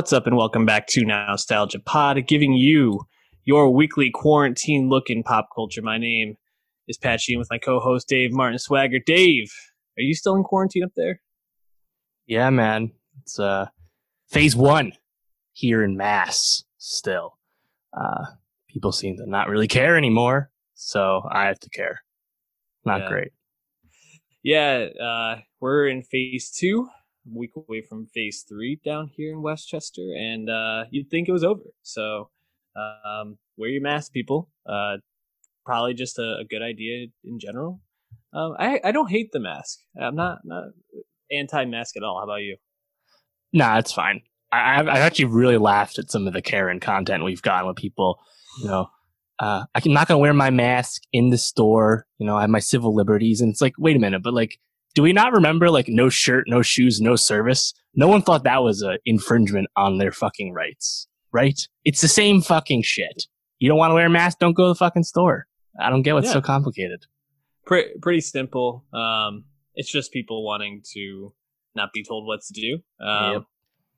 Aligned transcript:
What's 0.00 0.14
up, 0.14 0.26
and 0.26 0.34
welcome 0.34 0.64
back 0.64 0.86
to 0.86 1.04
Nostalgia 1.04 1.78
Pod, 1.78 2.26
giving 2.26 2.54
you 2.54 3.02
your 3.44 3.68
weekly 3.68 4.10
quarantine 4.10 4.88
look 4.88 5.10
in 5.10 5.22
pop 5.22 5.48
culture. 5.54 5.82
My 5.82 5.98
name 5.98 6.36
is 6.88 6.96
Pat 6.96 7.20
Sheen 7.20 7.38
with 7.38 7.48
my 7.50 7.58
co-host 7.58 8.08
Dave 8.08 8.32
Martin 8.32 8.58
Swagger. 8.58 8.96
Dave, 9.04 9.52
are 9.98 10.00
you 10.00 10.14
still 10.14 10.36
in 10.36 10.42
quarantine 10.42 10.84
up 10.84 10.92
there? 10.96 11.20
Yeah, 12.26 12.48
man. 12.48 12.92
It's 13.20 13.38
uh 13.38 13.66
phase 14.30 14.56
one 14.56 14.92
here 15.52 15.84
in 15.84 15.98
Mass 15.98 16.64
still. 16.78 17.36
Uh 17.92 18.24
people 18.70 18.92
seem 18.92 19.18
to 19.18 19.28
not 19.28 19.50
really 19.50 19.68
care 19.68 19.98
anymore, 19.98 20.50
so 20.72 21.20
I 21.30 21.44
have 21.44 21.60
to 21.60 21.68
care. 21.68 22.00
Not 22.86 23.00
Yeah. 23.02 23.08
great. 23.10 23.32
Yeah, 24.42 24.86
uh, 24.98 25.40
we're 25.60 25.88
in 25.88 26.02
phase 26.04 26.50
two, 26.50 26.88
week 27.34 27.52
away 27.56 27.82
from 27.82 28.06
phase 28.06 28.44
three 28.48 28.80
down 28.84 29.10
here 29.16 29.32
in 29.32 29.42
Westchester, 29.42 30.02
and 30.16 30.48
uh, 30.50 30.84
you'd 30.90 31.10
think 31.10 31.28
it 31.28 31.32
was 31.32 31.44
over. 31.44 31.62
So, 31.82 32.30
um, 32.76 33.38
wear 33.56 33.70
your 33.70 33.82
mask, 33.82 34.12
people. 34.12 34.48
Uh, 34.66 34.96
probably 35.64 35.94
just 35.94 36.18
a, 36.18 36.38
a 36.40 36.44
good 36.44 36.62
idea 36.62 37.06
in 37.24 37.38
general. 37.38 37.80
Um, 38.32 38.54
I 38.58 38.80
I 38.84 38.92
don't 38.92 39.10
hate 39.10 39.32
the 39.32 39.40
mask. 39.40 39.80
I'm 40.00 40.16
not 40.16 40.38
not 40.44 40.64
anti-mask 41.30 41.96
at 41.96 42.02
all. 42.02 42.18
How 42.18 42.24
about 42.24 42.42
you? 42.42 42.56
Nah, 43.52 43.78
it's 43.78 43.92
fine. 43.92 44.22
I, 44.52 44.80
I've, 44.80 44.88
I've 44.88 44.96
actually 44.96 45.26
really 45.26 45.58
laughed 45.58 45.98
at 45.98 46.10
some 46.10 46.26
of 46.26 46.32
the 46.32 46.42
Karen 46.42 46.80
content 46.80 47.24
we've 47.24 47.42
gotten 47.42 47.68
with 47.68 47.76
people, 47.76 48.18
you 48.60 48.68
know, 48.68 48.90
uh, 49.40 49.64
I'm 49.74 49.92
not 49.92 50.08
to 50.08 50.18
wear 50.18 50.34
my 50.34 50.50
mask 50.50 51.02
in 51.12 51.30
the 51.30 51.38
store. 51.38 52.06
You 52.18 52.26
know, 52.26 52.36
I 52.36 52.42
have 52.42 52.50
my 52.50 52.58
civil 52.58 52.94
liberties. 52.94 53.40
And 53.40 53.50
it's 53.50 53.62
like, 53.62 53.72
wait 53.78 53.96
a 53.96 53.98
minute, 53.98 54.22
but 54.22 54.34
like, 54.34 54.58
do 54.94 55.02
we 55.02 55.12
not 55.12 55.32
remember 55.32 55.70
like 55.70 55.86
no 55.88 56.08
shirt, 56.08 56.44
no 56.48 56.62
shoes, 56.62 57.00
no 57.00 57.16
service? 57.16 57.72
No 57.94 58.08
one 58.08 58.22
thought 58.22 58.44
that 58.44 58.62
was 58.62 58.82
an 58.82 58.98
infringement 59.04 59.68
on 59.76 59.98
their 59.98 60.12
fucking 60.12 60.52
rights, 60.52 61.06
right? 61.32 61.60
It's 61.84 62.00
the 62.00 62.08
same 62.08 62.40
fucking 62.40 62.82
shit. 62.82 63.24
You 63.58 63.68
don't 63.68 63.78
want 63.78 63.90
to 63.90 63.94
wear 63.94 64.06
a 64.06 64.10
mask? 64.10 64.38
Don't 64.38 64.54
go 64.54 64.64
to 64.64 64.68
the 64.70 64.74
fucking 64.74 65.04
store. 65.04 65.46
I 65.80 65.90
don't 65.90 66.02
get 66.02 66.14
what's 66.14 66.26
Yeah. 66.28 66.34
so 66.34 66.40
complicated. 66.40 67.06
Pretty 67.66 67.90
pretty 68.00 68.20
simple. 68.20 68.84
Um, 68.92 69.44
it's 69.74 69.90
just 69.90 70.12
people 70.12 70.44
wanting 70.44 70.82
to 70.94 71.32
not 71.74 71.92
be 71.92 72.02
told 72.02 72.26
what 72.26 72.40
to 72.42 72.52
do. 72.52 72.78
Um, 73.04 73.32
Yep. 73.32 73.42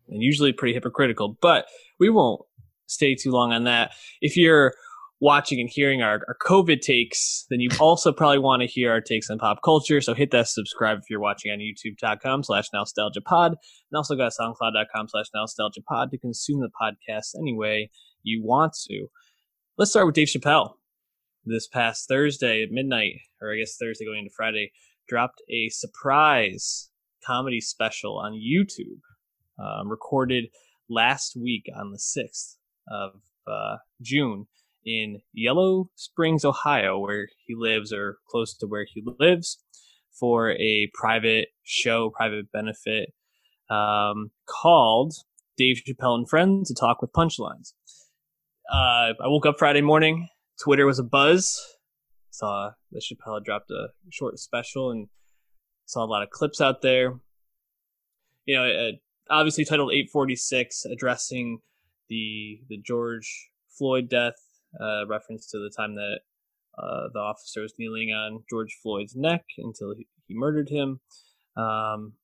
and 0.08 0.22
usually 0.22 0.52
pretty 0.52 0.74
hypocritical. 0.74 1.38
But 1.40 1.66
we 1.98 2.10
won't 2.10 2.42
stay 2.86 3.14
too 3.14 3.30
long 3.30 3.52
on 3.52 3.64
that. 3.64 3.92
If 4.20 4.36
you're 4.36 4.74
watching 5.23 5.61
and 5.61 5.70
hearing 5.70 6.03
our, 6.03 6.20
our 6.27 6.37
COVID 6.45 6.81
takes, 6.81 7.47
then 7.48 7.61
you 7.61 7.70
also 7.78 8.12
probably 8.12 8.41
want 8.41 8.61
to 8.61 8.67
hear 8.67 8.91
our 8.91 9.01
takes 9.01 9.31
on 9.31 9.39
pop 9.39 9.59
culture. 9.65 10.01
So 10.01 10.15
hit 10.15 10.33
that 10.33 10.48
subscribe 10.48 10.98
if 10.98 11.05
you're 11.09 11.20
watching 11.20 11.53
on 11.53 11.61
youtube.com 11.61 12.42
slash 12.42 12.67
nostalgia 12.75 13.20
pod. 13.20 13.53
And 13.53 13.97
also 13.97 14.17
go 14.17 14.28
to 14.28 14.34
soundcloud.com 14.34 15.09
slash 15.09 15.27
nostalgia 15.33 15.81
pod 15.89 16.11
to 16.11 16.19
consume 16.19 16.61
the 16.61 16.70
podcast 16.70 17.39
any 17.39 17.55
way 17.55 17.89
you 18.25 18.43
want 18.45 18.73
to. 18.89 19.06
Let's 19.78 19.93
start 19.93 20.06
with 20.06 20.17
Dave 20.17 20.27
Chappelle. 20.27 20.73
This 21.45 21.69
past 21.69 22.09
Thursday 22.09 22.65
at 22.65 22.73
midnight, 22.73 23.15
or 23.41 23.53
I 23.53 23.59
guess 23.59 23.77
Thursday 23.81 24.05
going 24.05 24.19
into 24.19 24.34
Friday, 24.37 24.73
dropped 25.09 25.41
a 25.48 25.69
surprise 25.69 26.91
comedy 27.25 27.61
special 27.61 28.19
on 28.19 28.33
YouTube, 28.33 29.00
um, 29.56 29.89
recorded 29.89 30.47
last 30.91 31.37
week 31.41 31.67
on 31.77 31.93
the 31.93 31.98
6th 31.98 32.56
of 32.91 33.20
uh, 33.47 33.77
June 34.00 34.47
in 34.84 35.20
Yellow 35.33 35.91
Springs, 35.94 36.44
Ohio, 36.44 36.98
where 36.98 37.28
he 37.47 37.55
lives 37.56 37.92
or 37.92 38.19
close 38.28 38.56
to 38.58 38.66
where 38.66 38.86
he 38.92 39.02
lives, 39.19 39.62
for 40.19 40.53
a 40.53 40.91
private 40.94 41.48
show, 41.62 42.10
private 42.10 42.50
benefit 42.53 43.12
um, 43.70 44.31
called 44.47 45.15
Dave 45.56 45.82
Chappelle 45.87 46.16
and 46.16 46.28
Friends 46.28 46.69
to 46.69 46.75
Talk 46.75 47.00
with 47.00 47.12
Punchlines. 47.12 47.72
Uh, 48.70 49.12
I 49.22 49.26
woke 49.26 49.47
up 49.47 49.56
Friday 49.59 49.81
morning. 49.81 50.28
Twitter 50.62 50.87
was 50.87 50.99
a 50.99 51.04
buzz. 51.04 51.59
Saw 52.31 52.70
that 52.91 53.03
Chappelle 53.03 53.44
dropped 53.44 53.70
a 53.70 53.88
short 54.10 54.38
special 54.38 54.91
and 54.91 55.09
saw 55.87 56.04
a 56.04 56.06
lot 56.06 56.22
of 56.22 56.31
clips 56.31 56.60
out 56.60 56.82
there. 56.82 57.14
You 58.47 58.56
know, 58.56 58.64
uh, 58.64 58.93
obviously 59.31 59.64
titled 59.64 59.93
846, 59.93 60.87
addressing 60.87 61.59
the 62.09 62.60
the 62.69 62.78
George 62.78 63.50
Floyd 63.78 64.09
death, 64.09 64.34
uh, 64.81 65.06
reference 65.06 65.49
to 65.50 65.59
the 65.59 65.72
time 65.77 65.94
that 65.94 66.21
uh, 66.78 67.09
the 67.12 67.21
officer 67.21 67.62
was 67.62 67.75
kneeling 67.78 68.10
on 68.10 68.44
George 68.49 68.78
Floyd's 68.83 69.15
neck 69.15 69.44
until 69.59 69.94
he, 69.94 70.06
he 70.27 70.34
murdered 70.34 70.69
him. 70.71 71.00
Um, 71.56 72.15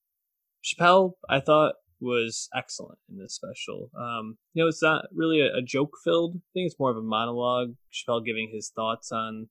Chappelle, 0.65 1.13
I 1.29 1.41
thought, 1.41 1.75
was 2.01 2.49
excellent 2.55 2.99
in 3.11 3.19
this 3.19 3.35
special. 3.35 3.91
Um, 3.99 4.39
you 4.55 4.63
know, 4.63 4.69
it's 4.69 4.83
not 4.83 5.07
really 5.15 5.41
a, 5.41 5.59
a 5.59 5.63
joke 5.63 5.93
filled 6.05 6.41
thing, 6.55 6.65
it's 6.65 6.79
more 6.79 6.91
of 6.91 6.97
a 6.97 7.03
monologue. 7.03 7.75
Chappelle 7.93 8.25
giving 8.25 8.51
his 8.53 8.73
thoughts 8.75 9.13
on 9.13 9.49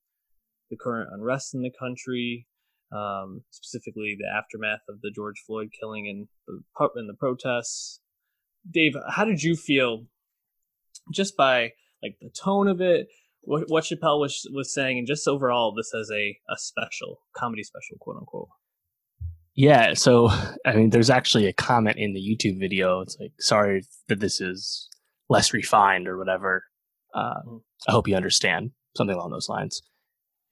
the 0.69 0.77
current 0.77 1.09
unrest 1.13 1.53
in 1.53 1.61
the 1.61 1.71
country, 1.77 2.47
um, 2.91 3.43
specifically 3.51 4.17
the 4.19 4.27
aftermath 4.27 4.81
of 4.89 5.01
the 5.01 5.11
George 5.13 5.43
Floyd 5.45 5.69
killing 5.79 6.07
and 6.07 6.27
the, 6.47 6.89
and 6.95 7.09
the 7.09 7.13
protests. 7.13 7.99
Dave, 8.69 8.95
how 9.09 9.25
did 9.25 9.43
you 9.43 9.55
feel 9.55 10.05
just 11.13 11.37
by 11.37 11.71
like 12.03 12.17
the 12.21 12.29
tone 12.29 12.67
of 12.67 12.81
it, 12.81 13.07
what, 13.41 13.63
what 13.69 13.83
Chappelle 13.85 14.19
was 14.19 14.47
was 14.53 14.73
saying, 14.73 14.97
and 14.97 15.07
just 15.07 15.27
overall 15.27 15.73
this 15.75 15.91
as 15.99 16.09
a, 16.11 16.37
a 16.49 16.57
special 16.57 17.21
comedy 17.35 17.63
special, 17.63 17.97
quote 17.99 18.17
unquote? 18.17 18.49
Yeah, 19.55 19.93
so 19.95 20.29
I 20.65 20.73
mean, 20.75 20.91
there's 20.91 21.09
actually 21.09 21.47
a 21.47 21.53
comment 21.53 21.97
in 21.97 22.13
the 22.13 22.19
YouTube 22.19 22.59
video. 22.59 23.01
It's 23.01 23.17
like, 23.19 23.31
sorry 23.39 23.83
that 24.07 24.19
this 24.19 24.39
is 24.39 24.87
less 25.29 25.53
refined 25.53 26.07
or 26.07 26.17
whatever. 26.17 26.63
Uh, 27.13 27.41
Mhm. 27.47 27.61
I 27.87 27.91
hope 27.91 28.07
you 28.07 28.15
understand 28.15 28.71
something 28.95 29.15
along 29.15 29.31
those 29.31 29.49
lines. 29.49 29.81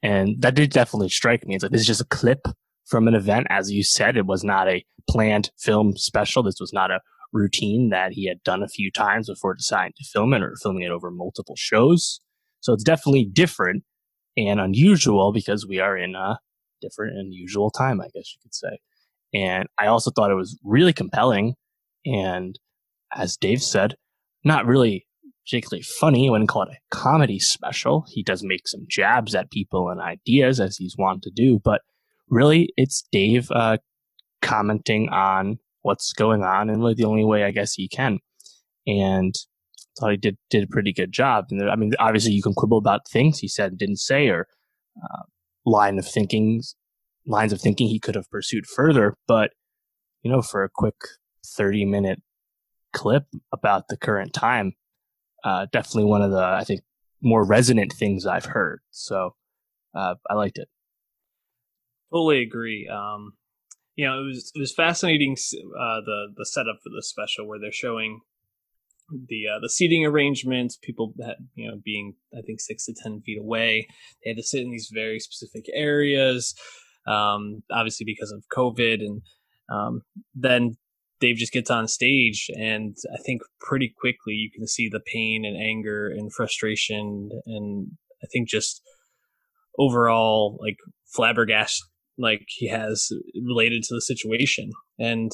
And 0.02 0.42
that 0.42 0.56
did 0.56 0.72
definitely 0.72 1.10
strike 1.10 1.46
me. 1.46 1.56
It's 1.56 1.64
like 1.64 1.72
this 1.72 1.82
is 1.82 1.88
just 1.88 2.02
a 2.02 2.06
clip 2.06 2.48
from 2.86 3.08
an 3.08 3.16
event, 3.16 3.48
as 3.50 3.72
you 3.72 3.84
said. 3.84 4.18
It 4.18 4.26
was 4.26 4.44
not 4.44 4.68
a 4.68 4.86
planned 5.10 5.52
film 5.58 5.96
special. 5.98 6.44
This 6.44 6.60
was 6.60 6.74
not 6.74 6.92
a 6.92 7.00
routine 7.36 7.90
that 7.90 8.14
he 8.14 8.28
had 8.28 8.42
done 8.44 8.64
a 8.64 8.68
few 8.68 8.90
times 8.90 9.30
before 9.30 9.54
deciding 9.54 9.94
to 9.98 10.10
film 10.12 10.34
it 10.34 10.42
or 10.42 10.56
filming 10.62 10.84
it 10.84 10.92
over 10.92 11.12
multiple 11.12 11.56
shows. 11.58 12.20
So 12.62 12.74
it's 12.74 12.84
definitely 12.84 13.26
different 13.26 13.84
and 14.38 14.60
unusual 14.60 15.32
because 15.32 15.68
we 15.68 15.80
are 15.80 15.98
in 15.98 16.16
a 16.16 16.40
different 16.82 17.18
and 17.18 17.28
unusual 17.28 17.70
time, 17.70 18.02
I 18.02 18.08
guess 18.14 18.34
you 18.34 18.40
could 18.42 18.56
say. 18.56 18.80
And 19.34 19.68
I 19.78 19.88
also 19.88 20.12
thought 20.12 20.32
it 20.32 20.36
was 20.36 20.58
really 20.64 20.94
compelling. 20.94 21.56
And 22.06 22.58
as 23.14 23.38
Dave 23.38 23.62
said, 23.62 23.96
not 24.44 24.66
really 24.66 25.06
particularly 25.46 25.84
funny. 25.84 26.28
I 26.28 26.32
wouldn't 26.32 26.50
call 26.50 26.64
it 26.64 26.70
a 26.70 26.96
comedy 26.96 27.40
special. 27.40 28.06
He 28.10 28.24
does 28.24 28.44
make 28.44 28.68
some 28.68 28.86
jabs 28.90 29.36
at 29.36 29.52
people 29.52 29.90
and 29.90 30.02
ideas 30.02 30.60
as 30.60 30.78
he's 30.78 30.96
wont 30.98 31.22
to 31.24 31.32
do, 31.32 31.60
but 31.64 31.82
really 32.30 32.70
it's 32.78 33.04
Dave 33.12 33.52
uh, 33.52 33.78
commenting 34.42 35.10
on 35.10 35.60
what's 35.86 36.14
going 36.14 36.44
on 36.44 36.68
in 36.68 36.80
the 36.80 37.06
only 37.06 37.24
way 37.24 37.44
I 37.44 37.52
guess 37.52 37.74
he 37.74 37.88
can. 37.88 38.18
And 38.88 39.36
thought 40.00 40.12
he 40.12 40.18
did 40.18 40.38
did 40.50 40.64
a 40.64 40.68
pretty 40.68 40.92
good 40.92 41.12
job. 41.12 41.46
And 41.52 41.62
there, 41.62 41.70
I 41.70 41.76
mean, 41.76 41.94
obviously 42.00 42.34
you 42.34 42.42
can 42.42 42.56
quibble 42.56 42.80
about 42.80 43.08
things 43.08 43.40
he 43.40 43.48
said 43.48 43.72
and 43.72 43.80
didn't 43.80 44.00
say, 44.00 44.28
or 44.28 44.48
uh, 45.02 45.24
line 45.66 46.00
of 46.00 46.08
thinking, 46.08 46.64
lines 47.28 47.54
of 47.54 47.62
thinking 47.62 47.88
he 47.88 48.00
could 48.00 48.16
have 48.16 48.30
pursued 48.30 48.66
further. 48.66 49.16
But 49.28 49.52
you 50.24 50.32
know, 50.32 50.42
for 50.42 50.64
a 50.64 50.70
quick 50.74 50.96
thirty 51.46 51.86
minute 51.86 52.22
clip 52.92 53.26
about 53.54 53.88
the 53.88 53.98
current 53.98 54.34
time, 54.34 54.74
uh, 55.44 55.68
definitely 55.72 56.10
one 56.10 56.24
of 56.24 56.32
the 56.32 56.44
I 56.44 56.64
think 56.64 56.82
more 57.22 57.46
resonant 57.46 57.94
things 57.94 58.26
I've 58.26 58.46
heard. 58.46 58.82
So 58.90 59.36
uh, 59.94 60.16
I 60.30 60.34
liked 60.34 60.58
it. 60.58 60.68
Totally 62.12 62.42
agree. 62.42 62.88
Um, 62.88 63.34
you 63.96 64.06
know, 64.06 64.22
it 64.22 64.26
was 64.26 64.52
it 64.54 64.60
was 64.60 64.74
fascinating 64.74 65.34
uh, 65.34 66.02
the 66.06 66.34
the 66.36 66.46
setup 66.46 66.80
for 66.84 66.90
the 66.90 67.04
special 67.04 67.48
where 67.48 67.60
they're 67.60 67.72
showing 67.72 68.22
the 69.10 69.46
uh, 69.56 69.60
the 69.62 69.70
seating 69.70 70.06
arrangements, 70.06 70.78
people 70.82 71.14
that 71.18 71.38
you 71.56 71.70
know 71.70 71.80
being 71.84 72.16
I 72.38 72.42
think 72.42 72.60
six 72.60 72.86
to 72.86 72.94
ten 72.94 73.22
feet 73.22 73.40
away. 73.40 73.88
They 74.24 74.32
had 74.32 74.38
to 74.38 74.44
sit 74.44 74.62
in 74.62 74.72
these 74.72 74.92
very 74.94 75.20
specific 75.20 75.66
areas, 75.74 76.56
um, 77.08 77.64
obviously 77.72 78.06
because 78.06 78.32
of 78.32 78.44
COVID, 78.54 79.00
and 79.00 79.22
um, 79.70 80.02
then 80.34 80.78
Dave 81.22 81.38
just 81.38 81.54
gets 81.54 81.72
on 81.72 81.88
stage, 81.88 82.50
and 82.58 82.98
I 83.14 83.22
think 83.22 83.44
pretty 83.62 83.94
quickly 83.98 84.34
you 84.34 84.52
can 84.52 84.68
see 84.68 84.90
the 84.90 85.00
pain 85.00 85.46
and 85.46 85.56
anger 85.56 86.08
and 86.10 86.34
frustration, 86.34 87.30
and 87.46 87.92
I 88.22 88.28
think 88.28 88.50
just 88.50 88.82
overall 89.80 90.58
like 90.62 90.78
flabbergasted 91.06 91.88
like 92.18 92.46
he 92.48 92.68
has 92.68 93.10
related 93.46 93.84
to 93.84 93.94
the 93.94 94.02
situation 94.02 94.72
and 95.00 95.32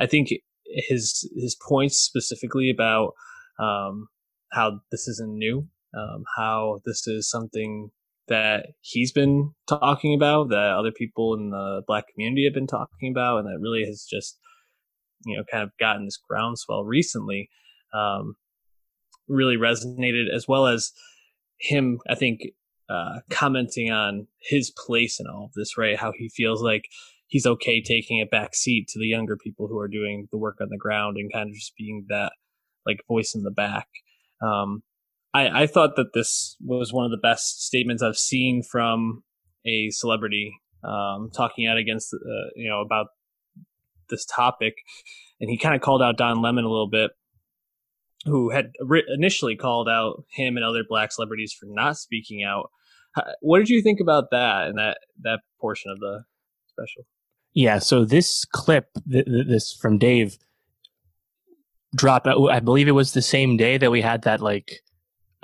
i 0.00 0.06
think 0.06 0.28
his 0.66 1.28
his 1.36 1.56
points 1.68 1.98
specifically 1.98 2.70
about 2.70 3.12
um 3.58 4.08
how 4.52 4.80
this 4.90 5.06
isn't 5.08 5.38
new 5.38 5.66
um 5.96 6.24
how 6.36 6.80
this 6.84 7.06
is 7.06 7.28
something 7.30 7.90
that 8.26 8.68
he's 8.80 9.12
been 9.12 9.52
talking 9.68 10.14
about 10.14 10.48
that 10.48 10.74
other 10.76 10.92
people 10.92 11.34
in 11.34 11.50
the 11.50 11.82
black 11.86 12.04
community 12.12 12.44
have 12.44 12.54
been 12.54 12.66
talking 12.66 13.10
about 13.10 13.38
and 13.38 13.46
that 13.46 13.60
really 13.60 13.84
has 13.84 14.06
just 14.10 14.38
you 15.26 15.36
know 15.36 15.44
kind 15.50 15.62
of 15.62 15.70
gotten 15.78 16.04
this 16.04 16.18
groundswell 16.28 16.84
recently 16.84 17.48
um, 17.94 18.36
really 19.28 19.56
resonated, 19.56 20.26
as 20.34 20.46
well 20.46 20.66
as 20.66 20.92
him. 21.58 22.00
I 22.08 22.14
think 22.14 22.40
uh, 22.88 23.20
commenting 23.30 23.90
on 23.90 24.26
his 24.40 24.70
place 24.70 25.18
in 25.20 25.26
all 25.26 25.46
of 25.46 25.52
this, 25.54 25.78
right? 25.78 25.98
How 25.98 26.12
he 26.16 26.28
feels 26.28 26.62
like 26.62 26.84
he's 27.26 27.46
okay 27.46 27.82
taking 27.82 28.20
a 28.20 28.26
back 28.26 28.54
seat 28.54 28.88
to 28.88 28.98
the 28.98 29.06
younger 29.06 29.36
people 29.36 29.66
who 29.66 29.78
are 29.78 29.88
doing 29.88 30.28
the 30.30 30.38
work 30.38 30.58
on 30.60 30.68
the 30.70 30.78
ground 30.78 31.16
and 31.16 31.32
kind 31.32 31.48
of 31.48 31.54
just 31.54 31.76
being 31.76 32.06
that 32.08 32.32
like 32.86 33.00
voice 33.08 33.34
in 33.34 33.42
the 33.42 33.50
back. 33.50 33.88
Um, 34.42 34.82
I, 35.32 35.62
I 35.62 35.66
thought 35.66 35.96
that 35.96 36.12
this 36.14 36.56
was 36.64 36.92
one 36.92 37.04
of 37.04 37.10
the 37.10 37.16
best 37.16 37.64
statements 37.64 38.02
I've 38.02 38.16
seen 38.16 38.62
from 38.62 39.24
a 39.66 39.90
celebrity 39.90 40.54
um, 40.84 41.30
talking 41.34 41.66
out 41.66 41.78
against, 41.78 42.14
uh, 42.14 42.50
you 42.54 42.68
know, 42.68 42.80
about 42.80 43.06
this 44.10 44.24
topic. 44.26 44.74
And 45.40 45.50
he 45.50 45.58
kind 45.58 45.74
of 45.74 45.80
called 45.80 46.02
out 46.02 46.16
Don 46.16 46.42
Lemon 46.42 46.64
a 46.64 46.68
little 46.68 46.88
bit, 46.90 47.10
who 48.24 48.50
had 48.50 48.72
initially 49.08 49.56
called 49.56 49.88
out 49.88 50.24
him 50.30 50.56
and 50.56 50.64
other 50.64 50.82
black 50.88 51.12
celebrities 51.12 51.52
for 51.52 51.66
not 51.66 51.96
speaking 51.96 52.42
out. 52.42 52.70
What 53.40 53.58
did 53.58 53.68
you 53.68 53.82
think 53.82 54.00
about 54.00 54.30
that 54.32 54.66
and 54.66 54.78
that 54.78 54.98
that 55.22 55.40
portion 55.60 55.90
of 55.90 56.00
the 56.00 56.24
special? 56.66 57.04
Yeah, 57.54 57.78
so 57.78 58.04
this 58.04 58.44
clip, 58.44 58.88
th- 59.10 59.26
th- 59.26 59.46
this 59.46 59.72
from 59.72 59.98
Dave, 59.98 60.38
dropped. 61.94 62.26
I 62.26 62.58
believe 62.60 62.88
it 62.88 62.92
was 62.92 63.12
the 63.12 63.22
same 63.22 63.56
day 63.56 63.78
that 63.78 63.92
we 63.92 64.00
had 64.00 64.22
that 64.22 64.40
like 64.40 64.80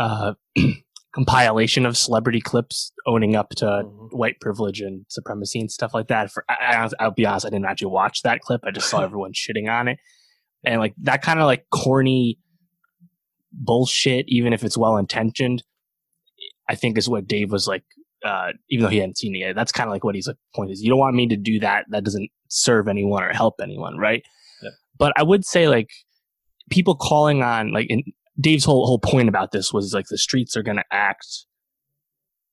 uh, 0.00 0.34
compilation 1.14 1.86
of 1.86 1.96
celebrity 1.96 2.40
clips 2.40 2.92
owning 3.06 3.36
up 3.36 3.50
to 3.50 3.64
mm-hmm. 3.64 4.16
white 4.16 4.40
privilege 4.40 4.80
and 4.80 5.06
supremacy 5.08 5.60
and 5.60 5.70
stuff 5.70 5.94
like 5.94 6.08
that. 6.08 6.32
For 6.32 6.44
I, 6.48 6.88
will 7.00 7.12
be 7.12 7.26
honest, 7.26 7.46
I 7.46 7.50
didn't 7.50 7.66
actually 7.66 7.92
watch 7.92 8.22
that 8.22 8.40
clip. 8.40 8.62
I 8.64 8.72
just 8.72 8.90
saw 8.90 9.00
everyone 9.04 9.32
shitting 9.32 9.70
on 9.70 9.86
it, 9.86 9.98
and 10.64 10.80
like 10.80 10.94
that 11.02 11.22
kind 11.22 11.38
of 11.38 11.46
like 11.46 11.66
corny 11.70 12.38
bullshit, 13.52 14.26
even 14.28 14.52
if 14.52 14.64
it's 14.64 14.78
well 14.78 14.96
intentioned. 14.96 15.62
I 16.68 16.76
think 16.76 16.96
is 16.96 17.08
what 17.08 17.26
Dave 17.26 17.50
was 17.50 17.66
like. 17.66 17.84
Uh, 18.24 18.48
even 18.68 18.84
though 18.84 18.90
he 18.90 18.98
hadn't 18.98 19.16
seen 19.16 19.34
it 19.34 19.38
yet, 19.38 19.56
that's 19.56 19.72
kind 19.72 19.88
of 19.88 19.92
like 19.92 20.04
what 20.04 20.14
he's 20.14 20.26
like. 20.26 20.36
Point 20.54 20.70
is, 20.70 20.82
you 20.82 20.90
don't 20.90 20.98
want 20.98 21.16
me 21.16 21.26
to 21.28 21.36
do 21.36 21.58
that. 21.60 21.86
That 21.88 22.04
doesn't 22.04 22.30
serve 22.48 22.86
anyone 22.86 23.22
or 23.22 23.32
help 23.32 23.54
anyone, 23.62 23.96
right? 23.96 24.22
Yeah. 24.62 24.70
But 24.98 25.12
I 25.16 25.22
would 25.22 25.44
say 25.44 25.68
like 25.68 25.88
people 26.70 26.94
calling 26.94 27.42
on 27.42 27.72
like 27.72 27.86
in, 27.88 28.02
Dave's 28.40 28.64
whole 28.64 28.86
whole 28.86 28.98
point 28.98 29.28
about 29.28 29.52
this 29.52 29.72
was 29.72 29.92
like 29.92 30.06
the 30.08 30.18
streets 30.18 30.56
are 30.56 30.62
going 30.62 30.76
to 30.76 30.84
act 30.90 31.46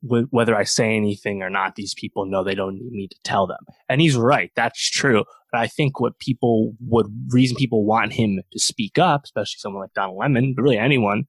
whether 0.01 0.55
I 0.55 0.63
say 0.63 0.95
anything 0.95 1.41
or 1.41 1.49
not. 1.49 1.75
These 1.75 1.93
people 1.95 2.25
know 2.25 2.43
they 2.43 2.55
don't 2.55 2.75
need 2.75 2.91
me 2.91 3.07
to 3.07 3.17
tell 3.23 3.47
them, 3.47 3.59
and 3.89 4.01
he's 4.01 4.15
right. 4.15 4.51
That's 4.55 4.89
true. 4.89 5.23
But 5.51 5.61
I 5.61 5.67
think 5.67 5.99
what 5.99 6.19
people 6.19 6.73
would 6.81 7.07
reason 7.29 7.55
people 7.55 7.85
want 7.85 8.13
him 8.13 8.39
to 8.51 8.59
speak 8.59 8.97
up, 8.99 9.23
especially 9.23 9.59
someone 9.59 9.81
like 9.81 9.93
Donald 9.93 10.17
Lemon, 10.17 10.53
but 10.55 10.61
really 10.61 10.77
anyone, 10.77 11.25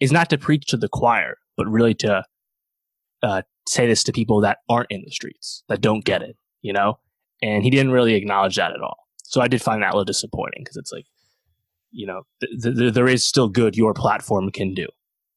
is 0.00 0.12
not 0.12 0.30
to 0.30 0.38
preach 0.38 0.66
to 0.66 0.76
the 0.76 0.88
choir, 0.88 1.38
but 1.56 1.66
really 1.66 1.94
to 1.94 2.24
uh, 3.22 3.42
say 3.68 3.86
this 3.86 4.04
to 4.04 4.12
people 4.12 4.40
that 4.42 4.58
aren't 4.68 4.90
in 4.90 5.02
the 5.04 5.10
streets 5.10 5.64
that 5.68 5.80
don't 5.80 6.04
get 6.04 6.22
it. 6.22 6.36
You 6.62 6.72
know, 6.72 6.98
and 7.42 7.62
he 7.62 7.70
didn't 7.70 7.92
really 7.92 8.14
acknowledge 8.14 8.56
that 8.56 8.72
at 8.72 8.80
all. 8.80 9.06
So 9.24 9.40
I 9.40 9.48
did 9.48 9.62
find 9.62 9.82
that 9.82 9.90
a 9.90 9.96
little 9.96 10.04
disappointing 10.04 10.62
because 10.62 10.76
it's 10.76 10.92
like 10.92 11.04
you 11.90 12.06
know, 12.06 12.22
th- 12.40 12.76
th- 12.76 12.94
there 12.94 13.08
is 13.08 13.24
still 13.24 13.48
good 13.48 13.76
your 13.76 13.94
platform 13.94 14.50
can 14.50 14.74
do 14.74 14.86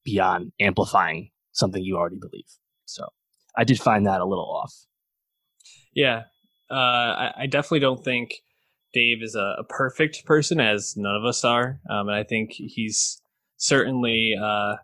beyond 0.04 0.52
amplifying 0.60 1.30
something 1.52 1.84
you 1.84 1.98
already 1.98 2.18
believe. 2.20 2.46
So 2.86 3.08
I 3.58 3.64
did 3.64 3.80
find 3.80 4.06
that 4.08 4.22
a 4.22 4.26
little 4.26 4.50
off. 4.50 4.74
Yeah, 5.94 6.24
uh, 6.72 6.74
I, 6.74 7.34
I, 7.40 7.46
definitely 7.48 7.82
don't 7.82 8.04
think 8.04 8.36
Dave 8.94 9.22
is 9.22 9.36
a, 9.36 9.56
a, 9.60 9.64
perfect 9.64 10.26
person, 10.26 10.60
as 10.60 10.96
none 10.96 11.16
of 11.16 11.26
us 11.26 11.44
are, 11.44 11.80
um, 11.90 12.08
and 12.08 12.16
I 12.16 12.24
think 12.24 12.52
he's 12.54 13.22
certainly 13.58 14.36
uh, 14.42 14.76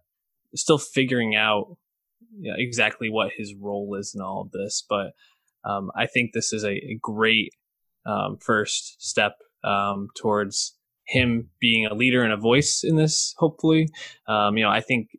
still 0.56 0.78
figuring 0.78 1.36
out 1.36 1.78
you 2.39 2.51
know, 2.51 2.56
exactly 2.57 3.10
what 3.10 3.31
his 3.36 3.56
role 3.56 3.95
is 4.00 4.13
in 4.16 4.22
all 4.22 4.42
of 4.42 4.51
this. 4.51 4.84
But 4.88 5.13
um, 5.63 5.92
I 5.95 6.06
think 6.07 6.31
this 6.34 6.54
is 6.54 6.63
a, 6.63 6.72
a 6.72 7.00
great 7.01 7.54
um, 8.06 8.38
first 8.38 9.01
step 9.01 9.38
um, 9.63 10.10
towards 10.16 10.75
him 11.06 11.50
being 11.60 11.86
a 11.86 11.94
leader 11.94 12.24
and 12.24 12.33
a 12.33 12.38
voice 12.38 12.83
in 12.83 12.95
this. 12.95 13.33
Hopefully, 13.38 13.90
um, 14.28 14.57
you 14.57 14.63
know, 14.63 14.69
I 14.69 14.81
think 14.81 15.10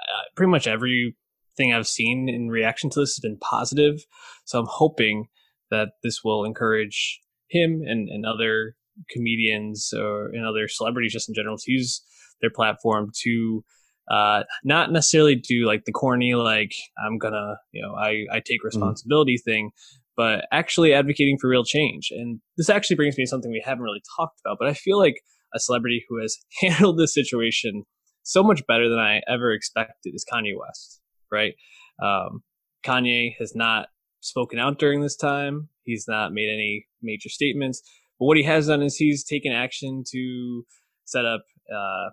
uh, 0.00 0.24
pretty 0.34 0.50
much 0.50 0.66
everything 0.66 1.72
I've 1.72 1.86
seen 1.86 2.28
in 2.28 2.48
reaction 2.48 2.90
to 2.90 3.00
this 3.00 3.14
has 3.14 3.20
been 3.20 3.38
positive. 3.38 4.04
So 4.44 4.58
I'm 4.58 4.66
hoping 4.68 5.28
that 5.74 5.90
this 6.02 6.20
will 6.24 6.44
encourage 6.44 7.20
him 7.48 7.82
and, 7.84 8.08
and 8.08 8.24
other 8.24 8.76
comedians 9.10 9.92
or 9.92 10.28
and 10.28 10.46
other 10.46 10.68
celebrities 10.68 11.12
just 11.12 11.28
in 11.28 11.34
general 11.34 11.56
to 11.58 11.72
use 11.72 12.02
their 12.40 12.50
platform 12.50 13.10
to 13.22 13.64
uh, 14.10 14.42
not 14.64 14.92
necessarily 14.92 15.34
do 15.34 15.66
like 15.66 15.84
the 15.84 15.92
corny 15.92 16.34
like 16.34 16.72
I'm 17.04 17.18
gonna 17.18 17.56
you 17.72 17.82
know 17.82 17.94
I 17.94 18.26
I 18.30 18.36
take 18.36 18.60
mm-hmm. 18.60 18.66
responsibility 18.66 19.36
mm-hmm. 19.36 19.50
thing, 19.50 19.70
but 20.16 20.46
actually 20.52 20.92
advocating 20.92 21.38
for 21.40 21.48
real 21.48 21.64
change. 21.64 22.08
And 22.10 22.40
this 22.56 22.70
actually 22.70 22.96
brings 22.96 23.16
me 23.16 23.24
to 23.24 23.28
something 23.28 23.50
we 23.50 23.62
haven't 23.64 23.82
really 23.82 24.02
talked 24.16 24.40
about, 24.44 24.58
but 24.58 24.68
I 24.68 24.74
feel 24.74 24.98
like 24.98 25.16
a 25.54 25.60
celebrity 25.60 26.04
who 26.08 26.20
has 26.20 26.36
handled 26.60 26.98
this 26.98 27.14
situation 27.14 27.84
so 28.22 28.42
much 28.42 28.66
better 28.66 28.88
than 28.88 28.98
I 28.98 29.20
ever 29.28 29.52
expected 29.52 30.12
is 30.14 30.24
Kanye 30.30 30.58
West, 30.58 31.00
right? 31.30 31.54
Um, 32.02 32.42
Kanye 32.84 33.34
has 33.38 33.54
not 33.54 33.88
spoken 34.24 34.58
out 34.58 34.78
during 34.78 35.00
this 35.00 35.16
time. 35.16 35.68
He's 35.84 36.06
not 36.08 36.32
made 36.32 36.52
any 36.52 36.86
major 37.02 37.28
statements. 37.28 37.82
But 38.18 38.26
what 38.26 38.36
he 38.36 38.42
has 38.44 38.68
done 38.68 38.82
is 38.82 38.96
he's 38.96 39.24
taken 39.24 39.52
action 39.52 40.02
to 40.12 40.64
set 41.04 41.24
up 41.24 41.42
uh, 41.72 42.10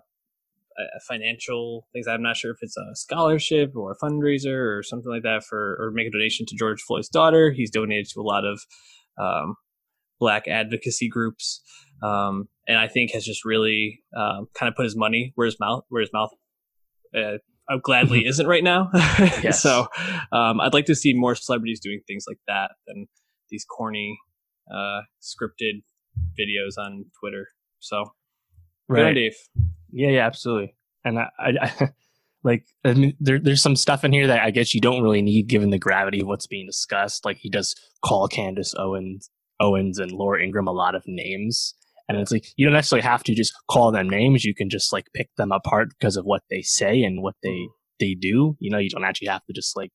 financial 1.08 1.86
things. 1.92 2.06
I'm 2.06 2.22
not 2.22 2.36
sure 2.36 2.50
if 2.50 2.58
it's 2.60 2.76
a 2.76 2.94
scholarship 2.94 3.72
or 3.76 3.92
a 3.92 4.04
fundraiser 4.04 4.78
or 4.78 4.82
something 4.82 5.10
like 5.10 5.22
that 5.22 5.44
for, 5.44 5.76
or 5.80 5.90
make 5.92 6.06
a 6.06 6.10
donation 6.10 6.46
to 6.46 6.56
George 6.56 6.82
Floyd's 6.82 7.08
daughter. 7.08 7.50
He's 7.50 7.70
donated 7.70 8.08
to 8.10 8.20
a 8.20 8.22
lot 8.22 8.44
of 8.44 8.60
um, 9.18 9.56
black 10.18 10.48
advocacy 10.48 11.08
groups. 11.08 11.62
Um, 12.02 12.48
and 12.68 12.78
I 12.78 12.88
think 12.88 13.12
has 13.12 13.24
just 13.24 13.44
really 13.44 14.02
um, 14.16 14.48
kind 14.54 14.68
of 14.68 14.76
put 14.76 14.84
his 14.84 14.96
money 14.96 15.32
where 15.34 15.46
his 15.46 15.58
mouth 15.58 15.84
where 15.88 16.00
his 16.00 16.10
mouth 16.12 16.30
uh, 17.16 17.38
gladly 17.82 18.26
isn't 18.26 18.46
right 18.46 18.64
now. 18.64 18.90
so 19.50 19.86
um, 20.32 20.60
I'd 20.60 20.74
like 20.74 20.86
to 20.86 20.94
see 20.94 21.14
more 21.14 21.34
celebrities 21.34 21.80
doing 21.80 22.00
things 22.06 22.24
like 22.28 22.38
that 22.46 22.72
than 22.86 23.06
these 23.50 23.64
corny 23.64 24.18
uh, 24.72 25.00
scripted 25.20 25.82
videos 26.38 26.78
on 26.78 27.06
Twitter. 27.20 27.48
So, 27.80 28.04
right, 28.88 29.14
Dave. 29.14 29.34
Yeah, 29.90 30.10
yeah, 30.10 30.26
absolutely. 30.26 30.74
And 31.04 31.18
I, 31.18 31.28
I, 31.38 31.52
I 31.60 31.88
like, 32.44 32.66
I 32.84 32.94
mean, 32.94 33.16
there, 33.20 33.38
there's 33.38 33.62
some 33.62 33.76
stuff 33.76 34.04
in 34.04 34.12
here 34.12 34.26
that 34.26 34.42
I 34.42 34.50
guess 34.50 34.74
you 34.74 34.80
don't 34.80 35.02
really 35.02 35.22
need 35.22 35.48
given 35.48 35.70
the 35.70 35.78
gravity 35.78 36.20
of 36.20 36.26
what's 36.26 36.46
being 36.46 36.66
discussed. 36.66 37.24
Like 37.24 37.38
he 37.38 37.50
does 37.50 37.74
call 38.04 38.28
Candace 38.28 38.74
Owens, 38.78 39.30
Owens 39.60 39.98
and 39.98 40.12
Laura 40.12 40.42
Ingraham 40.42 40.68
a 40.68 40.72
lot 40.72 40.94
of 40.94 41.02
names 41.06 41.74
and 42.08 42.18
it's 42.18 42.32
like 42.32 42.46
you 42.56 42.66
don't 42.66 42.74
necessarily 42.74 43.04
have 43.04 43.22
to 43.24 43.34
just 43.34 43.52
call 43.70 43.92
them 43.92 44.08
names. 44.08 44.44
You 44.44 44.54
can 44.54 44.70
just 44.70 44.92
like 44.92 45.06
pick 45.14 45.28
them 45.36 45.52
apart 45.52 45.88
because 45.98 46.16
of 46.16 46.24
what 46.24 46.42
they 46.50 46.62
say 46.62 47.02
and 47.02 47.22
what 47.22 47.34
they 47.42 47.50
mm-hmm. 47.50 47.72
they 48.00 48.14
do. 48.14 48.56
You 48.60 48.70
know, 48.70 48.78
you 48.78 48.90
don't 48.90 49.04
actually 49.04 49.28
have 49.28 49.44
to 49.46 49.52
just 49.52 49.76
like 49.76 49.92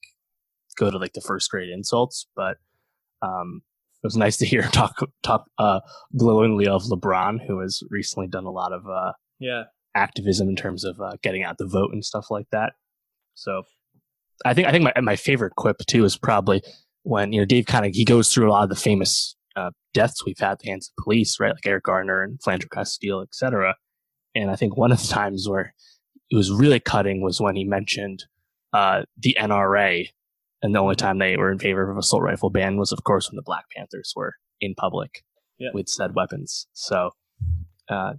go 0.78 0.92
to 0.92 0.98
like 0.98 1.14
the 1.14 1.22
first 1.22 1.50
grade 1.50 1.70
insults. 1.70 2.28
But 2.36 2.58
um, 3.22 3.62
it 4.04 4.08
was 4.08 4.18
nice 4.18 4.38
to 4.38 4.46
hear 4.46 4.62
talk 4.72 4.98
talk 5.24 5.46
uh, 5.58 5.80
glowingly 6.18 6.68
of 6.68 6.84
LeBron, 6.84 7.46
who 7.46 7.60
has 7.60 7.82
recently 7.90 8.28
done 8.28 8.46
a 8.46 8.52
lot 8.52 8.74
of 8.74 8.88
uh, 8.88 9.14
yeah 9.40 9.64
activism 9.96 10.48
in 10.48 10.56
terms 10.56 10.84
of 10.84 11.02
uh, 11.02 11.14
getting 11.24 11.44
out 11.44 11.58
the 11.58 11.68
vote 11.68 11.90
and 11.92 12.06
stuff 12.06 12.28
like 12.30 12.48
that. 12.52 12.74
So 13.34 13.64
I 14.46 14.54
think 14.54 14.68
I 14.68 14.72
think 14.72 14.84
my 14.84 15.02
my 15.02 15.16
favorite 15.16 15.56
quip 15.56 15.78
too 15.88 16.06
is 16.06 16.18
probably 16.18 16.62
when 17.04 17.34
you 17.34 17.42
know 17.42 17.46
Dave 17.46 17.66
kind 17.66 17.86
of 17.86 17.94
he 17.94 18.06
goes 18.06 18.32
through 18.32 18.50
a 18.50 18.52
lot 18.52 18.64
of 18.64 18.70
the 18.70 18.76
famous 18.76 19.36
deaths 19.98 20.24
we've 20.24 20.38
had 20.38 20.51
at 20.51 20.60
the 20.60 20.70
hands 20.70 20.89
of 20.89 21.04
police, 21.04 21.39
right? 21.39 21.54
Like 21.54 21.66
Eric 21.66 21.86
Garner 21.86 22.22
and 22.22 22.39
Philando 22.39 22.70
Castile, 22.70 23.22
et 23.22 23.34
cetera. 23.34 23.75
And 24.36 24.51
I 24.51 24.56
think 24.56 24.77
one 24.77 24.92
of 24.92 25.01
the 25.01 25.08
times 25.13 25.50
where 25.50 25.74
it 26.30 26.36
was 26.36 26.51
really 26.51 26.80
cutting 26.80 27.24
was 27.24 27.42
when 27.42 27.56
he 27.56 27.63
mentioned 27.63 28.25
uh, 28.74 29.04
the 29.18 29.36
NRA. 29.39 30.10
And 30.62 30.74
the 30.74 30.80
only 30.80 30.96
time 30.96 31.20
they 31.20 31.38
were 31.38 31.51
in 31.51 31.60
favor 31.60 31.89
of 31.89 31.98
assault 31.98 32.24
rifle 32.24 32.50
ban 32.50 32.77
was, 32.77 32.92
of 32.92 33.04
course, 33.04 33.30
when 33.30 33.36
the 33.36 33.44
Black 33.44 33.66
Panthers 33.75 34.13
were 34.16 34.36
in 34.60 34.74
public 34.75 35.24
yeah. 35.60 35.70
with 35.74 35.88
said 35.88 36.16
weapons. 36.16 36.68
So, 36.74 37.12
uh, 37.89 38.13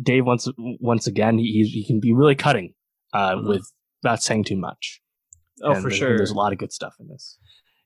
Dave 0.00 0.24
once 0.24 0.46
once 0.56 1.06
again 1.06 1.38
he 1.38 1.64
he 1.64 1.84
can 1.84 1.98
be 1.98 2.12
really 2.12 2.36
cutting 2.36 2.74
uh, 3.12 3.34
mm-hmm. 3.34 3.48
with 3.48 3.72
not 4.04 4.22
saying 4.22 4.44
too 4.44 4.56
much. 4.56 5.00
Oh, 5.62 5.72
and 5.72 5.82
for 5.82 5.90
sure. 5.90 6.16
There's 6.16 6.30
a 6.30 6.34
lot 6.34 6.52
of 6.52 6.58
good 6.58 6.72
stuff 6.72 6.94
in 7.00 7.08
this. 7.08 7.38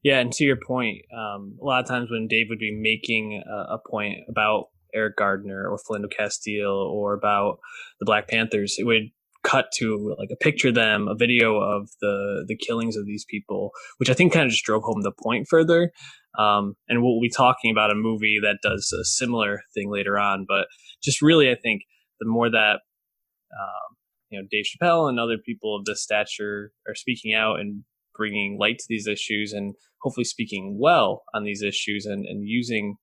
Yeah, 0.04 0.20
and 0.20 0.30
to 0.32 0.44
your 0.44 0.58
point, 0.64 0.98
um, 1.16 1.56
a 1.60 1.64
lot 1.64 1.82
of 1.82 1.88
times 1.88 2.10
when 2.10 2.28
Dave 2.28 2.46
would 2.50 2.58
be 2.58 2.78
making 2.78 3.42
a, 3.50 3.74
a 3.74 3.78
point 3.90 4.18
about 4.28 4.66
Eric 4.94 5.16
Gardner 5.16 5.66
or 5.66 5.78
Philando 5.78 6.10
Castile 6.14 6.70
or 6.70 7.14
about 7.14 7.58
the 7.98 8.06
Black 8.06 8.28
Panthers, 8.28 8.76
it 8.78 8.84
would 8.84 9.04
cut 9.42 9.66
to 9.76 10.14
like 10.18 10.28
a 10.30 10.36
picture 10.36 10.68
of 10.68 10.74
them, 10.74 11.08
a 11.08 11.14
video 11.14 11.56
of 11.58 11.88
the 12.02 12.44
the 12.46 12.56
killings 12.56 12.96
of 12.96 13.06
these 13.06 13.24
people, 13.28 13.70
which 13.96 14.10
I 14.10 14.14
think 14.14 14.32
kind 14.32 14.44
of 14.44 14.50
just 14.50 14.64
drove 14.64 14.82
home 14.82 15.00
the 15.02 15.12
point 15.22 15.46
further. 15.48 15.90
Um, 16.38 16.74
and 16.88 17.02
we'll 17.02 17.20
be 17.20 17.30
talking 17.30 17.70
about 17.70 17.90
a 17.90 17.94
movie 17.94 18.38
that 18.42 18.58
does 18.62 18.92
a 18.92 19.04
similar 19.04 19.60
thing 19.74 19.90
later 19.90 20.18
on, 20.18 20.44
but 20.46 20.66
just 21.02 21.22
really, 21.22 21.50
I 21.50 21.54
think 21.54 21.82
the 22.20 22.28
more 22.28 22.50
that 22.50 22.80
um, 23.58 23.96
you 24.28 24.38
know 24.38 24.46
Dave 24.50 24.66
Chappelle 24.66 25.08
and 25.08 25.18
other 25.18 25.38
people 25.38 25.76
of 25.76 25.86
this 25.86 26.02
stature 26.02 26.72
are 26.86 26.94
speaking 26.94 27.32
out 27.32 27.58
and 27.58 27.84
bringing 28.16 28.58
light 28.58 28.78
to 28.78 28.86
these 28.88 29.06
issues 29.06 29.52
and 29.52 29.74
hopefully 30.00 30.24
speaking 30.24 30.78
well 30.80 31.24
on 31.34 31.44
these 31.44 31.62
issues 31.62 32.06
and, 32.06 32.24
and 32.26 32.48
using 32.48 32.96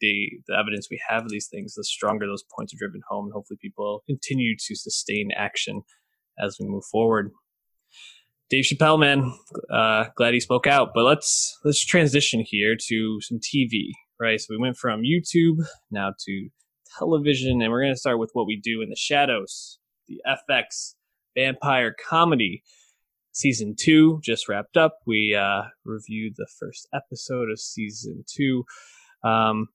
the, 0.00 0.30
the 0.46 0.56
evidence 0.56 0.88
we 0.90 1.00
have 1.08 1.24
of 1.24 1.30
these 1.30 1.48
things, 1.48 1.74
the 1.74 1.84
stronger 1.84 2.26
those 2.26 2.44
points 2.56 2.72
are 2.72 2.78
driven 2.78 3.00
home, 3.08 3.26
and 3.26 3.32
hopefully 3.32 3.58
people 3.60 4.02
continue 4.06 4.56
to 4.56 4.74
sustain 4.74 5.30
action 5.36 5.82
as 6.38 6.56
we 6.60 6.66
move 6.66 6.84
forward. 6.84 7.30
Dave 8.50 8.64
Chappelle, 8.64 8.98
man, 8.98 9.34
uh, 9.70 10.06
glad 10.16 10.32
he 10.32 10.40
spoke 10.40 10.66
out. 10.66 10.92
But 10.94 11.04
let's 11.04 11.58
let's 11.64 11.84
transition 11.84 12.42
here 12.46 12.76
to 12.88 13.20
some 13.20 13.38
TV, 13.38 13.90
right? 14.18 14.40
So 14.40 14.46
we 14.50 14.58
went 14.58 14.76
from 14.76 15.02
YouTube 15.02 15.66
now 15.90 16.14
to 16.26 16.48
television, 16.98 17.60
and 17.60 17.70
we're 17.70 17.82
going 17.82 17.94
to 17.94 18.00
start 18.00 18.18
with 18.18 18.30
what 18.32 18.46
we 18.46 18.58
do 18.58 18.80
in 18.80 18.88
the 18.88 18.96
shadows, 18.96 19.78
the 20.06 20.22
FX 20.26 20.94
vampire 21.36 21.94
comedy. 22.08 22.62
Season 23.38 23.76
two 23.78 24.18
just 24.20 24.48
wrapped 24.48 24.76
up. 24.76 24.98
We 25.06 25.32
uh, 25.32 25.62
reviewed 25.84 26.32
the 26.36 26.48
first 26.58 26.88
episode 26.92 27.52
of 27.52 27.60
season 27.60 28.24
two. 28.26 28.64
Um, 29.22 29.68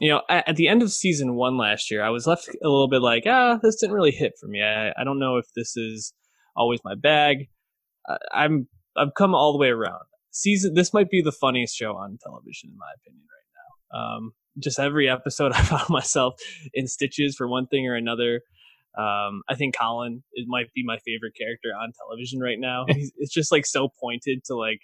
you 0.00 0.08
know, 0.08 0.22
at, 0.28 0.48
at, 0.48 0.56
the 0.56 0.66
end 0.66 0.82
of 0.82 0.90
season 0.90 1.36
one 1.36 1.56
last 1.56 1.92
year, 1.92 2.02
I 2.02 2.10
was 2.10 2.26
left 2.26 2.48
a 2.48 2.68
little 2.68 2.88
bit 2.88 3.02
like, 3.02 3.22
ah, 3.24 3.60
this 3.62 3.76
didn't 3.76 3.94
really 3.94 4.10
hit 4.10 4.32
for 4.40 4.48
me. 4.48 4.64
I, 4.64 4.88
I 5.00 5.04
don't 5.04 5.20
know 5.20 5.36
if 5.36 5.46
this 5.54 5.76
is 5.76 6.12
always 6.56 6.80
my 6.84 6.96
bag. 6.96 7.50
I, 8.08 8.16
I'm 8.32 8.66
I've 8.96 9.14
come 9.16 9.32
all 9.32 9.52
the 9.52 9.58
way 9.58 9.68
around. 9.68 10.02
Season 10.32 10.74
this 10.74 10.92
might 10.92 11.08
be 11.08 11.22
the 11.22 11.30
funniest 11.30 11.76
show 11.76 11.92
on 11.92 12.18
television 12.20 12.70
in 12.70 12.78
my 12.78 12.90
opinion 12.96 13.26
right 13.30 13.94
now. 13.94 14.16
Um, 14.16 14.32
just 14.58 14.80
every 14.80 15.08
episode, 15.08 15.52
I 15.54 15.62
found 15.62 15.88
myself 15.88 16.34
in 16.74 16.88
stitches 16.88 17.36
for 17.36 17.46
one 17.46 17.68
thing 17.68 17.86
or 17.86 17.94
another. 17.94 18.40
Um, 18.96 19.42
I 19.48 19.54
think 19.54 19.76
Colin 19.76 20.22
it 20.32 20.46
might 20.48 20.72
be 20.74 20.82
my 20.84 20.98
favorite 21.04 21.34
character 21.38 21.68
on 21.68 21.92
television 21.92 22.40
right 22.40 22.58
now. 22.58 22.86
He's, 22.88 23.12
it's 23.18 23.32
just 23.32 23.52
like 23.52 23.66
so 23.66 23.88
pointed 24.00 24.44
to 24.46 24.56
like 24.56 24.80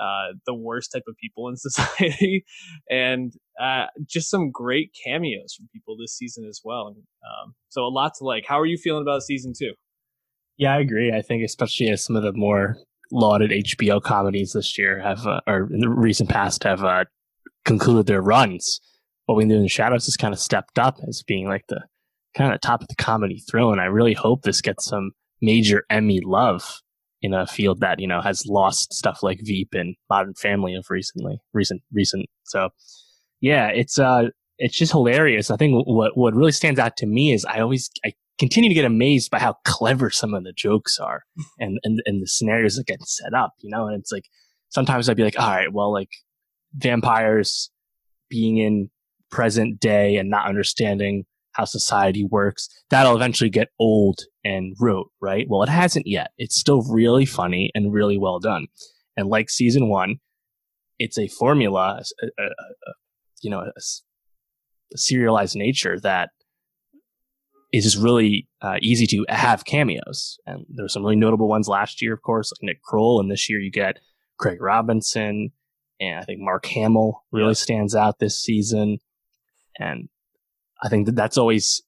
uh, 0.00 0.34
the 0.46 0.54
worst 0.54 0.92
type 0.92 1.04
of 1.08 1.16
people 1.16 1.48
in 1.48 1.56
society, 1.56 2.44
and 2.90 3.32
uh, 3.60 3.86
just 4.04 4.30
some 4.30 4.50
great 4.50 4.94
cameos 5.04 5.54
from 5.54 5.68
people 5.72 5.96
this 5.96 6.14
season 6.16 6.46
as 6.46 6.60
well. 6.64 6.88
Um, 6.88 7.54
so 7.68 7.82
a 7.82 7.88
lot 7.88 8.12
to 8.18 8.24
like. 8.24 8.44
How 8.46 8.60
are 8.60 8.66
you 8.66 8.76
feeling 8.76 9.02
about 9.02 9.22
season 9.22 9.52
two? 9.56 9.72
Yeah, 10.58 10.74
I 10.74 10.80
agree. 10.80 11.12
I 11.12 11.22
think 11.22 11.44
especially 11.44 11.88
as 11.90 12.02
some 12.02 12.16
of 12.16 12.22
the 12.22 12.32
more 12.32 12.78
lauded 13.12 13.50
HBO 13.50 14.02
comedies 14.02 14.52
this 14.52 14.76
year 14.78 15.00
have, 15.00 15.26
uh, 15.26 15.40
or 15.46 15.68
in 15.72 15.80
the 15.80 15.88
recent 15.88 16.30
past, 16.30 16.64
have 16.64 16.82
uh, 16.82 17.04
concluded 17.64 18.06
their 18.06 18.22
runs. 18.22 18.80
What 19.26 19.36
we 19.36 19.44
do 19.44 19.54
in 19.54 19.62
the 19.62 19.68
shadows 19.68 20.06
has 20.06 20.16
kind 20.16 20.32
of 20.32 20.40
stepped 20.40 20.78
up 20.78 20.98
as 21.06 21.22
being 21.22 21.46
like 21.46 21.66
the 21.68 21.82
kind 22.36 22.52
of 22.52 22.60
top 22.60 22.82
of 22.82 22.88
the 22.88 22.94
comedy 22.96 23.42
thrill, 23.50 23.72
and 23.72 23.80
I 23.80 23.86
really 23.86 24.14
hope 24.14 24.42
this 24.42 24.60
gets 24.60 24.84
some 24.84 25.12
major 25.40 25.84
Emmy 25.90 26.20
love 26.20 26.80
in 27.22 27.32
a 27.32 27.46
field 27.46 27.80
that 27.80 27.98
you 27.98 28.06
know 28.06 28.20
has 28.20 28.46
lost 28.46 28.92
stuff 28.92 29.22
like 29.22 29.40
Veep 29.42 29.70
and 29.72 29.96
Modern 30.10 30.34
Family 30.34 30.74
of 30.74 30.86
recently, 30.90 31.40
recent, 31.52 31.82
recent. 31.92 32.26
So, 32.44 32.70
yeah, 33.40 33.68
it's 33.68 33.98
uh, 33.98 34.28
it's 34.58 34.76
just 34.76 34.92
hilarious. 34.92 35.50
I 35.50 35.56
think 35.56 35.86
what 35.86 36.16
what 36.16 36.34
really 36.34 36.52
stands 36.52 36.78
out 36.78 36.96
to 36.98 37.06
me 37.06 37.32
is 37.32 37.44
I 37.44 37.60
always 37.60 37.90
I 38.04 38.12
continue 38.38 38.68
to 38.68 38.74
get 38.74 38.84
amazed 38.84 39.30
by 39.30 39.38
how 39.38 39.56
clever 39.64 40.10
some 40.10 40.34
of 40.34 40.44
the 40.44 40.52
jokes 40.52 40.98
are 40.98 41.22
and 41.58 41.78
and 41.84 42.00
and 42.06 42.22
the 42.22 42.26
scenarios 42.26 42.76
that 42.76 42.86
get 42.86 43.02
set 43.02 43.34
up. 43.34 43.52
You 43.60 43.70
know, 43.70 43.86
and 43.86 43.98
it's 43.98 44.12
like 44.12 44.24
sometimes 44.68 45.08
I'd 45.08 45.16
be 45.16 45.24
like, 45.24 45.38
all 45.38 45.48
right, 45.48 45.72
well, 45.72 45.92
like 45.92 46.10
vampires 46.74 47.70
being 48.28 48.58
in 48.58 48.90
present 49.30 49.80
day 49.80 50.16
and 50.16 50.30
not 50.30 50.48
understanding 50.48 51.24
how 51.56 51.64
society 51.64 52.24
works, 52.24 52.68
that'll 52.90 53.16
eventually 53.16 53.50
get 53.50 53.68
old 53.78 54.20
and 54.44 54.74
rote, 54.80 55.10
right? 55.20 55.46
Well, 55.48 55.62
it 55.62 55.68
hasn't 55.68 56.06
yet. 56.06 56.30
It's 56.38 56.56
still 56.56 56.82
really 56.82 57.26
funny 57.26 57.70
and 57.74 57.92
really 57.92 58.18
well 58.18 58.38
done. 58.38 58.66
And 59.16 59.28
like 59.28 59.48
season 59.48 59.88
one, 59.88 60.16
it's 60.98 61.18
a 61.18 61.28
formula, 61.28 62.02
a, 62.22 62.26
a, 62.26 62.46
a, 62.46 62.92
you 63.42 63.50
know, 63.50 63.60
a, 63.60 63.80
serialized 64.94 65.56
nature 65.56 65.98
that 66.00 66.30
is 67.72 67.84
just 67.84 67.96
really 67.96 68.48
uh, 68.62 68.76
easy 68.80 69.06
to 69.06 69.24
have 69.28 69.64
cameos. 69.64 70.38
And 70.46 70.64
there's 70.68 70.92
some 70.92 71.02
really 71.02 71.16
notable 71.16 71.48
ones 71.48 71.68
last 71.68 72.00
year, 72.00 72.14
of 72.14 72.22
course, 72.22 72.52
like 72.52 72.62
Nick 72.62 72.82
Kroll. 72.82 73.20
And 73.20 73.30
this 73.30 73.50
year 73.50 73.58
you 73.58 73.70
get 73.70 73.98
Craig 74.38 74.60
Robinson. 74.60 75.50
And 76.00 76.18
I 76.18 76.22
think 76.22 76.40
Mark 76.40 76.66
Hamill 76.66 77.24
really 77.32 77.48
yeah. 77.48 77.54
stands 77.54 77.94
out 77.94 78.18
this 78.18 78.38
season. 78.40 78.98
And 79.78 80.08
I 80.82 80.88
think 80.88 81.06
that 81.06 81.16
that's 81.16 81.38
always 81.38 81.82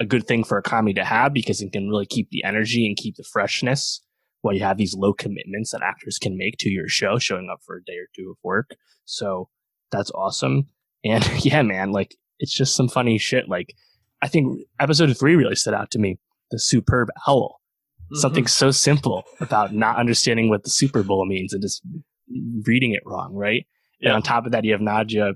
a 0.00 0.06
good 0.06 0.26
thing 0.26 0.44
for 0.44 0.58
a 0.58 0.62
comedy 0.62 0.94
to 0.94 1.04
have 1.04 1.32
because 1.32 1.60
it 1.60 1.72
can 1.72 1.88
really 1.88 2.06
keep 2.06 2.30
the 2.30 2.44
energy 2.44 2.86
and 2.86 2.96
keep 2.96 3.16
the 3.16 3.24
freshness 3.24 4.00
while 4.42 4.54
you 4.54 4.62
have 4.62 4.76
these 4.76 4.94
low 4.94 5.12
commitments 5.12 5.72
that 5.72 5.82
actors 5.82 6.18
can 6.18 6.36
make 6.36 6.56
to 6.58 6.70
your 6.70 6.88
show, 6.88 7.18
showing 7.18 7.48
up 7.52 7.60
for 7.64 7.76
a 7.76 7.84
day 7.84 7.96
or 7.96 8.06
two 8.14 8.30
of 8.30 8.36
work. 8.44 8.70
So 9.04 9.48
that's 9.90 10.10
awesome. 10.12 10.68
And 11.04 11.26
yeah, 11.44 11.62
man, 11.62 11.90
like 11.90 12.16
it's 12.38 12.52
just 12.52 12.76
some 12.76 12.88
funny 12.88 13.18
shit. 13.18 13.48
Like 13.48 13.74
I 14.22 14.28
think 14.28 14.60
episode 14.78 15.16
three 15.16 15.34
really 15.34 15.56
stood 15.56 15.74
out 15.74 15.90
to 15.92 15.98
me. 15.98 16.18
The 16.50 16.58
superb 16.58 17.08
owl. 17.26 17.60
Mm-hmm. 18.04 18.20
Something 18.20 18.46
so 18.46 18.70
simple 18.70 19.24
about 19.40 19.74
not 19.74 19.98
understanding 19.98 20.48
what 20.48 20.64
the 20.64 20.70
Super 20.70 21.02
Bowl 21.02 21.26
means 21.26 21.52
and 21.52 21.60
just 21.60 21.82
reading 22.64 22.92
it 22.92 23.02
wrong, 23.04 23.34
right? 23.34 23.66
Yeah. 24.00 24.10
And 24.10 24.16
on 24.16 24.22
top 24.22 24.46
of 24.46 24.52
that, 24.52 24.64
you 24.64 24.72
have 24.72 24.80
Nadja 24.80 25.34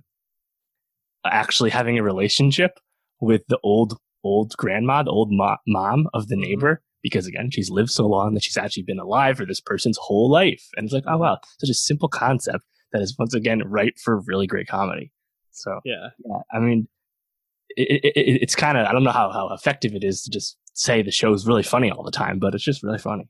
actually 1.25 1.71
having 1.71 1.99
a 1.99 2.03
relationship 2.03 2.79
with 3.23 3.43
the 3.49 3.59
old 3.63 3.97
old 4.25 4.55
grandma, 4.57 5.03
the 5.03 5.11
old 5.11 5.33
mo- 5.33 5.57
mom 5.67 6.09
of 6.13 6.29
the 6.29 6.35
mm-hmm. 6.35 6.43
neighbor, 6.43 6.83
because 7.03 7.27
again, 7.27 7.51
she's 7.51 7.71
lived 7.71 7.91
so 7.91 8.07
long 8.07 8.35
that 8.35 8.43
she's 8.43 8.57
actually 8.57 8.83
been 8.83 8.99
alive 8.99 9.37
for 9.37 9.47
this 9.47 9.61
person's 9.61 9.99
whole 10.01 10.31
life. 10.31 10.63
And 10.77 10.85
it's 10.85 10.93
like, 10.93 11.05
oh 11.07 11.17
wow, 11.17 11.39
such 11.59 11.71
a 11.71 11.75
simple 11.75 12.09
concept 12.09 12.65
that 12.93 13.01
is 13.01 13.17
once 13.19 13.35
again 13.35 13.63
right 13.65 13.95
for 13.99 14.21
really 14.27 14.47
great 14.47 14.69
comedy. 14.69 15.13
So 15.53 15.81
yeah, 15.85 16.09
yeah. 16.27 16.41
I 16.53 16.59
mean, 16.59 16.89
it, 17.77 18.05
it, 18.05 18.13
it, 18.17 18.43
it's 18.43 18.55
kind 18.55 18.77
of 18.77 18.87
I 18.87 18.93
don't 18.93 19.05
know 19.05 19.13
how 19.13 19.31
how 19.31 19.53
effective 19.53 19.95
it 19.95 20.05
is 20.05 20.23
to 20.23 20.31
just 20.31 20.59
say 20.75 21.03
the 21.03 21.11
show 21.11 21.33
is 21.33 21.47
really 21.47 21.63
funny 21.63 21.91
all 21.91 22.03
the 22.03 22.11
time, 22.11 22.39
but 22.39 22.55
it's 22.55 22.65
just 22.65 22.83
really 22.83 22.99
funny. 22.99 23.29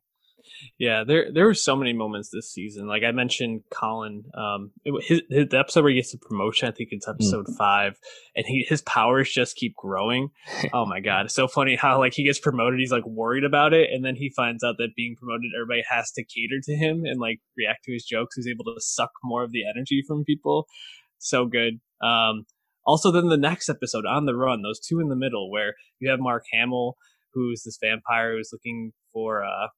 Yeah, 0.78 1.04
there 1.04 1.32
there 1.32 1.46
were 1.46 1.54
so 1.54 1.76
many 1.76 1.92
moments 1.92 2.30
this 2.30 2.52
season. 2.52 2.86
Like 2.86 3.02
I 3.02 3.12
mentioned, 3.12 3.62
Colin, 3.70 4.24
um, 4.34 4.70
his, 4.84 5.22
his 5.28 5.48
the 5.48 5.58
episode 5.58 5.82
where 5.82 5.90
he 5.90 5.96
gets 5.96 6.12
the 6.12 6.18
promotion. 6.18 6.68
I 6.68 6.72
think 6.72 6.90
it's 6.92 7.08
episode 7.08 7.46
mm. 7.46 7.56
five, 7.56 7.98
and 8.36 8.44
he 8.46 8.66
his 8.68 8.82
powers 8.82 9.30
just 9.30 9.56
keep 9.56 9.74
growing. 9.74 10.30
oh 10.72 10.86
my 10.86 11.00
god, 11.00 11.26
it's 11.26 11.34
so 11.34 11.48
funny 11.48 11.76
how 11.76 11.98
like 11.98 12.14
he 12.14 12.24
gets 12.24 12.38
promoted. 12.38 12.80
He's 12.80 12.92
like 12.92 13.06
worried 13.06 13.44
about 13.44 13.72
it, 13.72 13.90
and 13.92 14.04
then 14.04 14.16
he 14.16 14.30
finds 14.30 14.64
out 14.64 14.76
that 14.78 14.96
being 14.96 15.16
promoted, 15.16 15.50
everybody 15.56 15.82
has 15.88 16.10
to 16.12 16.24
cater 16.24 16.60
to 16.64 16.74
him 16.74 17.02
and 17.04 17.20
like 17.20 17.40
react 17.56 17.84
to 17.84 17.92
his 17.92 18.04
jokes. 18.04 18.36
He's 18.36 18.48
able 18.48 18.64
to 18.64 18.80
suck 18.80 19.10
more 19.22 19.42
of 19.44 19.52
the 19.52 19.62
energy 19.68 20.02
from 20.06 20.24
people. 20.24 20.66
So 21.18 21.46
good. 21.46 21.80
Um, 22.02 22.46
also, 22.84 23.12
then 23.12 23.28
the 23.28 23.36
next 23.36 23.68
episode 23.68 24.04
on 24.06 24.26
the 24.26 24.34
run, 24.34 24.62
those 24.62 24.80
two 24.80 24.98
in 24.98 25.08
the 25.08 25.16
middle, 25.16 25.50
where 25.50 25.74
you 26.00 26.10
have 26.10 26.18
Mark 26.18 26.44
Hamill, 26.52 26.96
who's 27.32 27.62
this 27.62 27.78
vampire 27.80 28.36
who's 28.36 28.50
looking 28.52 28.92
for 29.12 29.44
uh, 29.44 29.68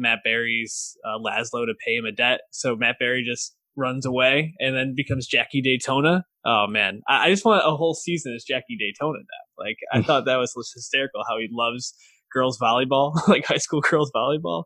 Matt 0.00 0.20
Berry's 0.24 0.96
uh, 1.04 1.18
Laszlo 1.18 1.66
to 1.66 1.74
pay 1.86 1.94
him 1.94 2.04
a 2.04 2.12
debt. 2.12 2.40
So 2.50 2.74
Matt 2.74 2.96
Berry 2.98 3.22
just 3.24 3.54
runs 3.76 4.04
away 4.04 4.54
and 4.58 4.74
then 4.74 4.94
becomes 4.96 5.26
Jackie 5.26 5.60
Daytona. 5.60 6.24
Oh 6.44 6.66
man, 6.66 7.02
I, 7.08 7.26
I 7.26 7.30
just 7.30 7.44
want 7.44 7.62
a 7.64 7.76
whole 7.76 7.94
season 7.94 8.34
as 8.34 8.44
Jackie 8.44 8.76
Daytona 8.78 9.18
now. 9.18 9.64
Like 9.64 9.76
I 9.92 10.02
thought 10.02 10.24
that 10.24 10.36
was 10.36 10.54
hysterical 10.74 11.22
how 11.28 11.38
he 11.38 11.48
loves 11.52 11.94
girls 12.32 12.58
volleyball, 12.58 13.14
like 13.28 13.44
high 13.44 13.58
school 13.58 13.80
girls 13.80 14.10
volleyball. 14.14 14.64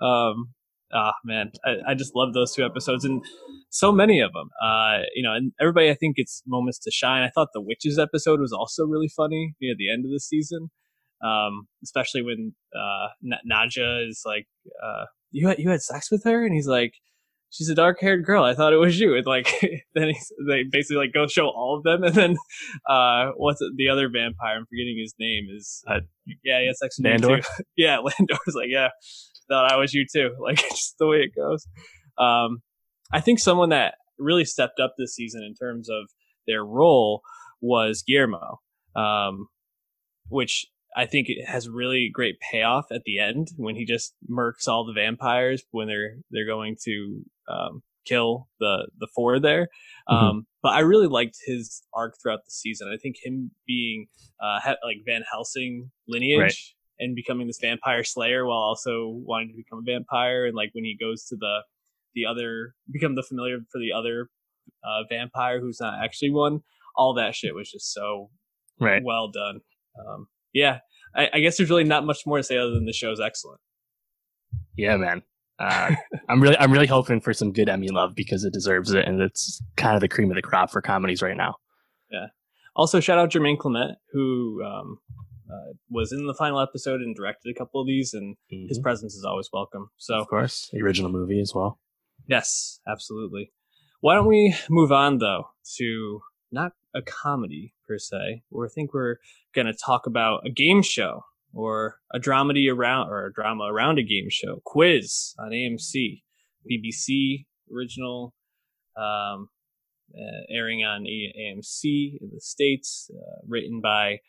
Um, 0.00 0.52
ah 0.92 1.10
oh, 1.10 1.12
man, 1.24 1.50
I, 1.64 1.90
I 1.90 1.94
just 1.94 2.14
love 2.14 2.32
those 2.32 2.54
two 2.54 2.64
episodes 2.64 3.04
and 3.04 3.22
so 3.70 3.90
many 3.90 4.20
of 4.20 4.32
them. 4.32 4.50
Uh, 4.62 5.02
you 5.14 5.22
know, 5.22 5.34
and 5.34 5.52
everybody 5.60 5.90
I 5.90 5.94
think 5.94 6.16
gets 6.16 6.42
moments 6.46 6.78
to 6.80 6.90
shine. 6.90 7.22
I 7.22 7.30
thought 7.34 7.48
the 7.52 7.60
witches 7.60 7.98
episode 7.98 8.40
was 8.40 8.52
also 8.52 8.84
really 8.84 9.08
funny 9.08 9.54
near 9.60 9.74
the 9.76 9.92
end 9.92 10.04
of 10.04 10.12
the 10.12 10.20
season 10.20 10.70
um, 11.24 11.68
especially 11.82 12.22
when 12.22 12.54
uh, 12.74 13.08
N- 13.24 13.50
Nadja 13.50 14.08
is 14.08 14.22
like, 14.24 14.46
uh, 14.82 15.04
"You 15.30 15.48
had 15.48 15.58
you 15.58 15.70
had 15.70 15.82
sex 15.82 16.10
with 16.10 16.24
her," 16.24 16.44
and 16.44 16.54
he's 16.54 16.66
like, 16.66 16.94
"She's 17.50 17.68
a 17.68 17.74
dark 17.74 17.98
haired 18.00 18.24
girl. 18.24 18.44
I 18.44 18.54
thought 18.54 18.72
it 18.72 18.76
was 18.76 18.98
you." 18.98 19.16
And 19.16 19.26
like, 19.26 19.52
then 19.94 20.08
he's, 20.08 20.32
they 20.48 20.64
basically 20.70 20.98
like 20.98 21.12
go 21.12 21.26
show 21.26 21.46
all 21.46 21.76
of 21.76 21.82
them, 21.84 22.02
and 22.04 22.14
then 22.14 22.36
uh, 22.88 23.32
what's 23.36 23.60
it, 23.60 23.72
the 23.76 23.88
other 23.88 24.08
vampire? 24.08 24.56
I'm 24.56 24.66
forgetting 24.66 24.98
his 25.00 25.14
name. 25.18 25.46
Is 25.56 25.82
uh, 25.88 26.00
yeah, 26.44 26.60
he 26.60 26.66
had 26.66 26.76
sex 26.76 26.98
with 26.98 27.06
Nandor. 27.06 27.42
too. 27.42 27.64
yeah, 27.76 27.98
Nandor's 27.98 28.54
like, 28.54 28.68
yeah, 28.68 28.88
thought 29.48 29.72
I 29.72 29.76
was 29.76 29.94
you 29.94 30.06
too. 30.10 30.30
Like, 30.40 30.58
just 30.58 30.96
the 30.98 31.06
way 31.06 31.18
it 31.18 31.34
goes. 31.34 31.66
Um, 32.18 32.62
I 33.12 33.20
think 33.20 33.38
someone 33.38 33.70
that 33.70 33.94
really 34.18 34.44
stepped 34.44 34.80
up 34.80 34.94
this 34.96 35.14
season 35.14 35.42
in 35.42 35.54
terms 35.54 35.88
of 35.88 36.08
their 36.46 36.64
role 36.64 37.22
was 37.60 38.02
Guillermo, 38.06 38.60
um, 38.94 39.48
which 40.28 40.66
I 40.96 41.04
think 41.04 41.28
it 41.28 41.46
has 41.46 41.68
really 41.68 42.10
great 42.12 42.36
payoff 42.50 42.86
at 42.90 43.02
the 43.04 43.18
end 43.18 43.48
when 43.56 43.76
he 43.76 43.84
just 43.84 44.14
murks 44.30 44.66
all 44.66 44.86
the 44.86 44.94
vampires 44.94 45.62
when 45.70 45.88
they're 45.88 46.16
they're 46.30 46.46
going 46.46 46.76
to 46.84 47.22
um, 47.48 47.82
kill 48.06 48.48
the 48.60 48.88
the 48.98 49.08
four 49.14 49.38
there. 49.38 49.68
Mm-hmm. 50.08 50.14
Um, 50.14 50.46
but 50.62 50.72
I 50.72 50.80
really 50.80 51.06
liked 51.06 51.36
his 51.44 51.82
arc 51.92 52.14
throughout 52.20 52.44
the 52.44 52.50
season. 52.50 52.90
I 52.92 52.96
think 52.96 53.16
him 53.22 53.50
being 53.66 54.06
uh, 54.40 54.58
like 54.84 54.98
Van 55.04 55.22
Helsing 55.30 55.90
lineage, 56.08 56.40
right. 56.40 56.54
and 56.98 57.14
becoming 57.14 57.46
this 57.46 57.58
vampire 57.60 58.02
slayer 58.02 58.46
while 58.46 58.58
also 58.58 59.08
wanting 59.08 59.48
to 59.48 59.54
become 59.54 59.80
a 59.80 59.92
vampire. 59.92 60.46
And 60.46 60.54
like 60.54 60.70
when 60.72 60.84
he 60.84 60.96
goes 60.98 61.26
to 61.26 61.36
the 61.36 61.58
the 62.14 62.24
other 62.24 62.74
become 62.90 63.16
the 63.16 63.22
familiar 63.22 63.58
for 63.70 63.78
the 63.78 63.92
other 63.92 64.30
uh, 64.82 65.02
vampire 65.10 65.60
who's 65.60 65.78
not 65.78 66.02
actually 66.02 66.30
one. 66.30 66.60
All 66.96 67.12
that 67.14 67.34
shit 67.34 67.54
was 67.54 67.70
just 67.70 67.92
so 67.92 68.30
right. 68.80 69.02
well 69.04 69.30
done. 69.30 69.60
Um, 70.00 70.28
yeah, 70.56 70.78
I, 71.14 71.28
I, 71.34 71.40
guess 71.40 71.58
there's 71.58 71.68
really 71.68 71.84
not 71.84 72.06
much 72.06 72.24
more 72.24 72.38
to 72.38 72.42
say 72.42 72.56
other 72.56 72.70
than 72.70 72.86
the 72.86 72.92
show's 72.92 73.20
excellent. 73.20 73.60
Yeah, 74.74 74.96
man. 74.96 75.22
Uh, 75.58 75.94
I'm 76.30 76.42
really, 76.42 76.56
I'm 76.58 76.72
really 76.72 76.86
hoping 76.86 77.20
for 77.20 77.34
some 77.34 77.52
good 77.52 77.68
Emmy 77.68 77.88
love 77.88 78.14
because 78.14 78.42
it 78.42 78.54
deserves 78.54 78.92
it, 78.92 79.06
and 79.06 79.20
it's 79.20 79.62
kind 79.76 79.94
of 79.94 80.00
the 80.00 80.08
cream 80.08 80.30
of 80.30 80.36
the 80.36 80.42
crop 80.42 80.70
for 80.70 80.80
comedies 80.80 81.20
right 81.20 81.36
now. 81.36 81.56
Yeah. 82.10 82.28
Also, 82.74 83.00
shout 83.00 83.18
out 83.18 83.30
Jemaine 83.30 83.58
Clement, 83.58 83.98
who 84.12 84.62
um, 84.64 84.98
uh, 85.50 85.74
was 85.90 86.10
in 86.10 86.26
the 86.26 86.34
final 86.34 86.60
episode 86.60 87.02
and 87.02 87.14
directed 87.14 87.50
a 87.50 87.58
couple 87.58 87.82
of 87.82 87.86
these, 87.86 88.14
and 88.14 88.36
mm-hmm. 88.50 88.68
his 88.68 88.78
presence 88.78 89.14
is 89.14 89.24
always 89.24 89.50
welcome. 89.52 89.90
So, 89.98 90.14
of 90.14 90.28
course, 90.28 90.70
the 90.72 90.80
original 90.80 91.10
movie 91.10 91.40
as 91.40 91.52
well. 91.54 91.78
Yes, 92.26 92.80
absolutely. 92.88 93.52
Why 94.00 94.14
don't 94.14 94.26
we 94.26 94.54
move 94.70 94.90
on 94.90 95.18
though 95.18 95.48
to 95.76 96.20
not 96.52 96.72
a 96.94 97.02
comedy 97.02 97.74
per 97.86 97.98
se, 97.98 98.42
or 98.50 98.66
I 98.66 98.68
think 98.68 98.92
we're 98.92 99.16
going 99.54 99.66
to 99.66 99.74
talk 99.74 100.06
about 100.06 100.46
a 100.46 100.50
game 100.50 100.82
show 100.82 101.24
or 101.52 101.96
a 102.12 102.18
dramedy 102.18 102.72
around 102.72 103.08
or 103.08 103.26
a 103.26 103.32
drama 103.32 103.64
around 103.64 103.98
a 103.98 104.02
game 104.02 104.28
show, 104.28 104.60
Quiz 104.64 105.34
on 105.38 105.50
AMC, 105.50 106.22
BBC 106.70 107.46
original, 107.74 108.34
um, 108.96 109.48
uh, 110.14 110.44
airing 110.50 110.84
on 110.84 111.04
AMC 111.04 112.18
in 112.20 112.30
the 112.32 112.40
states, 112.40 113.10
uh, 113.14 113.40
written 113.46 113.80
by 113.80 114.20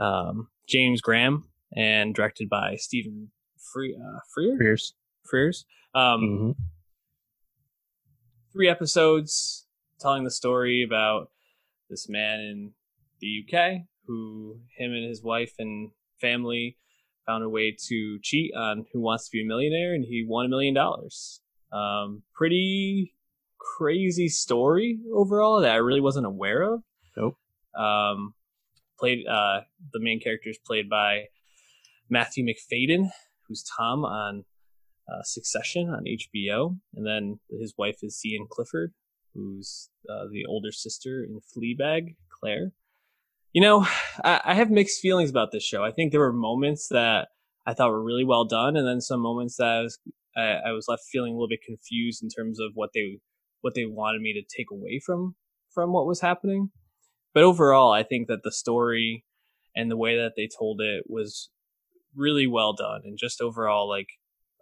um, 0.00 0.48
James 0.68 1.00
Graham 1.00 1.48
and 1.76 2.14
directed 2.14 2.48
by 2.48 2.76
Stephen 2.76 3.30
Free, 3.72 3.96
uh. 3.96 4.18
Frears. 4.36 4.92
Frears. 5.32 5.64
Um, 5.94 6.20
mm-hmm. 6.20 6.50
Three 8.52 8.68
episodes 8.68 9.66
telling 10.00 10.24
the 10.24 10.30
story 10.30 10.82
about 10.82 11.30
this 11.88 12.08
man 12.08 12.40
in 12.40 12.72
the 13.20 13.44
UK 13.44 13.82
who 14.06 14.58
him 14.76 14.92
and 14.92 15.08
his 15.08 15.22
wife 15.22 15.52
and 15.58 15.90
family 16.20 16.76
found 17.26 17.44
a 17.44 17.48
way 17.48 17.76
to 17.88 18.18
cheat 18.22 18.52
on 18.56 18.86
Who 18.92 19.00
Wants 19.00 19.26
to 19.26 19.30
Be 19.32 19.42
a 19.42 19.46
Millionaire, 19.46 19.94
and 19.94 20.04
he 20.04 20.24
won 20.26 20.46
a 20.46 20.48
million 20.48 20.74
dollars. 20.74 21.40
Um, 21.72 22.22
pretty 22.34 23.14
crazy 23.58 24.28
story 24.28 24.98
overall 25.14 25.60
that 25.60 25.70
I 25.70 25.76
really 25.76 26.00
wasn't 26.00 26.26
aware 26.26 26.62
of. 26.62 26.82
Nope. 27.16 27.36
Um, 27.76 28.34
played 28.98 29.26
uh, 29.26 29.60
the 29.92 30.00
main 30.00 30.20
character 30.20 30.50
is 30.50 30.58
played 30.58 30.90
by 30.90 31.26
Matthew 32.08 32.44
Macfadyen, 32.44 33.10
who's 33.46 33.64
Tom 33.76 34.04
on 34.04 34.44
uh, 35.08 35.22
Succession 35.22 35.88
on 35.88 36.04
HBO, 36.04 36.78
and 36.94 37.06
then 37.06 37.38
his 37.48 37.74
wife 37.78 37.98
is 38.02 38.18
Sian 38.18 38.46
Clifford, 38.50 38.92
who's 39.34 39.90
uh, 40.08 40.26
the 40.30 40.44
older 40.46 40.72
sister 40.72 41.24
in 41.24 41.40
Fleabag, 41.40 42.16
Claire. 42.28 42.72
You 43.52 43.62
know, 43.62 43.86
I, 44.24 44.40
I 44.44 44.54
have 44.54 44.70
mixed 44.70 45.00
feelings 45.00 45.30
about 45.30 45.52
this 45.52 45.64
show. 45.64 45.84
I 45.84 45.90
think 45.90 46.12
there 46.12 46.20
were 46.20 46.32
moments 46.32 46.88
that 46.88 47.28
I 47.66 47.74
thought 47.74 47.90
were 47.90 48.02
really 48.02 48.24
well 48.24 48.44
done, 48.44 48.76
and 48.76 48.86
then 48.86 49.00
some 49.00 49.20
moments 49.20 49.56
that 49.56 49.66
I 49.66 49.80
was 49.80 49.98
I, 50.36 50.42
I 50.66 50.72
was 50.72 50.86
left 50.88 51.02
feeling 51.10 51.32
a 51.32 51.36
little 51.36 51.48
bit 51.48 51.60
confused 51.66 52.22
in 52.22 52.28
terms 52.28 52.60
of 52.60 52.72
what 52.74 52.90
they 52.94 53.18
what 53.60 53.74
they 53.74 53.84
wanted 53.84 54.22
me 54.22 54.32
to 54.32 54.56
take 54.56 54.70
away 54.70 55.00
from 55.04 55.34
from 55.72 55.92
what 55.92 56.06
was 56.06 56.20
happening. 56.20 56.70
But 57.34 57.44
overall, 57.44 57.92
I 57.92 58.02
think 58.02 58.28
that 58.28 58.42
the 58.42 58.52
story 58.52 59.24
and 59.76 59.90
the 59.90 59.96
way 59.96 60.16
that 60.16 60.32
they 60.36 60.48
told 60.58 60.80
it 60.80 61.04
was 61.08 61.50
really 62.14 62.46
well 62.46 62.72
done, 62.72 63.02
and 63.04 63.18
just 63.18 63.40
overall 63.40 63.88
like 63.88 64.08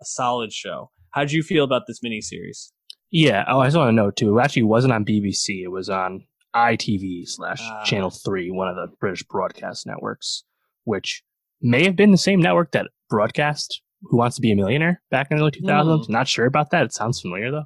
a 0.01 0.05
solid 0.05 0.53
show. 0.53 0.91
How 1.11 1.23
did 1.23 1.33
you 1.33 1.43
feel 1.43 1.65
about 1.65 1.83
this 1.87 2.01
miniseries? 2.05 2.73
Yeah. 3.11 3.45
Oh, 3.49 3.61
I 3.61 3.67
just 3.67 3.77
want 3.77 3.89
to 3.89 3.93
know 3.93 4.11
too. 4.11 4.39
It 4.39 4.43
actually 4.43 4.65
wasn't 4.65 4.93
on 4.93 5.05
BBC. 5.05 5.63
It 5.63 5.71
was 5.71 5.89
on 5.89 6.27
ITV 6.55 7.29
slash 7.29 7.61
uh, 7.63 7.85
Channel 7.85 8.11
Three, 8.11 8.51
one 8.51 8.69
of 8.69 8.77
the 8.77 8.89
British 9.01 9.23
broadcast 9.23 9.87
networks, 9.87 10.45
which 10.85 11.23
may 11.61 11.85
have 11.85 11.97
been 11.97 12.13
the 12.13 12.19
same 12.19 12.41
network 12.41 12.73
that 12.73 12.87
broadcast 13.09 13.83
Who 14.03 14.17
Wants 14.17 14.37
to 14.37 14.43
Be 14.43 14.53
a 14.53 14.57
Millionaire 14.57 15.03
back 15.11 15.29
in 15.31 15.37
the 15.37 15.43
early 15.43 15.53
2000s. 15.53 16.07
Mm. 16.07 16.09
Not 16.09 16.29
sure 16.29 16.47
about 16.47 16.71
that. 16.71 16.85
It 16.85 16.93
sounds 16.93 17.21
familiar 17.21 17.51
though. 17.51 17.65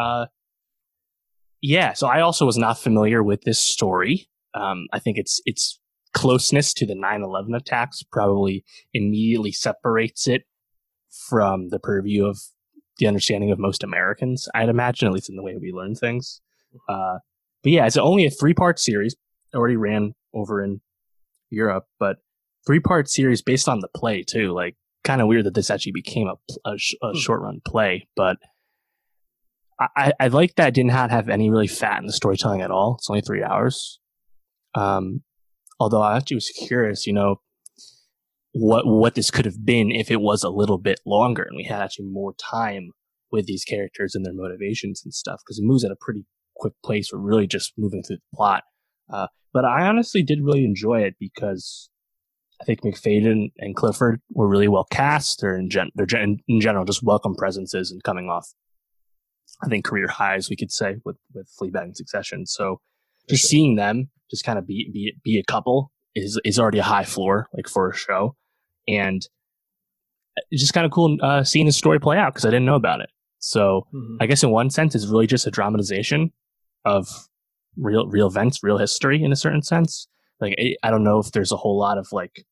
Uh, 0.00 0.26
yeah. 1.60 1.92
So 1.92 2.06
I 2.06 2.20
also 2.20 2.46
was 2.46 2.58
not 2.58 2.78
familiar 2.78 3.22
with 3.22 3.42
this 3.42 3.60
story. 3.60 4.28
Um, 4.54 4.86
I 4.92 4.98
think 4.98 5.18
it's 5.18 5.40
it's 5.44 5.80
closeness 6.12 6.74
to 6.74 6.86
the 6.86 6.94
9/11 6.94 7.56
attacks 7.56 8.02
probably 8.02 8.64
immediately 8.92 9.52
separates 9.52 10.28
it 10.28 10.42
from 11.28 11.68
the 11.68 11.78
purview 11.78 12.26
of 12.26 12.38
the 12.98 13.06
understanding 13.06 13.50
of 13.50 13.58
most 13.58 13.82
Americans, 13.82 14.48
I'd 14.54 14.68
imagine, 14.68 15.08
at 15.08 15.14
least 15.14 15.30
in 15.30 15.36
the 15.36 15.42
way 15.42 15.56
we 15.56 15.72
learn 15.72 15.94
things. 15.94 16.40
Uh, 16.88 17.18
but 17.62 17.72
yeah, 17.72 17.86
it's 17.86 17.96
only 17.96 18.26
a 18.26 18.30
three 18.30 18.54
part 18.54 18.78
series. 18.78 19.16
Already 19.54 19.76
ran 19.76 20.14
over 20.34 20.62
in 20.62 20.80
Europe, 21.50 21.86
but 21.98 22.18
three 22.66 22.80
part 22.80 23.08
series 23.08 23.42
based 23.42 23.68
on 23.68 23.80
the 23.80 23.88
play 23.88 24.22
too. 24.22 24.52
Like, 24.52 24.76
kind 25.04 25.20
of 25.20 25.26
weird 25.26 25.44
that 25.44 25.54
this 25.54 25.70
actually 25.70 25.92
became 25.92 26.28
a, 26.28 26.34
a, 26.64 26.76
a 27.02 27.12
hmm. 27.12 27.18
short 27.18 27.42
run 27.42 27.60
play, 27.64 28.06
but 28.16 28.38
I, 29.96 30.12
I 30.20 30.28
like 30.28 30.54
that 30.56 30.68
it 30.68 30.74
did 30.74 30.86
not 30.86 31.10
have 31.10 31.28
any 31.28 31.50
really 31.50 31.66
fat 31.66 32.00
in 32.00 32.06
the 32.06 32.12
storytelling 32.12 32.60
at 32.60 32.70
all. 32.70 32.96
It's 32.98 33.10
only 33.10 33.22
three 33.22 33.42
hours. 33.42 33.98
Um, 34.74 35.22
although 35.80 36.02
I 36.02 36.16
actually 36.16 36.36
was 36.36 36.50
curious, 36.50 37.06
you 37.06 37.12
know, 37.12 37.40
what 38.52 38.86
what 38.86 39.14
this 39.14 39.30
could 39.30 39.46
have 39.46 39.64
been 39.64 39.90
if 39.90 40.10
it 40.10 40.20
was 40.20 40.42
a 40.42 40.50
little 40.50 40.78
bit 40.78 41.00
longer 41.06 41.42
and 41.42 41.56
we 41.56 41.64
had 41.64 41.80
actually 41.80 42.06
more 42.06 42.34
time 42.34 42.92
with 43.30 43.46
these 43.46 43.64
characters 43.64 44.14
and 44.14 44.24
their 44.24 44.34
motivations 44.34 45.02
and 45.04 45.12
stuff 45.12 45.40
because 45.44 45.58
it 45.58 45.64
moves 45.64 45.84
at 45.84 45.90
a 45.90 45.96
pretty 45.98 46.26
quick 46.56 46.74
pace. 46.86 47.10
We're 47.12 47.18
really 47.18 47.46
just 47.46 47.72
moving 47.78 48.02
through 48.02 48.16
the 48.16 48.36
plot. 48.36 48.64
Uh, 49.12 49.26
but 49.54 49.64
I 49.64 49.86
honestly 49.86 50.22
did 50.22 50.40
really 50.42 50.64
enjoy 50.64 51.00
it 51.00 51.14
because 51.18 51.88
I 52.60 52.64
think 52.64 52.82
Macfadyen 52.82 53.52
and 53.58 53.74
Clifford 53.74 54.20
were 54.30 54.46
really 54.46 54.68
well 54.68 54.84
cast. 54.84 55.40
They're 55.40 55.56
in, 55.56 55.70
gen- 55.70 55.90
they're 55.94 56.06
gen- 56.06 56.40
in 56.46 56.60
general 56.60 56.84
just 56.84 57.02
welcome 57.02 57.34
presences 57.34 57.90
and 57.90 58.02
coming 58.04 58.28
off, 58.28 58.48
I 59.64 59.68
think, 59.68 59.84
career 59.84 60.08
highs, 60.08 60.50
we 60.50 60.56
could 60.56 60.70
say, 60.70 60.96
with, 61.04 61.16
with 61.34 61.48
Fleabag 61.60 61.84
and 61.84 61.96
Succession. 61.96 62.46
So 62.46 62.80
just 63.28 63.42
sure. 63.42 63.48
seeing 63.48 63.76
them 63.76 64.10
just 64.30 64.44
kind 64.44 64.58
of 64.58 64.66
be, 64.66 64.90
be, 64.92 65.14
be 65.24 65.38
a 65.38 65.50
couple 65.50 65.90
is, 66.14 66.38
is 66.44 66.58
already 66.58 66.78
a 66.78 66.84
high 66.84 67.04
floor, 67.04 67.48
like 67.54 67.68
for 67.68 67.88
a 67.88 67.96
show 67.96 68.36
and 68.88 69.26
it's 70.50 70.62
just 70.62 70.74
kind 70.74 70.86
of 70.86 70.92
cool 70.92 71.18
uh, 71.22 71.44
seeing 71.44 71.66
the 71.66 71.72
story 71.72 72.00
play 72.00 72.16
out 72.16 72.32
because 72.32 72.44
I 72.44 72.50
didn't 72.50 72.66
know 72.66 72.74
about 72.74 73.00
it. 73.00 73.10
So 73.38 73.86
mm-hmm. 73.92 74.16
I 74.20 74.26
guess 74.26 74.42
in 74.42 74.50
one 74.50 74.70
sense, 74.70 74.94
it's 74.94 75.06
really 75.06 75.26
just 75.26 75.46
a 75.46 75.50
dramatization 75.50 76.32
of 76.84 77.08
real 77.76 78.06
real 78.06 78.26
events, 78.26 78.62
real 78.62 78.78
history 78.78 79.22
in 79.22 79.32
a 79.32 79.36
certain 79.36 79.62
sense. 79.62 80.08
Like 80.40 80.56
I 80.82 80.90
don't 80.90 81.04
know 81.04 81.18
if 81.18 81.32
there's 81.32 81.52
a 81.52 81.56
whole 81.56 81.78
lot 81.78 81.98
of 81.98 82.12
like 82.12 82.44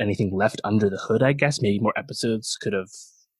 anything 0.00 0.34
left 0.34 0.60
under 0.64 0.90
the 0.90 0.98
hood. 0.98 1.22
I 1.22 1.32
guess 1.32 1.60
maybe 1.60 1.78
more 1.78 1.92
episodes 1.96 2.56
could 2.60 2.72
have 2.72 2.90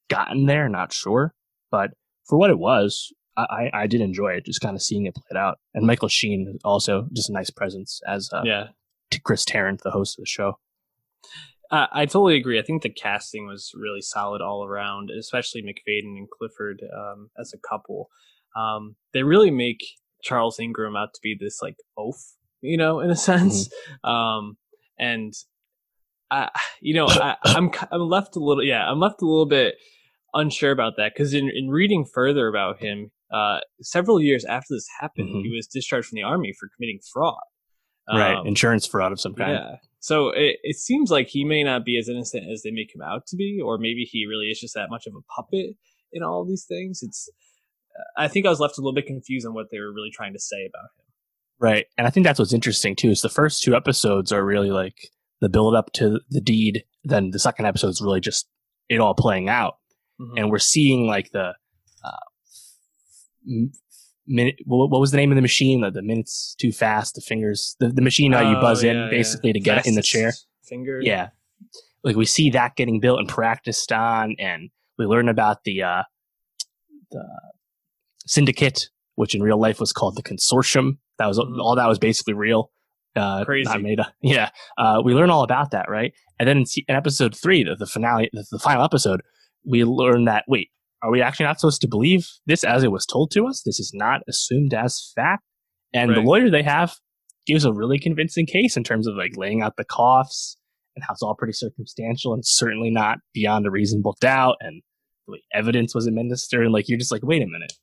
gotten 0.09 0.45
there. 0.45 0.69
Not 0.69 0.93
sure, 0.93 1.33
but 1.71 1.91
for 2.25 2.37
what 2.37 2.49
it 2.49 2.59
was, 2.59 3.11
I, 3.35 3.69
I 3.73 3.87
did 3.87 4.01
enjoy 4.01 4.29
it. 4.33 4.45
Just 4.45 4.61
kind 4.61 4.75
of 4.75 4.81
seeing 4.81 5.05
it 5.05 5.15
played 5.15 5.37
out. 5.37 5.57
And 5.73 5.85
Michael 5.85 6.07
Sheen 6.07 6.59
also 6.63 7.07
just 7.13 7.29
a 7.29 7.33
nice 7.33 7.49
presence 7.49 8.01
as 8.07 8.29
uh, 8.31 8.43
yeah 8.45 8.67
Chris 9.23 9.45
Tarrant, 9.45 9.81
the 9.83 9.91
host 9.91 10.17
of 10.17 10.23
the 10.23 10.27
show. 10.27 10.57
Uh, 11.71 11.87
I 11.91 12.05
totally 12.05 12.37
agree. 12.37 12.59
I 12.59 12.61
think 12.61 12.83
the 12.83 12.89
casting 12.89 13.47
was 13.47 13.71
really 13.73 14.01
solid 14.01 14.41
all 14.41 14.63
around, 14.63 15.09
especially 15.09 15.63
Macfadyen 15.63 16.17
and 16.17 16.27
Clifford 16.29 16.81
um, 16.95 17.29
as 17.39 17.51
a 17.53 17.67
couple. 17.67 18.09
Um, 18.55 18.95
they 19.13 19.23
really 19.23 19.49
make 19.49 19.79
Charles 20.21 20.59
Ingram 20.59 20.95
out 20.95 21.13
to 21.15 21.19
be 21.23 21.35
this 21.39 21.61
like 21.61 21.75
oaf, 21.97 22.15
you 22.61 22.77
know, 22.77 22.99
in 22.99 23.09
a 23.09 23.15
sense. 23.31 23.69
Mm-hmm. 23.69 24.09
Um, 24.09 24.57
and 24.99 25.33
I, 26.29 26.49
you 26.81 26.93
know, 26.93 27.07
I, 27.07 27.37
I'm 27.43 27.71
I'm 27.91 28.01
left 28.01 28.35
a 28.35 28.39
little, 28.39 28.63
yeah, 28.63 28.89
I'm 28.89 28.99
left 28.99 29.21
a 29.21 29.25
little 29.25 29.47
bit 29.47 29.75
unsure 30.33 30.71
about 30.71 30.93
that 30.97 31.13
because 31.13 31.33
in 31.33 31.49
in 31.53 31.69
reading 31.69 32.05
further 32.05 32.47
about 32.47 32.79
him, 32.79 33.11
uh, 33.33 33.59
several 33.81 34.21
years 34.21 34.45
after 34.45 34.75
this 34.75 34.87
happened, 34.99 35.29
mm-hmm. 35.29 35.41
he 35.41 35.55
was 35.55 35.67
discharged 35.67 36.09
from 36.09 36.17
the 36.17 36.23
army 36.23 36.53
for 36.59 36.69
committing 36.75 36.99
fraud. 37.11 37.35
right, 38.09 38.35
um, 38.35 38.47
insurance 38.47 38.85
fraud 38.85 39.11
of 39.11 39.19
some 39.19 39.33
kind. 39.33 39.53
Yeah, 39.53 39.75
so 40.03 40.31
it, 40.31 40.57
it 40.63 40.75
seems 40.75 41.09
like 41.09 41.29
he 41.29 41.45
may 41.45 41.63
not 41.63 41.85
be 41.85 41.97
as 41.97 42.09
innocent 42.09 42.51
as 42.51 42.61
they 42.61 42.71
make 42.71 42.93
him 42.93 43.01
out 43.01 43.25
to 43.27 43.37
be, 43.37 43.61
or 43.63 43.77
maybe 43.77 44.03
he 44.03 44.25
really 44.25 44.47
is 44.47 44.59
just 44.59 44.73
that 44.73 44.89
much 44.89 45.07
of 45.07 45.13
a 45.15 45.21
puppet 45.33 45.77
in 46.11 46.21
all 46.21 46.41
of 46.41 46.49
these 46.49 46.65
things. 46.67 46.99
It's 47.01 47.29
I 48.17 48.27
think 48.27 48.45
I 48.45 48.49
was 48.49 48.59
left 48.59 48.77
a 48.77 48.81
little 48.81 48.93
bit 48.93 49.05
confused 49.05 49.47
on 49.47 49.53
what 49.53 49.67
they 49.71 49.79
were 49.79 49.93
really 49.93 50.11
trying 50.11 50.33
to 50.33 50.39
say 50.39 50.65
about 50.67 50.89
him. 50.97 51.05
Right. 51.57 51.85
And 51.97 52.05
I 52.05 52.09
think 52.09 52.25
that's 52.25 52.37
what's 52.37 52.51
interesting 52.51 52.97
too, 52.97 53.11
is 53.11 53.21
the 53.21 53.29
first 53.29 53.63
two 53.63 53.75
episodes 53.75 54.33
are 54.33 54.43
really 54.43 54.71
like 54.71 55.09
the 55.39 55.47
build 55.47 55.73
up 55.73 55.93
to 55.93 56.19
the 56.29 56.41
deed. 56.41 56.83
Then 57.05 57.31
the 57.31 57.39
second 57.39 57.65
episode 57.65 57.87
is 57.87 58.01
really 58.01 58.19
just 58.19 58.49
it 58.89 58.99
all 58.99 59.13
playing 59.13 59.47
out. 59.47 59.77
Mm-hmm. 60.19 60.37
And 60.37 60.51
we're 60.51 60.59
seeing 60.59 61.07
like 61.07 61.31
the, 61.31 61.53
uh, 62.03 62.25
minute. 64.27 64.55
What 64.65 64.89
was 64.99 65.11
the 65.11 65.17
name 65.17 65.31
of 65.31 65.35
the 65.35 65.41
machine? 65.41 65.81
The, 65.81 65.91
the 65.91 66.01
minutes 66.01 66.55
too 66.59 66.71
fast. 66.71 67.15
The 67.15 67.21
fingers. 67.21 67.75
The, 67.79 67.89
the 67.89 68.01
machine 68.01 68.33
oh, 68.33 68.37
how 68.37 68.49
you 68.49 68.55
buzz 68.57 68.83
yeah, 68.83 69.05
in 69.05 69.09
basically 69.09 69.49
yeah. 69.49 69.53
to 69.53 69.59
get 69.59 69.87
in 69.87 69.95
the 69.95 70.01
chair. 70.01 70.33
finger. 70.63 70.99
Yeah, 71.01 71.29
like 72.03 72.15
we 72.15 72.25
see 72.25 72.49
that 72.51 72.75
getting 72.75 72.99
built 72.99 73.19
and 73.19 73.27
practiced 73.27 73.91
on, 73.91 74.35
and 74.39 74.69
we 74.97 75.05
learn 75.05 75.29
about 75.29 75.63
the 75.63 75.83
uh, 75.83 76.03
the 77.11 77.23
syndicate, 78.25 78.89
which 79.15 79.35
in 79.35 79.43
real 79.43 79.59
life 79.59 79.79
was 79.79 79.91
called 79.93 80.15
the 80.15 80.23
consortium. 80.23 80.97
That 81.17 81.27
was 81.27 81.37
Mhm. 81.37 81.59
all 81.59 81.75
that 81.75 81.87
was 81.87 81.99
basically 81.99 82.33
real. 82.33 82.71
Uh, 83.15 83.45
Crazy. 83.45 83.69
not 83.69 83.81
made 83.81 83.99
up. 83.99 84.11
Yeah, 84.23 84.49
uh, 84.77 85.01
we 85.05 85.13
learn 85.13 85.29
all 85.29 85.43
about 85.43 85.69
that, 85.71 85.87
right? 85.87 86.13
And 86.39 86.49
then 86.49 86.57
in, 86.57 86.65
in 86.87 86.95
episode 86.95 87.35
three, 87.35 87.63
the, 87.63 87.75
the 87.75 87.85
finale, 87.85 88.29
the, 88.33 88.43
the 88.49 88.57
final 88.57 88.83
episode, 88.83 89.21
we 89.63 89.83
learn 89.83 90.25
that 90.25 90.45
wait, 90.47 90.71
are 91.03 91.11
we 91.11 91.21
actually 91.21 91.45
not 91.45 91.59
supposed 91.59 91.81
to 91.81 91.87
believe 91.87 92.27
this 92.45 92.63
as 92.63 92.83
it 92.83 92.91
was 92.91 93.05
told 93.05 93.29
to 93.31 93.45
us? 93.45 93.61
This 93.65 93.79
is 93.79 93.91
not 93.93 94.21
assumed 94.27 94.73
as 94.73 95.11
fact. 95.15 95.43
And 95.93 96.09
the 96.15 96.21
lawyer 96.21 96.49
they 96.49 96.63
have 96.63 96.95
gives 97.45 97.65
a 97.65 97.73
really 97.73 97.99
convincing 97.99 98.45
case 98.45 98.77
in 98.77 98.83
terms 98.83 99.05
of 99.05 99.15
like 99.15 99.35
laying 99.35 99.61
out 99.61 99.75
the 99.77 99.83
coughs 99.83 100.57
and 100.95 101.03
how 101.03 101.13
it's 101.13 101.21
all 101.21 101.35
pretty 101.35 101.53
circumstantial 101.53 102.33
and 102.33 102.45
certainly 102.45 102.89
not 102.89 103.19
beyond 103.33 103.67
a 103.67 103.71
reasonable 103.71 104.15
doubt. 104.21 104.55
And 104.61 104.81
the 105.27 105.39
evidence 105.53 105.93
was 105.93 106.07
administered. 106.07 106.63
And 106.63 106.73
like, 106.73 106.87
you're 106.87 106.97
just 106.97 107.11
like, 107.11 107.21
wait 107.23 107.41
a 107.43 107.47
minute. 107.47 107.73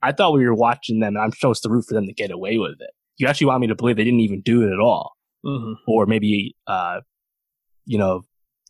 I 0.00 0.12
thought 0.12 0.32
we 0.32 0.46
were 0.46 0.54
watching 0.54 1.00
them 1.00 1.16
and 1.16 1.24
I'm 1.24 1.32
supposed 1.32 1.62
to 1.64 1.68
root 1.68 1.86
for 1.88 1.94
them 1.94 2.06
to 2.06 2.12
get 2.12 2.30
away 2.30 2.56
with 2.56 2.76
it. 2.80 2.90
You 3.16 3.26
actually 3.26 3.48
want 3.48 3.62
me 3.62 3.66
to 3.66 3.74
believe 3.74 3.96
they 3.96 4.04
didn't 4.04 4.20
even 4.20 4.42
do 4.42 4.62
it 4.62 4.72
at 4.72 4.80
all. 4.80 5.12
hmm 5.44 5.72
Or 5.88 6.06
maybe, 6.06 6.56
uh, 6.66 7.00
you 7.84 7.98
know, 7.98 8.22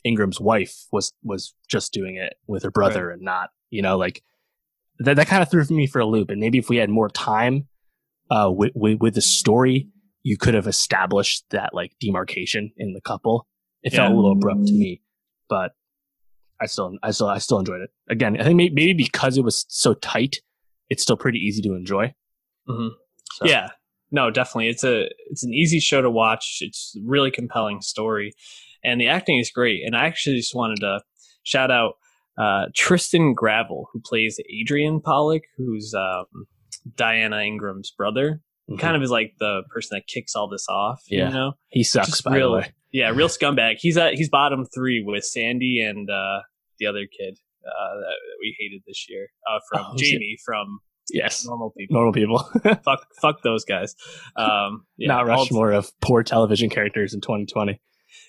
Ingram's 0.05 0.40
wife 0.40 0.75
was, 0.90 1.12
was 1.23 1.55
just 1.68 1.92
doing 1.92 2.16
it 2.16 2.35
with 2.47 2.62
her 2.62 2.70
brother 2.70 3.11
and 3.11 3.23
not, 3.23 3.51
you 3.75 3.83
know, 3.83 3.97
like 3.99 4.23
that, 5.01 5.17
that 5.17 5.27
kind 5.27 5.43
of 5.43 5.51
threw 5.51 5.65
me 5.71 5.87
for 5.87 6.01
a 6.01 6.07
loop. 6.07 6.31
And 6.31 6.41
maybe 6.41 6.59
if 6.59 6.69
we 6.69 6.77
had 6.77 6.89
more 6.91 7.09
time, 7.09 7.67
uh, 8.31 8.51
with, 8.51 8.73
with, 8.75 9.01
with 9.01 9.15
the 9.15 9.21
story, 9.21 9.89
you 10.23 10.37
could 10.39 10.55
have 10.55 10.67
established 10.67 11.45
that 11.51 11.75
like 11.75 11.93
demarcation 12.01 12.73
in 12.77 12.93
the 12.95 13.01
couple. 13.01 13.47
It 13.83 13.93
felt 13.93 14.09
Yeah. 14.11 14.15
a 14.15 14.17
little 14.17 14.33
abrupt 14.33 14.67
to 14.69 14.73
me, 14.73 15.03
but 15.49 15.73
I 16.61 16.67
still, 16.67 16.97
I 17.03 17.11
still, 17.11 17.29
I 17.29 17.39
still 17.39 17.59
enjoyed 17.59 17.83
it. 17.83 17.91
Again, 18.09 18.41
I 18.41 18.45
think 18.45 18.57
may- 18.57 18.71
maybe 18.71 18.95
because 18.95 19.37
it 19.37 19.45
was 19.45 19.67
so 19.69 19.93
tight, 19.95 20.37
it's 20.89 21.03
still 21.03 21.17
pretty 21.17 21.39
easy 21.41 21.61
to 21.63 21.75
enjoy. 21.75 22.15
hmm 22.67 22.89
So- 23.35 23.47
Yeah, 23.47 23.71
no, 24.11 24.31
definitely. 24.31 24.69
It's 24.69 24.85
a 24.85 25.09
it's 25.31 25.43
an 25.45 25.53
easy 25.53 25.81
show 25.81 26.01
to 26.01 26.11
watch. 26.11 26.59
It's 26.61 26.95
a 26.97 27.01
really 27.05 27.31
compelling 27.33 27.81
story, 27.83 28.33
and 28.85 29.01
the 29.01 29.09
acting 29.09 29.39
is 29.41 29.51
great. 29.51 29.83
And 29.85 29.97
I 29.97 30.07
actually 30.07 30.37
just 30.37 30.55
wanted 30.55 30.79
to 30.81 31.01
shout 31.43 31.71
out 31.71 31.95
uh, 32.38 32.66
Trystan 32.77 33.35
Gravelle, 33.35 33.85
who 33.92 34.01
plays 34.05 34.38
Adrian 34.61 35.01
Pollock, 35.01 35.42
who's 35.57 35.94
um, 35.94 36.47
Diana 36.97 37.40
Ingram's 37.42 37.90
brother. 37.97 38.40
Mhm. 38.70 38.79
Kind 38.79 38.97
of 38.97 39.03
is 39.03 39.11
like 39.11 39.35
the 39.38 39.62
person 39.73 39.97
that 39.99 40.07
kicks 40.07 40.35
all 40.35 40.49
this 40.49 40.66
off. 40.68 41.03
Yeah. 41.09 41.29
you 41.29 41.35
know. 41.35 41.53
he 41.68 41.85
sucks. 41.85 42.09
Just 42.09 42.25
by 42.25 42.37
real- 42.37 42.53
the 42.53 42.59
way, 42.59 42.73
Yeah, 42.92 43.11
real 43.11 43.29
scumbag. 43.29 43.75
He's 43.79 43.97
at 43.99 44.14
he's 44.14 44.29
bottom 44.31 44.64
three 44.73 45.03
with 45.05 45.25
Sandy 45.25 45.81
and 45.81 46.09
uh, 46.09 46.40
the 46.79 46.87
other 46.87 47.07
kid 47.07 47.37
uh, 47.66 47.94
that, 47.97 48.01
that 48.01 48.37
we 48.40 48.57
hated 48.59 48.83
this 48.87 49.07
year 49.09 49.27
uh, 49.51 49.59
from 49.68 49.87
Oh? 49.90 49.94
Jamie 49.97 50.38
from 50.47 50.79
yes, 51.11 51.44
Normal 51.44 51.73
People. 51.77 51.94
normal 51.94 52.12
people. 52.12 52.38
fuck, 52.85 53.07
fuck 53.20 53.42
those 53.42 53.64
guys. 53.64 53.94
Um, 54.37 54.87
yeah, 54.97 55.09
Not 55.09 55.27
Rushmore 55.27 55.73
of 55.73 55.90
poor 56.01 56.23
television 56.23 56.70
characters 56.70 57.12
in 57.14 57.20
2020. 57.20 57.81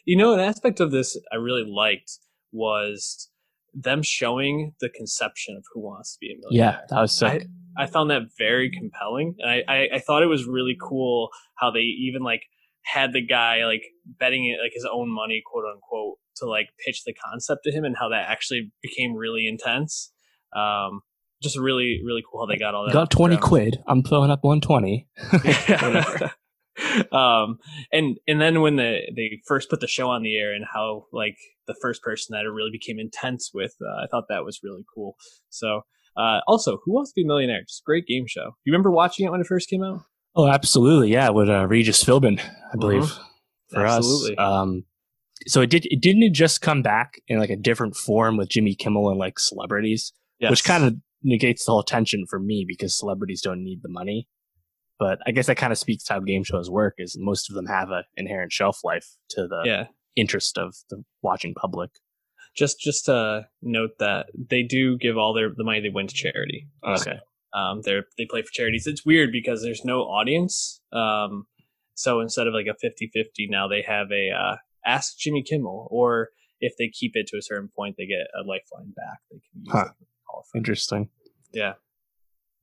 You 0.06 0.18
know, 0.18 0.34
an 0.34 0.40
aspect 0.40 0.80
of 0.80 0.90
this 0.92 1.16
I 1.32 1.36
really 1.36 1.64
liked 1.64 2.12
was 2.52 3.30
them 3.76 4.02
showing 4.02 4.74
the 4.80 4.90
conception 4.90 5.56
of 5.58 5.64
who 5.74 5.82
wants 5.82 6.14
to 6.14 6.18
be 6.20 6.32
a 6.32 6.36
millionaire. 6.40 6.80
Yeah, 6.80 6.86
that 6.90 7.02
was 7.02 7.18
sick. 7.18 7.48
I 7.78 7.88
found 7.88 8.10
that 8.10 8.22
very 8.38 8.72
compelling, 8.72 9.36
and 9.40 9.52
I, 9.52 9.64
I, 9.68 9.90
I 9.96 10.00
thought 10.00 10.24
it 10.24 10.28
was 10.28 10.46
really 10.46 10.78
cool 10.82 11.30
how 11.56 11.72
they 11.72 11.80
even 11.80 12.24
like 12.24 12.44
had 12.84 13.12
the 13.12 13.26
guy 13.26 13.66
like 13.66 13.84
betting 14.06 14.46
it 14.46 14.64
like 14.64 14.72
his 14.74 14.88
own 14.90 15.14
money, 15.14 15.44
quote 15.46 15.66
unquote, 15.66 16.18
to 16.38 16.46
like 16.46 16.68
pitch 16.86 17.04
the 17.06 17.14
concept 17.14 17.62
to 17.66 17.72
him, 17.72 17.84
and 17.84 17.96
how 18.00 18.10
that 18.10 18.30
actually 18.30 18.72
became 18.82 19.14
really 19.14 19.46
intense. 19.46 20.14
Um, 20.56 21.02
just 21.44 21.58
really, 21.58 22.02
really 22.04 22.24
cool 22.30 22.42
how 22.42 22.46
they 22.46 22.58
got 22.58 22.74
all 22.74 22.86
that. 22.86 22.94
Got 22.94 23.12
20 23.12 23.36
down. 23.36 23.42
quid. 23.42 23.84
I'm 23.88 24.04
throwing 24.04 24.32
up 24.32 24.44
120. 24.44 25.08
Yeah. 25.44 26.30
um 27.12 27.58
and 27.92 28.18
and 28.28 28.42
then 28.42 28.62
when 28.62 28.76
the 28.76 29.00
they 29.16 29.40
first 29.48 29.70
put 29.70 29.80
the 29.80 29.88
show 29.88 30.10
on 30.10 30.24
the 30.24 30.36
air 30.38 30.54
and 30.54 30.66
how 30.74 31.06
like 31.14 31.38
the 31.68 31.76
first 31.82 32.02
person 32.02 32.34
that 32.34 32.46
it 32.46 32.50
really 32.50 32.72
became 32.72 33.00
intense 33.00 33.52
with 33.54 33.74
uh, 33.82 34.04
i 34.04 34.08
thought 34.12 34.26
that 34.30 34.44
was 34.44 34.60
really 34.64 34.84
cool 34.94 35.16
so 35.50 35.82
uh 36.18 36.40
also 36.48 36.80
who 36.84 36.94
wants 36.94 37.12
to 37.12 37.16
be 37.16 37.24
a 37.24 37.28
millionaire 37.28 37.62
just 37.68 37.82
a 37.82 37.86
great 37.86 38.06
game 38.06 38.26
show 38.28 38.52
you 38.66 38.72
remember 38.74 38.92
watching 38.92 39.26
it 39.26 39.32
when 39.32 39.40
it 39.42 39.48
first 39.48 39.70
came 39.70 39.84
out 39.84 40.02
Oh, 40.38 40.50
absolutely. 40.50 41.14
Yeah, 41.14 41.30
with 41.30 41.48
uh, 41.48 41.66
Regis 41.66 42.04
Philbin, 42.04 42.42
I 42.42 42.76
believe, 42.78 43.04
Mhm. 43.04 43.20
for 43.70 43.86
Absolutely. 43.86 44.36
us. 44.38 44.44
Um, 44.46 44.84
so 45.48 45.62
it 45.62 45.70
did. 45.70 45.86
It 45.86 46.02
didn't 46.02 46.24
it 46.24 46.34
just 46.34 46.60
come 46.62 46.82
back 46.82 47.22
in 47.30 47.40
like 47.40 47.50
a 47.50 47.56
different 47.56 47.96
form 47.96 48.36
with 48.36 48.50
Jimmy 48.50 48.76
Kimmel 48.76 49.10
and 49.10 49.18
like 49.18 49.40
celebrities, 49.40 50.12
yes. 50.40 50.52
which 50.52 50.66
kind 50.66 50.84
of 50.84 50.96
negates 51.24 51.66
the 51.66 51.72
whole 51.72 51.84
tension 51.84 52.26
for 52.30 52.38
me 52.38 52.66
because 52.68 52.98
celebrities 52.98 53.42
don't 53.42 53.64
need 53.64 53.80
the 53.82 53.88
money. 53.90 54.28
But 54.98 55.20
I 55.28 55.32
guess 55.32 55.48
that 55.48 55.58
kind 55.58 55.72
of 55.74 55.78
speaks 55.78 56.06
to 56.06 56.14
how 56.14 56.20
game 56.22 56.44
shows 56.44 56.70
work. 56.70 56.96
Is 56.98 57.18
most 57.20 57.50
of 57.50 57.56
them 57.56 57.66
have 57.66 57.90
an 57.92 58.04
inherent 58.16 58.52
shelf 58.52 58.80
life 58.84 59.08
to 59.32 59.48
the 59.48 59.64
yeah 59.66 59.88
interest 60.16 60.58
of 60.58 60.76
the 60.90 61.04
watching 61.22 61.54
public. 61.54 61.92
just 62.56 62.80
just 62.80 63.06
to 63.06 63.46
note 63.62 63.92
that 64.00 64.28
they 64.50 64.64
do 64.64 64.98
give 64.98 65.18
all 65.18 65.34
their 65.34 65.50
the 65.56 65.64
money 65.66 65.82
they 65.82 65.90
win 65.90 66.08
to 66.08 66.14
charity 66.16 66.68
Okay. 66.86 67.20
um 67.54 67.82
they 67.84 68.00
they 68.18 68.26
play 68.30 68.42
for 68.42 68.52
charities 68.54 68.88
it's 68.88 69.06
weird 69.06 69.30
because 69.34 69.62
there's 69.62 69.84
no 69.84 70.04
audience 70.04 70.80
um 70.94 71.46
so 71.96 72.22
instead 72.22 72.48
of 72.48 72.54
like 72.54 72.68
a 72.68 72.76
50-50 72.86 73.50
now 73.50 73.68
they 73.68 73.82
have 73.82 74.08
a 74.12 74.30
uh 74.32 74.56
ask 74.86 75.18
jimmy 75.18 75.44
kimmel 75.44 75.90
or 75.92 76.30
if 76.62 76.74
they 76.78 76.88
keep 76.88 77.12
it 77.16 77.28
to 77.28 77.38
a 77.38 77.42
certain 77.42 77.70
point 77.76 77.96
they 77.98 78.06
get 78.06 78.26
a 78.40 78.48
lifeline 78.48 78.94
back 78.96 79.20
they 79.30 79.40
can 79.52 79.64
use 79.66 79.74
Huh. 79.74 79.90
Interesting. 80.56 81.10
yeah 81.52 81.74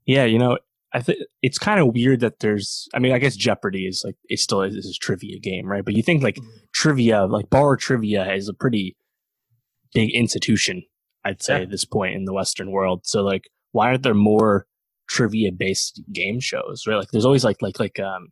Yeah, 0.07 0.25
you 0.25 0.39
know, 0.39 0.57
I 0.95 1.01
think 1.01 1.21
it's 1.43 1.59
kind 1.59 1.81
of 1.81 1.95
weird 1.95 2.21
that 2.21 2.41
there's. 2.41 2.89
I 2.95 2.99
mean, 2.99 3.13
I 3.13 3.19
guess 3.19 3.35
Jeopardy 3.37 3.87
is 3.87 4.03
like 4.05 4.17
it 4.29 4.39
still 4.41 4.63
is, 4.63 4.75
is 4.75 4.97
a 4.97 5.05
trivia 5.05 5.39
game, 5.39 5.67
right? 5.67 5.85
But 5.85 5.95
you 5.95 6.03
think 6.03 6.23
like 6.23 6.37
Mhm. 6.37 6.47
trivia, 6.75 7.25
like 7.25 7.49
bar 7.51 7.77
trivia, 7.77 8.31
is 8.35 8.49
a 8.49 8.55
pretty 8.55 8.97
big 9.95 10.11
institution. 10.15 10.83
I'd 11.25 11.43
say 11.43 11.57
Yeah. 11.59 11.63
at 11.63 11.71
this 11.71 11.85
point 11.85 12.15
in 12.15 12.25
the 12.25 12.33
Western 12.33 12.71
world. 12.73 13.07
So 13.07 13.23
like, 13.23 13.49
why 13.71 13.89
aren't 13.89 14.03
there 14.03 14.15
more 14.15 14.67
trivia 15.09 15.53
based 15.53 16.03
game 16.13 16.41
shows? 16.41 16.85
Right? 16.87 16.97
Like, 16.97 17.09
there's 17.11 17.25
always 17.25 17.45
like 17.45 17.63
like 17.63 17.79
like 17.81 17.99
um, 18.01 18.29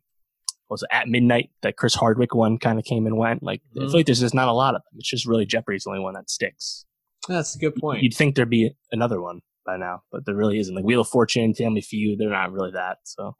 what 0.67 0.75
was 0.75 0.83
it 0.83 0.89
at 0.91 1.07
midnight 1.07 1.49
that 1.61 1.77
Chris 1.77 1.95
Hardwick 1.95 2.35
one 2.35 2.57
kind 2.57 2.77
of 2.79 2.85
came 2.85 3.05
and 3.07 3.17
went. 3.17 3.41
Like, 3.43 3.61
I 3.75 3.79
Mhm. 3.79 3.83
feel 3.87 3.93
like 3.93 4.05
there's 4.05 4.19
just 4.19 4.35
not 4.35 4.47
a 4.49 4.53
lot 4.53 4.75
of 4.75 4.81
them. 4.83 4.99
It's 4.99 5.09
just 5.09 5.25
really 5.25 5.45
Jeopardy's 5.45 5.83
the 5.85 5.89
only 5.91 6.01
one 6.01 6.13
that 6.13 6.29
sticks. 6.29 6.85
that's 7.27 7.55
a 7.55 7.59
good 7.59 7.75
point 7.75 8.01
You'd 8.01 8.15
think 8.15 8.35
there'd 8.35 8.49
be 8.49 8.71
another 8.91 9.21
one 9.21 9.41
by 9.65 9.77
now, 9.77 10.03
but 10.11 10.25
there 10.25 10.35
really 10.35 10.59
isn't. 10.59 10.73
Like 10.75 10.85
Wheel 10.85 11.01
of 11.01 11.07
Fortune, 11.07 11.53
Family 11.53 11.81
Feud, 11.81 12.19
they're 12.19 12.29
not 12.29 12.51
really 12.51 12.71
that. 12.71 12.97
So. 13.03 13.35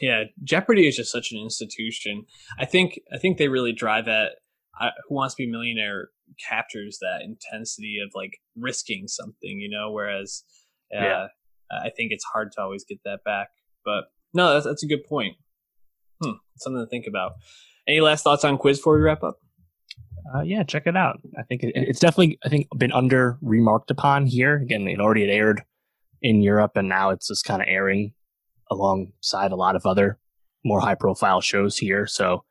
yeah 0.00 0.22
jeopardy 0.44 0.86
is 0.86 0.94
just 0.96 1.10
such 1.10 1.32
an 1.32 1.38
institution 1.40 2.24
i 2.60 2.64
think 2.64 3.00
i 3.12 3.18
think 3.18 3.38
they 3.38 3.48
really 3.48 3.72
drive 3.72 4.06
at 4.06 4.30
uh, 4.80 4.90
who 5.08 5.16
wants 5.16 5.34
to 5.34 5.42
be 5.42 5.48
a 5.48 5.50
millionaire 5.50 6.10
captures 6.48 6.98
that 7.00 7.22
intensity 7.24 7.98
of 8.04 8.08
like 8.14 8.34
risking 8.56 9.08
something 9.08 9.58
you 9.58 9.68
know 9.68 9.90
whereas 9.90 10.44
uh, 10.96 11.02
Yeah. 11.04 11.26
i 11.72 11.90
think 11.96 12.12
it's 12.12 12.24
hard 12.32 12.52
to 12.52 12.60
always 12.62 12.84
get 12.88 13.00
that 13.04 13.24
back 13.24 13.48
but 13.84 14.04
no 14.32 14.52
that's, 14.54 14.64
that's 14.64 14.84
a 14.84 14.86
good 14.86 15.04
point 15.08 15.34
hmm, 16.22 16.34
something 16.58 16.80
to 16.84 16.88
think 16.88 17.06
about 17.08 17.32
any 17.88 18.00
last 18.00 18.22
thoughts 18.22 18.44
on 18.44 18.58
quiz 18.58 18.78
before 18.78 18.94
we 18.96 19.02
wrap 19.02 19.24
up 19.24 19.38
Uh, 20.34 20.42
yeah, 20.42 20.62
check 20.62 20.86
it 20.86 20.96
out. 20.96 21.20
I 21.38 21.42
think 21.42 21.62
it, 21.62 21.72
it's 21.74 21.98
definitely 22.00 22.38
I 22.44 22.48
think 22.48 22.68
been 22.76 22.92
under 22.92 23.38
remarked 23.42 23.90
upon 23.90 24.26
here. 24.26 24.56
Again, 24.56 24.86
it 24.86 25.00
already 25.00 25.22
had 25.22 25.30
aired 25.30 25.62
in 26.22 26.40
Europe, 26.42 26.72
and 26.76 26.88
now 26.88 27.10
it's 27.10 27.28
just 27.28 27.44
kind 27.44 27.62
of 27.62 27.68
airing 27.68 28.12
alongside 28.70 29.50
a 29.52 29.56
lot 29.56 29.76
of 29.76 29.86
other 29.86 30.18
more 30.64 30.80
high 30.80 30.94
profile 30.94 31.40
shows 31.40 31.76
here. 31.78 32.06
So 32.06 32.44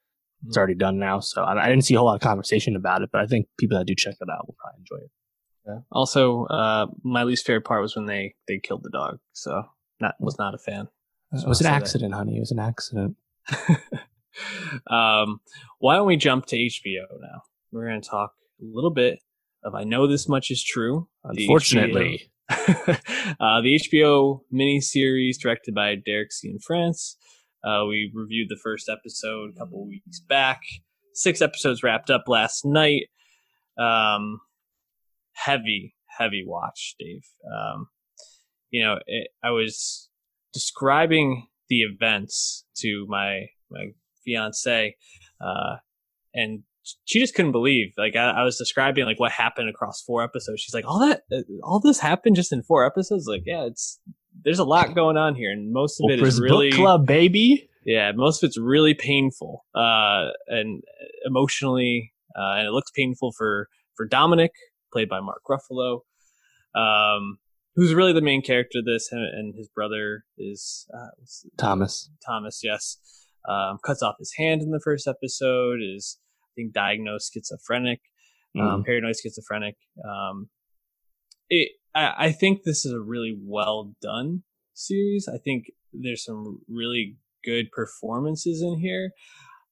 it's 0.47 0.57
already 0.57 0.73
done 0.75 0.99
now. 0.99 1.19
So 1.19 1.43
I, 1.43 1.63
I 1.65 1.67
didn't 1.69 1.85
see 1.85 1.93
a 1.93 1.97
whole 1.99 2.07
lot 2.07 2.15
of 2.15 2.21
conversation 2.21 2.75
about 2.75 3.01
it, 3.01 3.09
but 3.11 3.21
I 3.21 3.27
think 3.27 3.47
people 3.57 3.77
that 3.77 3.85
do 3.85 3.95
check 3.95 4.15
it 4.19 4.27
out 4.29 4.47
will 4.47 4.55
probably 4.59 4.79
enjoy 4.79 5.05
it. 5.05 5.83
also 5.91 6.45
uh 6.45 6.87
my 7.03 7.23
least 7.23 7.45
favorite 7.45 7.65
part 7.65 7.81
was 7.81 7.95
when 7.95 8.05
they 8.07 8.33
they 8.47 8.57
killed 8.57 8.81
the 8.83 8.89
dog 8.89 9.19
so 9.33 9.63
not 10.01 10.15
was 10.19 10.35
not 10.39 10.55
a 10.55 10.57
fan 10.57 10.87
It 11.31 11.47
was 11.47 11.61
an 11.61 11.67
I'll 11.67 11.73
that. 11.73 11.81
accident, 11.83 12.13
honey. 12.15 12.37
It 12.37 12.39
was 12.39 12.51
an 12.51 12.59
accident. 12.59 13.15
um, 14.89 15.41
why 15.79 15.95
don't 15.95 16.07
we 16.07 16.17
jump 16.17 16.45
to 16.47 16.57
HBO 16.57 17.05
now? 17.21 17.41
We're 17.71 17.87
going 17.87 18.01
to 18.01 18.09
talk 18.09 18.33
a 18.61 18.65
little 18.65 18.91
bit 18.91 19.19
of 19.63 19.75
I 19.75 19.83
Know 19.83 20.07
This 20.07 20.27
Much 20.27 20.51
Is 20.51 20.63
True. 20.63 21.07
the 21.23 21.43
Unfortunately, 21.43 22.21
HBO 22.23 22.29
uh, 22.49 23.61
the 23.61 23.79
HBO 23.79 24.39
miniseries 24.53 25.37
directed 25.39 25.75
by 25.75 25.95
Derek 25.95 26.29
Cianfrance. 26.31 27.15
Uh, 27.63 27.85
we 27.87 28.11
reviewed 28.13 28.47
the 28.49 28.59
first 28.63 28.89
episode 28.89 29.51
a 29.55 29.59
couple 29.59 29.85
weeks 29.85 30.19
back. 30.19 30.61
Six 31.13 31.41
episodes 31.41 31.83
wrapped 31.83 32.09
up 32.09 32.23
last 32.27 32.65
night. 32.65 33.07
Um, 33.77 34.39
heavy, 35.33 35.95
heavy 36.17 36.43
watch, 36.45 36.95
Dave. 36.99 37.25
Um, 37.45 37.87
you 38.71 38.83
know, 38.83 38.97
it, 39.05 39.29
I 39.43 39.51
was 39.51 40.09
describing 40.53 41.47
the 41.69 41.81
events 41.81 42.65
to 42.77 43.05
my 43.07 43.47
my 43.69 43.91
fiance, 44.29 44.95
uh, 45.41 45.75
and 46.33 46.63
she 47.05 47.19
just 47.19 47.35
couldn't 47.35 47.51
believe. 47.51 47.93
Like 47.97 48.15
I, 48.15 48.31
I, 48.31 48.43
was 48.43 48.57
describing 48.57 49.05
like 49.05 49.19
what 49.19 49.31
happened 49.31 49.69
across 49.69 50.01
four 50.01 50.23
episodes. 50.23 50.61
She's 50.61 50.73
like, 50.73 50.85
all 50.87 50.99
that, 50.99 51.23
uh, 51.31 51.41
all 51.63 51.79
this 51.79 51.99
happened 51.99 52.35
just 52.35 52.51
in 52.51 52.63
four 52.63 52.85
episodes. 52.85 53.27
Like, 53.27 53.43
yeah, 53.45 53.65
it's 53.65 53.99
there's 54.43 54.59
a 54.59 54.63
lot 54.63 54.95
going 54.95 55.17
on 55.17 55.35
here, 55.35 55.51
and 55.51 55.71
most 55.71 55.99
of 55.99 56.09
it 56.09 56.21
is 56.21 56.39
really 56.39 56.71
club, 56.71 57.05
baby. 57.05 57.69
Yeah, 57.85 58.11
most 58.13 58.43
of 58.43 58.47
it's 58.47 58.57
really 58.57 58.93
painful 58.93 59.65
uh, 59.73 60.29
and 60.47 60.83
emotionally, 61.25 62.13
uh, 62.37 62.57
and 62.57 62.67
it 62.67 62.71
looks 62.71 62.91
painful 62.91 63.33
for 63.37 63.67
for 63.95 64.05
Dominic, 64.05 64.51
played 64.91 65.09
by 65.09 65.19
Mark 65.19 65.41
Ruffalo, 65.49 66.01
um, 66.75 67.39
who's 67.75 67.93
really 67.93 68.13
the 68.13 68.21
main 68.21 68.41
character 68.41 68.79
of 68.79 68.85
this, 68.85 69.09
and 69.11 69.55
his 69.55 69.69
brother 69.69 70.23
is 70.37 70.87
uh, 70.93 71.07
Thomas. 71.57 72.09
Thomas, 72.25 72.61
yes, 72.63 72.97
um, 73.47 73.77
cuts 73.85 74.01
off 74.01 74.15
his 74.19 74.33
hand 74.37 74.61
in 74.61 74.71
the 74.71 74.81
first 74.83 75.07
episode. 75.07 75.79
Is 75.81 76.17
I 76.43 76.49
think 76.55 76.73
diagnosed 76.73 77.33
schizophrenic, 77.33 78.01
mm. 78.55 78.61
um, 78.61 78.67
mm-hmm. 78.67 78.83
paranoid 78.83 79.15
schizophrenic. 79.21 79.75
Um, 80.03 80.49
it, 81.49 81.71
I, 81.95 82.13
I 82.17 82.31
think 82.31 82.63
this 82.63 82.85
is 82.85 82.93
a 82.93 82.99
really 82.99 83.37
well 83.41 83.93
done 84.01 84.43
series. 84.73 85.27
I 85.27 85.37
think 85.37 85.65
there's 85.93 86.23
some 86.23 86.59
really 86.67 87.17
good 87.43 87.71
performances 87.71 88.61
in 88.61 88.79
here. 88.79 89.11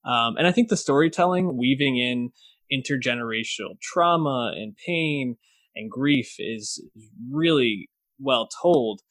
Um, 0.06 0.38
and 0.38 0.47
I 0.47 0.51
think 0.51 0.69
the 0.69 0.77
storytelling, 0.77 1.58
weaving 1.58 1.97
in 1.97 2.32
intergenerational 2.71 3.80
trauma 3.82 4.53
and 4.56 4.75
pain 4.86 5.38
and 5.75 5.91
grief, 5.91 6.36
is 6.39 6.84
really 7.32 7.89
well 8.19 8.47
told. 8.62 9.01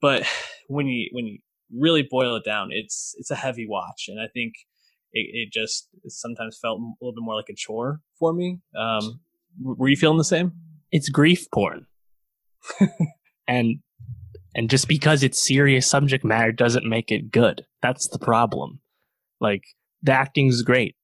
But 0.00 0.24
when 0.68 0.86
you 0.86 1.08
when 1.12 1.26
you 1.26 1.38
really 1.76 2.06
boil 2.08 2.36
it 2.36 2.44
down, 2.44 2.68
it's 2.70 3.14
it's 3.18 3.30
a 3.30 3.36
heavy 3.36 3.66
watch, 3.68 4.06
and 4.08 4.20
I 4.20 4.26
think 4.32 4.54
it, 5.12 5.28
it 5.32 5.52
just 5.52 5.88
sometimes 6.06 6.58
felt 6.60 6.80
a 6.80 7.04
little 7.04 7.14
bit 7.14 7.22
more 7.22 7.34
like 7.34 7.48
a 7.50 7.54
chore 7.54 8.00
for 8.18 8.32
me. 8.32 8.58
Um, 8.76 9.20
were 9.60 9.88
you 9.88 9.96
feeling 9.96 10.18
the 10.18 10.24
same? 10.24 10.52
It's 10.92 11.08
grief 11.08 11.46
porn, 11.52 11.86
and 13.48 13.78
and 14.54 14.68
just 14.68 14.88
because 14.88 15.22
it's 15.22 15.44
serious 15.44 15.88
subject 15.88 16.24
matter 16.24 16.52
doesn't 16.52 16.88
make 16.88 17.10
it 17.10 17.30
good. 17.30 17.64
That's 17.82 18.08
the 18.08 18.18
problem. 18.18 18.80
Like 19.40 19.62
the 20.02 20.12
acting's 20.12 20.62
great. 20.62 20.96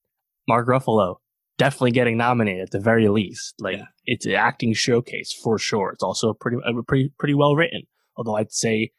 Mark 0.49 0.69
Ruffalo 0.69 1.17
definitely 1.59 1.93
getting 1.93 2.17
nominated 2.17 2.63
at 2.63 2.71
the 2.71 2.81
very 2.81 3.09
least. 3.09 3.55
Like 3.61 3.79
yeah. 3.79 3.85
it's 4.05 4.27
an 4.27 4.35
acting 4.35 4.75
showcase 4.75 5.33
for 5.33 5.59
sure. 5.59 5.91
It's 5.93 6.03
also 6.03 6.35
pretty 6.35 6.59
pretty 6.87 7.13
pretty 7.19 7.35
well 7.35 7.57
written. 7.57 7.83
Although 8.17 8.37
I'd 8.37 8.53
say 8.53 8.93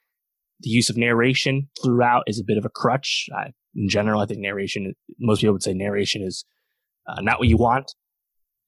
the 0.60 0.70
use 0.70 0.90
of 0.90 0.98
narration 0.98 1.70
throughout 1.84 2.24
is 2.28 2.40
a 2.40 2.44
bit 2.44 2.58
of 2.58 2.66
a 2.66 2.70
crutch. 2.70 3.30
I, 3.36 3.52
in 3.76 3.90
general, 3.90 4.22
I 4.22 4.26
think 4.26 4.40
narration. 4.40 4.94
Most 5.20 5.42
people 5.42 5.54
would 5.54 5.64
say 5.64 5.74
narration 5.74 6.24
is 6.24 6.46
uh, 7.08 7.22
not 7.22 7.40
what 7.40 7.48
you 7.48 7.58
want 7.58 7.94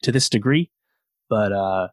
to 0.04 0.12
this 0.12 0.30
degree, 0.30 0.72
but 1.30 1.52
uh, 1.52 1.88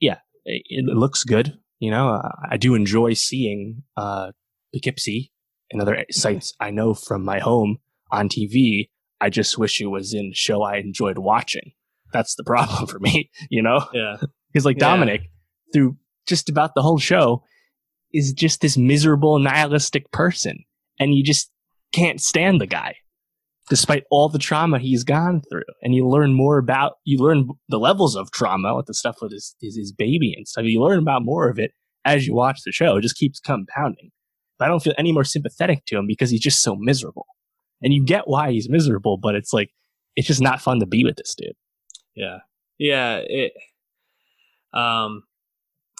yeah, 0.00 0.18
it, 0.44 0.62
it 0.66 0.84
looks 0.84 1.24
good. 1.24 1.58
You 1.80 1.90
know, 1.90 2.14
uh, 2.14 2.30
I 2.50 2.56
do 2.56 2.74
enjoy 2.74 3.12
seeing 3.14 3.82
uh, 3.96 4.32
Poughkeepsie 4.72 5.30
and 5.70 5.82
other 5.82 6.04
sites 6.10 6.54
I 6.60 6.70
know 6.70 6.94
from 6.94 7.24
my 7.24 7.40
home 7.40 7.78
on 8.10 8.28
TV. 8.28 8.90
I 9.20 9.30
just 9.30 9.58
wish 9.58 9.80
it 9.80 9.86
was 9.86 10.14
in 10.14 10.30
a 10.32 10.34
show 10.34 10.62
I 10.62 10.76
enjoyed 10.76 11.18
watching. 11.18 11.72
That's 12.12 12.34
the 12.36 12.44
problem 12.46 12.86
for 12.86 12.98
me, 12.98 13.30
you 13.50 13.62
know? 13.62 13.86
Yeah. 13.92 14.16
Because 14.52 14.64
like 14.64 14.76
yeah. 14.76 14.88
Dominic, 14.88 15.22
through 15.72 15.96
just 16.26 16.48
about 16.48 16.74
the 16.74 16.82
whole 16.82 16.98
show, 16.98 17.42
is 18.14 18.32
just 18.32 18.60
this 18.60 18.78
miserable, 18.78 19.38
nihilistic 19.38 20.10
person. 20.12 20.64
And 20.98 21.14
you 21.14 21.24
just 21.24 21.50
can't 21.92 22.20
stand 22.20 22.60
the 22.60 22.66
guy 22.66 22.96
despite 23.68 24.04
all 24.10 24.28
the 24.28 24.38
trauma 24.38 24.78
he's 24.78 25.04
gone 25.04 25.42
through. 25.50 25.64
And 25.82 25.94
you 25.94 26.06
learn 26.06 26.34
more 26.34 26.58
about, 26.58 26.94
you 27.04 27.18
learn 27.18 27.48
the 27.68 27.78
levels 27.78 28.14
of 28.14 28.30
trauma 28.30 28.76
with 28.76 28.86
the 28.86 28.94
stuff 28.94 29.16
with 29.20 29.32
his, 29.32 29.56
his, 29.60 29.76
his, 29.76 29.92
baby 29.92 30.34
and 30.36 30.46
stuff. 30.46 30.64
You 30.64 30.82
learn 30.82 30.98
about 30.98 31.24
more 31.24 31.48
of 31.48 31.58
it 31.58 31.72
as 32.04 32.26
you 32.26 32.34
watch 32.34 32.60
the 32.64 32.72
show. 32.72 32.96
It 32.96 33.02
just 33.02 33.16
keeps 33.16 33.40
compounding. 33.40 34.10
But 34.58 34.66
I 34.66 34.68
don't 34.68 34.82
feel 34.82 34.94
any 34.98 35.12
more 35.12 35.24
sympathetic 35.24 35.84
to 35.86 35.96
him 35.96 36.06
because 36.06 36.30
he's 36.30 36.40
just 36.40 36.62
so 36.62 36.76
miserable. 36.76 37.26
And 37.82 37.92
you 37.92 38.04
get 38.04 38.28
why 38.28 38.52
he's 38.52 38.68
miserable, 38.68 39.16
but 39.16 39.34
it's 39.34 39.52
like, 39.52 39.70
it's 40.14 40.28
just 40.28 40.40
not 40.40 40.60
fun 40.60 40.78
to 40.80 40.86
be 40.86 41.04
with 41.04 41.16
this 41.16 41.34
dude. 41.34 41.56
Yeah. 42.14 42.38
Yeah. 42.78 43.16
It, 43.26 43.52
um, 44.72 45.24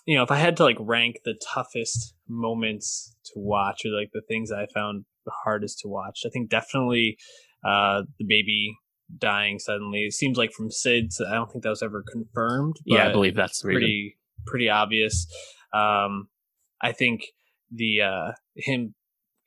you 0.07 0.17
know, 0.17 0.23
if 0.23 0.31
I 0.31 0.37
had 0.37 0.57
to 0.59 0.65
like 0.65 0.77
rank 0.81 1.21
the 1.25 1.35
toughest 1.55 2.15
moments 2.29 3.17
to 3.27 3.33
watch 3.37 3.85
or 3.85 3.91
like 3.91 4.11
the 4.13 4.23
things 4.27 4.53
I 4.53 4.67
found 4.73 5.05
the 5.25 5.33
hardest 5.45 5.81
to 5.81 5.89
watch, 5.89 6.23
I 6.27 6.29
think 6.31 6.51
definitely 6.51 7.17
uh, 7.65 8.03
the 8.19 8.27
baby 8.27 8.77
dying 9.17 9.59
suddenly. 9.59 10.01
It 10.01 10.13
seems 10.13 10.37
like 10.37 10.53
from 10.53 10.69
SIDS. 10.71 11.21
I 11.27 11.35
don't 11.35 11.51
think 11.51 11.65
that 11.65 11.71
was 11.71 11.83
ever 11.83 12.05
confirmed. 12.11 12.77
yeah, 12.85 13.09
I 13.09 13.13
believe 13.13 13.35
that's 13.35 13.63
pretty 13.63 14.19
pretty 14.47 14.69
obvious. 14.69 15.27
Um, 15.73 16.29
I 16.83 16.93
think 16.93 17.23
the 17.71 18.03
uh, 18.03 18.33
him 18.57 18.95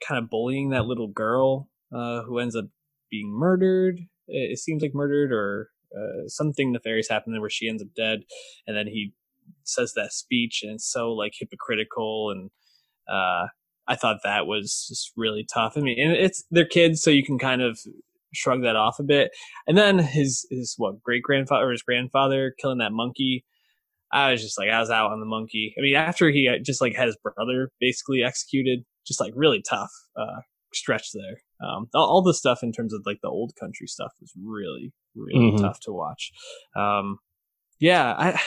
kind 0.06 0.24
of 0.24 0.30
bullying 0.30 0.70
that 0.70 0.86
little 0.86 1.08
girl 1.08 1.70
uh, 1.94 2.24
who 2.24 2.40
ends 2.40 2.56
up 2.56 2.66
being 3.10 3.32
murdered. 3.32 4.00
It, 4.28 4.60
seems 4.60 4.82
like 4.82 4.94
murdered 4.94 5.32
or 5.32 5.70
uh, 5.96 6.28
something 6.28 6.74
nefarious 6.74 7.08
happened 7.10 7.40
where 7.40 7.50
she 7.50 7.70
ends 7.70 7.82
up 7.82 7.90
dead, 7.96 8.20
and 8.66 8.76
then 8.76 8.88
he 8.88 9.14
says 9.70 9.94
that 9.96 10.14
speech, 10.14 10.62
and 10.64 10.74
it's 10.74 10.92
so 10.92 11.12
like 11.12 11.34
hypocritical 11.40 12.32
and. 12.32 12.50
Uh, 13.10 13.48
I 13.90 13.96
thought 13.96 14.18
that 14.26 14.48
was 14.48 14.86
just 14.90 15.14
really 15.16 15.46
tough. 15.50 15.76
I 15.78 15.80
mean, 15.80 15.98
and 15.98 16.12
it's 16.12 16.44
they're 16.52 16.66
kids, 16.66 17.02
so 17.02 17.10
you 17.10 17.24
can 17.24 17.40
kind 17.40 17.62
of 17.62 17.80
shrug 18.34 18.62
that 18.64 18.76
off 18.76 19.00
a 19.00 19.04
bit. 19.04 19.32
And 19.66 19.78
then 19.78 20.00
his 20.00 20.46
his 20.50 20.76
what 20.78 21.02
great 21.02 21.24
grandfather 21.24 21.68
or 21.68 21.72
his 21.72 21.84
grandfather 21.84 22.54
killing 22.60 22.80
that 22.80 22.92
monkey. 22.92 23.46
I 24.12 24.32
was 24.32 24.42
just 24.42 24.58
like 24.58 24.70
I 24.70 24.80
was 24.80 24.90
out 24.90 25.12
on 25.12 25.20
the 25.20 25.26
monkey. 25.26 25.74
I 25.78 25.82
mean, 25.82 25.96
after 25.96 26.30
he 26.30 26.50
just 26.64 26.82
like 26.82 26.96
had 26.96 27.08
his 27.08 27.18
brother 27.18 27.72
basically 27.80 28.24
executed, 28.24 28.86
just 29.06 29.20
like 29.20 29.34
really 29.36 29.62
tough 29.68 29.92
uh, 30.16 30.42
stretch 30.74 31.10
there. 31.14 31.42
Um, 31.68 31.88
all, 31.94 32.08
all, 32.08 32.22
the 32.22 32.34
stuff 32.34 32.64
in 32.64 32.72
terms 32.72 32.94
of 32.94 33.02
like 33.06 33.18
the 33.22 33.30
old 33.30 33.54
country 33.60 33.88
stuff 33.88 34.14
was 34.22 34.32
really 34.42 34.94
really 35.16 35.52
mm-hmm. 35.52 35.64
tough 35.64 35.80
to 35.82 35.92
watch. 35.92 36.32
Um, 36.76 37.18
yeah, 37.80 38.14
I 38.18 38.42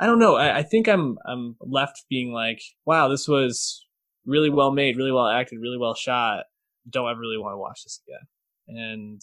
I 0.00 0.06
don't 0.06 0.18
know. 0.18 0.36
I, 0.36 0.58
I 0.58 0.62
think 0.62 0.88
I'm 0.88 1.18
I'm 1.26 1.56
left 1.60 2.04
being 2.08 2.32
like, 2.32 2.60
wow, 2.84 3.08
this 3.08 3.26
was 3.26 3.86
really 4.24 4.50
well 4.50 4.70
made, 4.70 4.96
really 4.96 5.12
well 5.12 5.26
acted, 5.26 5.58
really 5.60 5.78
well 5.78 5.94
shot. 5.94 6.44
Don't 6.88 7.10
ever 7.10 7.20
really 7.20 7.38
want 7.38 7.54
to 7.54 7.58
watch 7.58 7.82
this 7.84 8.00
again. 8.06 8.26
And 8.68 9.20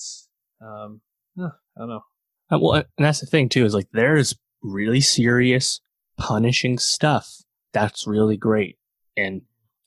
um, 0.62 1.02
I 1.40 1.80
don't 1.80 1.90
know. 1.90 2.04
Uh, 2.52 2.60
well, 2.60 2.74
and 2.74 2.86
that's 2.98 3.22
the 3.22 3.26
thing 3.26 3.50
too 3.50 3.66
is 3.66 3.74
like 3.74 3.88
there's 3.92 4.36
really 4.62 5.02
serious 5.02 5.80
punishing 6.18 6.78
stuff 6.78 7.44
that's 7.74 8.08
really 8.08 8.38
great, 8.38 8.78
and 9.18 9.42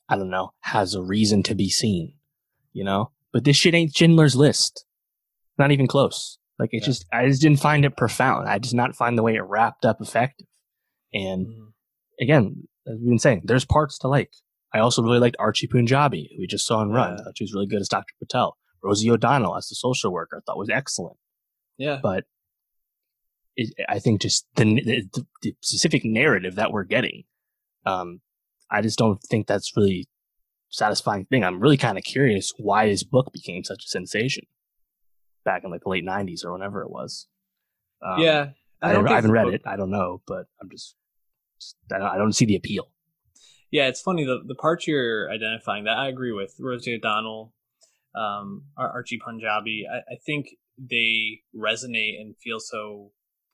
I 0.07 0.15
don't 0.15 0.29
know 0.29 0.53
has 0.61 0.93
a 0.93 1.01
reason 1.01 1.43
to 1.43 1.55
be 1.55 1.69
seen, 1.69 2.13
you 2.73 2.83
know. 2.83 3.11
But 3.31 3.43
this 3.43 3.55
shit 3.55 3.75
ain't 3.75 3.95
Schindler's 3.95 4.35
List, 4.35 4.85
not 5.57 5.71
even 5.71 5.87
close. 5.87 6.39
Like 6.57 6.73
it 6.73 6.81
yeah. 6.81 6.87
just, 6.87 7.05
I 7.13 7.27
just 7.27 7.41
didn't 7.41 7.61
find 7.61 7.85
it 7.85 7.95
profound. 7.95 8.49
I 8.49 8.57
did 8.57 8.73
not 8.73 8.95
find 8.95 9.17
the 9.17 9.23
way 9.23 9.35
it 9.35 9.41
wrapped 9.41 9.85
up 9.85 10.01
effective. 10.01 10.47
And 11.13 11.47
mm. 11.47 11.67
again, 12.21 12.67
as 12.87 12.97
we've 12.99 13.09
been 13.09 13.19
saying, 13.19 13.41
there's 13.45 13.65
parts 13.65 13.97
to 13.99 14.07
like. 14.07 14.31
I 14.73 14.79
also 14.79 15.01
really 15.01 15.19
liked 15.19 15.35
Archie 15.39 15.67
Panjabi, 15.67 16.29
who 16.29 16.41
we 16.41 16.47
just 16.47 16.67
saw 16.67 16.81
in 16.81 16.91
Run. 16.91 17.13
I 17.13 17.23
thought 17.23 17.37
she 17.37 17.43
was 17.43 17.53
really 17.53 17.65
good 17.65 17.81
as 17.81 17.89
Dr. 17.89 18.13
Patel. 18.19 18.55
Rosie 18.83 19.09
O'Donnell 19.09 19.57
as 19.57 19.67
the 19.67 19.75
social 19.75 20.11
worker, 20.11 20.37
I 20.37 20.41
thought 20.45 20.57
was 20.57 20.69
excellent. 20.69 21.17
Yeah. 21.77 21.99
But 22.01 22.25
it, 23.55 23.73
I 23.89 23.99
think 23.99 24.21
just 24.21 24.45
the, 24.55 24.63
the, 24.65 25.25
the, 25.41 25.55
specific 25.61 26.05
narrative 26.05 26.55
that 26.55 26.71
we're 26.71 26.83
getting, 26.83 27.23
um, 27.85 28.21
I 28.69 28.81
just 28.81 28.97
don't 28.97 29.21
think 29.23 29.47
that's 29.47 29.75
really 29.75 30.07
satisfying 30.69 31.25
thing. 31.25 31.43
I'm 31.43 31.59
really 31.59 31.77
kind 31.77 31.97
of 31.97 32.03
curious 32.03 32.53
why 32.57 32.87
this 32.87 33.03
book 33.03 33.33
became 33.33 33.63
such 33.63 33.83
a 33.85 33.89
sensation 33.89 34.45
back 35.43 35.63
in 35.63 35.71
like 35.71 35.81
the 35.81 35.89
late 35.89 36.05
90s 36.05 36.45
or 36.45 36.53
whenever 36.53 36.83
it 36.83 36.91
was. 36.91 37.27
Um, 38.05 38.19
yeah. 38.19 38.49
I, 38.81 38.93
I, 38.93 39.03
I 39.03 39.15
haven't 39.15 39.31
read 39.31 39.45
book- 39.45 39.53
it. 39.55 39.61
I 39.65 39.75
don't 39.75 39.91
know, 39.91 40.21
but 40.25 40.45
I'm 40.61 40.69
just 40.69 40.95
I, 41.93 42.17
don't, 42.17 42.33
see 42.33 42.45
the 42.45 42.55
appeal. 42.55 42.89
Yeah, 43.71 43.87
it's 43.87 44.01
funny 44.01 44.25
the 44.25 44.39
the 44.45 44.55
parts 44.55 44.87
you're 44.87 45.29
identifying 45.31 45.83
that 45.83 45.97
I 45.97 46.07
agree 46.07 46.31
with. 46.31 46.55
Rosie 46.59 46.95
O'Donnell, 46.95 47.53
um, 48.15 48.63
Archie 48.77 49.19
Panjabi. 49.19 49.83
I, 49.91 49.97
I 49.97 50.17
think 50.25 50.47
they 50.77 51.41
resonate 51.55 52.19
and 52.19 52.35
feel 52.37 52.59
so 52.59 53.11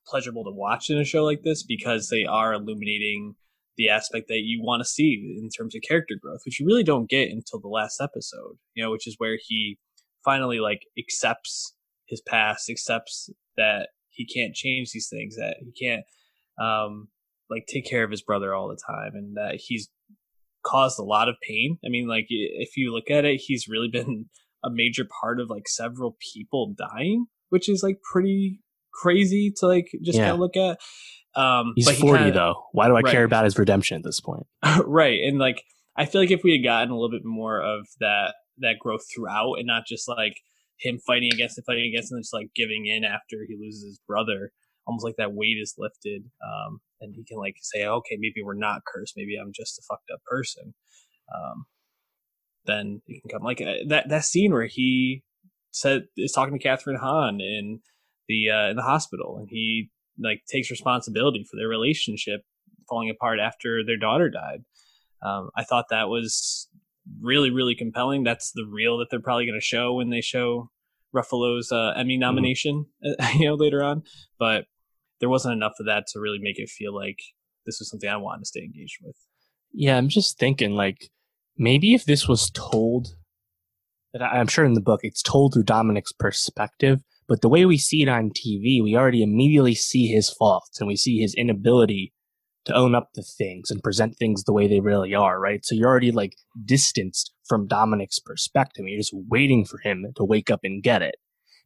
pleasurable 0.07 0.43
to 0.43 0.51
watch 0.51 0.89
in 0.89 0.97
a 0.97 1.05
show 1.05 1.23
like 1.23 1.41
this 1.43 1.63
because 1.63 2.09
they 2.09 2.25
are 2.25 2.53
illuminating 2.53 3.35
the 3.77 3.89
aspect 3.89 4.27
that 4.29 4.41
you 4.43 4.61
want 4.61 4.81
to 4.81 4.87
see 4.87 5.37
in 5.37 5.49
terms 5.49 5.75
of 5.75 5.81
character 5.81 6.15
growth, 6.21 6.41
which 6.45 6.59
you 6.59 6.65
really 6.65 6.83
don't 6.83 7.09
get 7.09 7.29
until 7.29 7.59
the 7.59 7.67
last 7.67 7.99
episode, 7.99 8.57
you 8.73 8.83
know, 8.83 8.91
which 8.91 9.07
is 9.07 9.15
where 9.17 9.37
he 9.41 9.77
finally 10.23 10.59
like 10.59 10.83
accepts 10.97 11.73
his 12.05 12.21
past, 12.21 12.69
accepts 12.69 13.29
that 13.57 13.89
he 14.09 14.25
can't 14.25 14.55
change 14.55 14.91
these 14.91 15.09
things, 15.09 15.35
that 15.35 15.57
he 15.59 15.71
can't 15.71 16.03
um 16.57 17.09
like 17.49 17.65
take 17.67 17.85
care 17.85 18.03
of 18.03 18.11
his 18.11 18.21
brother 18.21 18.53
all 18.53 18.67
the 18.67 18.79
time 18.87 19.11
and 19.15 19.35
that 19.37 19.55
he's 19.59 19.89
caused 20.65 20.97
a 20.99 21.03
lot 21.03 21.29
of 21.29 21.35
pain. 21.47 21.77
I 21.85 21.89
mean, 21.89 22.07
like 22.07 22.25
if 22.29 22.75
you 22.77 22.91
look 22.93 23.09
at 23.11 23.25
it, 23.25 23.41
he's 23.45 23.67
really 23.67 23.87
been 23.91 24.25
a 24.63 24.69
major 24.71 25.05
part 25.21 25.39
of 25.39 25.49
like 25.49 25.67
several 25.67 26.17
people 26.33 26.73
dying 26.77 27.25
which 27.49 27.69
is 27.69 27.83
like 27.83 27.97
pretty 28.11 28.59
crazy 28.91 29.53
to 29.55 29.67
like 29.67 29.85
just 30.03 30.17
Yeah. 30.17 30.25
kind 30.25 30.33
of 30.33 30.39
look 30.39 30.57
at. 30.57 30.79
Um, 31.39 31.73
He's 31.75 31.87
he 31.89 32.01
40 32.01 32.17
kinda- 32.23 32.33
though. 32.33 32.63
Why 32.71 32.87
do 32.87 32.95
I 32.95 33.01
Right. 33.01 33.11
care 33.11 33.23
about 33.23 33.43
his 33.45 33.57
redemption 33.57 33.97
at 33.97 34.03
this 34.03 34.19
point? 34.19 34.47
right 34.85 35.19
and 35.23 35.37
like 35.37 35.63
i 35.95 36.05
feel 36.05 36.19
like 36.21 36.31
if 36.31 36.43
we 36.43 36.51
had 36.53 36.63
gotten 36.63 36.89
a 36.89 36.95
little 36.95 37.11
bit 37.11 37.23
more 37.23 37.61
of 37.61 37.87
that 37.99 38.33
that 38.57 38.77
growth 38.79 39.03
throughout 39.13 39.53
and 39.59 39.67
not 39.67 39.83
just 39.87 40.07
like 40.09 40.33
him 40.79 40.97
fighting 41.05 41.29
against 41.31 41.57
it 41.57 41.63
fighting 41.67 41.85
against 41.93 42.11
and 42.11 42.21
just 42.23 42.33
like 42.33 42.47
giving 42.55 42.85
in 42.87 43.03
after 43.03 43.45
he 43.47 43.55
loses 43.59 43.83
his 43.83 43.99
brother 44.07 44.51
almost 44.87 45.05
like 45.05 45.15
that 45.17 45.33
weight 45.33 45.57
is 45.61 45.75
lifted 45.77 46.23
um 46.43 46.79
and 47.05 47.15
he 47.15 47.23
can 47.23 47.37
like 47.37 47.55
say 47.61 47.85
okay 47.85 48.17
maybe 48.19 48.43
we're 48.43 48.53
not 48.53 48.81
cursed 48.85 49.13
maybe 49.15 49.37
i'm 49.41 49.51
just 49.53 49.79
a 49.79 49.81
fucked 49.87 50.09
up 50.13 50.19
person 50.25 50.73
um 51.33 51.65
then 52.65 53.01
it 53.07 53.21
can 53.21 53.29
come 53.29 53.43
like 53.43 53.61
uh, 53.61 53.85
that 53.87 54.09
that 54.09 54.25
scene 54.25 54.51
where 54.51 54.65
he 54.65 55.23
said 55.71 56.03
is 56.17 56.31
talking 56.31 56.57
to 56.57 56.67
Kathryn 56.67 56.99
Hahn 56.99 57.39
in 57.41 57.79
the 58.27 58.49
uh 58.49 58.69
in 58.69 58.75
the 58.75 58.81
hospital 58.81 59.37
and 59.37 59.47
he 59.49 59.89
like 60.19 60.41
takes 60.49 60.71
responsibility 60.71 61.45
for 61.49 61.57
their 61.57 61.67
relationship 61.67 62.41
falling 62.89 63.09
apart 63.09 63.39
after 63.39 63.83
their 63.83 63.97
daughter 63.97 64.29
died. 64.29 64.63
Um, 65.21 65.49
I 65.57 65.63
thought 65.63 65.85
that 65.89 66.07
was 66.09 66.69
really, 67.21 67.49
really 67.49 67.75
compelling. 67.75 68.23
That's 68.23 68.51
the 68.51 68.65
reel 68.69 68.97
that 68.99 69.07
they're 69.09 69.21
probably 69.21 69.45
going 69.45 69.59
to 69.59 69.65
show 69.65 69.93
when 69.93 70.09
they 70.09 70.21
show 70.21 70.69
Ruffalo's 71.15 71.71
uh, 71.71 71.93
Emmy 71.95 72.17
nomination, 72.17 72.85
you 73.35 73.47
know, 73.47 73.55
later 73.55 73.83
on. 73.83 74.03
But 74.37 74.65
there 75.19 75.29
wasn't 75.29 75.53
enough 75.53 75.73
of 75.79 75.85
that 75.85 76.07
to 76.07 76.19
really 76.19 76.39
make 76.39 76.59
it 76.59 76.69
feel 76.69 76.93
like 76.93 77.19
this 77.65 77.79
was 77.79 77.89
something 77.89 78.09
I 78.09 78.17
wanted 78.17 78.41
to 78.41 78.45
stay 78.45 78.61
engaged 78.61 78.97
with. 79.03 79.15
Yeah, 79.73 79.97
I'm 79.97 80.09
just 80.09 80.37
thinking 80.37 80.71
like 80.71 81.09
maybe 81.57 81.93
if 81.93 82.05
this 82.05 82.27
was 82.27 82.49
told 82.51 83.15
that 84.13 84.21
I'm 84.21 84.47
sure 84.47 84.65
in 84.65 84.73
the 84.73 84.81
book 84.81 85.01
it's 85.03 85.21
told 85.21 85.53
through 85.53 85.63
Dominic's 85.63 86.13
perspective, 86.13 87.01
but 87.27 87.41
the 87.41 87.49
way 87.49 87.65
we 87.65 87.77
see 87.77 88.03
it 88.03 88.09
on 88.09 88.29
TV, 88.29 88.81
we 88.83 88.95
already 88.95 89.23
immediately 89.23 89.75
see 89.75 90.07
his 90.07 90.29
faults 90.29 90.79
and 90.79 90.87
we 90.87 90.95
see 90.95 91.19
his 91.19 91.33
inability 91.35 92.13
to 92.65 92.73
own 92.73 92.95
up 92.95 93.09
to 93.13 93.21
things 93.21 93.69
and 93.69 93.83
present 93.83 94.15
things 94.17 94.43
the 94.43 94.53
way 94.53 94.67
they 94.67 94.79
really 94.79 95.13
are, 95.13 95.39
right? 95.39 95.63
So 95.63 95.75
you're 95.75 95.89
already 95.89 96.11
like 96.11 96.35
distanced 96.65 97.31
from 97.47 97.67
Dominic's 97.67 98.19
perspective. 98.19 98.85
You're 98.87 98.99
just 98.99 99.13
waiting 99.13 99.65
for 99.65 99.79
him 99.83 100.05
to 100.15 100.23
wake 100.23 100.49
up 100.49 100.61
and 100.63 100.81
get 100.81 101.01
it. 101.01 101.15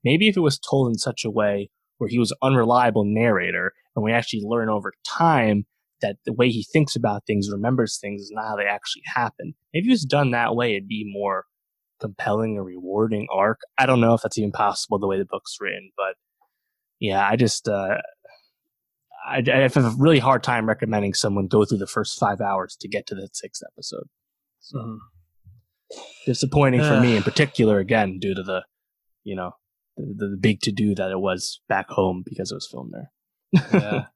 Maybe 0.04 0.28
if 0.28 0.38
it 0.38 0.42
was 0.42 0.60
told 0.60 0.90
in 0.90 0.98
such 0.98 1.24
a 1.26 1.32
way 1.32 1.70
where 2.00 2.10
he 2.10 2.20
was 2.20 2.32
an 2.32 2.38
unreliable 2.42 3.06
narrator 3.06 3.74
and 3.96 4.04
we 4.04 4.12
actually 4.12 4.42
learn 4.44 4.70
over 4.70 4.92
time 5.06 5.66
that 6.02 6.16
the 6.26 6.34
way 6.34 6.50
he 6.50 6.66
thinks 6.74 6.96
about 6.96 7.26
things, 7.28 7.50
remembers 7.52 8.00
things, 8.00 8.22
is 8.22 8.32
not 8.34 8.48
how 8.48 8.56
they 8.56 8.66
actually 8.66 9.04
happen. 9.06 9.54
Maybe 9.74 9.88
it 9.88 9.92
was 9.92 10.06
done 10.06 10.32
that 10.32 10.56
way, 10.56 10.72
it'd 10.72 10.88
be 10.88 11.10
more 11.12 11.46
compelling 12.00 12.58
or 12.58 12.64
rewarding 12.64 13.28
arc. 13.32 13.60
I 13.78 13.86
don't 13.86 14.00
know 14.00 14.14
if 14.14 14.22
that's 14.22 14.38
even 14.38 14.52
possible 14.52 14.98
the 14.98 15.08
way 15.08 15.18
the 15.18 15.26
book's 15.26 15.58
written, 15.60 15.92
but 15.98 16.16
yeah, 17.00 17.28
I 17.28 17.36
just 17.36 17.68
uh, 17.68 17.98
I, 19.28 19.44
I 19.46 19.58
have 19.58 19.76
a 19.78 19.94
really 19.98 20.20
hard 20.20 20.44
time 20.44 20.68
recommending 20.68 21.14
someone 21.14 21.48
go 21.48 21.66
through 21.66 21.78
the 21.80 21.88
first 21.88 22.18
five 22.18 22.40
hours 22.42 22.78
to 22.80 22.88
get 22.88 23.06
to 23.08 23.16
the 23.16 23.30
sixth 23.34 23.62
episode. 23.74 24.08
Mhm. 24.74 24.98
Disappointing 26.26 26.82
for 26.82 27.00
me 27.02 27.18
in 27.18 27.24
particular, 27.24 27.80
again, 27.80 28.20
due 28.20 28.36
to 28.36 28.44
the 28.44 28.64
you 29.24 29.36
know 29.36 29.52
the, 30.00 30.28
the 30.32 30.38
big 30.38 30.62
to 30.62 30.72
do 30.72 30.96
that 30.96 31.12
it 31.12 31.20
was 31.20 31.62
back 31.68 31.90
home 31.90 32.24
because 32.26 32.52
it 32.52 32.56
was 32.56 32.68
filmed 32.70 32.94
there. 32.94 33.12
yeah. 33.74 34.06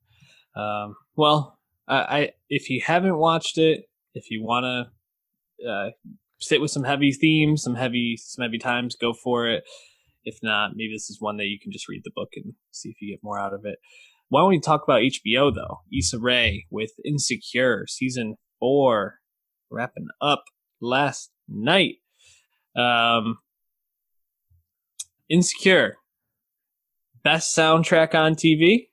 Um, 0.55 0.95
well, 1.15 1.57
I, 1.87 1.95
I 1.95 2.29
if 2.47 2.69
you 2.69 2.79
haven't 2.85 3.17
watched 3.17 3.57
it, 3.57 3.85
if 4.13 4.29
you 4.29 4.43
want 4.43 4.65
to 4.65 5.67
uh, 5.67 5.89
sit 6.39 6.61
with 6.61 6.69
some 6.69 6.83
heavy 6.83 7.11
themes, 7.11 7.63
some 7.63 7.73
heavy 7.73 8.17
some 8.17 8.43
heavy 8.43 8.59
times, 8.59 8.95
go 8.95 9.13
for 9.13 9.47
it. 9.47 9.63
If 10.25 10.37
not, 10.43 10.75
maybe 10.75 10.93
this 10.93 11.09
is 11.09 11.19
one 11.19 11.37
that 11.37 11.47
you 11.47 11.57
can 11.59 11.71
just 11.71 11.89
read 11.89 12.01
the 12.03 12.11
book 12.15 12.29
and 12.35 12.53
see 12.71 12.89
if 12.89 13.01
you 13.01 13.11
get 13.11 13.23
more 13.23 13.39
out 13.39 13.53
of 13.53 13.65
it. 13.65 13.79
Why 14.29 14.41
don't 14.41 14.49
we 14.49 14.59
talk 14.59 14.83
about 14.83 15.01
HBO 15.01 15.53
though? 15.53 15.81
Issa 15.91 16.19
Rae 16.19 16.65
with 16.69 16.91
Insecure 17.03 17.85
season 17.87 18.35
four, 18.59 19.15
wrapping 19.69 20.07
up 20.21 20.45
last 20.79 21.31
night. 21.47 21.95
Um, 22.75 23.39
Insecure, 25.33 25.97
best 27.23 27.55
soundtrack 27.57 28.13
on 28.13 28.35
TV. 28.35 28.89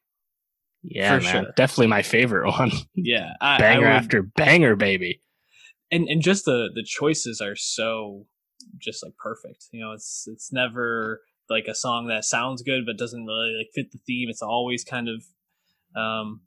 Yeah, 0.83 1.19
For 1.19 1.25
man, 1.25 1.45
sure. 1.45 1.53
definitely 1.57 1.89
my 1.89 2.03
favorite 2.03 2.51
one. 2.59 2.71
Yeah, 2.95 3.33
I, 3.41 3.57
I 3.57 3.59
banger 3.59 3.81
would- 3.87 3.93
after 3.97 4.23
banger, 4.23 4.77
baby. 4.77 5.21
and 5.91 6.09
and 6.09 6.23
just 6.23 6.45
the 6.47 6.71
the 6.75 6.83
choices 6.83 7.41
are 7.41 7.57
so 7.57 8.27
just 8.79 9.05
like 9.05 9.17
perfect. 9.19 9.67
You 9.73 9.81
know, 9.81 9.93
it's 9.93 10.27
it's 10.27 10.53
never 10.53 11.21
like 11.51 11.67
a 11.69 11.75
song 11.75 12.07
that 12.07 12.25
sounds 12.25 12.63
good 12.63 12.87
but 12.87 12.97
doesn't 12.97 13.27
really 13.27 13.57
like 13.59 13.69
fit 13.75 13.93
the 13.93 13.99
theme. 14.07 14.29
It's 14.31 14.43
always 14.43 14.85
kind 14.85 15.09
of 15.09 15.25
um 16.01 16.41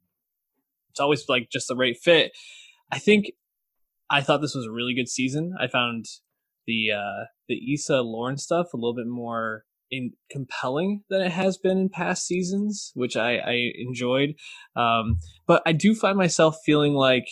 it's 0.89 0.99
always 0.99 1.27
like 1.29 1.49
just 1.51 1.67
the 1.67 1.75
right 1.75 1.97
fit. 2.01 2.31
I 2.91 2.97
think 2.99 3.25
I 4.09 4.21
thought 4.21 4.41
this 4.41 4.55
was 4.55 4.65
a 4.65 4.71
really 4.71 4.93
good 4.95 5.09
season. 5.09 5.53
I 5.59 5.67
found 5.67 6.05
the 6.65 6.91
uh 6.91 7.25
the 7.47 7.73
Issa 7.73 8.01
Lawrence 8.01 8.43
stuff 8.43 8.67
a 8.73 8.77
little 8.77 8.95
bit 8.95 9.07
more 9.07 9.65
in 9.91 10.11
compelling 10.31 11.03
than 11.09 11.21
it 11.21 11.31
has 11.31 11.57
been 11.57 11.77
in 11.77 11.89
past 11.89 12.25
seasons, 12.25 12.91
which 12.95 13.15
I, 13.15 13.37
I 13.37 13.71
enjoyed. 13.75 14.35
Um, 14.75 15.19
but 15.47 15.61
I 15.65 15.71
do 15.71 15.93
find 15.93 16.17
myself 16.17 16.57
feeling 16.65 16.93
like 16.93 17.27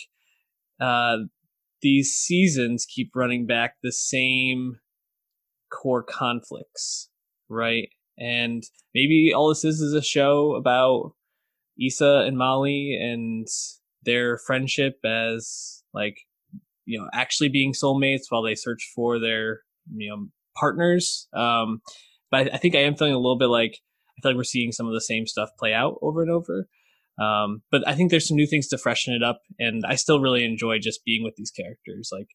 uh, 0.80 1.16
these 1.80 2.12
seasons 2.12 2.86
keep 2.86 3.10
running 3.14 3.46
back 3.46 3.76
the 3.82 3.92
same 3.92 4.76
core 5.72 6.02
conflicts, 6.02 7.08
right? 7.48 7.88
And 8.18 8.62
maybe 8.94 9.32
all 9.34 9.48
this 9.48 9.64
is 9.64 9.80
is 9.80 9.94
a 9.94 10.02
show 10.02 10.54
about 10.54 11.14
Issa 11.80 12.24
and 12.26 12.36
Molly 12.36 12.96
and 13.00 13.46
their 14.04 14.38
friendship 14.38 14.98
as 15.04 15.82
like 15.94 16.18
you 16.84 16.98
know 16.98 17.08
actually 17.12 17.48
being 17.48 17.72
soulmates 17.72 18.24
while 18.28 18.42
they 18.42 18.54
search 18.54 18.90
for 18.94 19.18
their 19.18 19.60
you 19.94 20.10
know 20.10 20.26
partners. 20.56 21.28
Um, 21.32 21.80
but 22.32 22.48
I, 22.48 22.54
I 22.54 22.56
think 22.56 22.74
I 22.74 22.80
am 22.80 22.96
feeling 22.96 23.14
a 23.14 23.18
little 23.18 23.38
bit 23.38 23.46
like 23.46 23.78
I 24.18 24.20
feel 24.20 24.32
like 24.32 24.36
we're 24.36 24.44
seeing 24.44 24.72
some 24.72 24.88
of 24.88 24.92
the 24.92 25.00
same 25.00 25.26
stuff 25.26 25.50
play 25.58 25.72
out 25.72 25.98
over 26.02 26.22
and 26.22 26.30
over. 26.30 26.66
Um, 27.20 27.62
but 27.70 27.86
I 27.86 27.94
think 27.94 28.10
there's 28.10 28.26
some 28.26 28.36
new 28.36 28.46
things 28.46 28.66
to 28.68 28.78
freshen 28.78 29.14
it 29.14 29.22
up, 29.22 29.40
and 29.58 29.84
I 29.86 29.94
still 29.94 30.20
really 30.20 30.44
enjoy 30.44 30.78
just 30.78 31.04
being 31.04 31.22
with 31.22 31.34
these 31.36 31.50
characters. 31.50 32.08
Like 32.10 32.28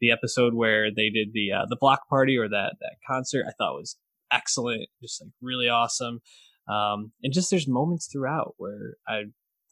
the 0.00 0.12
episode 0.12 0.54
where 0.54 0.90
they 0.90 1.10
did 1.10 1.30
the 1.32 1.52
uh, 1.52 1.66
the 1.68 1.78
block 1.80 2.08
party 2.08 2.36
or 2.36 2.48
that 2.48 2.76
that 2.80 2.96
concert, 3.06 3.46
I 3.48 3.52
thought 3.58 3.74
was 3.74 3.96
excellent, 4.30 4.88
just 5.02 5.20
like 5.22 5.32
really 5.40 5.68
awesome. 5.68 6.20
Um, 6.68 7.12
and 7.22 7.32
just 7.32 7.50
there's 7.50 7.66
moments 7.66 8.08
throughout 8.12 8.54
where 8.58 8.96
I 9.08 9.22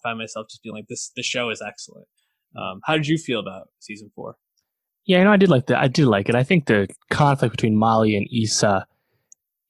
find 0.02 0.18
myself 0.18 0.46
just 0.48 0.62
feeling 0.62 0.80
like 0.80 0.88
this 0.88 1.12
the 1.14 1.22
show 1.22 1.50
is 1.50 1.62
excellent. 1.64 2.08
Um, 2.56 2.80
how 2.84 2.94
did 2.94 3.06
you 3.06 3.18
feel 3.18 3.40
about 3.40 3.68
season 3.78 4.10
four? 4.14 4.36
Yeah, 5.04 5.18
you 5.18 5.24
know, 5.24 5.32
I 5.32 5.36
did 5.36 5.50
like 5.50 5.66
that. 5.66 5.78
I 5.78 5.88
did 5.88 6.06
like 6.06 6.28
it. 6.28 6.34
I 6.34 6.42
think 6.42 6.66
the 6.66 6.88
conflict 7.10 7.52
between 7.52 7.76
Molly 7.76 8.16
and 8.16 8.26
Issa 8.32 8.86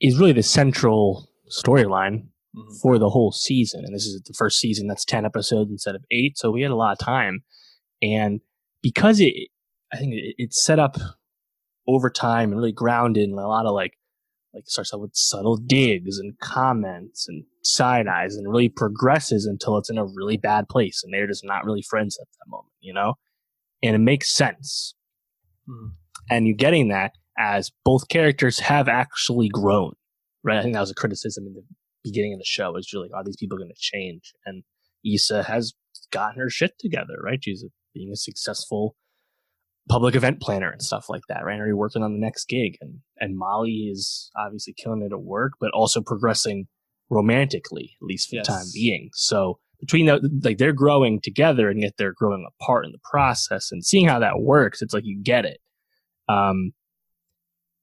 is 0.00 0.18
really 0.18 0.32
the 0.32 0.42
central 0.42 1.28
storyline 1.50 2.28
Mhm. 2.54 2.80
for 2.80 2.98
the 2.98 3.10
whole 3.10 3.32
season. 3.32 3.84
And 3.84 3.94
this 3.94 4.06
is 4.06 4.20
the 4.22 4.32
first 4.34 4.58
season 4.58 4.86
that's 4.88 5.04
10 5.04 5.24
episodes 5.24 5.70
instead 5.70 5.94
of 5.94 6.04
eight. 6.10 6.36
So 6.38 6.50
we 6.50 6.62
had 6.62 6.70
a 6.70 6.76
lot 6.76 6.92
of 6.92 6.98
time. 6.98 7.44
And 8.02 8.40
because 8.82 9.20
it, 9.20 9.34
I 9.92 9.96
think 9.98 10.14
it, 10.14 10.34
it's 10.38 10.62
set 10.62 10.78
up 10.78 10.96
over 11.86 12.10
time 12.10 12.50
and 12.50 12.58
really 12.58 12.72
grounded 12.72 13.24
in 13.24 13.32
a 13.32 13.46
lot 13.48 13.66
of 13.66 13.74
like, 13.74 13.92
like 14.52 14.62
it 14.64 14.70
starts 14.70 14.92
out 14.92 15.00
with 15.00 15.14
subtle 15.14 15.56
digs 15.56 16.18
and 16.18 16.38
comments 16.38 17.28
and 17.28 17.44
side 17.62 18.06
eyes 18.08 18.36
and 18.36 18.48
really 18.50 18.68
progresses 18.68 19.44
until 19.46 19.76
it's 19.76 19.90
in 19.90 19.98
a 19.98 20.04
really 20.06 20.36
bad 20.36 20.68
place. 20.68 21.02
And 21.04 21.12
they're 21.12 21.26
just 21.26 21.44
not 21.44 21.64
really 21.64 21.82
friends 21.82 22.18
at 22.20 22.26
that 22.26 22.50
moment, 22.50 22.72
you 22.80 22.92
know? 22.94 23.14
And 23.82 23.94
it 23.94 23.98
makes 24.00 24.30
sense. 24.30 24.94
Mhm. 25.68 25.92
And 26.30 26.46
you're 26.46 26.56
getting 26.56 26.88
that 26.88 27.12
as 27.38 27.70
both 27.84 28.08
characters 28.08 28.60
have 28.60 28.88
actually 28.88 29.48
grown, 29.48 29.92
right? 30.42 30.58
I 30.58 30.62
think 30.62 30.74
that 30.74 30.80
was 30.80 30.90
a 30.90 30.94
criticism 30.94 31.46
in 31.46 31.54
the 31.54 31.62
beginning 32.04 32.32
of 32.32 32.38
the 32.38 32.44
show 32.44 32.76
is 32.76 32.92
are 32.94 33.00
like, 33.00 33.10
are 33.14 33.24
these 33.24 33.36
people 33.36 33.58
going 33.58 33.70
to 33.70 33.74
change? 33.78 34.32
And 34.44 34.62
Issa 35.04 35.42
has 35.44 35.74
gotten 36.10 36.40
her 36.40 36.50
shit 36.50 36.78
together, 36.78 37.16
right? 37.22 37.40
She's 37.42 37.62
a, 37.62 37.68
being 37.94 38.10
a 38.12 38.16
successful 38.16 38.96
public 39.88 40.14
event 40.14 40.40
planner 40.40 40.70
and 40.70 40.82
stuff 40.82 41.08
like 41.08 41.22
that, 41.28 41.44
right? 41.44 41.58
Already 41.58 41.72
working 41.72 42.02
on 42.02 42.12
the 42.12 42.18
next 42.18 42.48
gig. 42.48 42.76
And, 42.80 43.00
and 43.18 43.36
Molly 43.36 43.88
is 43.92 44.30
obviously 44.36 44.74
killing 44.74 45.02
it 45.02 45.12
at 45.12 45.20
work, 45.20 45.52
but 45.60 45.70
also 45.72 46.00
progressing 46.00 46.66
romantically, 47.10 47.96
at 48.00 48.06
least 48.06 48.30
for 48.30 48.36
the 48.36 48.42
time 48.42 48.66
being. 48.72 49.10
So 49.14 49.58
between 49.80 50.06
that, 50.06 50.20
like 50.42 50.58
they're 50.58 50.72
growing 50.72 51.20
together 51.20 51.68
and 51.70 51.80
yet 51.80 51.94
they're 51.98 52.14
growing 52.14 52.46
apart 52.60 52.84
in 52.86 52.92
the 52.92 52.98
process 53.10 53.70
and 53.70 53.84
seeing 53.84 54.08
how 54.08 54.18
that 54.18 54.40
works, 54.40 54.82
it's 54.82 54.94
like 54.94 55.04
you 55.04 55.20
get 55.22 55.44
it. 55.44 55.60
Um, 56.28 56.72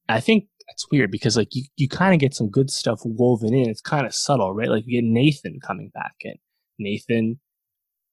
I 0.10 0.20
think 0.20 0.46
that's 0.68 0.86
weird 0.92 1.12
because 1.12 1.38
like 1.38 1.50
you, 1.54 1.64
you 1.78 1.88
kind 1.90 2.14
of 2.14 2.20
get 2.20 2.34
some 2.34 2.50
good 2.50 2.70
stuff 2.70 3.02
woven 3.04 3.54
in. 3.54 3.70
It's 3.70 3.82
kind 3.82 4.06
of 4.06 4.14
subtle, 4.14 4.54
right? 4.54 4.70
Like 4.70 4.84
you 4.86 5.02
get 5.02 5.08
Nathan 5.08 5.60
coming 5.66 5.92
back 5.94 6.14
in. 6.22 6.36
Nathan, 6.80 7.40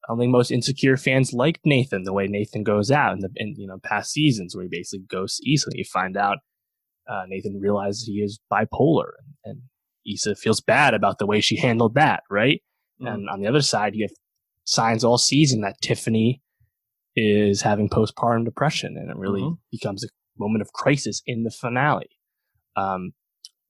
I 0.09 0.16
think 0.16 0.30
most 0.30 0.51
insecure 0.51 0.97
fans 0.97 1.32
liked 1.32 1.61
Nathan 1.64 2.03
the 2.05 2.12
way 2.12 2.26
Nathan 2.26 2.62
goes 2.62 2.91
out 2.91 3.12
in 3.12 3.20
the 3.20 3.30
in 3.36 3.55
you 3.57 3.66
know 3.66 3.78
past 3.82 4.12
seasons 4.12 4.55
where 4.55 4.64
he 4.64 4.68
basically 4.70 5.05
ghosts 5.09 5.41
easily. 5.43 5.78
You 5.78 5.84
find 5.84 6.16
out 6.16 6.38
uh, 7.09 7.22
Nathan 7.28 7.59
realizes 7.61 8.05
he 8.05 8.14
is 8.20 8.41
bipolar 8.53 9.11
and, 9.18 9.34
and 9.45 9.62
Issa 10.14 10.34
feels 10.36 10.61
bad 10.61 10.95
about 10.95 11.18
the 11.18 11.26
way 11.26 11.41
she 11.41 11.57
handled 11.57 11.95
that, 11.95 12.22
right? 12.30 12.62
Mm-hmm. 13.01 13.07
And 13.07 13.28
on 13.28 13.41
the 13.41 13.47
other 13.49 13.62
side, 13.62 13.95
you 13.95 14.05
have 14.05 14.16
signs 14.64 15.05
all 15.05 15.18
season 15.18 15.61
that 15.62 15.80
Tiffany 15.82 16.43
is 17.16 17.62
having 17.62 17.88
postpartum 17.88 18.45
depression, 18.45 18.97
and 18.97 19.11
it 19.11 19.16
really 19.16 19.43
Mhm. 19.43 19.59
becomes 19.70 20.05
a 20.05 20.09
moment 20.41 20.62
of 20.62 20.72
crisis 20.72 21.22
in 21.26 21.45
the 21.45 21.51
finale. 21.51 22.09
Um, 22.76 23.12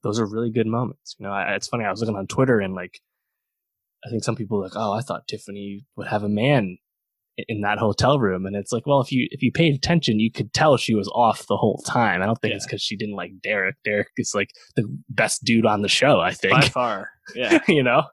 those 0.02 0.18
are 0.18 0.24
really 0.26 0.50
good 0.50 0.66
moments. 0.66 1.14
You 1.18 1.26
know, 1.26 1.32
I, 1.32 1.54
it's 1.56 1.68
funny. 1.68 1.84
I 1.84 1.90
was 1.90 2.00
looking 2.00 2.16
on 2.16 2.26
Twitter 2.26 2.60
and 2.60 2.72
like, 2.74 3.00
I 4.06 4.08
think 4.08 4.24
some 4.24 4.36
people 4.36 4.62
like, 4.62 4.72
"Oh, 4.74 4.92
I 4.92 5.02
thought 5.02 5.28
Tiffany 5.28 5.84
would 5.96 6.06
have 6.08 6.22
a 6.22 6.28
man 6.28 6.78
i- 7.38 7.44
in 7.48 7.60
that 7.60 7.76
hotel 7.78 8.18
room," 8.18 8.46
and 8.46 8.56
it's 8.56 8.72
like, 8.72 8.86
well, 8.86 9.02
if 9.02 9.12
you 9.12 9.28
if 9.30 9.42
you 9.42 9.52
paid 9.52 9.74
attention, 9.74 10.18
you 10.20 10.32
could 10.32 10.54
tell 10.54 10.78
she 10.78 10.94
was 10.94 11.06
off 11.14 11.46
the 11.48 11.56
whole 11.58 11.82
time. 11.86 12.22
I 12.22 12.26
don't 12.26 12.40
think 12.40 12.54
it's 12.54 12.64
because 12.64 12.80
she 12.82 12.96
didn't 12.96 13.16
like 13.16 13.32
Derek. 13.42 13.76
Derek 13.84 14.08
is 14.16 14.32
like 14.34 14.52
the 14.76 14.84
best 15.10 15.44
dude 15.44 15.66
on 15.66 15.82
the 15.82 15.88
show. 15.88 16.18
I 16.18 16.32
think 16.32 16.54
By 16.54 16.68
far. 16.68 17.10
Yeah. 17.34 17.58
you 17.68 17.82
know. 17.82 18.04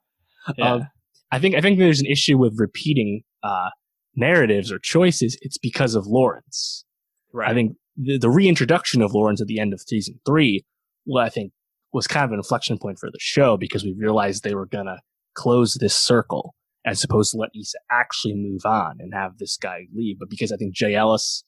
Yeah. 0.58 0.74
Um, 0.74 0.88
I 1.32 1.40
think 1.40 1.56
I 1.56 1.62
think 1.62 1.80
there's 1.80 2.02
an 2.02 2.06
issue 2.08 2.38
with 2.38 2.56
repeating 2.58 3.22
uh, 3.44 3.70
narratives 4.16 4.74
or 4.74 4.80
choices. 4.80 5.38
It's 5.42 5.58
because 5.58 5.96
of 5.96 6.06
Lawrence. 6.06 6.84
right. 7.32 7.50
I 7.50 7.54
think 7.54 7.78
the, 7.98 8.18
the 8.18 8.30
reintroduction 8.30 9.02
of 9.02 9.14
Lawrence 9.14 9.42
at 9.42 9.48
the 9.48 9.60
end 9.60 9.74
of 9.74 9.82
season 9.82 10.20
three, 10.26 10.66
well, 11.06 11.26
I 11.26 11.30
think 11.30 11.52
was 11.94 12.08
kind 12.08 12.26
of 12.26 12.32
an 12.32 12.40
inflection 12.40 12.78
point 12.78 13.00
for 13.00 13.10
the 13.10 13.18
show 13.20 13.58
because 13.58 13.84
we 13.84 13.96
realized 13.98 14.44
they 14.44 14.56
were 14.56 14.66
gonna 14.66 15.00
close 15.34 15.76
this 15.76 15.96
circle 15.96 16.54
as 16.86 17.04
opposed 17.04 17.32
to 17.32 17.38
let 17.38 17.50
Issa 17.60 17.78
actually 17.92 18.36
move 18.36 18.66
on 18.66 18.98
and 19.00 19.14
have 19.14 19.38
this 19.38 19.58
guy 19.58 19.88
leave. 19.94 20.20
But 20.20 20.30
because 20.30 20.52
I 20.52 20.58
think 20.58 20.74
Jay 20.74 20.96
Ellis, 20.96 21.44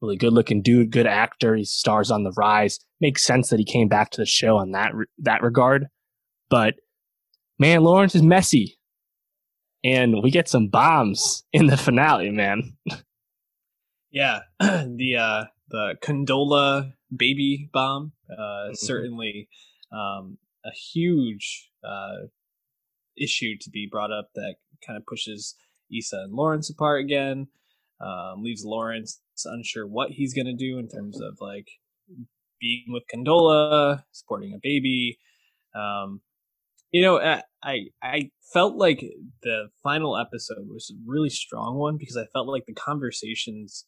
really 0.00 0.16
good 0.16 0.32
looking 0.32 0.62
dude, 0.62 0.90
good 0.90 1.06
actor, 1.06 1.56
he 1.56 1.64
stars 1.64 2.10
on 2.10 2.24
the 2.24 2.32
rise. 2.36 2.78
Makes 3.00 3.24
sense 3.24 3.48
that 3.48 3.58
he 3.58 3.64
came 3.64 3.88
back 3.88 4.10
to 4.10 4.20
the 4.20 4.26
show 4.26 4.56
on 4.56 4.72
that 4.72 4.94
re- 4.94 5.06
that 5.18 5.42
regard. 5.42 5.86
But 6.50 6.74
man, 7.58 7.82
Lawrence 7.82 8.14
is 8.14 8.22
messy. 8.22 8.76
And 9.82 10.22
we 10.22 10.30
get 10.30 10.46
some 10.46 10.68
bombs 10.68 11.42
in 11.54 11.66
the 11.66 11.76
finale, 11.76 12.30
man. 12.30 12.76
Yeah, 14.12 14.40
the 14.58 15.16
uh, 15.18 15.44
the 15.70 15.94
Condola 16.02 16.92
baby 17.16 17.68
bomb 17.72 18.12
uh, 18.30 18.70
Mhm. 18.70 18.76
certainly 18.76 19.48
um, 19.92 20.38
a 20.64 20.70
huge 20.92 21.70
uh, 21.82 22.26
issue 23.16 23.56
to 23.60 23.70
be 23.70 23.88
brought 23.90 24.12
up 24.12 24.30
that 24.34 24.56
kind 24.86 24.96
of 24.96 25.04
pushes 25.06 25.56
Issa 25.96 26.16
and 26.24 26.32
Lawrence 26.34 26.70
apart 26.70 27.00
again. 27.00 27.48
Um, 28.00 28.42
leaves 28.42 28.64
Lawrence 28.64 29.20
unsure 29.44 29.86
what 29.86 30.12
he's 30.12 30.34
gonna 30.34 30.54
do 30.56 30.78
in 30.78 30.88
terms 30.88 31.20
of 31.20 31.38
like 31.40 31.68
being 32.60 32.84
with 32.88 33.04
Condola, 33.12 34.04
supporting 34.12 34.52
a 34.54 34.58
baby. 34.62 35.18
Um, 35.74 36.20
you 36.92 37.02
know, 37.02 37.20
I, 37.20 37.42
I 37.62 37.86
I 38.02 38.30
felt 38.52 38.76
like 38.76 39.04
the 39.42 39.68
final 39.82 40.16
episode 40.16 40.66
was 40.68 40.90
a 40.92 40.98
really 41.06 41.30
strong 41.30 41.76
one 41.78 41.96
because 41.98 42.16
I 42.16 42.26
felt 42.32 42.48
like 42.48 42.64
the 42.66 42.74
conversations 42.74 43.86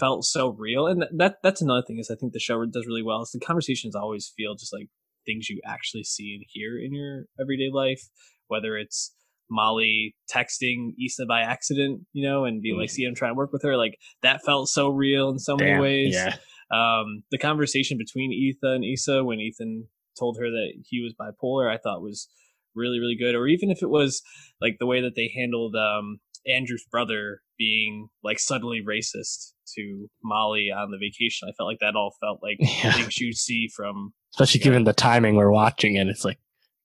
felt 0.00 0.24
so 0.24 0.48
real, 0.48 0.86
and 0.86 1.04
that 1.16 1.36
that's 1.42 1.62
another 1.62 1.82
thing 1.86 1.98
is 1.98 2.10
I 2.10 2.16
think 2.16 2.32
the 2.32 2.40
show 2.40 2.64
does 2.66 2.86
really 2.86 3.02
well 3.02 3.22
is 3.22 3.30
the 3.30 3.38
conversations 3.38 3.94
always 3.94 4.32
feel 4.36 4.54
just 4.56 4.72
like 4.72 4.88
things 5.26 5.50
you 5.50 5.60
actually 5.66 6.04
see 6.04 6.34
and 6.34 6.44
hear 6.48 6.78
in 6.78 6.94
your 6.94 7.24
everyday 7.40 7.70
life, 7.70 8.02
whether 8.48 8.76
it's 8.76 9.14
Molly 9.50 10.14
texting 10.34 10.92
Issa 11.04 11.26
by 11.26 11.42
accident, 11.42 12.02
you 12.12 12.26
know, 12.26 12.44
and 12.44 12.62
being 12.62 12.78
like, 12.78 12.90
"See, 12.90 13.04
I'm 13.04 13.14
trying 13.14 13.32
to 13.32 13.36
work 13.36 13.52
with 13.52 13.62
her." 13.62 13.76
Like 13.76 13.98
that 14.22 14.42
felt 14.44 14.68
so 14.68 14.88
real 14.88 15.28
in 15.28 15.38
so 15.38 15.56
many 15.56 15.78
ways 15.80 16.14
Yeah. 16.14 16.36
um, 16.72 17.22
the 17.30 17.38
conversation 17.38 17.98
between 17.98 18.30
Nathan 18.30 18.76
and 18.76 18.84
Issa 18.84 19.24
when 19.24 19.38
Nathan 19.38 19.88
told 20.18 20.38
her 20.38 20.50
that 20.50 20.72
he 20.86 21.00
was 21.02 21.14
bipolar, 21.14 21.70
I 21.72 21.78
thought 21.78 22.02
was 22.02 22.28
really, 22.74 22.98
really 23.00 23.16
good. 23.16 23.34
Or 23.34 23.46
even 23.46 23.70
if 23.70 23.82
it 23.82 23.90
was 23.90 24.22
like 24.60 24.76
the 24.78 24.86
way 24.86 25.00
that 25.00 25.14
they 25.16 25.32
handled 25.34 25.74
um, 25.74 26.20
Andrew's 26.46 26.84
brother 26.90 27.42
being 27.58 28.08
like 28.22 28.38
suddenly 28.38 28.80
racist 28.86 29.52
to 29.76 30.08
Molly 30.24 30.70
on 30.70 30.90
the 30.90 30.98
vacation, 30.98 31.48
I 31.48 31.52
felt 31.56 31.68
like 31.68 31.78
that 31.80 31.96
all 31.96 32.14
felt 32.20 32.40
like 32.42 32.56
Yeah. 32.60 32.92
things 32.92 33.18
you'd 33.18 33.36
see 33.36 33.68
from 33.74 34.12
especially 34.34 34.60
given 34.60 34.84
the 34.84 34.92
timing 34.92 35.34
we're 35.36 35.50
watching 35.50 35.96
it. 35.96 36.06
It's 36.06 36.24
like, 36.24 36.38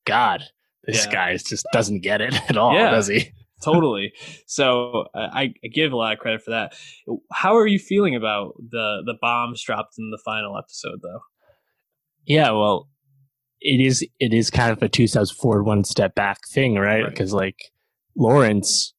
God, 0.05 0.43
this 0.85 1.05
Yeah. 1.05 1.11
guy 1.11 1.37
just 1.37 1.65
doesn't 1.71 2.01
get 2.01 2.21
it 2.21 2.33
at 2.49 2.57
all, 2.57 2.73
Yeah. 2.73 2.89
does 2.91 3.07
he? 3.07 3.31
totally. 3.63 4.11
So 4.47 5.05
uh, 5.13 5.29
I, 5.31 5.53
I 5.63 5.67
give 5.73 5.91
a 5.91 5.95
lot 5.95 6.13
of 6.13 6.19
credit 6.19 6.41
for 6.43 6.51
that. 6.51 6.75
How 7.31 7.55
are 7.55 7.67
you 7.67 7.79
feeling 7.79 8.15
about 8.15 8.55
the 8.57 9.01
the 9.05 9.15
bombs 9.21 9.61
dropped 9.63 9.95
in 9.97 10.09
the 10.11 10.19
final 10.25 10.57
episode, 10.57 10.99
though? 11.01 11.21
Yeah, 12.25 12.51
well, 12.51 12.89
it 13.61 13.79
is. 13.85 14.05
It 14.19 14.33
is 14.33 14.49
kind 14.49 14.71
of 14.71 14.81
a 14.81 14.89
two 14.89 15.07
steps 15.07 15.31
forward, 15.31 15.63
one 15.63 15.83
step 15.83 16.15
back 16.15 16.39
thing, 16.51 16.75
right? 16.75 17.03
Right. 17.03 17.09
Because 17.09 17.33
like 17.33 17.71
Lawrence, 18.15 18.93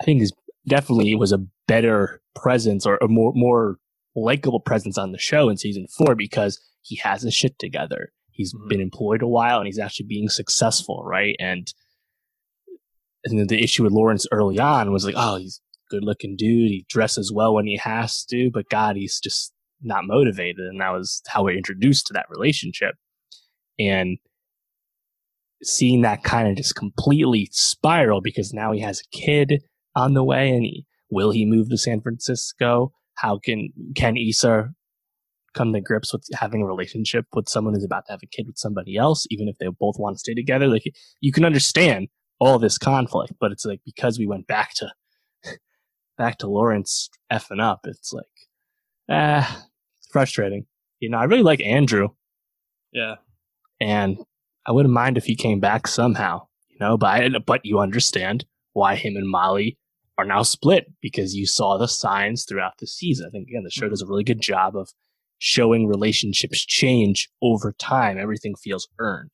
I 0.00 0.04
think 0.04 0.22
is 0.22 0.32
definitely 0.68 1.14
was 1.14 1.32
a 1.32 1.44
better 1.66 2.20
presence 2.42 2.86
or 2.86 2.96
a 3.02 3.08
more 3.08 3.32
more 3.34 3.76
likable 4.16 4.60
presence 4.60 4.98
on 4.98 5.12
the 5.12 5.18
show 5.18 5.48
in 5.48 5.56
season 5.56 5.86
four 5.96 6.14
because 6.14 6.60
he 6.82 6.96
has 6.96 7.22
his 7.22 7.34
shit 7.34 7.58
together. 7.58 8.12
He's 8.32 8.52
Mhm. 8.54 8.68
been 8.68 8.80
employed 8.80 9.22
a 9.22 9.28
while 9.28 9.58
and 9.58 9.66
he's 9.66 9.78
actually 9.78 10.06
being 10.06 10.28
successful, 10.28 11.02
right? 11.04 11.36
And 11.38 11.72
and 13.24 13.48
the 13.48 13.62
issue 13.62 13.82
with 13.84 13.92
Lawrence 13.92 14.26
early 14.32 14.58
on 14.58 14.92
was 14.92 15.04
like, 15.04 15.14
oh, 15.16 15.36
he's 15.36 15.60
a 15.90 15.94
good 15.94 16.04
looking 16.04 16.36
dude. 16.36 16.70
He 16.70 16.86
dresses 16.88 17.30
well 17.30 17.54
when 17.54 17.66
he 17.66 17.76
has 17.76 18.24
to, 18.30 18.50
but 18.50 18.68
God, 18.70 18.96
he's 18.96 19.20
just 19.20 19.52
not 19.82 20.04
motivated. 20.06 20.64
And 20.66 20.80
that 20.80 20.90
was 20.90 21.20
how 21.28 21.44
we're 21.44 21.56
introduced 21.56 22.06
to 22.06 22.12
that 22.14 22.26
relationship. 22.30 22.94
And 23.78 24.18
seeing 25.62 26.00
that 26.02 26.24
kind 26.24 26.48
of 26.48 26.56
just 26.56 26.74
completely 26.74 27.48
spiral 27.52 28.20
because 28.22 28.52
now 28.54 28.72
he 28.72 28.80
has 28.80 29.00
a 29.00 29.16
kid 29.16 29.62
on 29.94 30.14
the 30.14 30.24
way 30.24 30.48
and 30.50 30.64
he 30.64 30.86
will 31.10 31.30
he 31.30 31.44
move 31.44 31.68
to 31.70 31.76
San 31.76 32.00
Francisco? 32.00 32.92
How 33.14 33.38
can 33.38 33.70
can 33.96 34.16
Issa 34.16 34.70
come 35.54 35.72
to 35.72 35.80
grips 35.80 36.12
with 36.12 36.24
having 36.34 36.62
a 36.62 36.66
relationship 36.66 37.26
with 37.34 37.48
someone 37.48 37.74
who's 37.74 37.84
about 37.84 38.06
to 38.06 38.12
have 38.12 38.20
a 38.22 38.26
kid 38.26 38.46
with 38.46 38.56
somebody 38.56 38.96
else, 38.96 39.26
even 39.30 39.48
if 39.48 39.56
they 39.58 39.66
both 39.68 39.96
want 39.98 40.14
to 40.14 40.20
stay 40.20 40.34
together? 40.34 40.68
Like 40.68 40.84
you 41.20 41.32
can 41.32 41.44
understand 41.44 42.08
all 42.38 42.58
this 42.58 42.78
conflict, 42.78 43.34
but 43.40 43.52
it's 43.52 43.64
like 43.64 43.80
because 43.84 44.18
we 44.18 44.26
went 44.26 44.46
back 44.46 44.74
to 44.74 44.92
back 46.18 46.38
to 46.38 46.48
Lawrence 46.48 47.10
effing 47.30 47.62
up, 47.62 47.80
it's 47.84 48.12
like 48.12 48.24
ah, 49.10 49.66
it's 49.98 50.08
frustrating. 50.10 50.66
You 51.00 51.10
know, 51.10 51.18
I 51.18 51.24
really 51.24 51.42
like 51.42 51.60
Andrew, 51.60 52.08
Yeah, 52.92 53.16
and 53.80 54.18
I 54.66 54.72
wouldn't 54.72 54.94
mind 54.94 55.16
if 55.16 55.24
he 55.24 55.34
came 55.34 55.60
back 55.60 55.86
somehow. 55.86 56.46
You 56.68 56.76
know, 56.80 56.96
but 56.96 57.06
I, 57.06 57.28
but 57.38 57.64
you 57.64 57.78
understand 57.80 58.44
why 58.72 58.94
him 58.94 59.16
and 59.16 59.28
Molly 59.28 59.78
are 60.20 60.24
now 60.24 60.42
split 60.42 60.92
because 61.00 61.34
you 61.34 61.46
saw 61.46 61.78
the 61.78 61.88
signs 61.88 62.44
throughout 62.44 62.78
the 62.78 62.86
season. 62.86 63.26
I 63.26 63.30
think 63.30 63.48
again 63.48 63.64
the 63.64 63.70
show 63.70 63.88
does 63.88 64.02
a 64.02 64.06
really 64.06 64.24
good 64.24 64.40
job 64.40 64.76
of 64.76 64.90
showing 65.38 65.86
relationships 65.86 66.64
change 66.64 67.30
over 67.42 67.72
time. 67.72 68.18
Everything 68.18 68.54
feels 68.54 68.88
earned. 68.98 69.30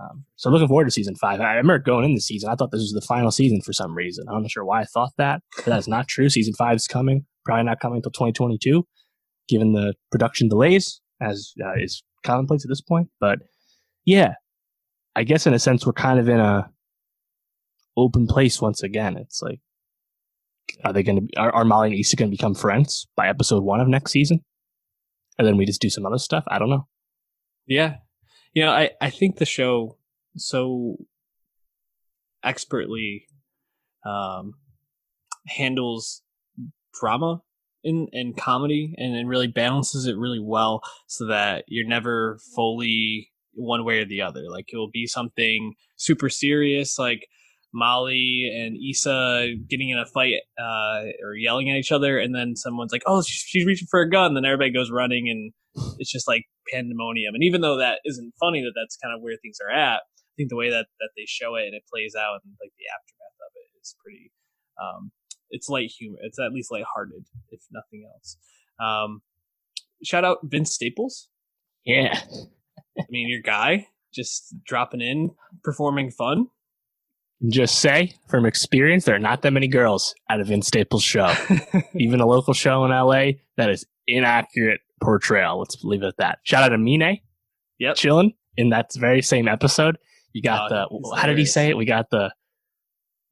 Um, 0.00 0.24
so 0.36 0.50
looking 0.50 0.68
forward 0.68 0.84
to 0.84 0.90
season 0.90 1.14
five. 1.14 1.40
I 1.40 1.54
remember 1.54 1.78
going 1.78 2.04
in 2.04 2.14
the 2.14 2.20
season, 2.20 2.50
I 2.50 2.54
thought 2.54 2.70
this 2.70 2.80
was 2.80 2.92
the 2.92 3.00
final 3.00 3.30
season 3.30 3.60
for 3.60 3.72
some 3.72 3.94
reason. 3.94 4.26
I'm 4.28 4.42
not 4.42 4.50
sure 4.50 4.64
why 4.64 4.82
I 4.82 4.84
thought 4.84 5.12
that, 5.18 5.42
but 5.56 5.66
that's 5.66 5.88
not 5.88 6.08
true. 6.08 6.28
Season 6.28 6.54
five 6.54 6.76
is 6.76 6.86
coming, 6.86 7.26
probably 7.44 7.64
not 7.64 7.80
coming 7.80 7.96
until 7.96 8.12
2022, 8.12 8.86
given 9.48 9.72
the 9.72 9.94
production 10.10 10.48
delays, 10.48 11.00
as 11.20 11.52
uh, 11.62 11.74
is 11.76 12.02
commonplace 12.22 12.64
at 12.64 12.68
this 12.68 12.80
point. 12.80 13.08
But 13.18 13.40
yeah, 14.04 14.34
I 15.16 15.24
guess 15.24 15.46
in 15.46 15.54
a 15.54 15.58
sense 15.58 15.84
we're 15.84 15.92
kind 15.92 16.18
of 16.18 16.28
in 16.28 16.40
a 16.40 16.70
open 17.96 18.26
place 18.26 18.60
once 18.60 18.82
again. 18.82 19.16
It's 19.16 19.42
like, 19.42 19.60
are 20.84 20.92
they 20.92 21.02
going 21.02 21.28
to 21.28 21.40
are, 21.40 21.52
are 21.54 21.64
Molly 21.64 21.90
and 21.90 21.98
Issa 21.98 22.16
going 22.16 22.30
to 22.30 22.36
become 22.36 22.54
friends 22.54 23.06
by 23.16 23.28
episode 23.28 23.62
one 23.62 23.80
of 23.80 23.88
next 23.88 24.12
season, 24.12 24.44
and 25.38 25.46
then 25.46 25.56
we 25.56 25.66
just 25.66 25.80
do 25.80 25.90
some 25.90 26.06
other 26.06 26.18
stuff? 26.18 26.44
I 26.48 26.58
don't 26.58 26.70
know. 26.70 26.86
Yeah. 27.66 27.96
You 28.52 28.64
know, 28.64 28.72
I, 28.72 28.90
I 29.00 29.10
think 29.10 29.36
the 29.36 29.46
show 29.46 29.96
so 30.36 30.96
expertly 32.42 33.26
um, 34.04 34.54
handles 35.46 36.22
drama 36.98 37.42
and, 37.84 38.08
and 38.12 38.36
comedy 38.36 38.94
and, 38.96 39.14
and 39.14 39.28
really 39.28 39.46
balances 39.46 40.06
it 40.06 40.16
really 40.16 40.40
well 40.40 40.82
so 41.06 41.26
that 41.26 41.64
you're 41.68 41.86
never 41.86 42.38
fully 42.54 43.30
one 43.52 43.84
way 43.84 44.00
or 44.00 44.04
the 44.04 44.22
other. 44.22 44.42
Like 44.50 44.72
it 44.72 44.76
will 44.76 44.90
be 44.90 45.06
something 45.06 45.74
super 45.96 46.28
serious, 46.28 46.98
like 46.98 47.28
Molly 47.72 48.50
and 48.54 48.76
Issa 48.76 49.54
getting 49.68 49.90
in 49.90 49.98
a 49.98 50.06
fight 50.06 50.42
uh, 50.58 51.04
or 51.22 51.34
yelling 51.34 51.70
at 51.70 51.76
each 51.76 51.92
other, 51.92 52.18
and 52.18 52.34
then 52.34 52.56
someone's 52.56 52.92
like, 52.92 53.02
"Oh, 53.06 53.22
she's, 53.22 53.64
reaching 53.64 53.88
for 53.90 54.00
a 54.00 54.10
gun," 54.10 54.34
then 54.34 54.44
everybody 54.44 54.72
goes 54.72 54.90
running, 54.90 55.28
and 55.28 55.52
it's 55.98 56.10
just 56.10 56.26
like 56.26 56.44
pandemonium. 56.72 57.34
And 57.34 57.44
even 57.44 57.60
though 57.60 57.76
that 57.78 58.00
isn't 58.04 58.34
funny, 58.40 58.62
that 58.62 58.72
that's 58.74 58.96
kind 58.96 59.14
of 59.14 59.22
where 59.22 59.36
things 59.40 59.58
are 59.64 59.72
at. 59.72 60.02
I 60.02 60.34
think 60.36 60.50
the 60.50 60.56
way 60.56 60.70
that 60.70 60.86
that 60.98 61.10
they 61.16 61.24
show 61.26 61.54
it 61.56 61.66
and 61.66 61.74
it 61.74 61.82
plays 61.92 62.14
out, 62.16 62.40
and 62.44 62.54
like 62.60 62.72
the 62.78 62.90
aftermath 62.90 63.38
of 63.40 63.52
it, 63.54 63.80
is 63.80 63.94
pretty. 64.02 64.32
Um, 64.80 65.12
it's 65.50 65.68
light 65.68 65.90
humor. 65.90 66.18
It's 66.22 66.38
at 66.38 66.52
least 66.52 66.72
lighthearted, 66.72 67.26
if 67.50 67.60
nothing 67.70 68.08
else. 68.12 68.36
Um, 68.80 69.22
shout 70.02 70.24
out 70.24 70.38
Vince 70.44 70.72
Staples. 70.72 71.28
Yeah, 71.84 72.18
I 72.98 73.04
mean, 73.10 73.28
your 73.28 73.42
guy. 73.42 73.88
just 74.12 74.54
dropping 74.64 75.00
in, 75.00 75.30
performing 75.62 76.10
fun. 76.10 76.48
Just 77.48 77.78
say 77.80 78.12
from 78.28 78.44
experience, 78.44 79.06
there 79.06 79.14
are 79.14 79.18
not 79.20 79.40
that 79.42 79.52
many 79.52 79.66
girls 79.68 80.14
at 80.28 80.40
a 80.40 80.44
Vince 80.44 80.66
Staples 80.66 81.02
show. 81.02 81.32
Even 81.94 82.20
a 82.20 82.26
local 82.26 82.52
show 82.52 82.84
in 82.84 82.90
LA 82.90 83.32
that 83.56 83.70
is 83.70 83.86
inaccurate 84.06 84.80
portrayal. 85.02 85.58
Let's 85.58 85.76
leave 85.82 86.02
it 86.02 86.06
at 86.08 86.16
that. 86.18 86.38
Shout 86.42 86.62
out 86.62 86.68
to 86.68 86.78
Mine. 86.78 87.18
Yep. 87.78 87.96
Chilling 87.96 88.32
in 88.58 88.68
that 88.70 88.90
very 88.94 89.22
same 89.22 89.48
episode. 89.48 89.96
You 90.34 90.42
got 90.42 90.70
Oh, 90.70 90.88
the 91.00 91.16
how 91.16 91.26
did 91.26 91.38
he 91.38 91.46
say 91.46 91.70
it? 91.70 91.76
We 91.78 91.86
got 91.86 92.10
the 92.10 92.30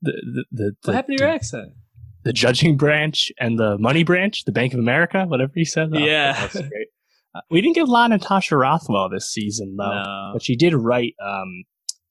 the 0.01 0.13
the, 0.13 0.45
the, 0.53 0.65
what 0.65 0.75
the- 0.85 0.93
happened 0.95 1.19
to 1.19 1.25
your 1.25 1.33
accent? 1.33 1.73
the 2.25 2.33
judging 2.33 2.77
branch 2.77 3.31
and 3.39 3.59
the 3.59 3.79
money 3.79 4.05
branch, 4.05 4.45
the 4.45 4.53
Bank 4.53 4.73
of 4.75 4.81
America, 4.81 5.25
whatever 5.27 5.53
he 5.55 5.65
said. 5.65 5.91
Oh, 5.95 5.99
Yeah. 5.99 6.49
great. 6.53 6.89
Uh, 7.35 7.41
we 7.51 7.61
didn't 7.61 7.75
get 7.77 7.87
a 7.89 7.91
lot 7.91 8.11
of 8.13 8.21
Natasha 8.21 8.57
Rothwell 8.57 9.09
this 9.11 9.31
season 9.31 9.77
though, 9.79 9.91
No. 9.93 10.31
but 10.33 10.43
she 10.43 10.57
did 10.57 10.75
write 10.75 11.15
um, 11.23 11.65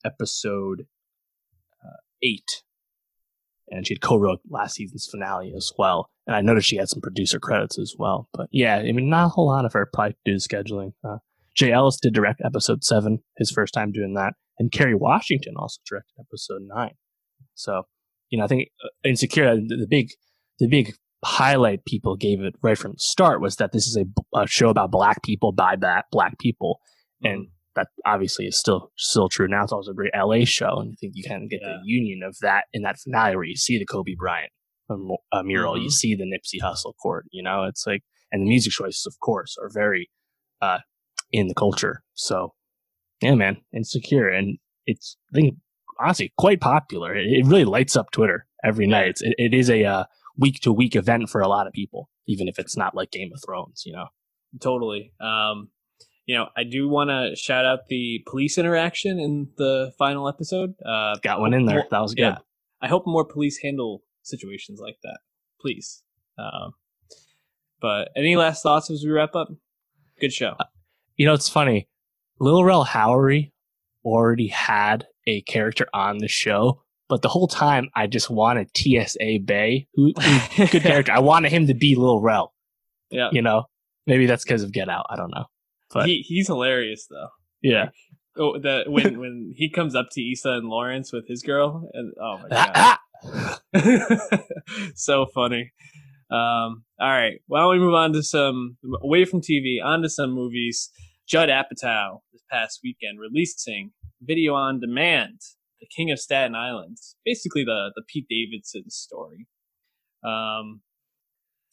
episode 0.05 0.85
eight, 2.23 2.63
and 3.69 3.85
she 3.85 3.93
had 3.93 4.01
co-wrote 4.01 4.39
last 4.49 4.75
season's 4.75 5.07
finale 5.09 5.53
as 5.55 5.71
well. 5.77 6.09
And 6.25 6.35
I 6.35 6.41
noticed 6.41 6.67
she 6.67 6.77
had 6.77 6.89
some 6.89 7.01
producer 7.01 7.39
credits 7.39 7.79
as 7.79 7.95
well. 7.97 8.29
But 8.33 8.47
yeah, 8.51 8.77
I 8.77 8.91
mean, 8.91 9.09
not 9.09 9.25
a 9.25 9.29
whole 9.29 9.47
lot 9.47 9.65
of 9.65 9.73
her 9.73 9.89
probably 9.91 10.15
due 10.25 10.37
to 10.37 10.49
scheduling. 10.49 10.93
Uh, 11.03 11.17
Jay 11.55 11.71
Ellis 11.71 11.99
did 11.99 12.13
direct 12.13 12.41
episode 12.45 12.83
seven, 12.83 13.19
his 13.37 13.49
first 13.49 13.73
time 13.73 13.91
doing 13.91 14.13
that, 14.13 14.33
and 14.59 14.71
Kerry 14.71 14.93
Washington 14.93 15.53
also 15.57 15.79
directed 15.89 16.13
episode 16.19 16.61
nine. 16.67 16.95
So, 17.55 17.83
you 18.29 18.37
know, 18.37 18.43
I 18.43 18.47
think 18.47 18.69
uh, 18.83 18.89
Insecure, 19.03 19.55
the, 19.55 19.77
the 19.77 19.87
big, 19.87 20.09
the 20.59 20.67
big 20.67 20.93
highlight 21.25 21.83
people 21.85 22.15
gave 22.15 22.41
it 22.41 22.53
right 22.61 22.77
from 22.77 22.91
the 22.91 22.99
start 22.99 23.41
was 23.41 23.55
that 23.55 23.71
this 23.71 23.87
is 23.87 23.97
a, 23.97 24.05
a 24.37 24.45
show 24.45 24.69
about 24.69 24.91
black 24.91 25.23
people 25.23 25.51
by 25.51 25.75
black 26.11 26.37
people, 26.37 26.79
and 27.23 27.47
that 27.77 27.87
obviously 28.05 28.45
is 28.47 28.59
still 28.59 28.91
still 28.97 29.29
true 29.29 29.47
now. 29.47 29.63
It's 29.63 29.71
also 29.71 29.91
a 29.91 29.93
great 29.93 30.11
LA 30.13 30.43
show, 30.43 30.79
and 30.79 30.91
I 30.91 30.95
think 30.99 31.13
you 31.15 31.23
kind 31.27 31.43
of 31.43 31.49
get 31.49 31.61
Yeah. 31.61 31.77
the 31.77 31.79
union 31.85 32.21
of 32.27 32.35
that 32.41 32.65
in 32.73 32.81
that 32.81 32.97
finale 32.97 33.35
where 33.37 33.45
you 33.45 33.55
see 33.55 33.77
the 33.79 33.85
Kobe 33.85 34.15
Bryant 34.17 34.51
uh, 34.89 35.43
mural, 35.43 35.77
you 35.77 35.87
Mhm. 35.89 35.91
see 35.91 36.15
the 36.15 36.23
Nipsey 36.25 36.61
Hussle 36.61 36.93
court. 37.01 37.25
You 37.31 37.43
know, 37.43 37.63
it's 37.65 37.85
like, 37.87 38.03
and 38.31 38.41
the 38.41 38.47
music 38.49 38.71
choices, 38.73 39.05
of 39.05 39.15
course, 39.19 39.55
are 39.61 39.69
very 39.73 40.09
uh, 40.61 40.79
in 41.31 41.47
the 41.47 41.53
culture. 41.53 42.03
So, 42.13 42.53
yeah, 43.21 43.35
man, 43.35 43.57
insecure, 43.73 44.27
and 44.29 44.57
it's 44.85 45.17
I 45.31 45.35
think 45.35 45.57
honestly 45.99 46.33
quite 46.37 46.59
popular. 46.61 47.15
It, 47.15 47.27
it 47.27 47.45
really 47.45 47.65
lights 47.65 47.95
up 47.95 48.11
Twitter 48.11 48.47
every 48.63 48.87
night. 48.87 49.07
It's, 49.09 49.21
it, 49.21 49.35
it 49.37 49.53
is 49.53 49.69
a 49.69 50.07
week 50.37 50.59
to 50.61 50.71
week 50.73 50.95
event 50.95 51.29
for 51.29 51.41
a 51.41 51.47
lot 51.47 51.67
of 51.67 51.73
people, 51.73 52.09
even 52.27 52.47
if 52.47 52.57
it's 52.59 52.75
not 52.77 52.95
like 52.95 53.11
Game 53.11 53.29
of 53.33 53.41
Thrones. 53.45 53.83
You 53.85 53.93
know, 53.93 54.05
Totally. 54.61 55.11
Um, 55.19 55.69
you 56.27 56.35
know, 56.35 56.49
I 56.55 56.63
do 56.65 56.87
want 56.89 57.09
to 57.09 57.35
shout 57.35 57.65
out 57.65 57.87
the 57.87 58.21
police 58.27 58.57
interaction 58.57 59.17
in 59.17 59.47
the 59.57 59.93
final 59.97 60.27
episode. 60.27 60.73
Uh, 60.85 61.15
got 61.23 61.39
one 61.39 61.53
in 61.53 61.65
there. 61.65 61.85
That 61.89 62.01
was 62.01 62.13
good. 62.13 62.21
yeah. 62.21 62.37
I 62.81 62.87
hope 62.87 63.07
more 63.07 63.25
police 63.25 63.57
handle 63.63 64.03
situations 64.21 64.79
like 64.79 64.97
that, 65.03 65.19
please. 65.59 66.03
Um, 66.37 66.73
but 67.81 68.09
any 68.15 68.35
last 68.35 68.61
thoughts 68.61 68.91
as 68.91 69.03
we 69.03 69.09
wrap 69.09 69.35
up? 69.35 69.47
Good 70.19 70.33
show. 70.33 70.55
You 71.15 71.25
know, 71.25 71.33
it's 71.33 71.49
funny. 71.49 71.87
Lil 72.39 72.63
Rel 72.63 72.85
Howery 72.85 73.51
already 74.03 74.47
had 74.47 75.07
a 75.25 75.41
character 75.43 75.87
on 75.93 76.17
the 76.17 76.27
show, 76.27 76.83
but 77.07 77.21
the 77.21 77.29
whole 77.29 77.47
time 77.47 77.89
I 77.95 78.05
just 78.07 78.29
wanted 78.29 78.69
TSA 78.75 79.39
Bay, 79.45 79.87
who, 79.93 80.13
who's 80.19 80.69
good 80.71 80.83
character. 80.83 81.13
I 81.13 81.19
wanted 81.19 81.51
him 81.51 81.67
to 81.67 81.73
be 81.73 81.95
Lil 81.95 82.19
Rel. 82.19 82.53
yeah, 83.09 83.29
You 83.31 83.41
know, 83.41 83.63
maybe 84.05 84.25
that's 84.25 84.43
because 84.43 84.61
of 84.63 84.71
Get 84.73 84.89
Out. 84.89 85.05
I 85.09 85.15
don't 85.15 85.31
know. 85.31 85.45
But 85.97 86.07
he 86.07 86.23
he's 86.27 86.47
hilarious 86.47 87.07
though. 87.09 87.29
yeah, 87.61 87.89
Oh, 88.39 88.59
the 88.59 88.83
when 88.87 89.19
when 89.19 89.53
he 89.55 89.69
comes 89.69 89.95
up 89.95 90.09
to 90.11 90.21
Issa 90.31 90.51
and 90.51 90.69
Lawrence 90.69 91.11
with 91.11 91.27
his 91.27 91.41
girl, 91.41 91.89
and 91.93 92.13
oh 92.21 92.39
my 92.49 92.97
god, 93.73 94.41
so 94.95 95.25
funny. 95.33 95.71
Um, 96.29 96.83
all 96.99 97.09
right, 97.09 97.39
why 97.47 97.61
don't 97.61 97.71
we 97.71 97.79
move 97.79 97.95
on 97.95 98.13
to 98.13 98.21
some 98.21 98.77
away 99.01 99.25
from 99.25 99.41
TV, 99.41 99.83
onto 99.83 100.09
some 100.09 100.31
movies. 100.31 100.89
Judd 101.27 101.49
Apatow 101.49 102.19
this 102.31 102.43
past 102.49 102.79
weekend 102.83 103.19
releasing 103.19 103.91
video 104.21 104.53
on 104.53 104.79
demand, 104.79 105.39
The 105.81 105.87
King 105.93 106.09
of 106.11 106.19
Staten 106.19 106.55
Island, 106.55 106.97
basically 107.25 107.63
the 107.63 107.91
the 107.95 108.03
Pete 108.07 108.27
Davidson 108.29 108.89
story. 108.89 109.47
Um, 110.23 110.81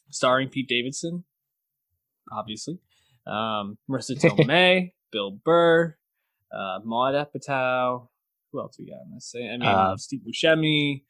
starring 0.09 0.49
Pete 0.49 0.67
Davidson, 0.67 1.25
obviously. 2.31 2.79
Um, 3.27 3.77
Marisa 3.89 4.15
Tomei, 4.21 4.91
Bill 5.11 5.31
Burr, 5.43 5.95
uh, 6.51 6.79
Maud 6.83 7.13
Apatow. 7.15 8.07
Who 8.51 8.59
else 8.61 8.77
we 8.79 8.85
got 8.87 8.99
in 9.05 9.13
this? 9.15 9.33
I 9.35 9.39
mean, 9.57 9.63
Uh, 9.63 9.97
Steve 9.97 10.21
Buscemi. 10.27 11.03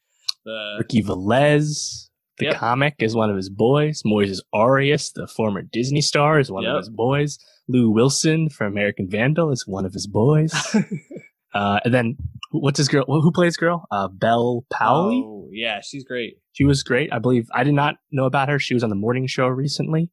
The 0.44 0.76
Ricky 0.78 1.02
Velez, 1.02 2.08
the 2.38 2.46
Yep. 2.46 2.54
comic, 2.56 2.94
is 3.00 3.14
one 3.16 3.30
of 3.30 3.36
his 3.36 3.50
boys. 3.50 4.02
Moises 4.06 4.38
Arias, 4.52 5.10
the 5.12 5.26
former 5.26 5.62
Disney 5.62 6.00
star, 6.00 6.38
is 6.38 6.50
one 6.52 6.62
Yep. 6.64 6.72
of 6.72 6.78
his 6.78 6.90
boys. 6.90 7.38
Lou 7.68 7.90
Wilson 7.90 8.48
from 8.48 8.68
American 8.68 9.08
Vandal 9.10 9.50
is 9.50 9.66
one 9.66 9.84
of 9.84 9.92
his 9.92 10.06
boys. 10.06 10.52
uh, 11.54 11.80
and 11.84 11.92
then 11.92 12.16
what's 12.52 12.78
his 12.78 12.88
girl? 12.88 13.04
Who 13.06 13.32
plays 13.32 13.56
girl? 13.56 13.86
Uh, 13.90 14.08
Bel 14.08 14.64
Powley. 14.72 15.22
Oh, 15.24 15.48
yeah, 15.52 15.80
she's 15.82 16.04
great. 16.04 16.38
She 16.52 16.64
was 16.64 16.82
great. 16.82 17.12
I 17.12 17.18
believe 17.18 17.48
I 17.52 17.64
did 17.64 17.74
not 17.74 17.96
know 18.12 18.24
about 18.24 18.48
her. 18.48 18.58
She 18.60 18.74
was 18.74 18.84
on 18.84 18.90
the 18.90 18.96
morning 18.96 19.26
show 19.26 19.48
recently, 19.48 20.10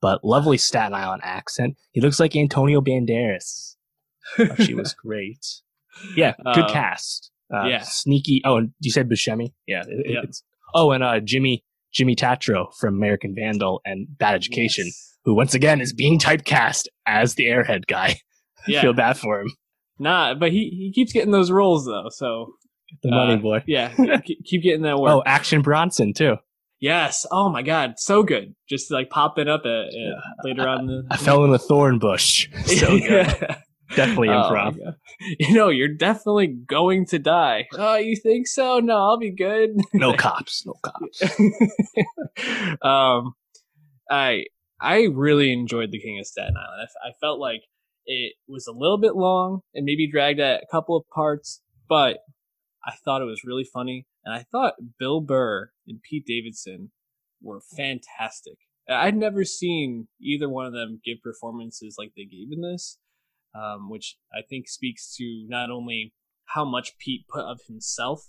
but 0.00 0.24
lovely 0.24 0.56
Staten 0.58 0.94
Island 0.94 1.22
accent. 1.24 1.76
He 1.92 2.00
looks 2.00 2.18
like 2.20 2.34
Antonio 2.36 2.80
Banderas. 2.80 3.76
Oh, 4.38 4.54
she 4.56 4.74
was 4.74 4.94
great. 5.02 5.44
Yeah, 6.16 6.34
good 6.54 6.64
Uh, 6.64 6.72
cast. 6.72 7.30
Uh, 7.52 7.64
yeah. 7.66 7.82
sneaky. 7.82 8.42
Oh, 8.44 8.56
and 8.58 8.72
you 8.80 8.90
said 8.92 9.08
Buscemi. 9.08 9.52
Yeah, 9.66 9.82
it-. 9.88 10.36
Oh, 10.74 10.92
and 10.92 11.02
uh, 11.02 11.18
Jimmy 11.20 11.64
Jimmy 11.92 12.14
Tatro 12.14 12.68
from 12.78 12.94
American 12.94 13.34
Vandal 13.34 13.80
and 13.84 14.06
Bad 14.16 14.36
Education, 14.36 14.86
Yes. 14.86 15.16
who 15.24 15.34
once 15.34 15.54
again 15.54 15.80
is 15.80 15.92
being 15.92 16.20
typecast 16.20 16.86
as 17.06 17.34
the 17.34 17.44
Airhead 17.46 17.86
guy. 17.86 18.20
I 18.66 18.70
Yeah. 18.70 18.80
feel 18.82 18.92
bad 18.92 19.18
for 19.18 19.40
him. 19.40 19.50
Nah, 19.98 20.34
but 20.34 20.52
he, 20.52 20.68
he 20.70 20.92
keeps 20.94 21.12
getting 21.12 21.32
those 21.32 21.50
roles 21.50 21.86
though. 21.86 22.06
So 22.10 22.54
The 23.02 23.08
Uh, 23.08 23.14
money 23.26 23.36
boy. 23.42 23.64
yeah, 23.66 23.92
keep, 24.24 24.44
keep 24.44 24.62
getting 24.62 24.82
that 24.82 24.98
work. 25.00 25.10
Oh, 25.12 25.22
Action 25.26 25.62
Bronson 25.62 26.12
too. 26.14 26.36
Yes. 26.80 27.26
Oh 27.30 27.48
my 27.48 27.62
God, 27.62 27.94
so 27.98 28.22
good. 28.22 28.54
Just 28.68 28.90
like 28.90 29.10
popping 29.10 29.48
up 29.48 29.62
at, 29.64 29.86
at 29.94 30.44
later 30.44 30.68
on. 30.68 30.86
The, 30.86 31.06
I 31.10 31.16
fell 31.16 31.44
in 31.44 31.52
a 31.52 31.58
thorn 31.58 31.98
bush. 31.98 32.48
So 32.66 32.98
good. 32.98 33.26
Definitely 33.96 34.28
Oh, 34.28 34.32
improv. 34.32 34.78
God. 34.78 34.94
you 35.40 35.52
know, 35.54 35.68
you're 35.68 35.88
definitely 35.92 36.46
going 36.46 37.06
to 37.06 37.18
die. 37.18 37.66
Oh, 37.76 37.96
you 37.96 38.14
think 38.14 38.46
so? 38.46 38.78
No, 38.78 38.96
I'll 38.96 39.18
be 39.18 39.32
good. 39.34 39.70
no 39.92 40.12
cops. 40.16 40.64
No 40.64 40.74
cops. 40.82 41.22
um, 42.82 43.34
I 44.10 44.44
I 44.80 45.08
really 45.12 45.52
enjoyed 45.52 45.90
The 45.90 46.00
King 46.00 46.18
of 46.20 46.26
Staten 46.26 46.54
Island. 46.56 46.88
I 47.04 47.10
felt 47.20 47.38
like 47.40 47.62
it 48.06 48.34
was 48.48 48.66
a 48.66 48.72
little 48.72 48.98
bit 48.98 49.14
long 49.16 49.60
and 49.74 49.84
maybe 49.84 50.08
dragged 50.10 50.40
at 50.40 50.62
a 50.62 50.66
couple 50.70 50.96
of 50.96 51.04
parts, 51.14 51.60
but 51.88 52.18
I 52.84 52.92
thought 53.04 53.22
it 53.22 53.26
was 53.26 53.42
really 53.44 53.64
funny, 53.64 54.06
and 54.24 54.34
I 54.34 54.44
thought 54.50 54.74
Bill 54.98 55.20
Burr 55.20 55.70
and 55.86 56.02
Pete 56.02 56.26
Davidson 56.26 56.90
were 57.42 57.60
fantastic. 57.60 58.58
I'd 58.88 59.16
never 59.16 59.44
seen 59.44 60.08
either 60.20 60.48
one 60.48 60.66
of 60.66 60.72
them 60.72 61.00
give 61.04 61.22
performances 61.22 61.94
like 61.98 62.12
they 62.16 62.24
gave 62.24 62.48
in 62.50 62.60
this, 62.60 62.98
um, 63.54 63.88
which 63.88 64.16
I 64.32 64.40
think 64.48 64.68
speaks 64.68 65.14
to 65.16 65.46
not 65.48 65.70
only 65.70 66.12
how 66.46 66.64
much 66.64 66.98
Pete 66.98 67.26
put 67.28 67.44
of 67.44 67.60
himself 67.68 68.28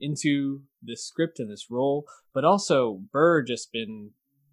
into 0.00 0.62
this 0.82 1.06
script 1.06 1.38
and 1.38 1.50
this 1.50 1.66
role, 1.70 2.04
but 2.32 2.44
also 2.44 3.02
Burr 3.12 3.42
just 3.42 3.70
been 3.72 4.10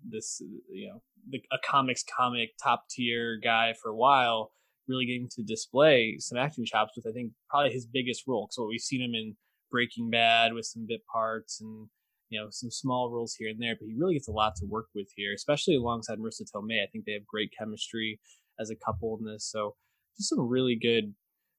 this, 0.07 0.41
you 0.69 0.89
know, 0.89 1.01
the, 1.29 1.41
a 1.51 1.57
comics 1.65 2.03
comic 2.17 2.49
top 2.61 2.85
tier 2.89 3.39
guy 3.41 3.73
for 3.81 3.89
a 3.89 3.95
while, 3.95 4.51
really 4.87 5.05
getting 5.05 5.29
to 5.31 5.43
display 5.43 6.17
some 6.19 6.37
acting 6.37 6.65
chops 6.65 6.93
with 6.95 7.07
I 7.07 7.13
think 7.13 7.31
probably 7.49 7.71
his 7.71 7.85
biggest 7.85 8.23
role. 8.27 8.49
So 8.51 8.67
we've 8.67 8.81
seen 8.81 9.01
him 9.01 9.13
in 9.13 9.35
Breaking 9.69 10.09
Bad 10.09 10.53
with 10.53 10.65
some 10.65 10.85
bit 10.87 11.01
parts 11.11 11.61
and 11.61 11.87
you 12.29 12.39
know 12.39 12.47
some 12.49 12.71
small 12.71 13.11
roles 13.11 13.35
here 13.37 13.49
and 13.49 13.61
there, 13.61 13.75
but 13.79 13.87
he 13.87 13.95
really 13.97 14.15
gets 14.15 14.27
a 14.27 14.31
lot 14.31 14.55
to 14.57 14.65
work 14.65 14.87
with 14.95 15.07
here, 15.15 15.33
especially 15.33 15.75
alongside 15.75 16.19
Marisa 16.19 16.43
Tomei. 16.53 16.83
I 16.83 16.87
think 16.91 17.05
they 17.05 17.13
have 17.13 17.25
great 17.25 17.51
chemistry 17.57 18.19
as 18.59 18.69
a 18.69 18.75
couple 18.75 19.17
in 19.19 19.25
this. 19.25 19.49
So 19.49 19.75
just 20.17 20.29
some 20.29 20.47
really 20.47 20.77
good 20.81 21.13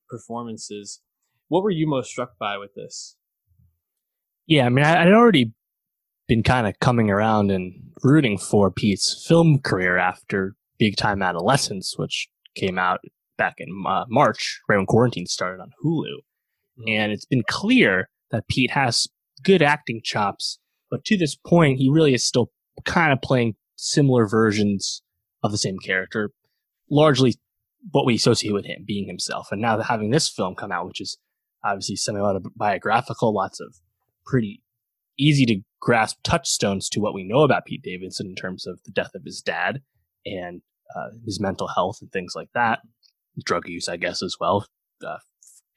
performances. 0.09 1.01
What 1.49 1.63
were 1.63 1.71
you 1.71 1.89
most 1.89 2.11
struck 2.11 2.39
by 2.39 2.59
with 2.59 2.75
this? 2.75 3.17
Yeah, 4.47 4.67
I 4.67 4.69
mean, 4.69 4.85
I'd 4.85 5.13
already 5.13 5.53
been 6.27 6.43
kind 6.43 6.67
of 6.67 6.79
coming 6.81 7.11
around 7.11 7.51
and 7.51 7.73
rooting 8.03 8.39
for 8.39 8.71
Pete's 8.71 9.25
film 9.27 9.59
career 9.59 9.97
after 9.97 10.57
Big 10.79 10.97
Time 10.97 11.23
Adolescence, 11.23 11.95
which 11.97 12.29
came 12.55 12.79
out 12.79 13.01
back 13.37 13.55
in 13.59 13.69
uh, 13.87 14.05
March, 14.09 14.61
right 14.69 14.77
when 14.77 14.87
quarantine 14.87 15.27
started 15.27 15.61
on 15.63 15.71
Hulu. 15.85 16.19
Mhm. 16.79 16.89
And 16.89 17.13
it's 17.13 17.25
been 17.25 17.45
clear 17.49 18.09
that 18.31 18.49
Pete 18.49 18.71
has 18.73 19.09
good 19.43 19.63
acting 19.63 20.01
chops, 20.03 20.59
but 20.91 21.05
to 21.07 21.17
this 21.17 21.37
point, 21.37 21.79
he 21.79 21.89
really 21.91 22.15
is 22.15 22.25
still 22.25 22.51
kind 22.85 23.13
of 23.13 23.21
playing 23.23 23.57
similar 23.77 24.27
versions 24.27 25.03
of 25.43 25.53
the 25.53 25.59
same 25.59 25.79
character, 25.79 26.31
largely 26.91 27.35
what 27.93 28.05
we 28.07 28.15
associate 28.15 28.53
with 28.53 28.67
him 28.67 28.85
being 28.87 29.07
himself. 29.07 29.49
And 29.53 29.61
now 29.61 29.81
having 29.81 30.11
this 30.11 30.29
film 30.29 30.55
come 30.55 30.73
out, 30.73 30.87
which 30.87 31.01
is 31.01 31.19
obviously 31.65 31.97
semi 31.97 32.19
autobiographical, 32.21 33.33
lots 33.33 33.61
of 33.61 33.77
pretty 34.27 34.63
easy 35.19 35.47
to 35.47 35.61
grasp 35.81 36.19
touchstones 36.23 36.89
to 36.91 37.01
what 37.01 37.15
we 37.15 37.25
know 37.25 37.43
about 37.43 37.65
Pete 37.67 37.83
Davidson 37.83 38.27
in 38.27 38.35
terms 38.35 38.67
of 38.67 38.81
the 38.85 38.91
death 38.91 39.11
of 39.15 39.23
his 39.25 39.41
dad 39.41 39.83
and 40.27 40.61
uh, 40.95 41.11
his 41.25 41.41
mental 41.41 41.69
health 41.69 41.99
and 42.01 42.11
things 42.11 42.33
like 42.35 42.49
that, 42.55 42.81
drug 43.45 43.69
use, 43.69 43.89
I 43.89 43.97
guess, 43.97 44.23
as 44.23 44.37
well, 44.41 44.67
uh, 45.07 45.19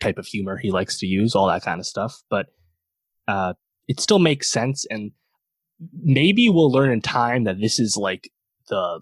type 0.01 0.17
of 0.17 0.25
humor 0.25 0.57
he 0.57 0.71
likes 0.71 0.99
to 0.99 1.05
use, 1.05 1.35
all 1.35 1.47
that 1.47 1.63
kind 1.63 1.79
of 1.79 1.85
stuff. 1.85 2.21
But 2.29 2.47
uh, 3.27 3.53
it 3.87 3.99
still 3.99 4.19
makes 4.19 4.49
sense. 4.49 4.85
And 4.89 5.11
maybe 5.93 6.49
we'll 6.49 6.71
learn 6.71 6.91
in 6.91 7.01
time 7.01 7.45
that 7.45 7.59
this 7.61 7.79
is 7.79 7.97
like 7.97 8.29
the 8.67 9.01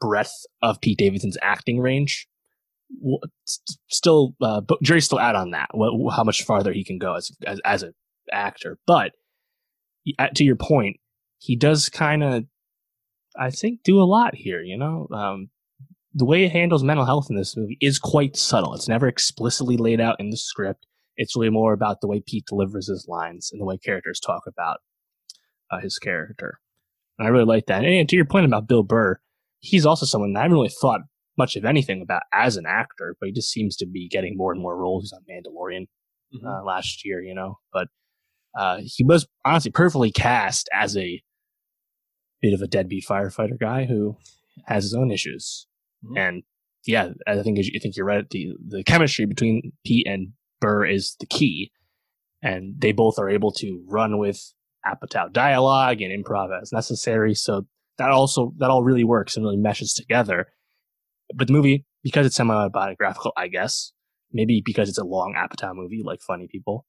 breadth 0.00 0.32
of 0.62 0.80
Pete 0.80 0.98
Davidson's 0.98 1.38
acting 1.42 1.80
range. 1.80 2.26
Still, 3.88 4.34
uh, 4.40 4.62
jury's 4.82 5.04
still 5.04 5.18
out 5.18 5.34
on 5.34 5.50
that. 5.50 5.68
What, 5.72 6.14
how 6.14 6.24
much 6.24 6.44
farther 6.44 6.72
he 6.72 6.84
can 6.84 6.98
go 6.98 7.14
as 7.14 7.30
as, 7.46 7.60
as 7.64 7.82
an 7.82 7.92
actor. 8.32 8.78
But 8.86 9.12
to 10.34 10.44
your 10.44 10.56
point, 10.56 10.96
he 11.38 11.54
does 11.54 11.88
kind 11.88 12.22
of, 12.22 12.44
I 13.38 13.50
think, 13.50 13.80
do 13.84 14.00
a 14.00 14.04
lot 14.04 14.34
here. 14.34 14.62
You 14.62 14.78
know, 14.78 15.08
um, 15.12 15.50
the 16.18 16.24
way 16.24 16.44
it 16.44 16.50
handles 16.50 16.82
mental 16.82 17.06
health 17.06 17.28
in 17.30 17.36
this 17.36 17.56
movie 17.56 17.78
is 17.80 18.00
quite 18.00 18.36
subtle. 18.36 18.74
It's 18.74 18.88
never 18.88 19.06
explicitly 19.06 19.76
laid 19.76 20.00
out 20.00 20.16
in 20.18 20.30
the 20.30 20.36
script. 20.36 20.84
It's 21.16 21.36
really 21.36 21.48
more 21.48 21.72
about 21.72 22.00
the 22.00 22.08
way 22.08 22.20
Pete 22.26 22.44
delivers 22.46 22.88
his 22.88 23.06
lines 23.08 23.50
and 23.52 23.60
the 23.60 23.64
way 23.64 23.78
characters 23.78 24.18
talk 24.18 24.42
about 24.46 24.78
uh, 25.70 25.78
his 25.78 25.98
character. 25.98 26.58
And 27.18 27.28
I 27.28 27.30
really 27.30 27.44
like 27.44 27.66
that. 27.66 27.84
And 27.84 28.08
to 28.08 28.16
your 28.16 28.24
point 28.24 28.46
about 28.46 28.66
Bill 28.66 28.82
Burr, 28.82 29.20
he's 29.60 29.86
also 29.86 30.06
someone 30.06 30.36
I 30.36 30.42
haven't 30.42 30.56
really 30.56 30.68
thought 30.80 31.02
much 31.36 31.54
of 31.54 31.64
anything 31.64 32.02
about 32.02 32.22
as 32.34 32.56
an 32.56 32.64
actor, 32.66 33.14
but 33.20 33.28
he 33.28 33.32
just 33.32 33.52
seems 33.52 33.76
to 33.76 33.86
be 33.86 34.08
getting 34.08 34.36
more 34.36 34.52
and 34.52 34.60
more 34.60 34.76
roles. 34.76 35.04
He's 35.04 35.12
on 35.12 35.20
Mandalorian 35.30 35.86
mm-hmm. 36.34 36.46
uh, 36.46 36.64
last 36.64 37.04
year, 37.04 37.22
you 37.22 37.34
know, 37.34 37.58
but 37.72 37.86
uh, 38.58 38.78
he 38.82 39.04
was 39.04 39.28
honestly 39.44 39.70
perfectly 39.70 40.10
cast 40.10 40.68
as 40.72 40.96
a 40.96 41.22
bit 42.42 42.54
of 42.54 42.60
a 42.60 42.66
deadbeat 42.66 43.04
firefighter 43.08 43.58
guy 43.58 43.84
who 43.84 44.16
has 44.66 44.82
his 44.82 44.94
own 44.94 45.12
issues. 45.12 45.68
Mm-hmm. 46.04 46.18
And 46.18 46.42
yeah, 46.86 47.10
I 47.26 47.42
think 47.42 47.58
I 47.58 47.78
think 47.80 47.96
you're 47.96 48.06
right. 48.06 48.28
The 48.28 48.54
the 48.66 48.84
chemistry 48.84 49.26
between 49.26 49.72
Pete 49.84 50.06
and 50.06 50.28
Burr 50.60 50.86
is 50.86 51.16
the 51.20 51.26
key, 51.26 51.70
and 52.42 52.74
they 52.78 52.92
both 52.92 53.18
are 53.18 53.28
able 53.28 53.52
to 53.52 53.84
run 53.86 54.18
with 54.18 54.52
Apatow 54.86 55.32
dialogue 55.32 56.00
and 56.00 56.24
improv 56.24 56.48
as 56.60 56.72
necessary. 56.72 57.34
So 57.34 57.66
that 57.98 58.10
also 58.10 58.54
that 58.58 58.70
all 58.70 58.82
really 58.82 59.04
works 59.04 59.36
and 59.36 59.44
really 59.44 59.56
meshes 59.56 59.92
together. 59.92 60.46
But 61.34 61.48
the 61.48 61.52
movie, 61.52 61.84
because 62.02 62.26
it's 62.26 62.36
semi-autobiographical, 62.36 63.32
I 63.36 63.48
guess, 63.48 63.92
maybe 64.32 64.62
because 64.64 64.88
it's 64.88 64.98
a 64.98 65.04
long 65.04 65.34
Apatow 65.36 65.74
movie 65.74 66.02
like 66.02 66.20
Funny 66.22 66.48
People, 66.50 66.86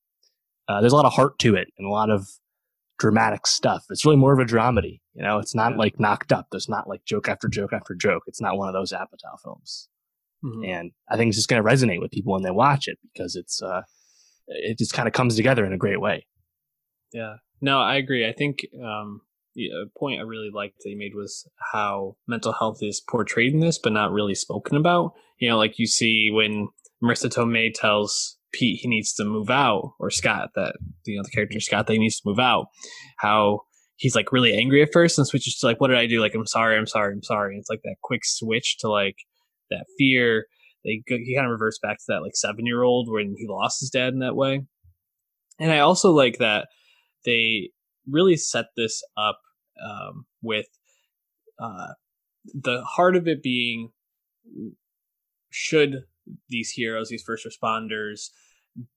uh, 0.67 0.79
there's 0.79 0.93
a 0.93 0.95
lot 0.95 1.05
of 1.05 1.13
heart 1.13 1.39
to 1.39 1.55
it 1.55 1.67
and 1.77 1.87
a 1.87 1.91
lot 1.91 2.09
of 2.09 2.27
dramatic 2.99 3.47
stuff. 3.47 3.85
It's 3.89 4.05
really 4.05 4.17
more 4.17 4.33
of 4.33 4.39
a 4.39 4.45
dramedy. 4.45 4.99
You 5.13 5.23
know, 5.23 5.39
it's 5.39 5.55
not 5.55 5.71
yeah. 5.71 5.77
like 5.77 5.99
knocked 5.99 6.31
up. 6.31 6.47
There's 6.51 6.69
not 6.69 6.87
like 6.87 7.05
joke 7.05 7.27
after 7.27 7.47
joke 7.47 7.73
after 7.73 7.95
joke. 7.95 8.23
It's 8.27 8.41
not 8.41 8.57
one 8.57 8.67
of 8.67 8.73
those 8.73 8.91
Apatow 8.91 9.39
films. 9.43 9.87
Mm-hmm. 10.43 10.63
And 10.65 10.91
I 11.09 11.17
think 11.17 11.29
it's 11.29 11.37
just 11.37 11.49
going 11.49 11.63
to 11.63 11.67
resonate 11.67 11.99
with 11.99 12.11
people 12.11 12.33
when 12.33 12.43
they 12.43 12.51
watch 12.51 12.87
it 12.87 12.97
because 13.11 13.35
it's, 13.35 13.61
uh, 13.61 13.81
it 14.47 14.77
just 14.77 14.93
kind 14.93 15.07
of 15.07 15.13
comes 15.13 15.35
together 15.35 15.65
in 15.65 15.73
a 15.73 15.77
great 15.77 15.99
way. 15.99 16.27
Yeah. 17.11 17.35
No, 17.61 17.81
I 17.81 17.95
agree. 17.95 18.27
I 18.27 18.33
think, 18.33 18.59
um, 18.83 19.21
a 19.57 19.99
point 19.99 20.19
I 20.19 20.23
really 20.23 20.51
liked 20.53 20.77
that 20.83 20.89
you 20.89 20.97
made 20.97 21.15
was 21.15 21.45
how 21.73 22.15
mental 22.27 22.53
health 22.53 22.79
is 22.81 23.01
portrayed 23.01 23.53
in 23.53 23.59
this, 23.59 23.77
but 23.77 23.91
not 23.91 24.11
really 24.11 24.35
spoken 24.35 24.77
about. 24.77 25.13
You 25.37 25.49
know, 25.49 25.57
like 25.57 25.79
you 25.79 25.87
see 25.87 26.29
when 26.31 26.69
Marisa 27.03 27.29
Tomei 27.29 27.73
tells 27.73 28.37
Pete 28.51 28.79
he 28.81 28.87
needs 28.87 29.13
to 29.13 29.25
move 29.25 29.49
out, 29.49 29.93
or 29.99 30.09
Scott 30.09 30.49
that 30.55 30.75
you 31.05 31.17
know 31.17 31.23
the 31.23 31.29
character 31.29 31.59
Scott 31.59 31.87
that 31.87 31.93
he 31.93 31.99
needs 31.99 32.19
to 32.19 32.27
move 32.29 32.39
out. 32.39 32.67
How 33.17 33.61
he's 33.95 34.15
like 34.15 34.31
really 34.31 34.57
angry 34.57 34.81
at 34.81 34.89
first 34.93 35.17
and 35.17 35.27
switches 35.27 35.57
to 35.57 35.67
like, 35.67 35.79
what 35.81 35.89
did 35.89 35.97
I 35.97 36.07
do? 36.07 36.21
Like, 36.21 36.33
I'm 36.33 36.47
sorry, 36.47 36.77
I'm 36.77 36.87
sorry, 36.87 37.13
I'm 37.13 37.23
sorry. 37.23 37.57
It's 37.57 37.69
like 37.69 37.81
that 37.83 37.97
quick 38.01 38.21
switch 38.23 38.77
to 38.79 38.89
like 38.89 39.17
that 39.69 39.85
fear. 39.97 40.45
They 40.85 41.03
he 41.05 41.35
kind 41.35 41.45
of 41.45 41.51
reverts 41.51 41.79
back 41.79 41.97
to 41.97 42.03
that 42.07 42.21
like 42.21 42.35
seven 42.35 42.65
year 42.65 42.83
old 42.83 43.09
when 43.11 43.35
he 43.37 43.45
lost 43.47 43.81
his 43.81 43.89
dad 43.89 44.13
in 44.13 44.19
that 44.19 44.35
way. 44.35 44.65
And 45.59 45.71
I 45.71 45.79
also 45.79 46.11
like 46.11 46.37
that 46.37 46.67
they 47.25 47.71
really 48.09 48.37
set 48.37 48.67
this 48.77 49.03
up 49.17 49.39
um, 49.83 50.25
with 50.41 50.67
uh, 51.61 51.93
the 52.53 52.81
heart 52.83 53.15
of 53.15 53.27
it 53.27 53.43
being 53.43 53.91
should 55.49 56.03
these 56.49 56.71
heroes, 56.71 57.09
these 57.09 57.23
first 57.23 57.45
responders, 57.45 58.29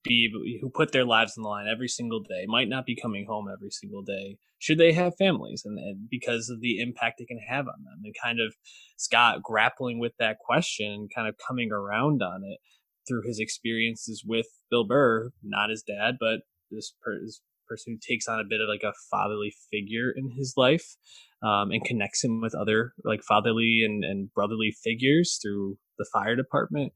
be 0.03 0.31
who 0.61 0.69
put 0.69 0.91
their 0.91 1.05
lives 1.05 1.33
on 1.37 1.43
the 1.43 1.49
line 1.49 1.67
every 1.67 1.87
single 1.87 2.21
day, 2.21 2.45
might 2.47 2.69
not 2.69 2.85
be 2.85 2.95
coming 2.95 3.25
home 3.27 3.47
every 3.51 3.71
single 3.71 4.01
day. 4.01 4.37
Should 4.59 4.77
they 4.77 4.93
have 4.93 5.17
families, 5.17 5.63
and, 5.65 5.77
and 5.77 6.07
because 6.09 6.49
of 6.49 6.61
the 6.61 6.79
impact 6.79 7.19
it 7.19 7.27
can 7.27 7.39
have 7.39 7.67
on 7.67 7.83
them, 7.83 8.01
and 8.03 8.15
kind 8.23 8.39
of 8.39 8.53
Scott 8.97 9.43
grappling 9.43 9.99
with 9.99 10.13
that 10.19 10.37
question 10.39 10.91
and 10.91 11.11
kind 11.13 11.27
of 11.27 11.35
coming 11.45 11.71
around 11.71 12.21
on 12.21 12.43
it 12.43 12.59
through 13.07 13.23
his 13.25 13.39
experiences 13.39 14.23
with 14.25 14.47
Bill 14.69 14.85
Burr, 14.85 15.31
not 15.43 15.69
his 15.69 15.83
dad, 15.83 16.15
but 16.19 16.41
this, 16.71 16.93
per- 17.03 17.19
this 17.19 17.41
person 17.67 17.93
who 17.93 18.13
takes 18.13 18.27
on 18.27 18.39
a 18.39 18.47
bit 18.47 18.61
of 18.61 18.69
like 18.69 18.83
a 18.83 18.93
fatherly 19.11 19.53
figure 19.71 20.11
in 20.15 20.31
his 20.37 20.53
life 20.55 20.95
um, 21.41 21.71
and 21.71 21.83
connects 21.83 22.23
him 22.23 22.41
with 22.41 22.55
other 22.55 22.93
like 23.03 23.21
fatherly 23.21 23.81
and, 23.83 24.03
and 24.03 24.33
brotherly 24.33 24.73
figures 24.83 25.39
through 25.41 25.77
the 25.97 26.07
fire 26.11 26.35
department. 26.35 26.93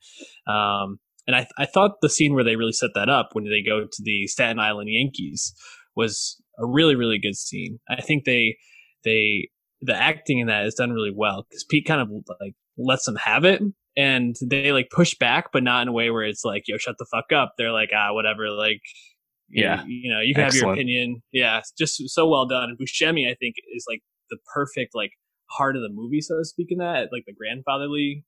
Um, 0.48 1.00
and 1.26 1.36
I, 1.36 1.48
I 1.58 1.66
thought 1.66 2.02
the 2.02 2.10
scene 2.10 2.34
where 2.34 2.44
they 2.44 2.56
really 2.56 2.72
set 2.72 2.92
that 2.96 3.10
up 3.10 3.30
when 3.34 3.44
they 3.46 3.62
go 3.62 3.82
to 3.82 4.02
the 4.04 4.28
Staten 4.28 4.60
Island 4.60 4.90
Yankees 4.90 5.54
was 5.96 6.42
a 6.58 6.66
really, 6.66 6.96
really 6.96 7.20
good 7.20 7.36
scene. 7.36 7.80
I 7.90 8.02
think 8.02 8.24
they, 8.24 8.58
they, 9.04 9.50
the 9.82 9.96
acting 9.96 10.40
in 10.40 10.48
that 10.48 10.66
is 10.66 10.76
done 10.76 10.92
really 10.92 11.14
well 11.14 11.46
because 11.50 11.66
Pete 11.70 11.86
kind 11.86 12.02
of 12.02 12.10
like 12.40 12.54
lets 12.78 13.06
them 13.06 13.18
have 13.18 13.44
it 13.44 13.62
and 13.96 14.36
they 14.46 14.72
like 14.72 14.90
push 14.90 15.16
back, 15.16 15.52
but 15.52 15.64
not 15.64 15.82
in 15.82 15.88
a 15.90 15.92
way 15.92 16.10
where 16.10 16.24
it's 16.24 16.46
like, 16.46 16.64
yo, 16.68 16.78
shut 16.78 16.96
the 16.98 17.08
fuck 17.12 17.32
up. 17.34 17.54
They're 17.58 17.72
like, 17.72 17.90
ah, 17.94 18.14
whatever. 18.14 18.50
Like, 18.52 18.82
yeah, 19.50 19.84
you, 19.86 20.02
you 20.04 20.14
know, 20.14 20.22
you 20.22 20.34
can 20.34 20.46
Excellent. 20.46 20.62
have 20.62 20.64
your 20.66 20.74
opinion. 20.74 21.22
Yeah. 21.32 21.62
Just 21.78 22.02
so 22.10 22.28
well 22.28 22.46
done. 22.46 22.70
And 22.70 22.78
Buscemi, 22.78 23.30
I 23.30 23.36
think 23.36 23.56
is 23.76 23.86
like 23.90 24.02
the 24.30 24.38
perfect, 24.54 24.94
like 24.94 25.12
heart 25.50 25.76
of 25.76 25.82
the 25.82 25.90
movie, 25.92 26.22
so 26.22 26.38
to 26.38 26.46
speak 26.46 26.68
in 26.70 26.78
that, 26.78 27.10
like 27.12 27.24
the 27.26 27.34
grandfatherly 27.34 28.24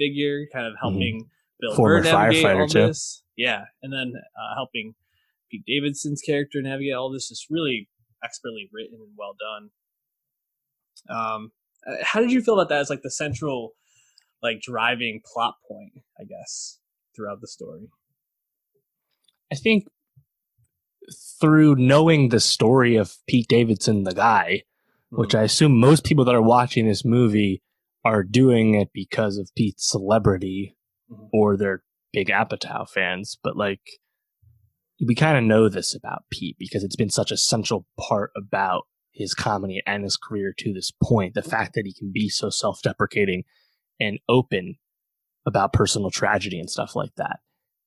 figure, 0.00 0.46
kind 0.52 0.66
of 0.66 0.72
mm-hmm. 0.72 0.88
helping 0.88 1.20
mm-hmm. 1.20 1.28
Bill 1.60 1.76
Former 1.76 2.02
Burr 2.02 2.12
navigate 2.12 2.46
all 2.46 2.66
too. 2.66 2.86
this. 2.86 3.22
Yeah, 3.36 3.64
and 3.82 3.92
then 3.92 4.14
uh, 4.16 4.54
helping 4.54 4.94
Pete 5.50 5.64
Davidson's 5.66 6.22
character 6.22 6.60
navigate 6.62 6.94
all 6.94 7.12
this. 7.12 7.28
Just 7.28 7.46
really 7.50 7.88
expertly 8.24 8.68
written 8.72 8.98
and 9.00 9.12
well 9.16 9.34
done. 9.38 9.70
Um, 11.08 11.52
uh, 11.86 12.02
how 12.02 12.20
did 12.20 12.32
you 12.32 12.42
feel 12.42 12.54
about 12.54 12.68
that 12.70 12.80
as 12.80 12.90
like 12.90 13.02
the 13.02 13.10
central, 13.10 13.72
like 14.42 14.60
driving 14.60 15.20
plot 15.24 15.54
point? 15.68 15.92
I 16.18 16.24
guess 16.24 16.78
throughout 17.14 17.40
the 17.40 17.48
story. 17.48 17.88
I 19.52 19.56
think 19.56 19.86
through 21.40 21.76
knowing 21.76 22.28
the 22.28 22.40
story 22.40 22.96
of 22.96 23.16
Pete 23.28 23.48
Davidson, 23.48 24.04
the 24.04 24.14
guy, 24.14 24.62
mm-hmm. 25.12 25.20
which 25.20 25.34
I 25.34 25.42
assume 25.42 25.78
most 25.78 26.04
people 26.04 26.24
that 26.24 26.34
are 26.34 26.42
watching 26.42 26.86
this 26.86 27.04
movie 27.04 27.62
are 28.04 28.22
doing 28.22 28.74
it 28.74 28.88
because 28.92 29.36
of 29.36 29.50
Pete's 29.56 29.88
celebrity 29.88 30.76
mm-hmm. 31.10 31.26
or 31.32 31.56
they're 31.56 31.82
big 32.12 32.28
Apatow 32.28 32.88
fans, 32.88 33.38
but 33.42 33.56
like 33.56 33.80
we 35.06 35.14
kind 35.14 35.38
of 35.38 35.44
know 35.44 35.68
this 35.68 35.94
about 35.94 36.24
Pete 36.30 36.56
because 36.58 36.84
it's 36.84 36.96
been 36.96 37.10
such 37.10 37.30
a 37.30 37.36
central 37.36 37.86
part 37.98 38.30
about 38.36 38.82
his 39.12 39.34
comedy 39.34 39.82
and 39.86 40.04
his 40.04 40.16
career 40.16 40.54
to 40.58 40.72
this 40.72 40.92
point. 41.02 41.34
The 41.34 41.42
fact 41.42 41.74
that 41.74 41.86
he 41.86 41.94
can 41.94 42.10
be 42.12 42.28
so 42.28 42.50
self 42.50 42.82
deprecating 42.82 43.44
and 43.98 44.18
open 44.28 44.76
about 45.46 45.72
personal 45.72 46.10
tragedy 46.10 46.58
and 46.58 46.70
stuff 46.70 46.94
like 46.94 47.14
that. 47.16 47.40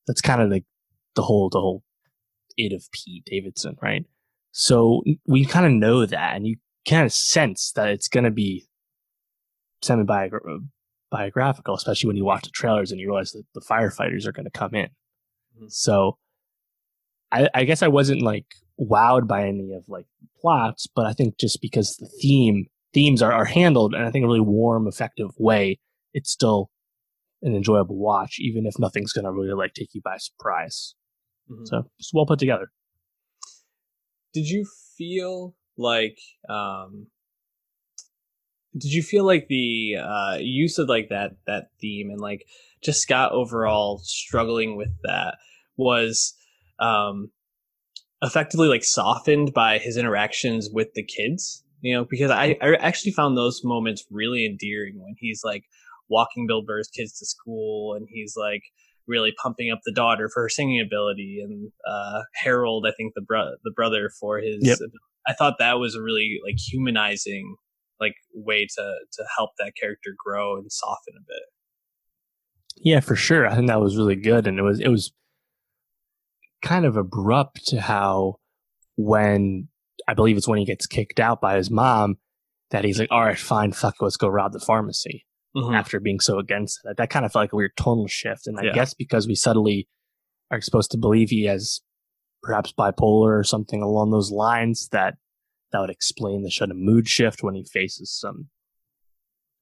That's 0.07 0.21
kind 0.21 0.41
of 0.41 0.49
like 0.49 0.65
the 1.15 1.21
whole, 1.21 1.49
the 1.49 1.59
whole 1.59 1.83
it 2.57 2.73
of 2.73 2.85
Pete 2.91 3.25
Davidson, 3.25 3.77
right? 3.81 4.05
So 4.51 5.03
we 5.27 5.45
kind 5.45 5.65
of 5.65 5.71
know 5.71 6.05
that 6.05 6.35
and 6.35 6.45
you 6.45 6.57
kind 6.87 7.05
of 7.05 7.13
sense 7.13 7.71
that 7.75 7.89
it's 7.89 8.07
going 8.07 8.25
to 8.25 8.31
be 8.31 8.67
semi 9.83 10.03
biographical, 11.11 11.75
especially 11.75 12.07
when 12.07 12.17
you 12.17 12.25
watch 12.25 12.43
the 12.43 12.49
trailers 12.49 12.91
and 12.91 12.99
you 12.99 13.07
realize 13.07 13.31
that 13.31 13.43
the 13.53 13.61
firefighters 13.61 14.25
are 14.25 14.31
going 14.31 14.45
to 14.45 14.51
come 14.51 14.73
in. 14.73 14.87
Mm-hmm. 15.55 15.65
So 15.69 16.17
I, 17.31 17.49
I, 17.53 17.63
guess 17.65 17.83
I 17.83 17.87
wasn't 17.87 18.21
like 18.21 18.45
wowed 18.79 19.27
by 19.27 19.47
any 19.47 19.73
of 19.73 19.87
like 19.87 20.07
plots, 20.41 20.87
but 20.87 21.05
I 21.05 21.13
think 21.13 21.37
just 21.39 21.61
because 21.61 21.95
the 21.97 22.09
theme 22.21 22.67
themes 22.93 23.21
are, 23.21 23.31
are 23.31 23.45
handled 23.45 23.93
in 23.93 24.01
I 24.01 24.11
think 24.11 24.23
a 24.23 24.27
really 24.27 24.39
warm, 24.39 24.87
effective 24.87 25.31
way, 25.37 25.79
it's 26.13 26.31
still 26.31 26.69
an 27.41 27.55
enjoyable 27.55 27.97
watch, 27.97 28.37
even 28.39 28.65
if 28.65 28.79
nothing's 28.79 29.13
going 29.13 29.25
to 29.25 29.31
really 29.31 29.53
like 29.53 29.73
take 29.73 29.93
you 29.93 30.01
by 30.03 30.17
surprise. 30.17 30.95
Mm-hmm. 31.49 31.65
So 31.65 31.83
just 31.99 32.11
well 32.13 32.25
put 32.25 32.39
together. 32.39 32.71
Did 34.33 34.47
you 34.47 34.65
feel 34.97 35.55
like 35.77 36.17
um, 36.49 37.07
did 38.77 38.91
you 38.91 39.03
feel 39.03 39.25
like 39.25 39.47
the 39.47 39.97
uh, 39.97 40.37
use 40.39 40.77
of 40.79 40.89
like 40.89 41.09
that 41.09 41.35
that 41.47 41.69
theme 41.79 42.09
and 42.09 42.19
like 42.19 42.45
just 42.83 43.01
Scott 43.01 43.31
overall 43.31 43.99
struggling 43.99 44.75
with 44.75 44.91
that 45.03 45.35
was 45.77 46.33
um, 46.79 47.31
effectively 48.21 48.67
like 48.67 48.83
softened 48.83 49.53
by 49.53 49.77
his 49.77 49.97
interactions 49.97 50.69
with 50.71 50.93
the 50.93 51.03
kids? 51.03 51.63
You 51.81 51.95
know, 51.95 52.05
because 52.09 52.31
I, 52.31 52.57
I 52.61 52.75
actually 52.75 53.11
found 53.11 53.37
those 53.37 53.61
moments 53.63 54.05
really 54.09 54.45
endearing 54.45 54.99
when 54.99 55.15
he's 55.19 55.41
like 55.43 55.65
walking 56.09 56.47
Bill 56.47 56.63
Burr's 56.63 56.87
kids 56.87 57.17
to 57.19 57.25
school 57.25 57.93
and 57.93 58.07
he's 58.09 58.35
like 58.37 58.63
really 59.05 59.33
pumping 59.41 59.69
up 59.69 59.79
the 59.85 59.91
daughter 59.91 60.29
for 60.33 60.43
her 60.43 60.49
singing 60.49 60.79
ability 60.79 61.41
and 61.43 61.71
uh, 61.85 62.21
Harold, 62.35 62.85
I 62.87 62.93
think 62.95 63.13
the 63.15 63.21
bro- 63.21 63.55
the 63.63 63.71
brother 63.75 64.09
for 64.19 64.39
his. 64.39 64.59
Yep. 64.61 64.79
I 65.27 65.33
thought 65.33 65.55
that 65.59 65.79
was 65.79 65.95
a 65.95 66.01
really 66.01 66.39
like 66.43 66.57
humanizing 66.57 67.55
like 67.99 68.13
way 68.33 68.65
to 68.65 68.95
to 69.11 69.23
help 69.37 69.51
that 69.59 69.73
character 69.79 70.11
grow 70.17 70.57
and 70.57 70.71
soften 70.71 71.13
a 71.17 71.21
bit. 71.27 71.43
Yeah, 72.77 72.99
for 73.01 73.15
sure. 73.15 73.45
I 73.47 73.55
think 73.55 73.67
that 73.67 73.79
was 73.81 73.95
really 73.97 74.15
good, 74.15 74.47
and 74.47 74.57
it 74.59 74.63
was 74.63 74.79
it 74.79 74.89
was 74.89 75.13
kind 76.63 76.85
of 76.85 76.97
abrupt 76.97 77.65
to 77.67 77.81
how 77.81 78.35
when 78.95 79.67
I 80.07 80.13
believe 80.13 80.37
it's 80.37 80.47
when 80.47 80.59
he 80.59 80.65
gets 80.65 80.87
kicked 80.87 81.19
out 81.19 81.41
by 81.41 81.55
his 81.57 81.69
mom 81.69 82.17
that 82.71 82.83
he's 82.83 82.99
like, 82.99 83.11
"All 83.11 83.23
right, 83.23 83.37
fine, 83.37 83.71
fuck, 83.73 83.95
it, 83.99 84.03
let's 84.03 84.17
go 84.17 84.27
rob 84.27 84.53
the 84.53 84.59
pharmacy." 84.59 85.25
Mhm. 85.55 85.75
After 85.75 85.99
being 85.99 86.19
so 86.19 86.39
against 86.39 86.79
that, 86.83 86.97
that 86.97 87.11
kind 87.11 87.25
of 87.25 87.31
felt 87.31 87.43
like 87.43 87.53
a 87.53 87.55
weird 87.55 87.77
tonal 87.77 88.07
shift, 88.07 88.47
and 88.47 88.59
I 88.59 88.63
Yeah. 88.63 88.73
guess 88.73 88.93
because 88.95 89.27
we 89.27 89.35
subtly 89.35 89.87
are 90.49 90.61
supposed 90.61 90.89
to 90.91 90.97
believe 90.97 91.29
he 91.29 91.43
has 91.45 91.81
perhaps 92.41 92.73
bipolar 92.73 93.39
or 93.39 93.43
something 93.43 93.81
along 93.83 94.09
those 94.11 94.31
lines, 94.31 94.89
that 94.89 95.15
that 95.73 95.79
would 95.81 95.89
explain 95.89 96.43
the 96.43 96.51
sudden 96.51 96.77
mood 96.85 97.07
shift 97.09 97.43
when 97.43 97.55
he 97.55 97.65
faces 97.65 98.09
some 98.17 98.47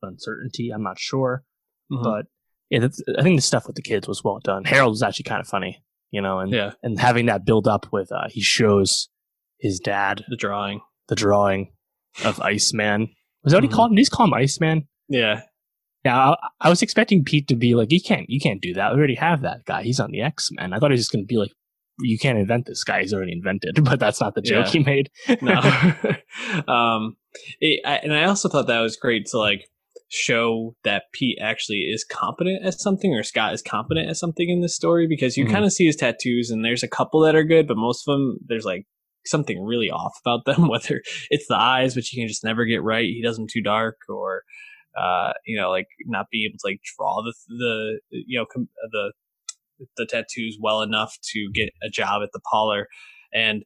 uncertainty. 0.01 0.69
I'm 0.69 0.83
not 0.83 0.99
sure. 0.99 1.43
Mhm. 1.91 2.03
but 2.03 2.25
yeah, 2.69 2.87
I 3.17 3.21
think 3.23 3.37
the 3.37 3.41
stuff 3.41 3.67
with 3.67 3.75
the 3.75 3.81
kids 3.81 4.07
was 4.07 4.23
well 4.23 4.39
done. 4.41 4.63
Harold 4.63 4.91
was 4.91 5.03
actually 5.03 5.23
kind 5.23 5.41
of 5.41 5.47
funny, 5.47 5.83
you 6.11 6.21
know, 6.21 6.39
and 6.39 6.51
yeah, 6.53 6.71
and 6.83 6.97
having 6.99 7.25
that 7.25 7.45
build 7.45 7.67
up 7.67 7.87
with 7.91 8.11
uh, 8.13 8.27
he 8.29 8.39
shows 8.41 9.09
his 9.59 9.79
dad 9.79 10.23
the 10.29 10.37
drawing. 10.37 10.81
the 11.09 11.15
drawing 11.15 11.73
of 12.23 12.39
Iceman. 12.39 13.09
Was 13.43 13.51
that 13.51 13.57
what 13.57 13.63
Mhm. 13.65 13.69
he 13.71 13.75
called 13.75 13.91
him? 13.91 13.95
Did 13.97 14.05
he 14.05 14.09
call 14.09 14.25
him 14.27 14.33
Iceman? 14.33 14.87
Yeah, 15.09 15.41
Yeah, 16.05 16.17
I, 16.31 16.35
I 16.61 16.69
was 16.69 16.81
expecting 16.81 17.23
Pete 17.25 17.47
to 17.49 17.55
be 17.55 17.75
like, 17.75 17.91
you 17.91 17.99
can't, 18.01 18.29
you 18.29 18.39
can't 18.39 18.61
do 18.61 18.73
that. 18.75 18.93
We 18.93 18.97
already 18.99 19.15
have 19.15 19.41
that 19.41 19.65
guy. 19.65 19.83
He's 19.83 19.99
on 19.99 20.11
the 20.11 20.21
X 20.21 20.49
Men. 20.51 20.71
I 20.73 20.79
thought 20.79 20.91
he 20.91 20.93
was 20.93 21.01
just 21.01 21.11
going 21.11 21.23
to 21.23 21.27
be 21.27 21.37
like, 21.37 21.51
you 21.99 22.17
can't 22.17 22.37
invent 22.37 22.65
this 22.65 22.83
guy. 22.83 23.01
He's 23.01 23.13
already 23.13 23.33
invented. 23.33 23.79
But 23.83 23.99
that's 23.99 24.19
not 24.21 24.35
the 24.35 24.41
joke 24.41 24.65
Yeah. 24.67 24.71
he 24.71 24.79
made. 24.79 25.09
no. 25.41 25.59
um, 26.73 27.17
it, 27.59 27.81
I, 27.85 27.97
and 27.97 28.13
I 28.13 28.25
also 28.25 28.49
thought 28.49 28.67
that 28.67 28.79
was 28.79 28.95
great 28.97 29.25
to 29.27 29.37
like 29.37 29.67
show 30.09 30.75
that 30.83 31.03
Pete 31.13 31.37
actually 31.41 31.79
is 31.81 32.03
competent 32.03 32.65
at 32.65 32.73
something, 32.73 33.13
or 33.13 33.23
Scott 33.23 33.53
is 33.53 33.61
competent 33.61 34.09
at 34.09 34.17
something 34.17 34.49
in 34.49 34.61
this 34.61 34.75
story, 34.75 35.07
because 35.07 35.37
you 35.37 35.45
Mhm. 35.45 35.51
kind 35.51 35.65
of 35.65 35.71
see 35.71 35.85
his 35.85 35.95
tattoos, 35.95 36.49
and 36.51 36.65
there's 36.65 36.83
a 36.83 36.87
couple 36.87 37.21
that 37.21 37.35
are 37.35 37.43
good, 37.45 37.67
but 37.67 37.77
most 37.77 38.07
of 38.07 38.13
them 38.13 38.37
there's 38.45 38.65
like 38.65 38.85
something 39.25 39.63
really 39.63 39.89
off 39.89 40.13
about 40.25 40.45
them. 40.45 40.67
Whether 40.67 41.01
it's 41.29 41.47
the 41.47 41.55
eyes, 41.55 41.95
which 41.95 42.09
he 42.09 42.19
can 42.19 42.27
just 42.27 42.43
never 42.43 42.65
get 42.65 42.83
right, 42.83 43.05
he 43.05 43.21
does 43.21 43.37
them 43.37 43.47
too 43.49 43.61
dark, 43.61 43.97
or 44.09 44.43
uh, 44.99 45.31
you 45.45 45.57
know, 45.57 45.69
like 45.69 45.87
not 46.07 46.25
be 46.29 46.45
able 46.45 46.57
to 46.59 46.67
like 46.67 46.81
draw 46.97 47.21
the 47.23 47.33
the 47.47 47.99
you 48.11 48.37
know 48.37 48.45
com- 48.51 48.67
the 48.91 49.13
the 49.97 50.05
tattoos 50.05 50.57
well 50.61 50.81
enough 50.81 51.17
to 51.31 51.49
get 51.53 51.69
a 51.83 51.89
job 51.89 52.21
at 52.23 52.29
the 52.33 52.41
parlor, 52.51 52.87
and 53.33 53.63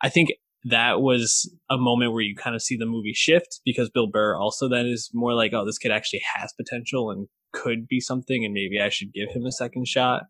I 0.00 0.08
think 0.08 0.30
that 0.64 1.00
was 1.00 1.50
a 1.70 1.78
moment 1.78 2.12
where 2.12 2.22
you 2.22 2.34
kind 2.34 2.56
of 2.56 2.62
see 2.62 2.76
the 2.76 2.86
movie 2.86 3.12
shift 3.14 3.60
because 3.64 3.90
Bill 3.90 4.08
Burr 4.08 4.36
also 4.36 4.68
then 4.68 4.86
is 4.86 5.10
more 5.14 5.34
like, 5.34 5.52
oh, 5.52 5.64
this 5.64 5.78
kid 5.78 5.92
actually 5.92 6.22
has 6.34 6.52
potential 6.52 7.10
and 7.10 7.28
could 7.52 7.86
be 7.86 8.00
something, 8.00 8.44
and 8.44 8.52
maybe 8.52 8.80
I 8.80 8.88
should 8.88 9.12
give 9.12 9.30
him 9.30 9.46
a 9.46 9.52
second 9.52 9.86
shot. 9.86 10.22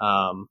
Um, 0.00 0.48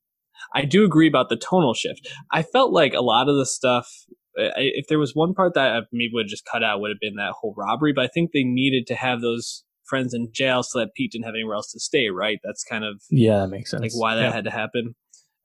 I 0.53 0.65
do 0.65 0.83
agree 0.83 1.07
about 1.07 1.29
the 1.29 1.37
tonal 1.37 1.73
shift. 1.73 2.07
I 2.31 2.43
felt 2.43 2.71
like 2.71 2.93
a 2.93 3.01
lot 3.01 3.29
of 3.29 3.35
the 3.35 3.45
stuff, 3.45 3.87
if 4.35 4.87
there 4.87 4.99
was 4.99 5.15
one 5.15 5.33
part 5.33 5.53
that 5.53 5.71
I 5.71 5.79
maybe 5.91 6.11
would 6.13 6.27
just 6.27 6.45
cut 6.51 6.63
out, 6.63 6.81
would 6.81 6.91
have 6.91 6.99
been 6.99 7.15
that 7.15 7.33
whole 7.39 7.53
robbery. 7.57 7.93
But 7.93 8.05
I 8.05 8.07
think 8.07 8.31
they 8.31 8.43
needed 8.43 8.87
to 8.87 8.95
have 8.95 9.21
those 9.21 9.63
friends 9.85 10.13
in 10.13 10.29
jail 10.33 10.63
so 10.63 10.79
that 10.79 10.93
Pete 10.95 11.11
didn't 11.11 11.25
have 11.25 11.35
anywhere 11.35 11.55
else 11.55 11.71
to 11.71 11.79
stay. 11.79 12.09
Right? 12.09 12.39
That's 12.43 12.63
kind 12.63 12.83
of 12.83 13.01
Yeah, 13.09 13.39
that 13.41 13.47
makes 13.49 13.71
sense. 13.71 13.81
like 13.81 13.91
why 13.93 14.15
that 14.15 14.21
Yeah. 14.21 14.31
had 14.31 14.43
to 14.45 14.51
happen. 14.51 14.95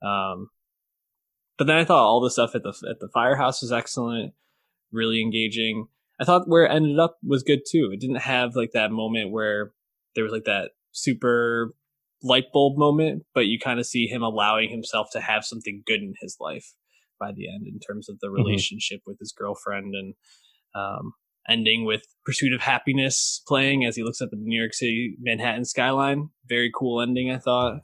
Um, 0.01 0.49
but 1.57 1.67
then 1.67 1.77
I 1.77 1.85
thought 1.85 2.03
all 2.05 2.21
the 2.21 2.31
stuff 2.31 2.55
at 2.55 2.63
the 2.63 2.73
at 2.89 2.99
the 2.99 3.09
firehouse 3.13 3.61
was 3.61 3.71
excellent, 3.71 4.33
really 4.91 5.21
engaging. 5.21 5.87
I 6.19 6.23
thought 6.25 6.47
where 6.47 6.65
it 6.65 6.71
ended 6.71 6.99
up 6.99 7.17
was 7.23 7.43
good 7.43 7.61
too. 7.69 7.89
It 7.93 7.99
didn't 7.99 8.17
have 8.17 8.55
like 8.55 8.71
that 8.73 8.91
moment 8.91 9.31
where 9.31 9.71
there 10.15 10.23
was 10.23 10.33
like 10.33 10.45
that 10.45 10.71
super 10.91 11.73
light 12.23 12.45
bulb 12.53 12.77
moment, 12.77 13.23
but 13.33 13.47
you 13.47 13.57
kind 13.59 13.79
of 13.79 13.85
see 13.85 14.05
him 14.07 14.21
allowing 14.21 14.69
himself 14.69 15.07
to 15.13 15.21
have 15.21 15.43
something 15.45 15.81
good 15.85 16.01
in 16.01 16.13
his 16.21 16.37
life 16.39 16.73
by 17.19 17.31
the 17.31 17.47
end 17.47 17.65
in 17.67 17.79
terms 17.79 18.09
of 18.09 18.19
the 18.19 18.27
Mm-hmm. 18.27 18.43
relationship 18.43 19.01
with 19.05 19.17
his 19.19 19.31
girlfriend 19.31 19.93
and 19.95 20.13
um, 20.75 21.13
ending 21.49 21.85
with 21.85 22.03
Pursuit 22.25 22.53
of 22.53 22.61
Happiness 22.61 23.41
playing 23.47 23.83
as 23.85 23.95
he 23.95 24.03
looks 24.03 24.21
up 24.21 24.27
at 24.31 24.39
the 24.39 24.45
New 24.45 24.59
York 24.59 24.73
City 24.73 25.15
Manhattan 25.19 25.65
skyline. 25.65 26.29
Very 26.47 26.71
cool 26.75 27.01
ending, 27.01 27.31
I 27.31 27.37
thought. 27.39 27.81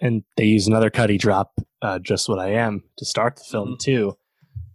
and 0.00 0.22
they 0.36 0.44
use 0.44 0.66
another 0.68 0.90
Cudi 0.90 1.18
drop, 1.18 1.54
uh, 1.82 1.98
"Just 1.98 2.28
What 2.28 2.38
I 2.38 2.50
Am," 2.52 2.84
to 2.98 3.04
start 3.04 3.34
the 3.36 3.42
film 3.50 3.70
Mhm. 3.74 3.78
too, 3.80 4.18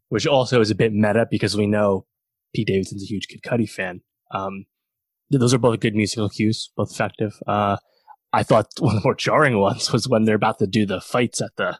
which 0.09 0.27
also 0.27 0.59
is 0.59 0.69
a 0.69 0.75
bit 0.75 0.91
meta 0.93 1.25
because 1.31 1.55
we 1.55 1.65
know 1.65 2.05
Pete 2.53 2.67
Davidson's 2.67 3.03
a 3.03 3.05
huge 3.05 3.27
Kid 3.29 3.41
Cudi 3.41 3.69
fan. 3.69 4.01
Um, 4.31 4.65
those 5.29 5.53
are 5.53 5.57
both 5.57 5.79
good 5.79 5.95
musical 5.95 6.27
cues, 6.29 6.71
both 6.75 6.91
effective. 6.91 7.33
Uh, 7.47 7.77
I 8.33 8.43
thought 8.43 8.67
one 8.79 8.95
of 8.97 9.01
the 9.01 9.07
more 9.07 9.15
jarring 9.15 9.59
ones 9.59 9.91
was 9.93 10.09
when 10.09 10.25
they're 10.25 10.35
about 10.35 10.59
to 10.59 10.67
do 10.67 10.85
the 10.85 10.99
fights 11.01 11.41
at 11.41 11.51
the 11.55 11.79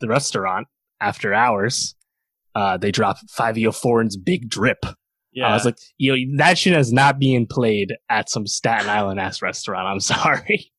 the 0.00 0.08
restaurant 0.08 0.66
after 1.00 1.32
hours. 1.34 1.94
Uh, 2.54 2.76
they 2.78 2.90
drop 2.90 3.18
Five 3.28 3.56
E 3.58 3.66
O 3.66 3.70
Foreign's 3.72 4.16
"Big 4.16 4.48
Drip." 4.48 4.84
I 5.36 5.54
was 5.54 5.64
like, 5.64 5.78
yo, 5.98 6.16
that 6.36 6.58
shit 6.58 6.76
is 6.76 6.92
not 6.92 7.18
being 7.18 7.46
played 7.46 7.94
at 8.08 8.28
some 8.28 8.46
Staten 8.46 8.88
Island 8.88 9.20
ass 9.20 9.42
restaurant. 9.42 9.86
I'm 9.86 10.00
sorry. 10.00 10.72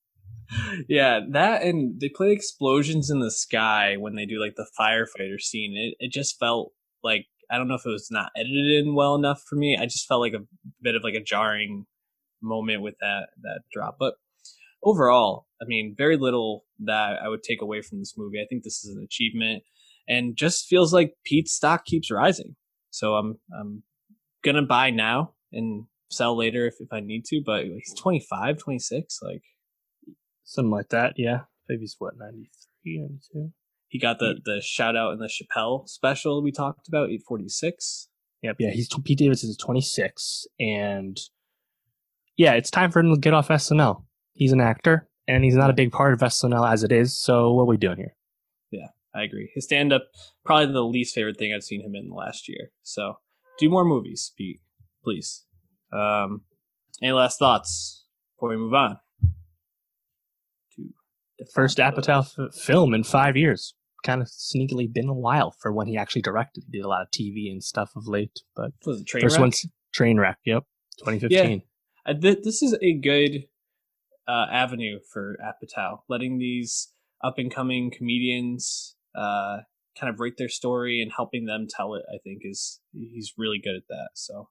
yeah, 0.89 1.21
that 1.31 1.63
and 1.63 1.99
they 1.99 2.09
play 2.09 2.31
explosions 2.31 3.09
in 3.09 3.19
the 3.19 3.31
sky 3.31 3.95
when 3.97 4.15
they 4.15 4.25
do 4.25 4.39
like 4.39 4.55
the 4.55 4.67
firefighter 4.79 5.39
scene. 5.39 5.75
It 5.77 6.05
it 6.05 6.11
just 6.11 6.37
felt 6.39 6.73
like 7.03 7.27
I 7.49 7.57
don't 7.57 7.67
know 7.67 7.75
if 7.75 7.85
it 7.85 7.89
was 7.89 8.09
not 8.11 8.31
edited 8.35 8.85
in 8.85 8.95
well 8.95 9.15
enough 9.15 9.43
for 9.47 9.55
me. 9.55 9.77
I 9.79 9.85
just 9.85 10.07
felt 10.07 10.21
like 10.21 10.33
a 10.33 10.45
bit 10.81 10.95
of 10.95 11.03
like 11.03 11.15
a 11.15 11.23
jarring 11.23 11.85
moment 12.41 12.81
with 12.81 12.95
that 12.99 13.27
that 13.43 13.61
drop. 13.71 13.95
But 13.99 14.15
overall, 14.83 15.47
I 15.61 15.65
mean, 15.65 15.95
very 15.97 16.17
little 16.17 16.65
that 16.79 17.21
I 17.23 17.29
would 17.29 17.43
take 17.43 17.61
away 17.61 17.81
from 17.81 17.99
this 17.99 18.15
movie. 18.17 18.41
I 18.41 18.45
think 18.49 18.63
this 18.63 18.83
is 18.83 18.93
an 18.95 19.03
achievement 19.03 19.63
and 20.07 20.35
just 20.35 20.67
feels 20.67 20.93
like 20.93 21.13
Pete's 21.23 21.53
stock 21.53 21.85
keeps 21.85 22.11
rising. 22.11 22.55
So 22.89 23.13
I'm 23.13 23.39
I'm 23.57 23.83
gonna 24.43 24.61
buy 24.61 24.89
now 24.89 25.33
and 25.51 25.85
sell 26.09 26.37
later 26.37 26.67
if, 26.67 26.75
if 26.79 26.91
I 26.91 26.99
need 26.99 27.25
to, 27.25 27.41
but 27.45 27.65
he's 27.65 27.93
25, 27.93 28.57
26, 28.57 29.19
like 29.21 29.41
Something 30.43 30.71
like 30.71 30.89
that, 30.89 31.13
yeah. 31.15 31.41
maybe 31.69 31.81
he's 31.81 31.95
what, 31.97 32.17
93, 32.17 32.99
92? 32.99 33.53
He 33.87 33.99
got 33.99 34.19
the 34.19 34.35
the 34.43 34.61
shout 34.61 34.97
out 34.97 35.13
in 35.13 35.19
the 35.19 35.29
Chappelle 35.29 35.87
special 35.87 36.43
we 36.43 36.51
talked 36.51 36.89
about, 36.89 37.09
846. 37.09 38.09
Yep, 38.41 38.55
yeah. 38.59 38.71
He's 38.71 38.89
Pete 39.05 39.17
Davidson 39.17 39.49
is 39.49 39.57
26, 39.57 40.47
and 40.59 41.17
yeah, 42.35 42.53
it's 42.53 42.69
time 42.69 42.91
for 42.91 42.99
him 42.99 43.13
to 43.13 43.19
get 43.19 43.33
off 43.33 43.47
SNL. 43.47 44.03
He's 44.33 44.51
an 44.51 44.59
actor, 44.59 45.07
and 45.25 45.43
he's 45.43 45.55
not 45.55 45.69
a 45.69 45.73
big 45.73 45.91
part 45.91 46.13
of 46.13 46.19
SNL 46.19 46.69
as 46.69 46.83
it 46.83 46.91
is. 46.91 47.17
So 47.17 47.53
what 47.53 47.63
are 47.63 47.67
we 47.67 47.77
doing 47.77 47.97
here? 47.97 48.15
Yeah, 48.71 48.87
I 49.15 49.23
agree. 49.23 49.51
His 49.55 49.65
stand 49.65 49.93
up, 49.93 50.03
probably 50.43 50.73
the 50.73 50.83
least 50.83 51.15
favorite 51.15 51.37
thing 51.37 51.53
I've 51.53 51.63
seen 51.63 51.81
him 51.81 51.95
in 51.95 52.09
the 52.09 52.15
last 52.15 52.49
year. 52.49 52.71
So 52.83 53.15
do 53.61 53.69
more 53.69 53.85
movies, 53.85 54.31
Pete, 54.37 54.59
please. 55.03 55.45
Um, 55.93 56.41
any 57.01 57.11
last 57.11 57.37
thoughts 57.39 58.05
before 58.35 58.49
we 58.49 58.57
move 58.57 58.73
on? 58.73 58.97
To 60.75 60.89
the 61.39 61.45
First 61.53 61.77
Apatow 61.77 62.25
f- 62.49 62.55
film 62.55 62.93
in 62.93 63.03
five 63.03 63.37
years. 63.37 63.75
Kind 64.03 64.21
of 64.21 64.27
sneakily 64.29 64.91
been 64.91 65.07
a 65.07 65.13
while 65.13 65.51
for 65.59 65.71
when 65.71 65.85
he 65.87 65.95
actually 65.95 66.23
directed. 66.23 66.63
He 66.65 66.79
did 66.79 66.83
a 66.85 66.87
lot 66.87 67.03
of 67.03 67.11
TV 67.11 67.51
and 67.51 67.63
stuff 67.63 67.91
of 67.95 68.07
late, 68.07 68.39
but 68.55 68.71
Was 68.85 69.01
it 69.01 69.07
Trainwreck? 69.07 69.21
first 69.21 69.39
one's 69.39 69.65
Trainwreck. 69.95 70.35
Yep, 70.45 70.63
2015. 70.99 71.61
I, 72.07 72.13
th- 72.13 72.39
this 72.43 72.63
is 72.63 72.75
a 72.81 72.93
good 72.93 73.43
uh, 74.27 74.47
avenue 74.51 74.97
for 75.13 75.37
Apatow, 75.39 75.99
letting 76.09 76.39
these 76.39 76.91
up 77.23 77.35
and 77.37 77.53
coming 77.53 77.91
comedians 77.95 78.95
uh, 79.15 79.57
kind 80.01 80.11
of 80.13 80.19
rate 80.19 80.33
their 80.37 80.49
story 80.49 80.99
and 81.01 81.11
helping 81.15 81.45
them 81.45 81.67
tell 81.69 81.93
it. 81.93 82.03
I 82.13 82.17
think 82.23 82.41
is 82.43 82.81
he's 82.91 83.33
really 83.37 83.59
good 83.63 83.75
at 83.75 83.87
that. 83.89 84.09
So 84.15 84.49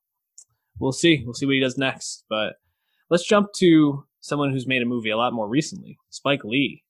we'll 0.78 0.92
see. 0.92 1.22
We'll 1.24 1.34
see 1.34 1.44
what 1.46 1.54
he 1.56 1.60
does 1.60 1.76
next. 1.76 2.24
But 2.30 2.54
let's 3.10 3.26
jump 3.26 3.48
to 3.56 4.04
someone 4.20 4.50
who's 4.52 4.66
made 4.66 4.80
a 4.82 4.86
movie 4.86 5.10
a 5.10 5.16
lot 5.16 5.32
more 5.34 5.48
recently. 5.48 5.98
Spike 6.08 6.44
Lee 6.44 6.84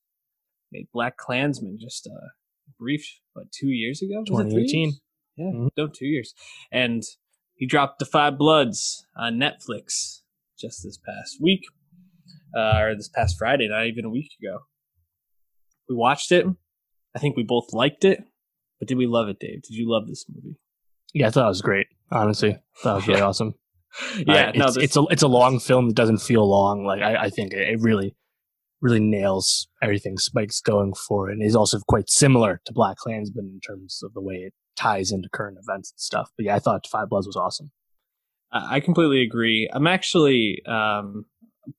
made 0.70 0.88
Black 0.92 1.16
Klansman 1.16 1.78
just 1.80 2.06
a 2.06 2.18
brief, 2.78 3.20
what, 3.32 3.50
two 3.50 3.68
years 3.68 4.02
ago? 4.02 4.20
Was 4.30 4.46
it 4.46 4.50
three 4.50 4.66
2018. 4.66 4.80
years? 4.88 5.00
Yeah, 5.36 5.44
Mhm. 5.52 5.68
no, 5.76 5.88
two 5.88 6.06
years. 6.06 6.34
And 6.70 7.02
he 7.54 7.66
dropped 7.66 7.98
The 7.98 8.04
5 8.04 8.36
Bloods 8.38 9.06
on 9.16 9.34
Netflix 9.38 10.20
just 10.58 10.82
this 10.82 10.98
past 10.98 11.40
week, 11.40 11.64
uh, 12.56 12.78
or 12.80 12.94
this 12.94 13.08
past 13.08 13.38
Friday, 13.38 13.68
not 13.68 13.86
even 13.86 14.04
a 14.04 14.10
week 14.10 14.30
ago. 14.42 14.60
We 15.88 15.94
watched 15.96 16.30
it. 16.32 16.46
I 17.14 17.18
think 17.18 17.36
we 17.36 17.42
both 17.42 17.72
liked 17.72 18.04
it, 18.04 18.22
but 18.80 18.88
did 18.88 18.98
we 18.98 19.06
love 19.06 19.28
it, 19.28 19.38
Dave? 19.38 19.62
Did 19.62 19.74
you 19.76 19.88
love 19.88 20.08
this 20.08 20.24
movie? 20.28 20.56
Yeah, 21.14 21.28
I 21.28 21.30
thought 21.30 21.44
it 21.44 21.48
was 21.48 21.62
great. 21.62 21.86
Honestly, 22.10 22.58
thought 22.82 22.96
was 22.96 23.06
really 23.08 23.20
Yeah. 23.20 23.26
awesome. 23.26 23.54
Yeah, 24.26 24.48
Uh, 24.48 24.52
no, 24.56 24.64
it's, 24.66 24.74
this- 24.74 24.84
it's 24.84 24.96
a 24.96 25.02
it's 25.10 25.22
a 25.22 25.28
long 25.28 25.58
film 25.60 25.88
that 25.88 25.96
doesn't 25.96 26.18
feel 26.22 26.48
long. 26.48 26.84
Like 26.84 27.02
I, 27.02 27.24
I 27.26 27.30
think 27.30 27.52
it, 27.52 27.68
it 27.68 27.80
really 27.80 28.16
really 28.80 29.00
nails 29.00 29.68
everything 29.82 30.16
Spike's 30.16 30.60
going 30.60 30.94
for, 30.94 31.28
and 31.28 31.42
is 31.42 31.54
also 31.54 31.78
quite 31.86 32.08
similar 32.08 32.60
to 32.64 32.72
Black 32.72 32.96
Klansman 32.96 33.50
in 33.52 33.60
terms 33.60 34.00
of 34.02 34.14
the 34.14 34.20
way 34.22 34.36
it 34.36 34.54
ties 34.76 35.12
into 35.12 35.28
current 35.28 35.58
events 35.60 35.90
and 35.92 36.00
stuff. 36.00 36.30
But 36.36 36.46
yeah, 36.46 36.54
I 36.56 36.60
thought 36.60 36.86
Five 36.86 37.08
Bloods 37.10 37.26
was 37.26 37.36
awesome. 37.36 37.72
I 38.52 38.76
I 38.76 38.80
completely 38.80 39.22
agree. 39.22 39.68
I'm 39.72 39.86
actually 39.88 40.62
um, 40.66 41.26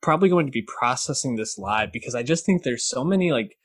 probably 0.02 0.30
going 0.30 0.46
to 0.48 0.52
be 0.52 0.62
processing 0.80 1.38
this 1.38 1.58
live 1.58 1.92
because 1.94 2.14
I 2.14 2.24
just 2.24 2.46
think 2.46 2.64
there's 2.64 2.84
so 2.88 3.04
many 3.06 3.32
like 3.32 3.56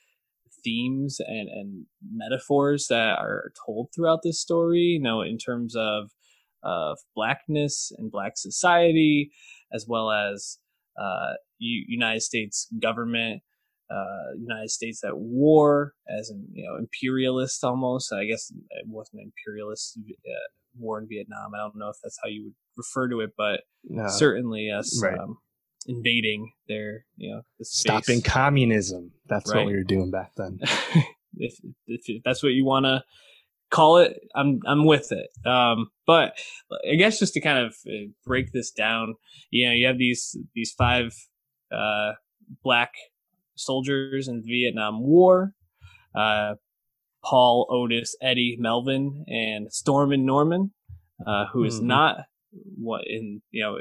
themes 0.67 1.19
and, 1.21 1.49
and 1.49 1.87
metaphors 2.13 2.89
that 2.89 3.19
are 3.19 3.53
told 3.65 3.89
throughout 3.95 4.21
this 4.25 4.41
story, 4.41 4.99
you 4.99 5.01
know, 5.01 5.23
in 5.23 5.39
terms 5.39 5.75
of 5.77 6.11
of 6.63 6.99
blackness 7.15 7.93
and 7.97 8.11
black 8.11 8.33
society, 8.37 9.31
as 9.73 9.87
well 9.89 10.11
as 10.11 10.59
uh, 11.01 11.35
United 11.59 12.23
States 12.23 12.67
government, 12.83 13.43
uh, 13.91 14.33
United 14.37 14.71
States 14.71 15.05
at 15.05 15.17
war, 15.17 15.93
as 16.19 16.31
in 16.31 16.45
you 16.53 16.65
know 16.65 16.77
imperialist 16.77 17.63
almost. 17.63 18.13
I 18.13 18.25
guess 18.25 18.51
it 18.51 18.87
wasn't 18.89 19.23
imperialist 19.23 19.99
uh, 19.99 20.49
war 20.79 20.99
in 21.01 21.07
Vietnam. 21.09 21.53
I 21.55 21.59
don't 21.59 21.77
know 21.77 21.89
if 21.89 21.97
that's 22.03 22.19
how 22.23 22.29
you 22.29 22.45
would 22.45 22.55
refer 22.77 23.09
to 23.09 23.21
it, 23.21 23.31
but 23.37 23.61
Uh, 23.97 24.09
certainly 24.09 24.65
us 24.79 24.91
right. 25.03 25.19
um, 25.19 25.39
invading 25.87 26.53
their 26.69 27.05
you 27.17 27.31
know 27.35 27.43
stopping 27.63 28.23
communism. 28.23 29.13
That's 29.29 29.51
Right. 29.51 29.59
what 29.61 29.67
we 29.67 29.75
were 29.75 29.85
doing 29.85 30.11
back 30.11 30.33
then. 30.37 30.59
if, 31.37 31.55
if 31.87 32.03
if 32.09 32.23
that's 32.25 32.43
what 32.43 32.53
you 32.53 32.65
want 32.65 32.85
to 32.87 33.03
call 33.71 33.99
it, 33.99 34.19
I'm 34.35 34.61
I'm 34.67 34.85
with 34.85 35.13
it. 35.13 35.29
Um, 35.47 35.91
but 36.07 36.39
I 36.91 36.95
guess 36.97 37.19
just 37.19 37.35
to 37.35 37.41
kind 37.41 37.59
of 37.59 37.75
uh, 37.87 38.09
break 38.25 38.53
this 38.53 38.71
down, 38.71 39.15
you 39.51 39.67
know, 39.67 39.73
you 39.73 39.87
have 39.87 39.99
these 39.99 40.37
these 40.55 40.73
five 40.73 41.15
uh, 41.73 42.13
black 42.63 42.93
soldiers 43.57 44.29
in 44.29 44.43
the 44.43 44.47
Vietnam 44.47 45.03
War. 45.03 45.53
Uh, 46.15 46.55
Paul, 47.25 47.67
Otis, 47.71 48.15
Eddie, 48.23 48.57
Melvin, 48.59 49.25
and 49.27 49.73
Stormin 49.73 50.25
Norman, 50.25 50.73
uh, 51.27 51.47
who 51.47 51.65
is 51.65 51.81
Mhm. 51.81 51.87
not 51.87 52.17
what 52.79 53.05
in 53.07 53.43
you 53.51 53.63
know 53.63 53.79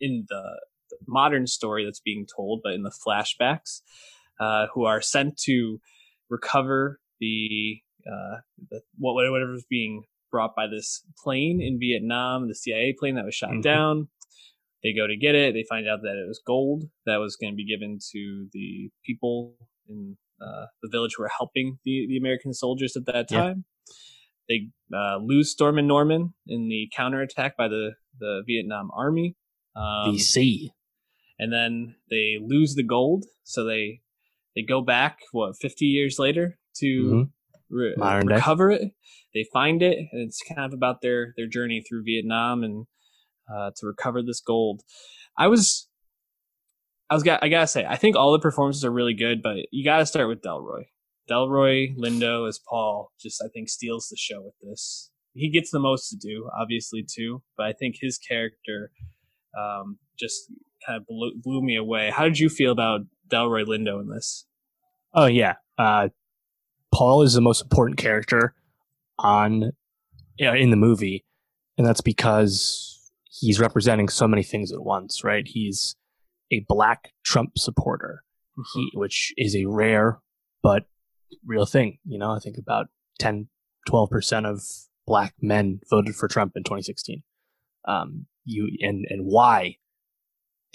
in 0.00 0.26
the 0.28 0.60
modern 1.06 1.46
story 1.46 1.84
that's 1.84 2.00
being 2.00 2.26
told, 2.36 2.60
but 2.62 2.72
in 2.74 2.82
the 2.82 2.90
flashbacks, 3.06 3.80
uh, 4.40 4.66
who 4.74 4.84
are 4.84 5.00
sent 5.00 5.36
to 5.38 5.80
recover 6.30 7.00
the, 7.20 7.78
uh, 8.06 8.36
the 8.70 8.80
what 8.98 9.14
whatever 9.14 9.56
being 9.70 10.04
brought 10.30 10.54
by 10.56 10.66
this 10.66 11.04
plane 11.22 11.60
in 11.62 11.78
Vietnam, 11.78 12.48
the 12.48 12.54
CIA 12.54 12.92
plane 12.98 13.14
that 13.14 13.24
was 13.24 13.34
shot 13.34 13.50
Mhm. 13.50 13.62
down. 13.62 14.08
They 14.82 14.92
go 14.92 15.06
to 15.06 15.16
get 15.16 15.34
it. 15.34 15.54
They 15.54 15.62
find 15.68 15.88
out 15.88 16.02
that 16.02 16.20
it 16.22 16.26
was 16.28 16.42
gold 16.44 16.90
that 17.06 17.16
was 17.16 17.36
going 17.36 17.52
to 17.52 17.56
be 17.56 17.64
given 17.64 17.98
to 18.12 18.48
the 18.52 18.90
people 19.04 19.54
in 19.88 20.16
uh, 20.40 20.66
the 20.82 20.88
village 20.90 21.14
who 21.16 21.22
were 21.22 21.30
helping 21.38 21.78
the, 21.84 22.06
the 22.08 22.16
American 22.18 22.52
soldiers 22.52 22.96
at 22.96 23.06
that 23.06 23.30
Yeah. 23.30 23.38
time. 23.42 23.64
They 24.48 24.68
uh, 24.92 25.18
lose 25.18 25.50
Stormin 25.52 25.86
Norman 25.86 26.34
in 26.46 26.68
the 26.68 26.90
counterattack 26.94 27.56
by 27.56 27.68
the, 27.68 27.92
the 28.18 28.42
Vietnam 28.46 28.90
Army. 28.94 29.36
Um, 29.76 30.14
VC. 30.16 30.70
And 31.38 31.52
then 31.52 31.96
they 32.10 32.38
lose 32.40 32.74
the 32.74 32.82
gold. 32.84 33.24
So 33.42 33.64
they 33.64 34.00
they 34.56 34.62
go 34.62 34.80
back 34.82 35.18
what 35.32 35.56
50 35.60 35.84
years 35.86 36.18
later 36.18 36.58
to 36.76 36.86
Mhm. 36.86 37.30
re- 37.70 37.94
recover 38.36 38.70
it. 38.70 38.92
They 39.34 39.44
find 39.52 39.82
it 39.82 39.98
and 40.12 40.28
it's 40.28 40.40
kind 40.42 40.60
of 40.64 40.72
about 40.72 41.00
their 41.02 41.34
their 41.36 41.48
journey 41.48 41.82
through 41.82 42.04
vietnam 42.04 42.62
and 42.62 42.86
uh, 43.52 43.70
to 43.76 43.86
recover 43.86 44.22
this 44.22 44.40
gold. 44.40 44.82
I 45.36 45.48
was 45.48 45.88
i 47.10 47.14
was 47.14 47.22
got 47.22 47.42
i 47.44 47.48
gotta 47.48 47.66
say 47.66 47.84
i 47.86 47.96
think 47.96 48.16
all 48.16 48.32
the 48.32 48.38
performances 48.38 48.84
are 48.84 48.90
really 48.90 49.12
good 49.14 49.42
but 49.42 49.56
you 49.70 49.84
gotta 49.84 50.06
start 50.06 50.28
with 50.28 50.40
delroy. 50.42 50.84
Delroy 51.30 51.94
lindo 51.96 52.48
as 52.48 52.58
paul 52.68 53.12
just 53.20 53.42
i 53.44 53.48
think 53.52 53.68
steals 53.68 54.08
the 54.08 54.16
show 54.16 54.40
with 54.42 54.54
this. 54.62 55.10
He 55.34 55.50
gets 55.50 55.70
the 55.70 55.80
most 55.80 56.08
to 56.10 56.16
do 56.16 56.48
obviously 56.58 57.04
too 57.06 57.42
but 57.56 57.66
i 57.66 57.72
think 57.72 57.96
his 58.00 58.16
character 58.18 58.90
um, 59.58 59.98
just 60.18 60.50
kind 60.86 60.98
of 60.98 61.06
blew, 61.06 61.32
blew 61.36 61.62
me 61.62 61.76
away. 61.76 62.10
How 62.10 62.24
did 62.24 62.38
you 62.38 62.48
feel 62.48 62.72
about 62.72 63.02
Delroy 63.28 63.64
Lindo 63.64 64.00
in 64.00 64.08
this? 64.08 64.46
Oh 65.12 65.26
yeah, 65.26 65.54
uh, 65.78 66.08
Paul 66.92 67.22
is 67.22 67.34
the 67.34 67.40
most 67.40 67.62
important 67.62 67.98
character 67.98 68.54
on 69.18 69.72
yeah, 70.38 70.54
in 70.54 70.70
the 70.70 70.76
movie, 70.76 71.24
and 71.78 71.86
that's 71.86 72.00
because 72.00 73.10
he's 73.30 73.60
representing 73.60 74.08
so 74.08 74.26
many 74.26 74.42
things 74.42 74.72
at 74.72 74.82
once. 74.82 75.22
Right? 75.22 75.46
He's 75.46 75.96
a 76.52 76.64
black 76.68 77.12
Trump 77.24 77.58
supporter, 77.58 78.24
he, 78.74 78.90
which 78.94 79.32
is 79.36 79.54
a 79.54 79.66
rare 79.66 80.20
but 80.62 80.86
real 81.46 81.66
thing. 81.66 81.98
You 82.04 82.18
know, 82.18 82.32
I 82.32 82.38
think 82.38 82.58
about 82.58 82.86
10, 83.18 83.48
12 83.86 84.10
percent 84.10 84.46
of 84.46 84.62
black 85.06 85.34
men 85.40 85.80
voted 85.90 86.16
for 86.16 86.28
Trump 86.28 86.52
in 86.56 86.64
2016. 86.64 87.22
Um, 87.86 88.26
you 88.44 88.68
and 88.80 89.04
and 89.08 89.22
why 89.24 89.76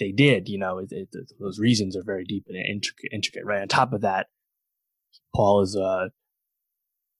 they 0.00 0.10
did, 0.10 0.48
you 0.48 0.58
know, 0.58 0.78
it, 0.78 0.88
it, 0.90 1.08
those 1.38 1.60
reasons 1.60 1.96
are 1.96 2.02
very 2.02 2.24
deep 2.24 2.46
and 2.48 2.56
intricate, 2.56 3.10
intricate. 3.12 3.44
Right 3.44 3.60
on 3.60 3.68
top 3.68 3.92
of 3.92 4.00
that, 4.00 4.26
Paul 5.34 5.60
is 5.62 5.76
a 5.76 6.10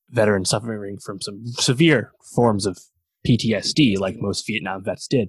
veteran 0.08 0.44
suffering 0.44 0.98
from 0.98 1.20
some 1.20 1.46
severe 1.46 2.12
forms 2.34 2.66
of 2.66 2.80
PTSD, 3.28 3.98
like 3.98 4.16
most 4.18 4.46
Vietnam 4.46 4.82
vets 4.82 5.06
did. 5.06 5.28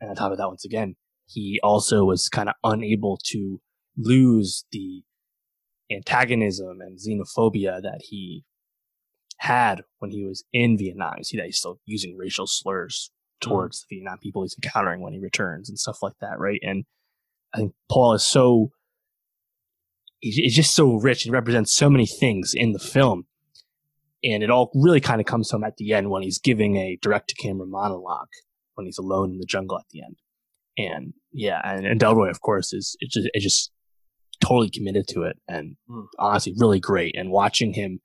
And 0.00 0.10
on 0.10 0.16
top 0.16 0.32
of 0.32 0.38
that, 0.38 0.48
once 0.48 0.64
again, 0.64 0.96
he 1.26 1.60
also 1.62 2.04
was 2.04 2.28
kind 2.28 2.48
of 2.48 2.56
unable 2.64 3.18
to 3.26 3.60
lose 3.96 4.64
the 4.72 5.04
antagonism 5.90 6.78
and 6.80 6.98
xenophobia 6.98 7.82
that 7.82 8.00
he 8.08 8.44
had 9.38 9.82
when 9.98 10.10
he 10.10 10.24
was 10.24 10.44
in 10.52 10.78
Vietnam. 10.78 11.14
You 11.18 11.24
see 11.24 11.36
that 11.36 11.46
he's 11.46 11.58
still 11.58 11.80
using 11.84 12.16
racial 12.16 12.46
slurs 12.46 13.10
towards 13.42 13.84
the 13.90 13.96
Vietnam 13.96 14.18
people 14.18 14.42
he's 14.42 14.56
encountering 14.62 15.00
when 15.02 15.12
he 15.12 15.18
returns 15.18 15.68
and 15.68 15.78
stuff 15.78 15.98
like 16.02 16.14
that, 16.20 16.38
right? 16.38 16.60
And 16.62 16.84
I 17.54 17.58
think 17.58 17.74
Paul 17.90 18.14
is 18.14 18.24
so 18.24 18.70
he's 20.20 20.36
he's 20.36 20.56
just 20.56 20.74
so 20.74 20.94
rich 20.94 21.24
and 21.26 21.32
represents 21.32 21.72
so 21.72 21.90
many 21.90 22.06
things 22.06 22.54
in 22.54 22.72
the 22.72 22.78
film. 22.78 23.26
And 24.24 24.42
it 24.42 24.50
all 24.50 24.70
really 24.74 25.00
kind 25.00 25.20
of 25.20 25.26
comes 25.26 25.50
home 25.50 25.64
at 25.64 25.76
the 25.76 25.92
end 25.92 26.08
when 26.08 26.22
he's 26.22 26.38
giving 26.38 26.76
a 26.76 26.96
direct 27.02 27.28
to 27.30 27.34
camera 27.34 27.66
monologue 27.66 28.28
when 28.74 28.86
he's 28.86 28.98
alone 28.98 29.32
in 29.32 29.38
the 29.38 29.46
jungle 29.46 29.78
at 29.78 29.84
the 29.90 30.02
end. 30.02 30.16
And 30.78 31.12
yeah, 31.32 31.60
and, 31.64 31.84
and 31.86 32.00
Delroy, 32.00 32.30
of 32.30 32.40
course, 32.40 32.72
is 32.72 32.96
it's 33.00 33.14
just, 33.14 33.28
it's 33.34 33.44
just 33.44 33.72
totally 34.40 34.70
committed 34.70 35.06
to 35.08 35.22
it 35.22 35.36
and 35.48 35.76
Mm. 35.90 36.06
honestly 36.18 36.54
really 36.56 36.80
great. 36.80 37.16
And 37.16 37.30
watching 37.30 37.74
him 37.74 38.00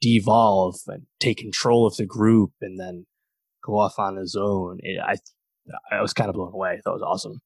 devolve 0.00 0.76
and 0.86 1.06
take 1.18 1.38
control 1.38 1.86
of 1.86 1.96
the 1.96 2.06
group 2.06 2.52
and 2.60 2.78
then 2.78 3.06
go 3.64 3.78
off 3.78 3.98
on 3.98 4.16
his 4.16 4.36
own, 4.38 4.78
it, 4.82 4.98
I 5.00 5.16
I 5.90 6.02
was 6.02 6.12
kind 6.12 6.28
of 6.28 6.34
blown 6.34 6.52
away. 6.52 6.80
That 6.84 6.92
was 6.92 7.02
awesome. 7.02 7.40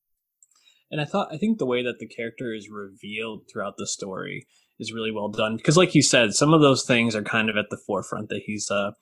And 0.90 1.00
I 1.00 1.04
thought, 1.04 1.28
I 1.32 1.36
think 1.36 1.58
the 1.58 1.66
way 1.66 1.82
that 1.82 1.98
the 1.98 2.08
character 2.08 2.54
is 2.54 2.68
revealed 2.70 3.42
throughout 3.50 3.74
the 3.76 3.86
story 3.86 4.46
is 4.78 4.92
really 4.92 5.12
well 5.12 5.28
done. 5.28 5.56
Because, 5.56 5.76
like 5.76 5.94
you 5.94 6.02
said, 6.02 6.34
some 6.34 6.54
of 6.54 6.60
those 6.60 6.84
things 6.84 7.14
are 7.14 7.22
kind 7.22 7.50
of 7.50 7.56
at 7.56 7.66
the 7.70 7.76
forefront 7.86 8.28
that 8.30 8.42
he's 8.46 8.70
a, 8.70 8.94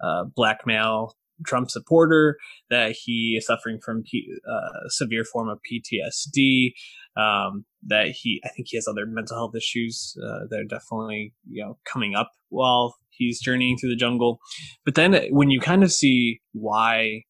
a 0.00 0.24
black 0.24 0.60
male 0.66 1.16
Trump 1.44 1.70
supporter, 1.70 2.38
that 2.70 2.92
he 2.92 3.36
is 3.38 3.46
suffering 3.46 3.80
from 3.84 4.04
P, 4.04 4.32
uh, 4.48 4.88
severe 4.88 5.24
form 5.24 5.48
of 5.48 5.58
PTSD, 5.58 6.72
um, 7.16 7.64
that 7.82 8.08
he, 8.08 8.40
I 8.44 8.48
think 8.48 8.68
he 8.70 8.76
has 8.76 8.86
other 8.86 9.06
mental 9.06 9.36
health 9.36 9.56
issues 9.56 10.16
uh, 10.22 10.46
that 10.48 10.60
are 10.60 10.64
definitely, 10.64 11.34
you 11.50 11.64
know, 11.64 11.78
coming 11.84 12.14
up 12.14 12.30
while 12.50 12.94
he's 13.26 13.40
journeying 13.40 13.76
through 13.78 13.90
the 13.90 13.96
jungle. 13.96 14.38
But 14.84 14.94
then 14.94 15.26
when 15.30 15.50
you 15.50 15.60
kind 15.60 15.82
of 15.82 15.92
see 15.92 16.40
why 16.52 17.22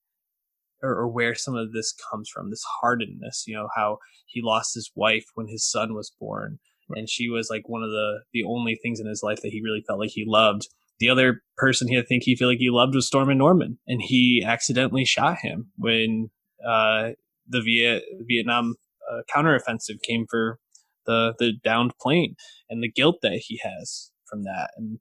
or, 0.82 0.90
or 0.90 1.08
where 1.08 1.34
some 1.34 1.54
of 1.54 1.72
this 1.72 1.94
comes 2.10 2.28
from, 2.28 2.50
this 2.50 2.64
hardness, 2.80 3.44
you 3.46 3.54
know, 3.54 3.68
how 3.76 3.98
he 4.26 4.40
lost 4.42 4.74
his 4.74 4.90
wife 4.94 5.24
when 5.34 5.46
his 5.48 5.68
son 5.68 5.94
was 5.94 6.12
born. 6.18 6.58
And 6.90 7.08
she 7.08 7.28
was 7.28 7.48
like 7.50 7.68
one 7.68 7.82
of 7.82 7.90
the, 7.90 8.20
the 8.32 8.44
only 8.44 8.78
things 8.82 9.00
in 9.00 9.06
his 9.06 9.22
life 9.22 9.40
that 9.42 9.52
he 9.52 9.62
really 9.62 9.82
felt 9.86 10.00
like 10.00 10.10
he 10.10 10.24
loved. 10.26 10.68
The 10.98 11.08
other 11.08 11.42
person 11.56 11.88
he 11.88 11.98
I 11.98 12.02
think 12.02 12.24
he 12.24 12.36
felt 12.36 12.50
like 12.50 12.58
he 12.58 12.70
loved 12.70 12.94
was 12.94 13.06
Stormin 13.06 13.38
Norman, 13.38 13.78
and 13.88 14.00
he 14.02 14.44
accidentally 14.46 15.04
shot 15.04 15.38
him 15.38 15.72
when 15.76 16.30
uh, 16.66 17.10
the 17.48 17.60
Viet, 17.60 18.04
Vietnam 18.20 18.74
uh, 19.10 19.22
counteroffensive 19.34 20.02
came 20.02 20.26
for 20.30 20.58
the 21.06 21.34
the 21.38 21.54
downed 21.64 21.92
plane, 22.00 22.36
and 22.68 22.82
the 22.82 22.90
guilt 22.90 23.16
that 23.22 23.42
he 23.46 23.60
has 23.64 24.12
from 24.28 24.44
that, 24.44 24.70
and 24.76 24.98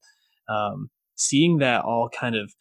um, 0.52 0.90
seeing 1.16 1.60
that 1.60 1.84
all 1.84 2.10
kind 2.10 2.36
of 2.36 2.52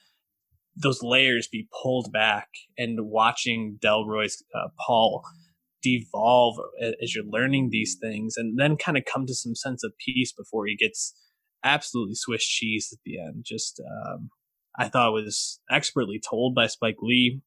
those 0.77 1.03
layers 1.03 1.49
be 1.51 1.69
pulled 1.83 2.13
back 2.13 2.49
and 2.79 2.99
watching 3.03 3.79
Delroy's 3.85 4.43
uh, 4.55 4.69
Paul 4.87 5.23
devolve 5.83 6.57
as 7.03 7.15
you're 7.15 7.25
learning 7.25 7.69
these 7.71 7.97
things 8.01 8.35
and 8.37 8.59
then 8.59 8.77
kind 8.77 8.97
of 8.97 9.05
come 9.11 9.27
to 9.27 9.35
some 9.35 9.55
sense 9.55 9.83
of 9.83 9.93
peace 10.05 10.33
before 10.33 10.67
he 10.67 10.77
gets 10.77 11.15
absolutely 11.65 12.15
Swiss 12.15 12.45
cheese 12.45 12.89
at 12.93 12.99
the 13.05 13.19
end. 13.19 13.45
Just, 13.45 13.81
um, 13.81 14.31
I 14.79 14.89
thought 14.89 15.13
was 15.13 15.61
expertly 15.71 16.21
told 16.21 16.55
by 16.55 16.67
Spike 16.67 16.99
Lee, 17.03 17.41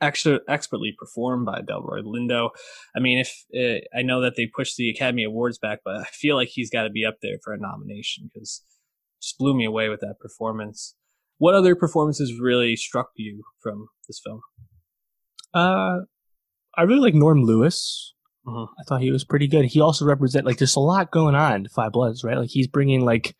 extra 0.00 0.40
expertly 0.48 0.94
performed 0.98 1.46
by 1.46 1.60
Delroy 1.60 2.02
Lindo. 2.02 2.50
I 2.96 3.00
mean, 3.00 3.18
if 3.18 3.44
uh, 3.56 3.96
I 3.96 4.02
know 4.02 4.20
that 4.20 4.34
they 4.36 4.46
pushed 4.46 4.76
the 4.76 4.90
Academy 4.90 5.24
Awards 5.24 5.58
back, 5.58 5.80
but 5.84 5.96
I 5.96 6.04
feel 6.04 6.36
like 6.36 6.48
he's 6.48 6.70
got 6.70 6.84
to 6.84 6.90
be 6.90 7.04
up 7.04 7.16
there 7.22 7.38
for 7.42 7.52
a 7.52 7.58
nomination 7.58 8.30
because 8.32 8.62
just 9.24 9.38
blew 9.38 9.54
me 9.54 9.64
away 9.64 9.88
with 9.88 10.00
that 10.00 10.16
performance. 10.20 10.94
What 11.38 11.54
other 11.54 11.74
performances 11.74 12.38
really 12.40 12.76
struck 12.76 13.08
you 13.16 13.42
from 13.62 13.88
this 14.06 14.20
film? 14.24 14.40
Uh, 15.52 16.00
I 16.76 16.82
really 16.82 17.00
like 17.00 17.14
Norm 17.14 17.42
Lewis. 17.42 18.14
Mm-hmm. 18.46 18.72
I 18.78 18.82
thought 18.86 19.00
he 19.00 19.10
was 19.10 19.24
pretty 19.24 19.48
good. 19.48 19.64
He 19.64 19.80
also 19.80 20.04
represent 20.04 20.46
like 20.46 20.58
there's 20.58 20.76
a 20.76 20.80
lot 20.80 21.10
going 21.10 21.34
on. 21.34 21.66
Five 21.74 21.92
Bloods, 21.92 22.22
right? 22.22 22.38
Like 22.38 22.50
he's 22.50 22.66
bringing 22.66 23.04
like 23.04 23.34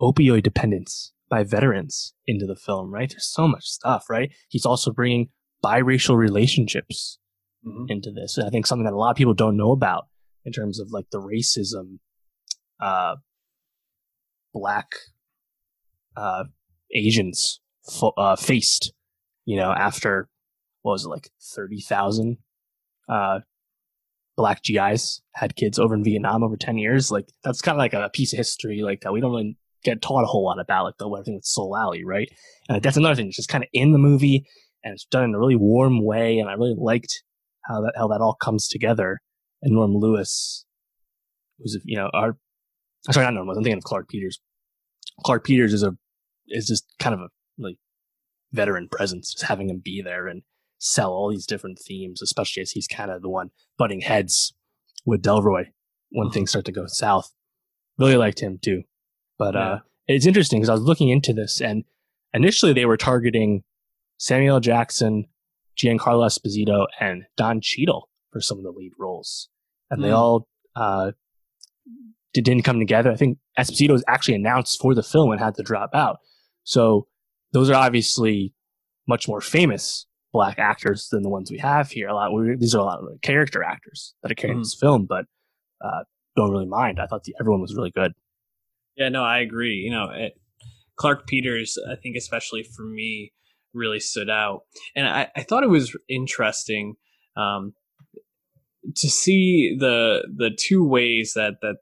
opioid 0.00 0.42
dependence 0.42 1.12
by 1.28 1.44
veterans 1.44 2.14
into 2.26 2.46
the 2.46 2.56
film, 2.56 2.92
right? 2.92 3.08
There's 3.10 3.32
so 3.32 3.48
much 3.48 3.64
stuff, 3.64 4.06
right? 4.10 4.30
He's 4.48 4.66
also 4.66 4.92
bringing 4.92 5.28
biracial 5.64 6.16
relationships 6.16 7.18
mm-hmm. 7.66 7.84
into 7.88 8.10
this. 8.10 8.36
And 8.36 8.46
I 8.46 8.50
think 8.50 8.66
something 8.66 8.84
that 8.84 8.92
a 8.92 8.96
lot 8.96 9.10
of 9.10 9.16
people 9.16 9.34
don't 9.34 9.56
know 9.56 9.72
about 9.72 10.06
in 10.44 10.52
terms 10.52 10.78
of 10.78 10.88
like 10.90 11.06
the 11.10 11.20
racism, 11.20 11.98
uh, 12.80 13.16
black, 14.54 14.86
uh, 16.16 16.44
Asians 16.92 17.60
fo- 17.90 18.14
uh, 18.16 18.36
faced, 18.36 18.92
you 19.44 19.56
know, 19.56 19.72
after 19.72 20.28
what 20.82 20.92
was 20.92 21.04
it 21.04 21.10
like 21.10 21.30
thirty 21.54 21.80
thousand 21.80 22.38
uh, 23.08 23.40
black 24.36 24.62
GIs 24.62 25.20
had 25.34 25.56
kids 25.56 25.78
over 25.78 25.94
in 25.94 26.04
Vietnam 26.04 26.42
over 26.42 26.56
ten 26.56 26.78
years. 26.78 27.10
Like 27.10 27.28
that's 27.42 27.60
kind 27.60 27.76
of 27.76 27.80
like 27.80 27.92
a 27.92 28.08
piece 28.10 28.32
of 28.32 28.38
history 28.38 28.80
like 28.82 29.00
that 29.02 29.12
we 29.12 29.20
don't 29.20 29.32
really 29.32 29.58
get 29.84 30.00
taught 30.00 30.24
a 30.24 30.26
whole 30.26 30.44
lot 30.44 30.58
about, 30.58 30.84
like 30.84 30.96
the 30.98 31.08
one 31.08 31.24
thing 31.24 31.34
with 31.34 31.44
Soul 31.44 31.76
Alley, 31.76 32.04
right? 32.04 32.30
And 32.68 32.82
that's 32.82 32.96
another 32.96 33.14
thing. 33.14 33.26
It's 33.26 33.36
just 33.36 33.50
kind 33.50 33.62
of 33.64 33.68
in 33.74 33.92
the 33.92 33.98
movie 33.98 34.46
and 34.84 34.92
it's 34.92 35.06
done 35.06 35.24
in 35.24 35.34
a 35.34 35.38
really 35.38 35.56
warm 35.56 36.04
way, 36.04 36.38
and 36.38 36.48
I 36.48 36.52
really 36.52 36.76
liked 36.76 37.22
how 37.64 37.80
that 37.80 37.94
how 37.96 38.08
that 38.08 38.20
all 38.20 38.34
comes 38.34 38.68
together. 38.68 39.20
And 39.62 39.74
Norm 39.74 39.94
Lewis, 39.96 40.66
who's 41.58 41.78
you 41.84 41.96
know 41.96 42.10
our 42.12 42.36
sorry 43.10 43.26
not 43.26 43.34
Norm, 43.34 43.48
I'm 43.48 43.56
thinking 43.56 43.78
of 43.78 43.84
Clarke 43.84 44.08
Peters. 44.08 44.40
Clarke 45.24 45.44
Peters 45.44 45.72
is 45.72 45.82
a 45.82 45.92
is 46.48 46.66
just 46.66 46.84
kind 46.98 47.14
of 47.14 47.20
a 47.20 47.28
like 47.58 47.76
veteran 48.52 48.88
presence, 48.90 49.32
just 49.32 49.44
having 49.44 49.68
him 49.70 49.80
be 49.84 50.02
there 50.02 50.26
and 50.26 50.42
sell 50.78 51.12
all 51.12 51.30
these 51.30 51.46
different 51.46 51.78
themes, 51.78 52.20
especially 52.22 52.60
as 52.62 52.72
he's 52.72 52.86
kind 52.86 53.10
of 53.10 53.22
the 53.22 53.28
one 53.28 53.50
butting 53.78 54.00
heads 54.02 54.52
with 55.06 55.22
Delroy 55.22 55.66
when 56.10 56.30
things 56.30 56.50
start 56.50 56.64
to 56.66 56.72
go 56.72 56.84
south. 56.86 57.32
Really 57.98 58.16
liked 58.16 58.40
him 58.40 58.58
too. 58.62 58.82
But 59.38 59.54
Yeah. 59.54 59.60
uh, 59.74 59.78
it's 60.06 60.26
interesting 60.26 60.60
because 60.60 60.68
I 60.68 60.74
was 60.74 60.82
looking 60.82 61.08
into 61.08 61.32
this 61.32 61.60
and 61.60 61.84
initially 62.32 62.72
they 62.72 62.84
were 62.86 62.96
targeting 62.96 63.62
Samuel 64.18 64.60
Jackson, 64.60 65.26
Giancarlo 65.76 66.26
Esposito, 66.26 66.86
and 67.00 67.24
Don 67.36 67.60
Cheadle 67.62 68.08
for 68.30 68.40
some 68.40 68.58
of 68.58 68.64
the 68.64 68.70
lead 68.70 68.92
roles. 68.98 69.48
And 69.90 70.02
they 70.02 70.08
Hmm. 70.10 70.14
all 70.16 70.48
uh, 70.76 71.12
didn't 72.42 72.64
come 72.64 72.78
together. 72.78 73.12
I 73.12 73.16
think 73.16 73.38
Esposito 73.58 73.90
was 73.92 74.04
actually 74.08 74.34
announced 74.34 74.80
for 74.80 74.94
the 74.94 75.02
film 75.02 75.30
and 75.30 75.40
had 75.40 75.54
to 75.56 75.62
drop 75.62 75.90
out. 75.94 76.18
So 76.64 77.06
those 77.52 77.70
are 77.70 77.74
obviously 77.74 78.54
much 79.06 79.28
more 79.28 79.40
famous 79.40 80.06
black 80.32 80.58
actors 80.58 81.08
than 81.12 81.22
the 81.22 81.28
ones 81.28 81.50
we 81.50 81.58
have 81.58 81.90
here. 81.90 82.08
A 82.08 82.14
lot 82.14 82.32
we, 82.32 82.56
these 82.56 82.74
are 82.74 82.80
a 82.80 82.84
lot 82.84 82.98
of 83.00 83.20
character 83.22 83.62
actors 83.62 84.14
that 84.22 84.32
are 84.32 84.34
carrying 84.34 84.58
Mhm. 84.58 84.62
this 84.64 84.74
film, 84.80 85.06
but 85.06 85.26
uh, 85.84 86.04
don't 86.36 86.50
really 86.50 86.66
mind. 86.66 86.98
I 86.98 87.06
thought 87.06 87.22
the, 87.24 87.34
everyone 87.38 87.60
was 87.60 87.74
really 87.76 87.92
good. 87.92 88.12
Yeah, 88.96 89.10
no, 89.10 89.22
I 89.22 89.38
agree. 89.40 89.74
You 89.76 89.90
know, 89.90 90.08
it, 90.10 90.32
Clarke 90.96 91.26
Peters, 91.26 91.76
I 91.90 91.94
think, 91.96 92.16
especially 92.16 92.62
for 92.64 92.84
me, 92.84 93.32
really 93.72 94.00
stood 94.00 94.30
out. 94.30 94.60
And 94.96 95.06
I, 95.06 95.28
I 95.36 95.42
thought 95.42 95.62
it 95.64 95.68
was 95.68 95.96
interesting 96.08 96.94
um, 97.36 97.74
to 98.96 99.08
see 99.08 99.76
the 99.78 100.26
the 100.36 100.50
two 100.56 100.86
ways 100.86 101.32
that 101.34 101.54
that 101.62 101.76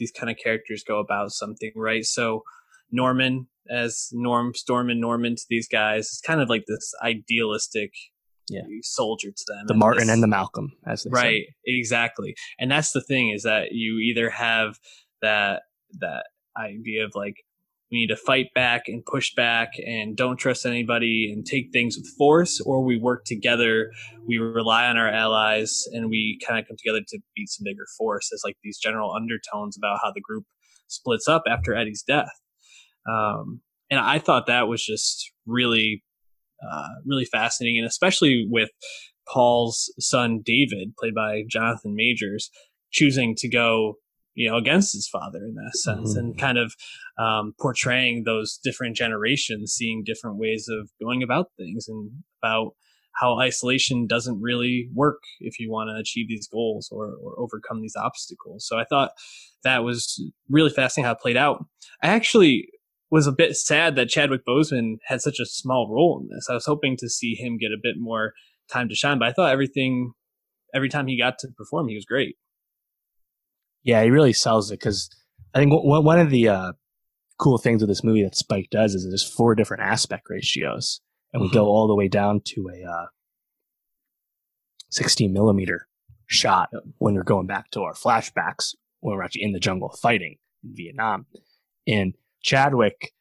these 0.00 0.10
kind 0.10 0.28
of 0.30 0.36
characters 0.42 0.82
go 0.82 0.98
about 0.98 1.30
something, 1.30 1.70
right? 1.76 2.04
So 2.04 2.42
Norman 2.90 3.46
as 3.70 4.08
Norm 4.12 4.52
Stormin 4.54 4.98
Norman 5.00 5.36
to 5.36 5.42
these 5.48 5.68
guys 5.68 6.06
is 6.06 6.20
kind 6.26 6.40
of 6.40 6.48
like 6.48 6.64
this 6.66 6.92
idealistic 7.04 7.92
Yeah. 8.48 8.62
soldier 8.82 9.28
to 9.30 9.44
them. 9.46 9.66
The 9.68 9.74
And 9.74 9.78
Martin 9.78 10.06
this- 10.08 10.14
and 10.14 10.22
the 10.24 10.26
Malcolm, 10.26 10.72
as 10.84 11.04
they 11.04 11.10
say. 11.10 11.22
right 11.22 11.42
exactly 11.66 12.34
and 12.58 12.68
that's 12.68 12.90
the 12.90 13.00
thing 13.02 13.30
is 13.30 13.44
that 13.44 13.70
you 13.70 13.98
either 13.98 14.30
have 14.30 14.78
that 15.22 15.62
that 16.00 16.24
idea 16.56 17.04
of 17.04 17.12
like 17.14 17.36
we 17.90 17.98
need 18.00 18.08
to 18.08 18.16
fight 18.16 18.46
back 18.54 18.82
and 18.86 19.04
push 19.04 19.34
back 19.34 19.72
and 19.84 20.16
don't 20.16 20.36
trust 20.36 20.64
anybody 20.64 21.30
and 21.32 21.44
take 21.44 21.70
things 21.72 21.96
with 21.96 22.06
force 22.16 22.60
or 22.64 22.82
we 22.84 22.98
work 22.98 23.24
together 23.24 23.90
we 24.26 24.38
rely 24.38 24.86
on 24.86 24.96
our 24.96 25.08
allies 25.08 25.84
and 25.92 26.08
we 26.10 26.38
kind 26.46 26.58
of 26.58 26.66
come 26.66 26.76
together 26.76 27.00
to 27.06 27.18
beat 27.34 27.48
some 27.48 27.64
bigger 27.64 27.86
force 27.98 28.30
as 28.32 28.42
like 28.44 28.56
these 28.62 28.78
general 28.78 29.12
undertones 29.12 29.76
about 29.76 29.98
how 30.02 30.12
the 30.14 30.20
group 30.20 30.44
splits 30.88 31.28
up 31.28 31.42
after 31.48 31.74
eddie's 31.74 32.02
death. 32.02 32.30
Um, 33.08 33.60
and 33.90 33.98
i 33.98 34.18
thought 34.18 34.46
that 34.46 34.68
was 34.68 34.84
just 34.84 35.32
really 35.46 36.04
uh, 36.62 36.88
really 37.06 37.24
fascinating 37.24 37.78
and 37.78 37.86
especially 37.86 38.46
with 38.48 38.68
Paul's 39.32 39.92
son 39.98 40.40
David, 40.44 40.94
played 40.98 41.14
by 41.14 41.42
Jonathan 41.48 41.94
Majors, 41.94 42.50
choosing 42.90 43.34
to 43.36 43.48
go, 43.48 43.94
you 44.40 44.48
know, 44.48 44.56
against 44.56 44.90
his 44.94 45.06
father 45.16 45.40
in 45.50 45.54
that 45.54 45.76
sense, 45.86 46.14
Mhm. 46.14 46.18
and 46.18 46.38
kind 46.38 46.58
of 46.64 46.68
um, 47.18 47.52
portraying 47.60 48.22
those 48.24 48.58
different 48.64 48.96
generations, 48.96 49.72
seeing 49.78 50.02
different 50.10 50.36
ways 50.38 50.62
of 50.76 50.88
going 51.04 51.22
about 51.22 51.46
things, 51.58 51.86
and 51.88 52.10
about 52.42 52.68
how 53.20 53.38
isolation 53.38 54.06
doesn't 54.06 54.40
really 54.40 54.88
work 54.94 55.20
if 55.40 55.58
you 55.60 55.70
want 55.70 55.88
to 55.90 56.00
achieve 56.00 56.26
these 56.28 56.48
goals 56.48 56.88
or, 56.90 57.04
or 57.22 57.38
overcome 57.38 57.82
these 57.82 57.96
obstacles. 57.96 58.66
So 58.66 58.78
I 58.78 58.84
thought 58.84 59.10
that 59.62 59.84
was 59.84 60.00
really 60.48 60.70
fascinating 60.70 61.04
how 61.06 61.12
it 61.12 61.20
played 61.20 61.36
out. 61.36 61.58
I 62.02 62.06
actually 62.08 62.68
was 63.10 63.26
a 63.26 63.32
bit 63.32 63.56
sad 63.56 63.94
that 63.96 64.08
Chadwick 64.08 64.42
Boseman 64.48 64.98
had 65.10 65.20
such 65.20 65.38
a 65.40 65.44
small 65.44 65.92
role 65.92 66.20
in 66.22 66.28
this. 66.34 66.46
I 66.48 66.54
was 66.54 66.64
hoping 66.64 66.96
to 66.98 67.08
see 67.10 67.34
him 67.34 67.58
get 67.58 67.72
a 67.72 67.82
bit 67.82 67.96
more 67.98 68.32
time 68.72 68.88
to 68.88 68.94
shine. 68.94 69.18
But 69.18 69.28
I 69.28 69.32
thought 69.32 69.52
everything, 69.52 70.12
every 70.72 70.88
time 70.88 71.08
he 71.08 71.18
got 71.18 71.38
to 71.40 71.48
perform, 71.58 71.88
he 71.88 71.96
was 71.96 72.06
great. 72.06 72.36
Yeah, 73.82 74.02
he 74.02 74.10
really 74.10 74.32
sells 74.32 74.70
it 74.70 74.78
because 74.80 75.10
I 75.54 75.58
think 75.58 75.72
one 75.72 76.04
one 76.04 76.18
of 76.20 76.30
the 76.30 76.48
uh, 76.48 76.72
cool 77.38 77.58
things 77.58 77.82
with 77.82 77.88
this 77.88 78.04
movie 78.04 78.22
that 78.22 78.36
Spike 78.36 78.68
does 78.70 78.94
is 78.94 79.06
there's 79.08 79.28
four 79.28 79.54
different 79.54 79.82
aspect 79.82 80.28
ratios, 80.28 81.00
and 81.32 81.42
we 81.42 81.48
Mhm. 81.48 81.54
go 81.54 81.66
all 81.66 81.86
the 81.88 81.94
way 81.94 82.08
down 82.08 82.40
to 82.46 82.68
a 82.68 82.84
uh, 82.88 83.06
16 84.90 85.32
millimeter 85.32 85.86
shot 86.26 86.70
when 86.98 87.14
we're 87.14 87.22
going 87.22 87.46
back 87.46 87.70
to 87.72 87.82
our 87.82 87.94
flashbacks 87.94 88.74
when 89.00 89.16
we're 89.16 89.22
actually 89.22 89.42
in 89.42 89.52
the 89.52 89.60
jungle 89.60 89.88
fighting 89.90 90.36
in 90.62 90.74
Vietnam. 90.74 91.26
And 91.86 92.14
Chadwick, 92.42 93.12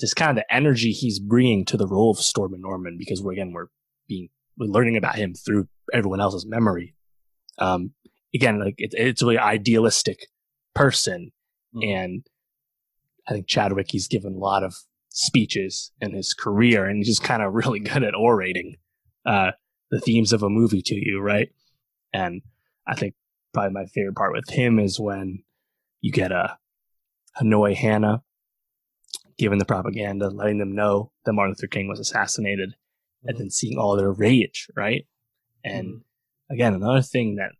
just 0.00 0.16
kind 0.16 0.30
of 0.30 0.36
the 0.36 0.54
energy 0.54 0.92
he's 0.92 1.18
bringing 1.18 1.64
to 1.66 1.76
the 1.76 1.86
role 1.86 2.10
of 2.10 2.18
Stormin 2.18 2.60
Norman, 2.60 2.96
because 2.98 3.22
we're 3.22 3.32
again 3.32 3.52
we're 3.52 3.66
being 4.08 4.28
we're 4.56 4.66
learning 4.70 4.96
about 4.96 5.16
him 5.16 5.34
through 5.34 5.68
everyone 5.92 6.20
else's 6.20 6.46
memory. 6.46 6.94
Um, 7.58 7.92
again, 8.34 8.58
like 8.60 8.74
it, 8.78 8.90
it's 8.94 9.22
a 9.22 9.26
really 9.26 9.38
idealistic 9.38 10.26
person, 10.74 11.30
Mhm. 11.74 11.94
and 11.94 12.26
I 13.28 13.32
think 13.32 13.46
Chadwick 13.46 13.90
he's 13.90 14.08
given 14.08 14.34
a 14.34 14.38
lot 14.38 14.62
of 14.64 14.74
speeches 15.10 15.92
in 16.00 16.12
his 16.14 16.34
career, 16.34 16.86
and 16.86 16.98
he's 16.98 17.06
just 17.08 17.22
kind 17.24 17.42
of 17.42 17.52
really 17.54 17.80
good 17.80 18.02
at 18.02 18.14
orating 18.14 18.76
uh, 19.24 19.52
the 19.90 20.00
themes 20.00 20.32
of 20.32 20.42
a 20.42 20.48
movie 20.48 20.82
to 20.82 20.94
you, 20.94 21.20
right? 21.20 21.50
And 22.12 22.42
I 22.86 22.94
think 22.94 23.14
probably 23.54 23.72
my 23.72 23.86
favorite 23.86 24.16
part 24.16 24.32
with 24.32 24.48
him 24.50 24.78
is 24.78 24.98
when 24.98 25.44
you 26.00 26.10
get 26.10 26.32
a 26.32 26.58
Hanoi 27.40 27.74
Hannah 27.76 28.22
giving 29.38 29.58
the 29.58 29.64
propaganda, 29.64 30.28
letting 30.28 30.58
them 30.58 30.74
know 30.74 31.12
that 31.24 31.32
Martin 31.34 31.52
Luther 31.52 31.68
King 31.68 31.88
was 31.88 32.00
assassinated, 32.00 32.74
and 33.24 33.38
then 33.38 33.50
seeing 33.50 33.78
all 33.78 33.96
their 33.96 34.12
rage, 34.12 34.66
right? 34.76 35.06
And 35.64 36.02
again, 36.50 36.74
another 36.74 37.02
thing 37.02 37.36
that 37.36 37.52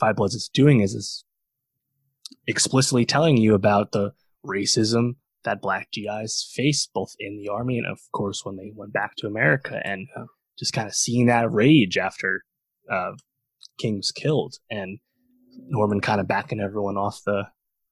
Five 0.00 0.16
Bloods 0.16 0.34
is 0.34 0.48
doing 0.52 0.80
is 0.80 0.94
is 0.94 1.24
explicitly 2.46 3.04
telling 3.04 3.36
you 3.36 3.54
about 3.54 3.92
the 3.92 4.12
racism 4.44 5.16
that 5.44 5.60
black 5.62 5.88
GIs 5.92 6.50
face 6.54 6.88
both 6.92 7.14
in 7.18 7.36
the 7.38 7.48
army 7.48 7.78
and 7.78 7.86
of 7.86 8.00
course 8.12 8.44
when 8.44 8.56
they 8.56 8.72
went 8.74 8.92
back 8.92 9.14
to 9.16 9.26
America 9.26 9.80
and 9.84 10.08
just 10.58 10.72
kind 10.72 10.86
of 10.88 10.94
seeing 10.94 11.26
that 11.26 11.50
rage 11.50 11.96
after 11.98 12.42
uh, 12.90 13.12
King 13.78 13.96
was 13.98 14.10
killed 14.12 14.56
and 14.70 14.98
Norman 15.68 16.00
kind 16.00 16.20
of 16.20 16.28
backing 16.28 16.60
everyone 16.60 16.96
off 16.96 17.20
the 17.24 17.44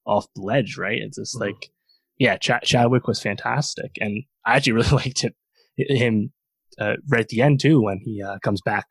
off 0.06 0.26
the 0.34 0.42
ledge, 0.42 0.76
right? 0.78 0.98
It's 1.00 1.18
just 1.18 1.36
Mhm. 1.36 1.40
like 1.40 1.70
yeah, 2.18 2.36
Ch- 2.36 2.64
Chadwick 2.64 3.06
was 3.06 3.22
fantastic, 3.22 3.92
and 4.00 4.24
I 4.44 4.56
actually 4.56 4.72
really 4.72 4.88
liked 5.04 5.22
it, 5.24 5.34
him 5.76 6.32
uh, 6.78 6.94
right 7.08 7.20
at 7.20 7.28
the 7.28 7.42
end 7.42 7.60
too 7.60 7.80
when 7.80 8.00
he 8.04 8.22
uh, 8.22 8.38
comes 8.42 8.60
back, 8.62 8.86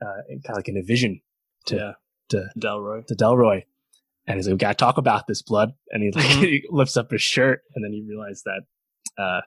uh, 0.00 0.22
kind 0.28 0.50
of 0.50 0.56
like 0.56 0.68
in 0.68 0.76
a 0.76 0.82
vision 0.82 1.20
to. 1.66 1.96
To 2.30 2.48
Delroy. 2.58 3.06
to 3.06 3.14
Delroy, 3.14 3.62
and 4.26 4.36
he's 4.36 4.46
like, 4.46 4.54
"We 4.54 4.58
gotta 4.58 4.74
talk 4.74 4.98
about 4.98 5.26
this 5.26 5.42
blood," 5.42 5.72
and 5.90 6.02
he 6.02 6.10
like 6.12 6.24
Mhm. 6.36 6.40
he 6.42 6.64
lifts 6.70 6.96
up 6.96 7.10
his 7.10 7.22
shirt, 7.22 7.62
and 7.74 7.84
then 7.84 7.92
he 7.92 8.02
realized 8.08 8.44
that 8.44 8.62
uh, 9.22 9.40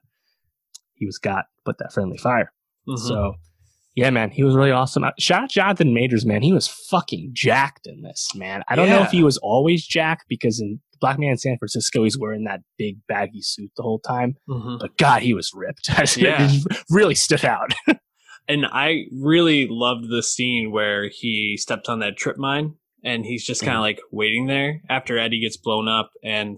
he 0.93 1.05
was 1.05 1.17
got 1.17 1.45
but 1.65 1.77
that 1.79 1.93
friendly 1.93 2.17
fire. 2.17 2.51
Mhm. 2.87 2.97
So, 2.99 3.33
yeah, 3.95 4.09
man, 4.09 4.31
he 4.31 4.43
was 4.43 4.55
really 4.55 4.71
awesome. 4.71 5.03
Uh, 5.03 5.11
Shout 5.19 5.43
out 5.43 5.49
Jonathan 5.49 5.93
Majors, 5.93 6.25
man. 6.25 6.41
He 6.41 6.53
was 6.53 6.67
fucking 6.67 7.31
jacked 7.33 7.85
in 7.87 8.01
this, 8.01 8.31
man. 8.35 8.63
I 8.67 8.75
don't 8.75 8.89
know 8.89 9.03
if 9.03 9.11
he 9.11 9.23
was 9.23 9.37
always 9.37 9.85
jacked 9.85 10.25
because 10.29 10.59
in 10.59 10.79
Black 11.01 11.17
Man 11.19 11.31
in 11.31 11.37
San 11.37 11.57
Francisco, 11.57 12.03
he's 12.03 12.17
wearing 12.17 12.43
that 12.45 12.61
big 12.77 12.97
baggy 13.07 13.41
suit 13.41 13.71
the 13.77 13.83
whole 13.83 13.99
time. 13.99 14.35
Mhm. 14.49 14.79
But 14.79 14.97
God, 14.97 15.21
he 15.21 15.33
was 15.33 15.51
ripped. 15.53 15.89
Yeah. 16.17 16.51
really 16.89 17.15
stood 17.15 17.45
out. 17.45 17.71
And 18.49 18.65
I 18.65 19.03
really 19.15 19.67
loved 19.69 20.09
the 20.09 20.23
scene 20.23 20.71
where 20.71 21.07
he 21.09 21.55
stepped 21.55 21.87
on 21.87 21.99
that 21.99 22.17
trip 22.17 22.37
mine 22.37 22.73
and 23.03 23.23
he's 23.23 23.45
just 23.45 23.63
kind 23.63 23.77
of 23.77 23.81
like 23.81 24.01
waiting 24.11 24.47
there 24.47 24.81
after 24.89 25.17
Eddie 25.19 25.39
gets 25.39 25.55
blown 25.55 25.87
up. 25.87 26.09
And, 26.23 26.57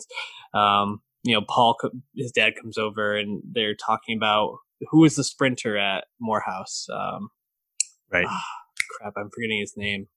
um, 0.53 1.01
you 1.23 1.35
know, 1.35 1.45
Paul, 1.47 1.75
his 2.15 2.31
dad 2.31 2.53
comes 2.59 2.77
over 2.77 3.15
and 3.17 3.43
they're 3.51 3.75
talking 3.75 4.15
about 4.17 4.55
who 4.89 5.03
is 5.03 5.17
the 5.17 5.23
sprinter 5.23 5.77
at 5.77 6.05
Morehouse. 6.19 6.87
Um, 6.91 7.29
Right. 8.09 8.25
ah, 8.27 8.43
crap, 8.97 9.13
I'm 9.17 9.29
forgetting 9.33 9.59
his 9.59 9.73
name. 9.77 10.07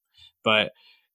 But 0.45 0.70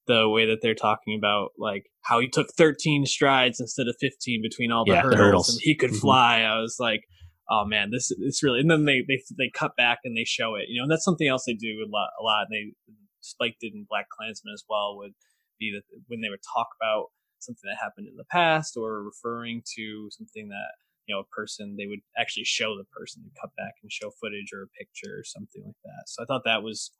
the 0.08 0.28
way 0.30 0.46
that 0.46 0.60
they're 0.62 0.76
talking 0.76 1.18
about 1.18 1.52
like 1.58 1.86
how 2.02 2.20
he 2.20 2.28
took 2.28 2.48
13 2.58 3.06
strides 3.06 3.60
instead 3.60 3.88
of 3.88 3.96
15 4.00 4.42
between 4.42 4.72
all 4.72 4.84
the, 4.86 4.92
Yeah, 4.94 5.02
hurdles, 5.02 5.20
hurdles. 5.20 5.50
and 5.50 5.60
he 5.62 5.76
could 5.76 5.92
Mhm. 5.92 6.00
fly. 6.02 6.42
I 6.42 6.60
was 6.60 6.78
like, 6.80 7.02
oh 7.50 7.66
man, 7.66 7.92
this 7.92 8.12
is 8.12 8.42
really. 8.44 8.60
And 8.60 8.70
then 8.70 8.86
they 8.86 9.04
they 9.08 9.22
they 9.38 9.52
cut 9.54 9.76
back 9.76 10.00
and 10.04 10.16
they 10.16 10.26
show 10.26 10.56
it. 10.56 10.66
You 10.70 10.80
know, 10.80 10.84
and 10.84 10.92
that's 10.92 11.06
something 11.06 11.28
else 11.28 11.46
they 11.46 11.54
do 11.54 11.86
a 11.86 11.90
lot. 11.90 12.10
A 12.20 12.24
lot. 12.24 12.48
And 12.50 12.54
they 12.54 12.94
Spike 13.22 13.58
did 13.60 13.74
in 13.74 13.86
Black 13.90 14.08
Klansman 14.10 14.54
as 14.54 14.64
well. 14.70 14.98
Would 14.98 15.14
be 15.60 15.72
that 15.74 15.84
when 16.08 16.22
they 16.22 16.30
would 16.30 16.44
talk 16.56 16.68
about 16.80 17.08
something 17.40 17.70
that 17.70 17.82
happened 17.82 18.08
in 18.08 18.16
the 18.18 18.26
past 18.26 18.76
or 18.78 19.04
referring 19.04 19.64
to 19.76 20.10
something 20.12 20.50
that 20.50 20.72
you 21.08 21.16
know 21.16 21.22
a 21.22 21.36
person 21.36 21.76
they 21.78 21.88
would 21.88 22.02
actually 22.18 22.44
show 22.44 22.78
the 22.78 22.84
person 22.86 23.22
and 23.24 23.32
cut 23.40 23.50
back 23.58 23.76
and 23.82 23.92
show 23.92 24.12
footage 24.22 24.52
or 24.54 24.64
a 24.64 24.68
picture 24.68 25.18
or 25.18 25.24
something 25.24 25.64
like 25.66 25.76
that 25.84 26.04
so 26.08 26.22
i 26.22 26.26
thought 26.26 26.44
that 26.46 26.62
was 26.62 26.92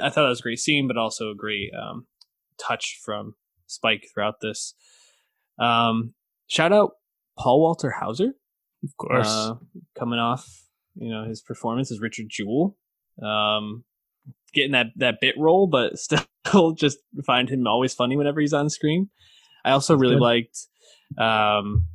i 0.00 0.08
thought 0.08 0.22
that 0.22 0.28
was 0.28 0.40
a 0.40 0.42
great 0.42 0.58
scene 0.58 0.86
but 0.86 0.96
also 0.96 1.30
a 1.30 1.34
great 1.34 1.70
um, 1.74 2.06
touch 2.58 3.00
from 3.02 3.34
spike 3.66 4.06
throughout 4.12 4.40
this 4.40 4.74
um, 5.58 6.14
shout 6.46 6.72
out 6.72 6.92
paul 7.38 7.60
walter 7.60 7.90
hauser 7.90 8.32
Of 8.82 8.96
course. 8.96 9.28
uh, 9.28 9.54
coming 9.98 10.18
off 10.18 10.46
you 10.94 11.10
know 11.10 11.24
his 11.24 11.40
performance 11.40 11.90
as 11.90 12.00
richard 12.00 12.26
jewell. 12.28 12.76
Um, 13.22 13.84
getting 14.54 14.72
that 14.72 14.86
that 14.96 15.16
bit 15.20 15.34
role 15.38 15.66
but 15.66 15.98
still 15.98 16.72
just 16.72 16.98
find 17.26 17.48
him 17.48 17.66
always 17.66 17.94
funny 17.94 18.16
whenever 18.16 18.40
he's 18.40 18.52
on 18.52 18.68
screen. 18.70 19.10
I 19.64 19.72
also 19.72 19.96
really 19.96 20.14
Good. 20.16 20.22
liked 20.22 20.58
um, 21.18 21.86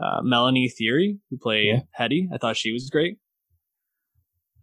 uh, 0.00 0.20
Mélanie 0.22 0.70
Thierry 0.70 1.18
who 1.30 1.38
played 1.38 1.66
Yeah. 1.66 1.80
Hedy. 1.98 2.28
I 2.32 2.38
thought 2.38 2.56
she 2.56 2.72
was 2.72 2.90
great. 2.90 3.18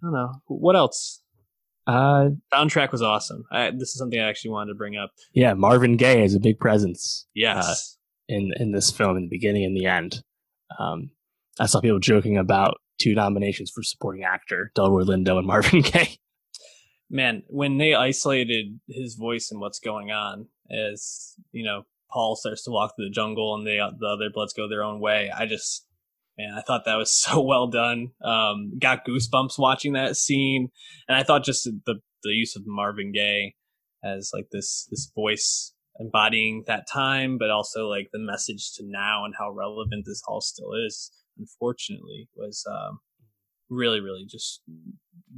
I 0.02 0.06
don't 0.06 0.14
know. 0.14 0.42
What 0.46 0.76
else? 0.76 1.24
Uh, 1.88 2.30
soundtrack 2.54 2.92
was 2.92 3.02
awesome. 3.02 3.46
I, 3.52 3.72
this 3.72 3.90
is 3.90 3.98
something 3.98 4.20
i 4.20 4.28
actually 4.28 4.52
wanted 4.52 4.74
to 4.74 4.78
bring 4.78 4.98
up. 4.98 5.12
Yeah, 5.34 5.54
Marvin 5.54 5.96
Gaye 5.96 6.24
is 6.24 6.36
a 6.36 6.40
big 6.40 6.60
presence 6.60 7.26
yes. 7.34 7.98
in 8.28 8.52
in 8.58 8.74
this 8.74 8.92
film 8.92 9.16
in 9.16 9.24
the 9.24 9.30
beginning 9.30 9.64
and 9.64 9.76
the 9.76 9.86
end. 9.86 10.22
Um, 10.78 11.12
I 11.60 11.66
saw 11.66 11.82
people 11.82 12.00
joking 12.00 12.38
about 12.38 12.80
two 13.00 13.14
nominations 13.16 13.72
for 13.74 13.84
supporting 13.84 14.24
actor, 14.24 14.72
Delroy 14.76 15.04
Lindo 15.04 15.38
and 15.38 15.48
Marvin 15.48 15.82
Gaye. 15.84 16.18
man, 17.10 17.44
when 17.48 17.78
they 17.78 17.94
isolated 17.94 18.80
his 18.88 19.16
voice 19.16 19.50
and 19.52 19.60
what's 19.60 19.80
going 19.80 20.12
on, 20.12 20.48
as 20.70 21.36
you 21.52 21.64
know, 21.64 21.84
Paul 22.12 22.36
starts 22.36 22.64
to 22.64 22.72
walk 22.72 22.96
through 22.96 23.06
the 23.06 23.12
jungle 23.12 23.56
and 23.56 23.66
they 23.66 23.78
the 23.78 24.08
other 24.08 24.30
Bloods 24.34 24.54
go 24.54 24.68
their 24.68 24.84
own 24.84 25.00
way. 25.00 25.32
I 25.36 25.46
just, 25.46 25.86
man, 26.38 26.54
I 26.58 26.62
thought 26.62 26.86
that 26.86 26.96
was 26.96 27.14
so 27.24 27.42
well 27.42 27.68
done. 27.68 28.10
Um, 28.24 28.74
got 28.80 29.06
goosebumps 29.06 29.58
watching 29.58 29.94
that 29.94 30.18
scene, 30.18 30.70
and 31.08 31.18
I 31.18 31.24
thought 31.24 31.44
just 31.44 31.66
the 31.66 32.02
the 32.24 32.32
use 32.32 32.56
of 32.56 32.64
Marvin 32.66 33.12
Gaye 33.12 33.56
as 34.04 34.32
like 34.34 34.48
this 34.52 34.88
this 34.90 35.12
voice 35.16 35.74
embodying 36.00 36.64
that 36.68 36.88
time, 36.92 37.38
but 37.38 37.50
also 37.50 37.88
like 37.88 38.10
the 38.12 38.20
message 38.20 38.74
to 38.76 38.84
now 38.86 39.26
and 39.26 39.34
how 39.38 39.52
relevant 39.52 40.06
this 40.06 40.22
all 40.28 40.42
still 40.42 40.74
is. 40.74 41.12
Unfortunately, 41.38 42.30
was 42.36 42.66
um, 42.70 43.00
really 43.70 44.00
really 44.00 44.26
just 44.26 44.62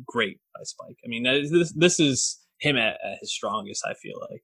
great 0.06 0.40
by 0.56 0.64
Spike. 0.64 0.98
I 1.06 1.08
mean, 1.08 1.24
this 1.24 1.74
this 1.76 2.00
is 2.00 2.40
him 2.60 2.78
at, 2.78 2.98
at 3.04 3.20
his 3.22 3.34
strongest. 3.34 3.84
I 3.88 3.94
feel 3.94 4.20
like. 4.30 4.44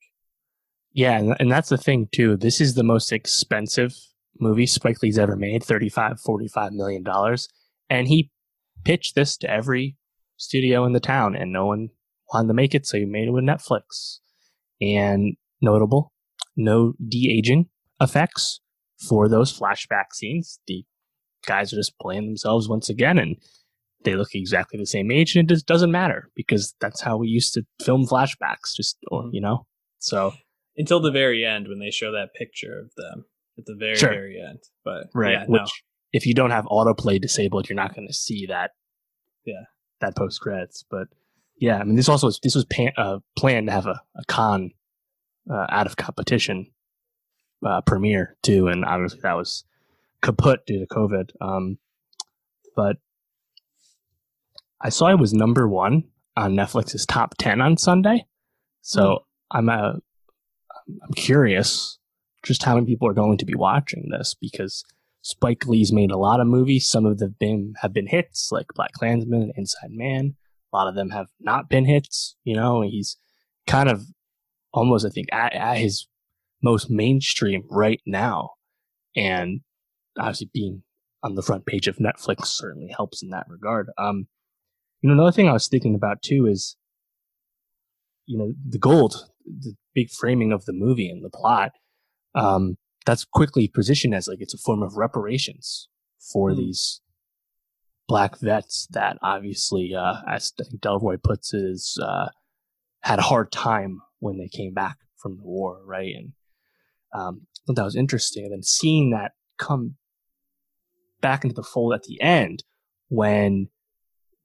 Yeah, 0.93 1.33
and, 1.39 1.51
that's 1.51 1.67
the 1.67 1.77
thing 1.77 2.07
too. 2.13 2.37
This 2.37 2.61
is 2.61 2.75
the 2.75 2.83
most 2.83 3.11
expensive 3.11 3.93
movie 4.39 4.65
Spike 4.65 5.03
Lee's 5.03 5.19
ever 5.19 5.35
made, 5.35 5.61
35 5.61 6.21
45 6.21 6.71
million 6.71 7.03
dollars, 7.03 7.49
and 7.89 8.07
he 8.07 8.31
pitched 8.85 9.15
this 9.15 9.35
to 9.37 9.49
every 9.49 9.97
studio 10.37 10.85
in 10.85 10.93
the 10.93 10.99
town 10.99 11.35
and 11.35 11.51
no 11.51 11.65
one 11.65 11.89
wanted 12.33 12.47
to 12.47 12.53
make 12.53 12.73
it, 12.73 12.85
so 12.85 12.97
he 12.97 13.05
made 13.05 13.27
it 13.27 13.31
with 13.31 13.43
Netflix. 13.43 14.19
And 14.81 15.35
notable, 15.61 16.13
no 16.55 16.93
de-aging 17.05 17.67
effects 18.01 18.61
for 19.07 19.27
those 19.27 19.57
flashback 19.57 20.13
scenes. 20.13 20.59
The 20.67 20.85
guys 21.45 21.71
are 21.71 21.77
just 21.77 21.97
playing 21.99 22.25
themselves 22.25 22.67
once 22.67 22.89
again 22.89 23.17
and 23.17 23.37
they 24.03 24.15
look 24.15 24.35
exactly 24.35 24.77
the 24.79 24.85
same 24.85 25.09
age 25.11 25.35
and 25.35 25.49
it 25.49 25.53
just 25.53 25.65
doesn't 25.65 25.91
matter 25.91 26.29
because 26.35 26.75
that's 26.79 27.01
how 27.01 27.17
we 27.17 27.27
used 27.27 27.53
to 27.53 27.63
film 27.83 28.05
flashbacks 28.05 28.75
just 28.75 28.97
or 29.09 29.23
Mhm. 29.23 29.29
you 29.33 29.41
know 29.41 29.65
so 29.99 30.33
Until 30.77 30.99
the 30.99 31.09
very 31.11 31.45
end, 31.45 31.69
when 31.69 31.79
they 31.79 31.89
show 31.89 32.11
that 32.11 32.33
picture 32.33 32.77
of 32.77 32.91
them 32.97 33.25
at 33.57 33.65
the 33.65 33.75
very 33.75 33.95
Sure. 33.95 34.09
very 34.09 34.39
end. 34.41 34.59
But 34.83 35.07
right 35.13 35.31
yeah, 35.31 35.45
which 35.47 35.61
no. 35.61 35.67
if 36.11 36.25
you 36.27 36.33
don't 36.33 36.51
have 36.51 36.65
autoplay 36.65 37.19
disabled 37.21 37.69
you're 37.69 37.75
not 37.77 37.95
going 37.95 38.07
to 38.07 38.13
see 38.13 38.45
that 38.47 38.71
Yeah. 39.45 39.63
that 40.01 40.15
post 40.17 40.41
credits 40.41 40.83
but 40.89 41.07
yeah 41.57 41.77
i 41.79 41.83
mean 41.85 41.95
this 41.95 42.09
also 42.09 42.27
was 42.27 42.39
this 42.43 42.53
was 42.55 42.65
pan, 42.65 42.91
uh, 42.97 43.19
planned 43.37 43.67
to 43.67 43.71
have 43.73 43.85
a, 43.87 44.01
a 44.17 44.25
con 44.27 44.71
uh, 45.49 45.65
out 45.69 45.87
of 45.87 45.95
competition 45.95 46.67
uh, 47.65 47.79
premiere 47.81 48.35
too 48.43 48.67
and 48.67 48.83
obviously 48.83 49.21
that 49.21 49.33
was 49.37 49.63
kaput 50.21 50.65
due 50.65 50.79
to 50.79 50.87
covid 50.87 51.29
um, 51.41 51.77
but 52.75 52.97
i 54.81 54.89
saw 54.89 55.07
it 55.07 55.19
was 55.19 55.33
number 55.33 55.67
one 55.67 56.03
on 56.35 56.53
netflix's 56.53 57.05
top 57.05 57.35
10 57.37 57.61
on 57.61 57.77
sunday 57.77 58.25
so 58.81 59.25
i'm 59.51 59.69
uh, 59.69 59.93
i'm 59.93 61.13
curious 61.15 61.97
just 62.43 62.63
how 62.63 62.75
many 62.75 62.85
people 62.85 63.07
are 63.07 63.13
going 63.13 63.37
to 63.37 63.45
be 63.45 63.55
watching 63.55 64.09
this 64.11 64.35
because 64.39 64.83
Spike 65.25 65.65
Lee's 65.65 65.91
made 65.91 66.11
a 66.11 66.17
lot 66.17 66.39
of 66.39 66.45
movies. 66.45 66.87
Some 66.87 67.03
of 67.07 67.17
them 67.17 67.35
been, 67.39 67.73
have 67.81 67.91
been 67.91 68.05
hits, 68.05 68.51
like 68.51 68.67
Black 68.75 68.91
Klansman 68.93 69.41
and 69.41 69.53
Inside 69.57 69.89
Man. 69.89 70.35
A 70.71 70.75
lot 70.75 70.87
of 70.87 70.93
them 70.93 71.09
have 71.09 71.29
not 71.39 71.67
been 71.67 71.85
hits. 71.85 72.35
You 72.43 72.55
know, 72.55 72.81
he's 72.81 73.17
kind 73.65 73.89
of 73.89 74.05
almost, 74.71 75.03
I 75.03 75.09
think, 75.09 75.29
at, 75.31 75.53
at 75.53 75.77
his 75.77 76.07
most 76.61 76.91
mainstream 76.91 77.63
right 77.71 78.01
now. 78.05 78.51
And 79.15 79.61
obviously, 80.17 80.49
being 80.53 80.83
on 81.23 81.35
the 81.35 81.41
front 81.41 81.65
page 81.65 81.87
of 81.87 81.97
Netflix 81.97 82.45
certainly 82.47 82.91
helps 82.95 83.23
in 83.23 83.29
that 83.29 83.45
regard. 83.49 83.89
Um, 83.97 84.27
you 85.01 85.09
know, 85.09 85.13
another 85.13 85.31
thing 85.31 85.47
I 85.49 85.53
was 85.53 85.67
thinking 85.67 85.95
about 85.95 86.21
too 86.21 86.45
is, 86.47 86.75
you 88.25 88.37
know, 88.37 88.53
the 88.67 88.79
gold, 88.79 89.15
the 89.45 89.75
big 89.93 90.09
framing 90.11 90.51
of 90.51 90.65
the 90.65 90.73
movie 90.73 91.09
and 91.09 91.23
the 91.23 91.29
plot. 91.29 91.71
Um, 92.33 92.77
that's 93.05 93.23
quickly 93.23 93.67
positioned 93.67 94.13
as 94.15 94.27
like 94.27 94.39
it's 94.41 94.53
a 94.53 94.57
form 94.57 94.81
of 94.83 94.97
reparations 94.97 95.87
for 96.19 96.51
Mm. 96.51 96.57
these 96.57 97.01
black 98.07 98.39
vets 98.39 98.87
that 98.91 99.17
obviously, 99.21 99.93
uh, 99.95 100.21
as 100.27 100.51
I 100.59 100.63
think 100.63 100.81
Delroy 100.81 101.21
puts 101.21 101.53
it, 101.53 101.63
is, 101.63 101.97
uh, 102.01 102.29
had 103.01 103.19
a 103.19 103.23
hard 103.23 103.51
time 103.51 104.01
when 104.19 104.37
they 104.37 104.47
came 104.47 104.73
back 104.73 104.97
from 105.17 105.37
the 105.37 105.43
war, 105.43 105.81
right? 105.85 106.13
And 106.15 106.33
um, 107.13 107.41
I 107.45 107.59
thought 107.67 107.75
that 107.77 107.83
was 107.83 107.95
interesting. 107.95 108.43
And 108.45 108.53
then 108.53 108.63
seeing 108.63 109.11
that 109.11 109.33
come 109.57 109.95
back 111.27 111.43
into 111.43 111.55
the 111.55 111.63
fold 111.73 111.93
at 111.93 112.03
the 112.03 112.19
end 112.21 112.63
when 113.09 113.67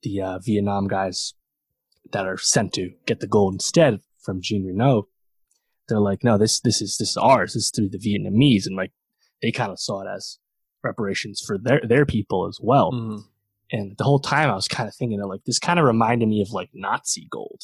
the 0.02 0.20
uh, 0.20 0.38
Vietnam 0.38 0.88
guys 0.88 1.34
that 2.12 2.26
are 2.26 2.38
sent 2.38 2.72
to 2.74 2.84
get 3.06 3.20
the 3.20 3.26
gold 3.36 3.52
instead 3.54 4.00
from 4.24 4.40
Jean 4.40 4.64
Reno 4.66 5.06
they're 5.88 5.98
like, 6.12 6.22
no, 6.22 6.38
this 6.38 6.60
this 6.60 6.80
is 6.80 6.96
this 7.00 7.10
is 7.10 7.16
ours. 7.16 7.52
This 7.54 7.64
is 7.64 7.72
through 7.74 7.88
the 7.88 7.98
Vietnamese, 7.98 8.64
and 8.64 8.76
like 8.76 8.92
they 9.42 9.50
kind 9.50 9.72
of 9.72 9.80
saw 9.80 10.02
it 10.02 10.08
as 10.16 10.38
reparations 10.84 11.42
for 11.44 11.58
their 11.58 11.80
their 11.92 12.06
people 12.06 12.46
as 12.46 12.58
well. 12.62 12.92
Mhm. 12.92 13.22
And 13.72 13.86
the 13.98 14.04
whole 14.04 14.20
time 14.20 14.48
I 14.50 14.54
was 14.54 14.68
kind 14.68 14.88
of 14.88 14.94
thinking 14.94 15.20
of 15.20 15.28
like 15.28 15.42
this 15.46 15.58
kind 15.58 15.80
of 15.80 15.84
reminded 15.84 16.28
me 16.28 16.40
of 16.42 16.50
like 16.52 16.70
Nazi 16.72 17.26
gold 17.28 17.62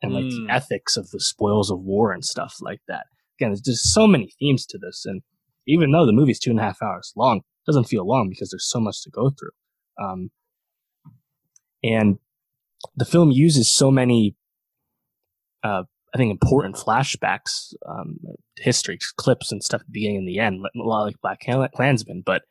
and 0.00 0.12
like 0.14 0.26
Mm. 0.26 0.46
the 0.46 0.52
ethics 0.58 0.96
of 0.96 1.10
the 1.10 1.18
spoils 1.18 1.68
of 1.72 1.80
war 1.80 2.12
and 2.12 2.24
stuff 2.24 2.54
like 2.68 2.82
that. 2.86 3.06
Again, 3.36 3.50
there's 3.50 3.60
just 3.72 3.92
so 3.92 4.06
many 4.06 4.28
themes 4.38 4.64
to 4.66 4.78
this, 4.78 5.04
and 5.04 5.22
even 5.66 5.90
though 5.90 6.06
the 6.06 6.12
movie's 6.20 6.38
two 6.38 6.50
and 6.54 6.60
a 6.60 6.66
half 6.68 6.80
hours 6.80 7.12
long, 7.16 7.40
doesn't 7.66 7.84
feel 7.84 8.06
long 8.06 8.28
because 8.28 8.50
there's 8.50 8.68
so 8.68 8.80
much 8.80 9.02
to 9.02 9.10
go 9.10 9.30
through. 9.30 9.50
Um, 10.02 10.30
and 11.82 12.18
the 12.94 13.04
film 13.04 13.30
uses 13.30 13.70
so 13.70 13.90
many, 13.90 14.36
uh, 15.62 15.82
I 16.14 16.16
think, 16.16 16.30
important 16.30 16.76
flashbacks, 16.76 17.74
um, 17.88 18.18
history 18.58 18.98
clips 19.16 19.52
and 19.52 19.62
stuff 19.62 19.80
at 19.82 19.86
the 19.86 19.92
beginning 19.92 20.18
and 20.18 20.28
the 20.28 20.38
end, 20.38 20.64
a 20.64 20.78
lot 20.78 21.04
like 21.04 21.20
Black 21.22 21.40
Klansman. 21.74 22.22
But 22.24 22.42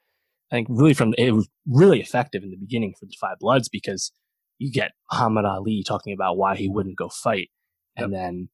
I 0.52 0.56
think 0.56 0.68
really 0.70 0.94
from 0.94 1.14
it 1.18 1.32
was 1.32 1.50
really 1.68 2.00
effective 2.00 2.44
in 2.44 2.52
the 2.52 2.58
beginning 2.58 2.94
for 3.00 3.06
the 3.06 3.16
Five 3.20 3.40
Bloods 3.40 3.70
because 3.70 4.12
you 4.58 4.72
get 4.72 4.92
Muhammad 5.12 5.46
Ali 5.46 5.84
talking 5.86 6.14
about 6.14 6.38
why 6.38 6.56
he 6.56 6.70
wouldn't 6.70 6.98
go 6.98 7.10
fight, 7.10 7.50
and 7.98 8.12
yep. 8.12 8.20
then 8.20 8.50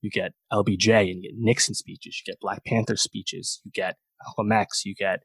you 0.00 0.10
get 0.10 0.32
LBJ 0.52 1.10
and 1.10 1.22
you 1.22 1.30
get 1.30 1.38
Nixon 1.38 1.74
speeches, 1.74 2.20
you 2.20 2.32
get 2.32 2.40
Black 2.40 2.64
Panther 2.64 2.96
speeches, 2.96 3.60
you 3.64 3.70
get 3.72 3.96
Malcolm 4.24 4.52
X, 4.52 4.84
you 4.84 4.94
get 4.94 5.20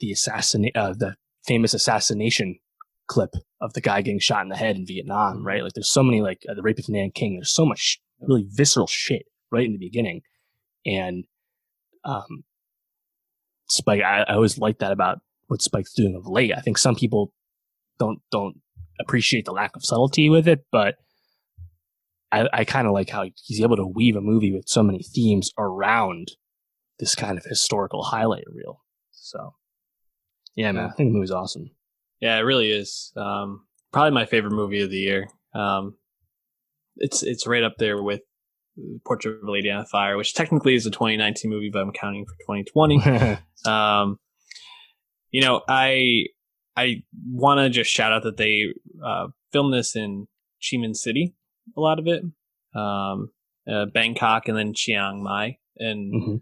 the 0.00 0.12
assassin, 0.12 0.68
uh, 0.74 0.92
the 0.92 1.16
famous 1.46 1.74
assassination 1.74 2.58
clip 3.06 3.34
of 3.60 3.72
the 3.74 3.80
guy 3.80 4.00
getting 4.02 4.18
shot 4.18 4.42
in 4.42 4.48
the 4.48 4.56
head 4.56 4.76
in 4.76 4.86
Vietnam, 4.86 5.36
mm-hmm. 5.36 5.46
right? 5.46 5.62
Like 5.62 5.72
there's 5.74 5.90
so 5.90 6.02
many 6.02 6.20
like 6.22 6.42
uh, 6.48 6.54
the 6.54 6.62
rape 6.62 6.78
of 6.78 6.88
Nanking. 6.88 7.36
There's 7.36 7.54
so 7.54 7.66
much 7.66 8.00
really 8.20 8.46
visceral 8.50 8.86
shit 8.86 9.26
right 9.50 9.66
in 9.66 9.72
the 9.72 9.78
beginning, 9.78 10.22
and 10.86 11.24
um, 12.04 12.44
Spike. 13.68 14.02
I, 14.02 14.22
I 14.22 14.34
always 14.34 14.58
like 14.58 14.78
that 14.78 14.92
about 14.92 15.20
what 15.48 15.62
Spike's 15.62 15.94
doing 15.94 16.14
of 16.14 16.26
late. 16.26 16.52
I 16.56 16.60
think 16.60 16.78
some 16.78 16.96
people 16.96 17.32
don't 17.98 18.20
don't 18.30 18.60
appreciate 19.00 19.44
the 19.44 19.52
lack 19.52 19.76
of 19.76 19.84
subtlety 19.84 20.30
with 20.30 20.46
it, 20.48 20.64
but 20.70 20.96
I, 22.34 22.48
I 22.52 22.64
kind 22.64 22.86
of 22.86 22.92
like 22.92 23.10
how 23.10 23.26
he's 23.44 23.60
able 23.60 23.76
to 23.76 23.86
weave 23.86 24.16
a 24.16 24.20
movie 24.20 24.52
with 24.52 24.68
so 24.68 24.82
many 24.82 25.02
themes 25.02 25.50
around 25.56 26.32
this 26.98 27.14
kind 27.14 27.38
of 27.38 27.44
historical 27.44 28.02
highlight 28.02 28.44
reel. 28.52 28.82
So, 29.12 29.54
yeah, 30.56 30.72
man, 30.72 30.86
I 30.86 30.94
think 30.94 31.10
the 31.10 31.14
movie's 31.14 31.30
awesome. 31.30 31.70
Yeah, 32.20 32.36
it 32.38 32.42
really 32.42 32.70
is. 32.70 33.12
Um, 33.16 33.66
probably 33.92 34.12
my 34.12 34.26
favorite 34.26 34.52
movie 34.52 34.82
of 34.82 34.90
the 34.90 34.98
year. 34.98 35.28
Um, 35.54 35.96
it's 36.96 37.22
it's 37.22 37.46
right 37.46 37.62
up 37.62 37.74
there 37.78 38.02
with 38.02 38.20
Portrait 39.04 39.36
of 39.42 39.48
a 39.48 39.50
Lady 39.50 39.70
on 39.70 39.84
Fire, 39.86 40.16
which 40.16 40.34
technically 40.34 40.74
is 40.74 40.86
a 40.86 40.90
2019 40.90 41.50
movie, 41.50 41.70
but 41.72 41.82
I'm 41.82 41.92
counting 41.92 42.24
for 42.24 42.34
2020. 42.56 43.38
um, 43.66 44.18
you 45.30 45.40
know, 45.40 45.62
I 45.68 46.26
I 46.76 47.02
want 47.30 47.58
to 47.58 47.70
just 47.70 47.90
shout 47.90 48.12
out 48.12 48.22
that 48.24 48.36
they 48.36 48.74
uh, 49.04 49.28
filmed 49.52 49.72
this 49.72 49.96
in 49.96 50.26
Chi 50.60 50.76
Minh 50.76 50.96
City, 50.96 51.34
a 51.76 51.80
lot 51.80 51.98
of 51.98 52.06
it, 52.06 52.22
um, 52.78 53.30
uh, 53.70 53.86
Bangkok, 53.86 54.48
and 54.48 54.58
then 54.58 54.74
Chiang 54.74 55.22
Mai, 55.22 55.58
and 55.78 56.14
mm-hmm. 56.14 56.36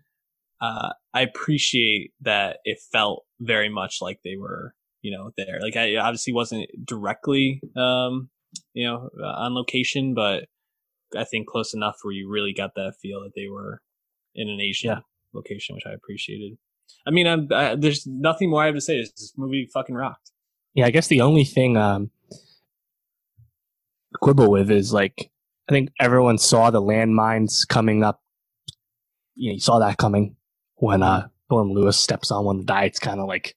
Uh, 0.62 0.92
I 1.12 1.22
appreciate 1.22 2.12
that 2.22 2.58
it 2.64 2.78
felt 2.92 3.24
very 3.40 3.68
much 3.68 3.98
like 4.00 4.20
they 4.24 4.36
were 4.38 4.74
you 5.02 5.10
know, 5.10 5.32
there. 5.36 5.58
Like 5.60 5.76
I 5.76 5.96
obviously 5.96 6.32
wasn't 6.32 6.68
directly, 6.84 7.60
um, 7.76 8.30
you 8.72 8.86
know, 8.86 9.10
uh, 9.20 9.26
on 9.26 9.54
location, 9.54 10.14
but 10.14 10.44
I 11.16 11.24
think 11.24 11.48
close 11.48 11.74
enough 11.74 11.96
where 12.02 12.14
you 12.14 12.30
really 12.30 12.54
got 12.54 12.74
that 12.76 12.94
feel 13.02 13.20
that 13.22 13.32
they 13.36 13.48
were 13.48 13.82
in 14.34 14.48
an 14.48 14.60
Asian 14.60 14.90
yeah. 14.90 14.98
location, 15.34 15.74
which 15.74 15.84
I 15.86 15.92
appreciated. 15.92 16.56
I 17.06 17.10
mean, 17.10 17.26
I'm, 17.26 17.48
I, 17.52 17.74
there's 17.74 18.06
nothing 18.06 18.48
more 18.48 18.62
I 18.62 18.66
have 18.66 18.74
to 18.76 18.80
say. 18.80 19.00
This 19.00 19.34
movie 19.36 19.68
fucking 19.72 19.94
rocked. 19.94 20.30
Yeah, 20.74 20.86
I 20.86 20.90
guess 20.90 21.08
the 21.08 21.20
only 21.20 21.44
thing 21.44 21.76
um, 21.76 22.10
quibble 24.22 24.50
with 24.50 24.70
is 24.70 24.92
like 24.92 25.30
I 25.68 25.72
think 25.72 25.90
everyone 26.00 26.38
saw 26.38 26.70
the 26.70 26.80
landmines 26.80 27.66
coming 27.68 28.04
up. 28.04 28.22
You 29.34 29.50
know, 29.50 29.54
you 29.54 29.60
saw 29.60 29.80
that 29.80 29.98
coming 29.98 30.36
when 30.82 31.00
uh, 31.00 31.28
Norm 31.48 31.70
Lewis 31.70 31.96
steps 31.96 32.32
on 32.32 32.44
one 32.44 32.56
of 32.56 32.62
the 32.62 32.72
die. 32.72 32.84
It's 32.84 32.98
kind 32.98 33.20
of 33.20 33.28
like 33.28 33.54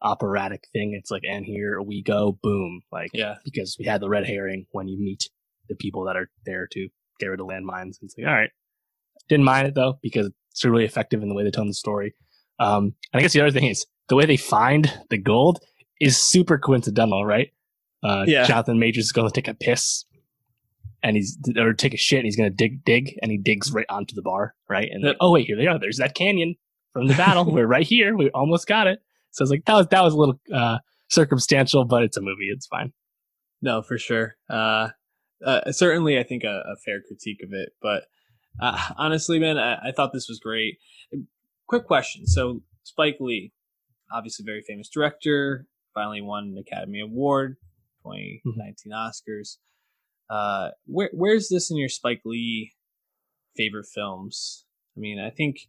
operatic 0.00 0.64
thing. 0.72 0.94
It's 0.98 1.10
like, 1.10 1.22
and 1.28 1.44
here 1.44 1.82
we 1.82 2.02
go, 2.02 2.38
boom. 2.42 2.80
Like, 2.90 3.10
yeah, 3.12 3.34
because 3.44 3.76
we 3.78 3.84
had 3.84 4.00
the 4.00 4.08
red 4.08 4.26
herring 4.26 4.64
when 4.70 4.88
you 4.88 4.98
meet 4.98 5.28
the 5.68 5.74
people 5.74 6.04
that 6.06 6.16
are 6.16 6.30
there 6.46 6.66
to 6.72 6.88
get 7.20 7.26
rid 7.26 7.40
of 7.40 7.46
landmines. 7.46 7.98
It's 8.00 8.14
like, 8.16 8.26
all 8.26 8.32
right. 8.32 8.50
Didn't 9.28 9.44
mind 9.44 9.68
it 9.68 9.74
though, 9.74 9.98
because 10.02 10.30
it's 10.50 10.64
really 10.64 10.86
effective 10.86 11.22
in 11.22 11.28
the 11.28 11.34
way 11.34 11.44
they 11.44 11.50
tell 11.50 11.66
the 11.66 11.74
story. 11.74 12.14
Um, 12.58 12.94
and 13.12 13.18
I 13.18 13.20
guess 13.20 13.34
the 13.34 13.42
other 13.42 13.50
thing 13.50 13.68
is 13.68 13.84
the 14.08 14.16
way 14.16 14.24
they 14.24 14.38
find 14.38 14.90
the 15.10 15.18
gold 15.18 15.60
is 16.00 16.16
super 16.16 16.56
coincidental, 16.56 17.26
right? 17.26 17.52
Uh, 18.02 18.24
yeah. 18.26 18.44
Jonathan 18.46 18.78
Majors 18.78 19.04
is 19.04 19.12
going 19.12 19.28
to 19.28 19.34
take 19.34 19.46
a 19.46 19.54
piss 19.54 20.06
and 21.02 21.16
he's, 21.16 21.38
or 21.56 21.72
take 21.72 21.94
a 21.94 21.98
shit 21.98 22.18
and 22.18 22.26
he's 22.26 22.36
going 22.36 22.50
to 22.50 22.54
dig, 22.56 22.84
dig, 22.84 23.18
and 23.22 23.30
he 23.30 23.38
digs 23.38 23.72
right 23.72 23.86
onto 23.88 24.14
the 24.14 24.22
bar, 24.22 24.54
right? 24.68 24.88
And 24.90 25.04
then, 25.04 25.14
oh, 25.20 25.32
wait, 25.32 25.46
here 25.46 25.56
they 25.56 25.66
are. 25.66 25.78
There's 25.78 25.98
that 25.98 26.14
canyon 26.14 26.54
from 26.92 27.08
the 27.08 27.14
battle. 27.14 27.44
We're 27.52 27.66
right 27.66 27.86
here. 27.86 28.16
We 28.16 28.30
almost 28.30 28.66
got 28.66 28.86
it. 28.86 29.00
So 29.32 29.42
I 29.42 29.44
was 29.44 29.50
like, 29.50 29.64
that 29.64 29.74
was 29.74 29.86
that 29.88 30.02
was 30.02 30.14
a 30.14 30.16
little 30.16 30.40
uh, 30.54 30.78
circumstantial, 31.08 31.84
but 31.84 32.02
it's 32.02 32.16
a 32.16 32.20
movie. 32.20 32.50
It's 32.52 32.66
fine. 32.66 32.92
No, 33.62 33.80
for 33.82 33.96
sure. 33.96 34.34
Uh, 34.50 34.88
uh, 35.44 35.72
certainly, 35.72 36.18
I 36.18 36.22
think 36.22 36.44
a, 36.44 36.62
a, 36.66 36.76
fair 36.84 37.00
critique 37.00 37.40
of 37.42 37.50
it. 37.52 37.70
But 37.80 38.04
uh, 38.60 38.78
honestly, 38.98 39.38
man, 39.38 39.58
I, 39.58 39.88
I, 39.88 39.92
thought 39.92 40.12
this 40.12 40.28
was 40.28 40.38
great. 40.38 40.78
Quick 41.66 41.86
question: 41.86 42.26
So 42.26 42.60
Spike 42.82 43.16
Lee, 43.20 43.52
obviously 44.12 44.44
very 44.44 44.62
famous 44.62 44.88
director, 44.88 45.66
finally 45.94 46.20
won 46.20 46.54
an 46.54 46.58
Academy 46.58 47.00
Award, 47.00 47.56
2019 48.04 48.92
mm-hmm. 48.92 48.92
Oscars. 48.92 49.56
Uh, 50.32 50.70
where 50.86 51.10
where's 51.12 51.48
this 51.50 51.70
in 51.70 51.76
your 51.76 51.90
Spike 51.90 52.22
Lee 52.24 52.72
favorite 53.54 53.86
films? 53.94 54.64
I 54.96 55.00
mean, 55.00 55.20
I 55.20 55.28
think 55.28 55.68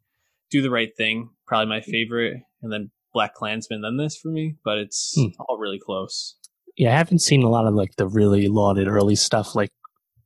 Do 0.50 0.62
the 0.62 0.70
Right 0.70 0.96
Thing, 0.96 1.32
probably 1.46 1.68
my 1.68 1.82
favorite, 1.82 2.38
and 2.62 2.72
then 2.72 2.92
Black 3.14 3.34
Klansman 3.34 3.82
than 3.82 3.98
this 3.98 4.18
for 4.18 4.30
me, 4.30 4.56
but 4.64 4.78
it's 4.78 5.14
hmm. 5.16 5.28
all 5.40 5.58
really 5.58 5.80
close. 5.80 6.38
Yeah, 6.78 6.94
I 6.94 6.98
haven't 6.98 7.20
seen 7.20 7.44
a 7.44 7.50
lot 7.50 7.68
of 7.68 7.74
like 7.74 7.98
the 7.98 8.08
really 8.08 8.48
lauded 8.48 8.88
early 8.88 9.16
stuff 9.16 9.54
like 9.54 9.72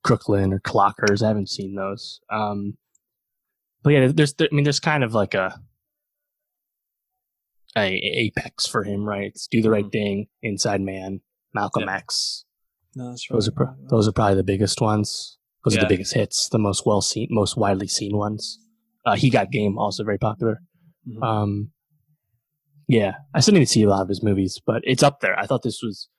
Crooklyn 0.04 0.54
or 0.54 0.60
Clockers. 0.60 1.24
I 1.24 1.30
haven't 1.30 1.50
seen 1.50 1.76
those. 1.76 2.22
Um, 2.32 2.78
but 3.84 3.94
yeah, 3.94 4.08
there's, 4.14 4.36
I 4.40 4.48
mean, 4.52 4.64
there's 4.64 4.80
kind 4.80 5.04
of 5.04 5.14
like 5.14 5.34
a, 5.34 5.60
a 7.76 7.88
apex 7.88 8.68
for 8.68 8.84
him, 8.84 9.04
right? 9.04 9.28
It's 9.28 9.48
do 9.48 9.62
the 9.62 9.72
right 9.72 9.84
mm-hmm. 9.84 9.90
thing, 9.90 10.28
Inside 10.44 10.82
Man, 10.82 11.22
Malcolm 11.54 11.86
yep. 11.88 12.02
X. 12.02 12.46
No, 12.98 13.11
that's 13.11 13.30
right. 13.30 13.36
Those 13.36 13.48
are 13.49 13.76
those 13.90 14.07
are 14.07 14.11
probably 14.11 14.36
the 14.36 14.44
biggest 14.44 14.82
ones. 14.82 15.38
Those 15.64 15.76
yeah. 15.76 15.82
are 15.82 15.84
the 15.84 15.90
biggest 15.90 16.15
hits, 16.15 16.49
the 16.49 16.57
most 16.57 16.84
well 16.84 17.02
seen, 17.02 17.28
most 17.30 17.56
widely 17.56 17.88
seen 17.88 18.18
ones. 18.18 18.60
Uh, 19.06 19.15
he 19.15 19.30
got 19.30 19.52
game 19.52 19.78
also 19.78 20.03
very 20.03 20.18
popular. 20.18 20.64
Mm-hmm. 21.07 21.22
Um, 21.24 21.72
yeah, 22.88 23.14
I 23.36 23.41
still 23.41 23.53
need 23.53 23.60
to 23.60 23.68
see 23.68 23.84
a 23.84 23.90
lot 23.90 24.02
of 24.02 24.10
his 24.10 24.24
movies, 24.24 24.60
but 24.65 24.82
it's 24.84 25.03
up 25.03 25.19
there. 25.19 25.38
I 25.38 25.45
thought 25.45 25.61
this 25.61 25.82
was 25.84 26.10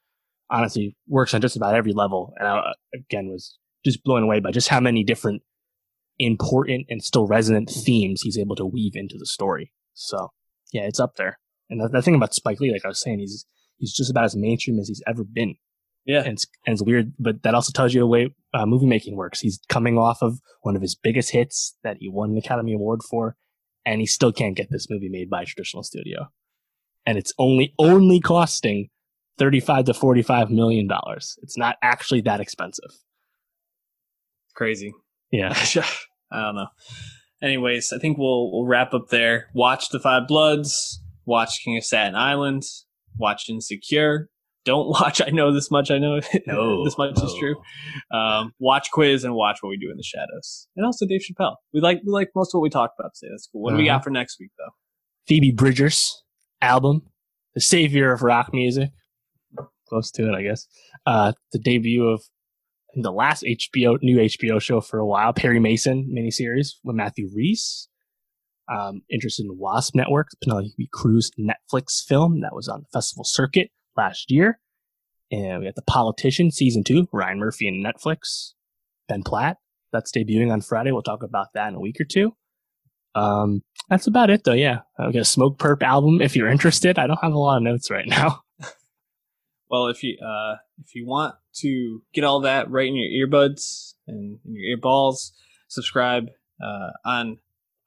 honestly 0.50 0.96
works 1.08 1.34
on 1.34 1.40
just 1.40 1.56
about 1.56 1.74
every 1.74 1.92
level, 1.92 2.32
and 2.38 2.46
I 2.46 2.72
again 2.94 3.28
was 3.28 3.58
just 3.84 4.04
blown 4.04 4.22
away 4.22 4.38
by 4.38 4.52
just 4.52 4.68
how 4.68 4.78
many 4.78 5.02
different 5.02 5.42
important 6.20 6.86
and 6.88 7.02
still 7.02 7.26
resonant 7.26 7.70
themes 7.70 8.22
he's 8.22 8.38
able 8.38 8.54
to 8.54 8.66
weave 8.66 8.94
into 8.94 9.16
the 9.18 9.26
story. 9.26 9.72
So 9.94 10.28
yeah, 10.72 10.82
it's 10.82 11.00
up 11.00 11.16
there. 11.16 11.40
And 11.70 11.80
the, 11.80 11.88
the 11.88 12.02
thing 12.02 12.14
about 12.14 12.34
Spike 12.34 12.60
Lee, 12.60 12.70
like 12.70 12.84
I 12.84 12.88
was 12.88 13.00
saying, 13.00 13.18
he's 13.18 13.46
he's 13.78 13.92
just 13.92 14.12
about 14.12 14.24
as 14.24 14.36
mainstream 14.36 14.78
as 14.78 14.86
he's 14.86 15.02
ever 15.08 15.24
been. 15.24 15.56
Yeah, 16.08 16.22
and 16.22 16.32
it's, 16.32 16.46
and 16.66 16.72
it's 16.72 16.82
weird, 16.82 17.12
but 17.20 17.44
that 17.44 17.54
also 17.54 17.70
tells 17.70 17.94
you 17.94 18.00
the 18.00 18.06
way 18.06 18.34
uh, 18.52 18.66
movie 18.66 18.86
making 18.86 19.14
works. 19.14 19.40
He's 19.40 19.60
coming 19.68 19.96
off 19.96 20.22
of 20.22 20.40
one 20.62 20.74
of 20.74 20.82
his 20.82 20.96
biggest 20.96 21.30
hits 21.30 21.76
that 21.84 21.98
he 22.00 22.08
won 22.08 22.30
an 22.30 22.38
Academy 22.38 22.72
Award 22.72 23.02
for, 23.08 23.36
and 23.86 24.00
he 24.00 24.06
still 24.06 24.32
can't 24.32 24.56
get 24.56 24.68
this 24.70 24.88
movie 24.90 25.08
made 25.08 25.30
by 25.30 25.42
a 25.42 25.44
traditional 25.44 25.84
studio 25.84 26.28
and 27.08 27.16
it's 27.16 27.32
only 27.38 27.74
only 27.78 28.20
costing 28.20 28.90
35 29.38 29.86
to 29.86 29.94
45 29.94 30.50
million 30.50 30.86
dollars. 30.86 31.38
It's 31.42 31.56
not 31.56 31.76
actually 31.82 32.20
that 32.22 32.38
expensive. 32.38 32.90
Crazy. 34.54 34.92
Yeah. 35.32 35.54
I 36.30 36.42
don't 36.42 36.56
know. 36.56 36.66
Anyways, 37.40 37.94
I 37.94 37.98
think 37.98 38.18
we'll 38.18 38.52
we'll 38.52 38.66
wrap 38.66 38.92
up 38.92 39.08
there. 39.08 39.46
Watch 39.54 39.88
The 39.88 39.98
Five 39.98 40.28
Bloods, 40.28 41.02
watch 41.24 41.60
King 41.64 41.78
of 41.78 41.84
Staten 41.84 42.14
Island, 42.14 42.64
watch 43.16 43.48
Insecure. 43.48 44.28
Don't 44.64 44.88
watch 44.88 45.20
I 45.26 45.30
know 45.30 45.52
this 45.52 45.70
much, 45.70 45.90
I 45.90 45.98
know 45.98 46.20
no, 46.46 46.84
this 46.84 46.98
much 46.98 47.16
no. 47.16 47.24
is 47.24 47.34
true. 47.38 47.56
Um, 48.12 48.52
watch 48.58 48.90
Quiz 48.90 49.24
and 49.24 49.34
watch 49.34 49.58
What 49.62 49.70
We 49.70 49.76
Do 49.78 49.90
in 49.90 49.96
the 49.96 50.02
Shadows. 50.02 50.68
And 50.76 50.84
also 50.84 51.06
Dave 51.06 51.22
Chappelle. 51.22 51.56
We 51.72 51.80
like 51.80 52.00
we 52.04 52.12
like 52.12 52.30
most 52.34 52.54
of 52.54 52.58
what 52.58 52.62
we 52.62 52.70
talked 52.70 52.98
about 52.98 53.12
today. 53.14 53.30
That's 53.32 53.48
cool. 53.50 53.62
What 53.62 53.70
uh-huh. 53.70 53.78
do 53.78 53.82
we 53.82 53.88
uh-huh. 53.88 53.98
got 53.98 54.04
for 54.04 54.10
next 54.10 54.38
week 54.40 54.50
though? 54.58 54.72
Phoebe 55.26 55.52
Bridgers 55.52 56.22
album, 56.60 57.02
the 57.54 57.60
savior 57.60 58.12
of 58.12 58.22
rock 58.22 58.52
music. 58.52 58.90
Close 59.88 60.10
to 60.12 60.28
it, 60.28 60.34
I 60.34 60.42
guess. 60.42 60.66
Uh, 61.06 61.32
the 61.52 61.58
debut 61.58 62.06
of 62.06 62.22
the 62.94 63.12
last 63.12 63.42
HBO 63.44 63.98
new 64.02 64.18
HBO 64.18 64.60
show 64.60 64.80
for 64.80 64.98
a 64.98 65.06
while, 65.06 65.32
Perry 65.32 65.60
Mason 65.60 66.12
miniseries 66.14 66.72
with 66.84 66.96
Matthew 66.96 67.28
Rhys. 67.34 67.88
Um, 68.70 69.00
interested 69.10 69.46
in 69.46 69.56
Wasp 69.56 69.94
Network, 69.94 70.28
Penelope 70.42 70.90
Cruz 70.92 71.30
Netflix 71.38 72.04
film 72.06 72.42
that 72.42 72.54
was 72.54 72.68
on 72.68 72.80
the 72.80 72.88
festival 72.92 73.24
circuit 73.24 73.70
last 73.98 74.30
year. 74.30 74.58
And 75.30 75.58
we 75.58 75.66
got 75.66 75.74
The 75.74 75.82
Politician 75.82 76.50
season 76.50 76.84
two, 76.84 77.06
Ryan 77.12 77.38
Murphy 77.38 77.68
and 77.68 77.84
Netflix. 77.84 78.52
Ben 79.08 79.22
Platt, 79.22 79.58
that's 79.92 80.10
debuting 80.10 80.50
on 80.50 80.62
Friday. 80.62 80.92
We'll 80.92 81.02
talk 81.02 81.22
about 81.22 81.48
that 81.54 81.68
in 81.68 81.74
a 81.74 81.80
week 81.80 82.00
or 82.00 82.04
two. 82.04 82.34
Um, 83.14 83.62
that's 83.90 84.06
about 84.06 84.30
it 84.30 84.44
though. 84.44 84.52
Yeah. 84.52 84.80
I'll 84.98 85.12
get 85.12 85.20
a 85.20 85.22
Smokepurpp 85.22 85.82
album 85.82 86.22
if 86.22 86.36
you're 86.36 86.48
interested. 86.48 86.98
I 86.98 87.06
don't 87.06 87.22
have 87.22 87.32
a 87.32 87.38
lot 87.38 87.56
of 87.56 87.62
notes 87.62 87.90
right 87.90 88.06
now. 88.06 88.42
well, 89.70 89.88
if 89.88 90.02
you, 90.02 90.16
uh, 90.24 90.56
if 90.82 90.94
you 90.94 91.06
want 91.06 91.34
to 91.56 92.02
get 92.14 92.24
all 92.24 92.40
that 92.40 92.70
right 92.70 92.88
in 92.88 92.96
your 92.96 93.26
earbuds 93.26 93.94
and 94.06 94.38
in 94.44 94.54
your 94.54 94.78
earballs, 94.78 95.32
subscribe, 95.68 96.28
uh, 96.62 96.90
on 97.04 97.38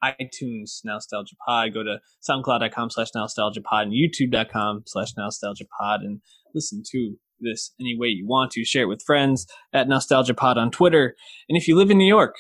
iTunes 0.03 0.82
Nostalgia 0.84 1.36
Pod. 1.45 1.73
Go 1.73 1.84
to 1.84 1.99
soundcloud.com 2.28 2.90
slash 2.90 3.10
nostalgia 3.15 3.61
pod 3.61 3.88
and 3.88 3.94
youtube.com 3.94 4.84
slash 4.86 5.10
nostalgia 5.18 5.65
pod 5.80 6.02
and 6.02 6.22
listen 6.53 6.84
to 6.91 7.15
this 7.40 7.72
any 7.80 7.95
way 7.98 8.07
you 8.07 8.28
want 8.28 8.52
to. 8.52 8.64
Share 8.64 8.84
it 8.84 8.88
with 8.88 9.03
friends 9.03 9.48
at 9.73 9.88
nostalgia 9.88 10.34
pod 10.34 10.57
on 10.57 10.72
Twitter. 10.72 11.15
And 11.49 11.57
if 11.57 11.68
you 11.68 11.76
live 11.76 11.90
in 11.90 11.98
New 11.98 12.07
York 12.07 12.36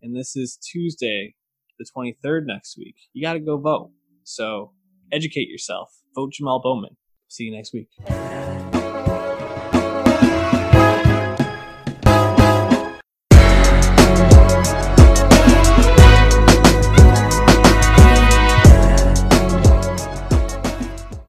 and 0.00 0.16
this 0.16 0.36
is 0.36 0.56
Tuesday, 0.56 1.34
the 1.78 1.86
23rd 1.96 2.46
next 2.46 2.76
week, 2.78 2.96
you 3.12 3.22
got 3.22 3.34
to 3.34 3.40
go 3.40 3.58
vote. 3.58 3.90
So 4.24 4.72
educate 5.12 5.48
yourself. 5.48 5.90
Vote 6.14 6.32
Jamal 6.32 6.60
Bowman. 6.62 6.96
See 7.28 7.44
you 7.44 7.52
next 7.52 7.72
week. 7.72 7.88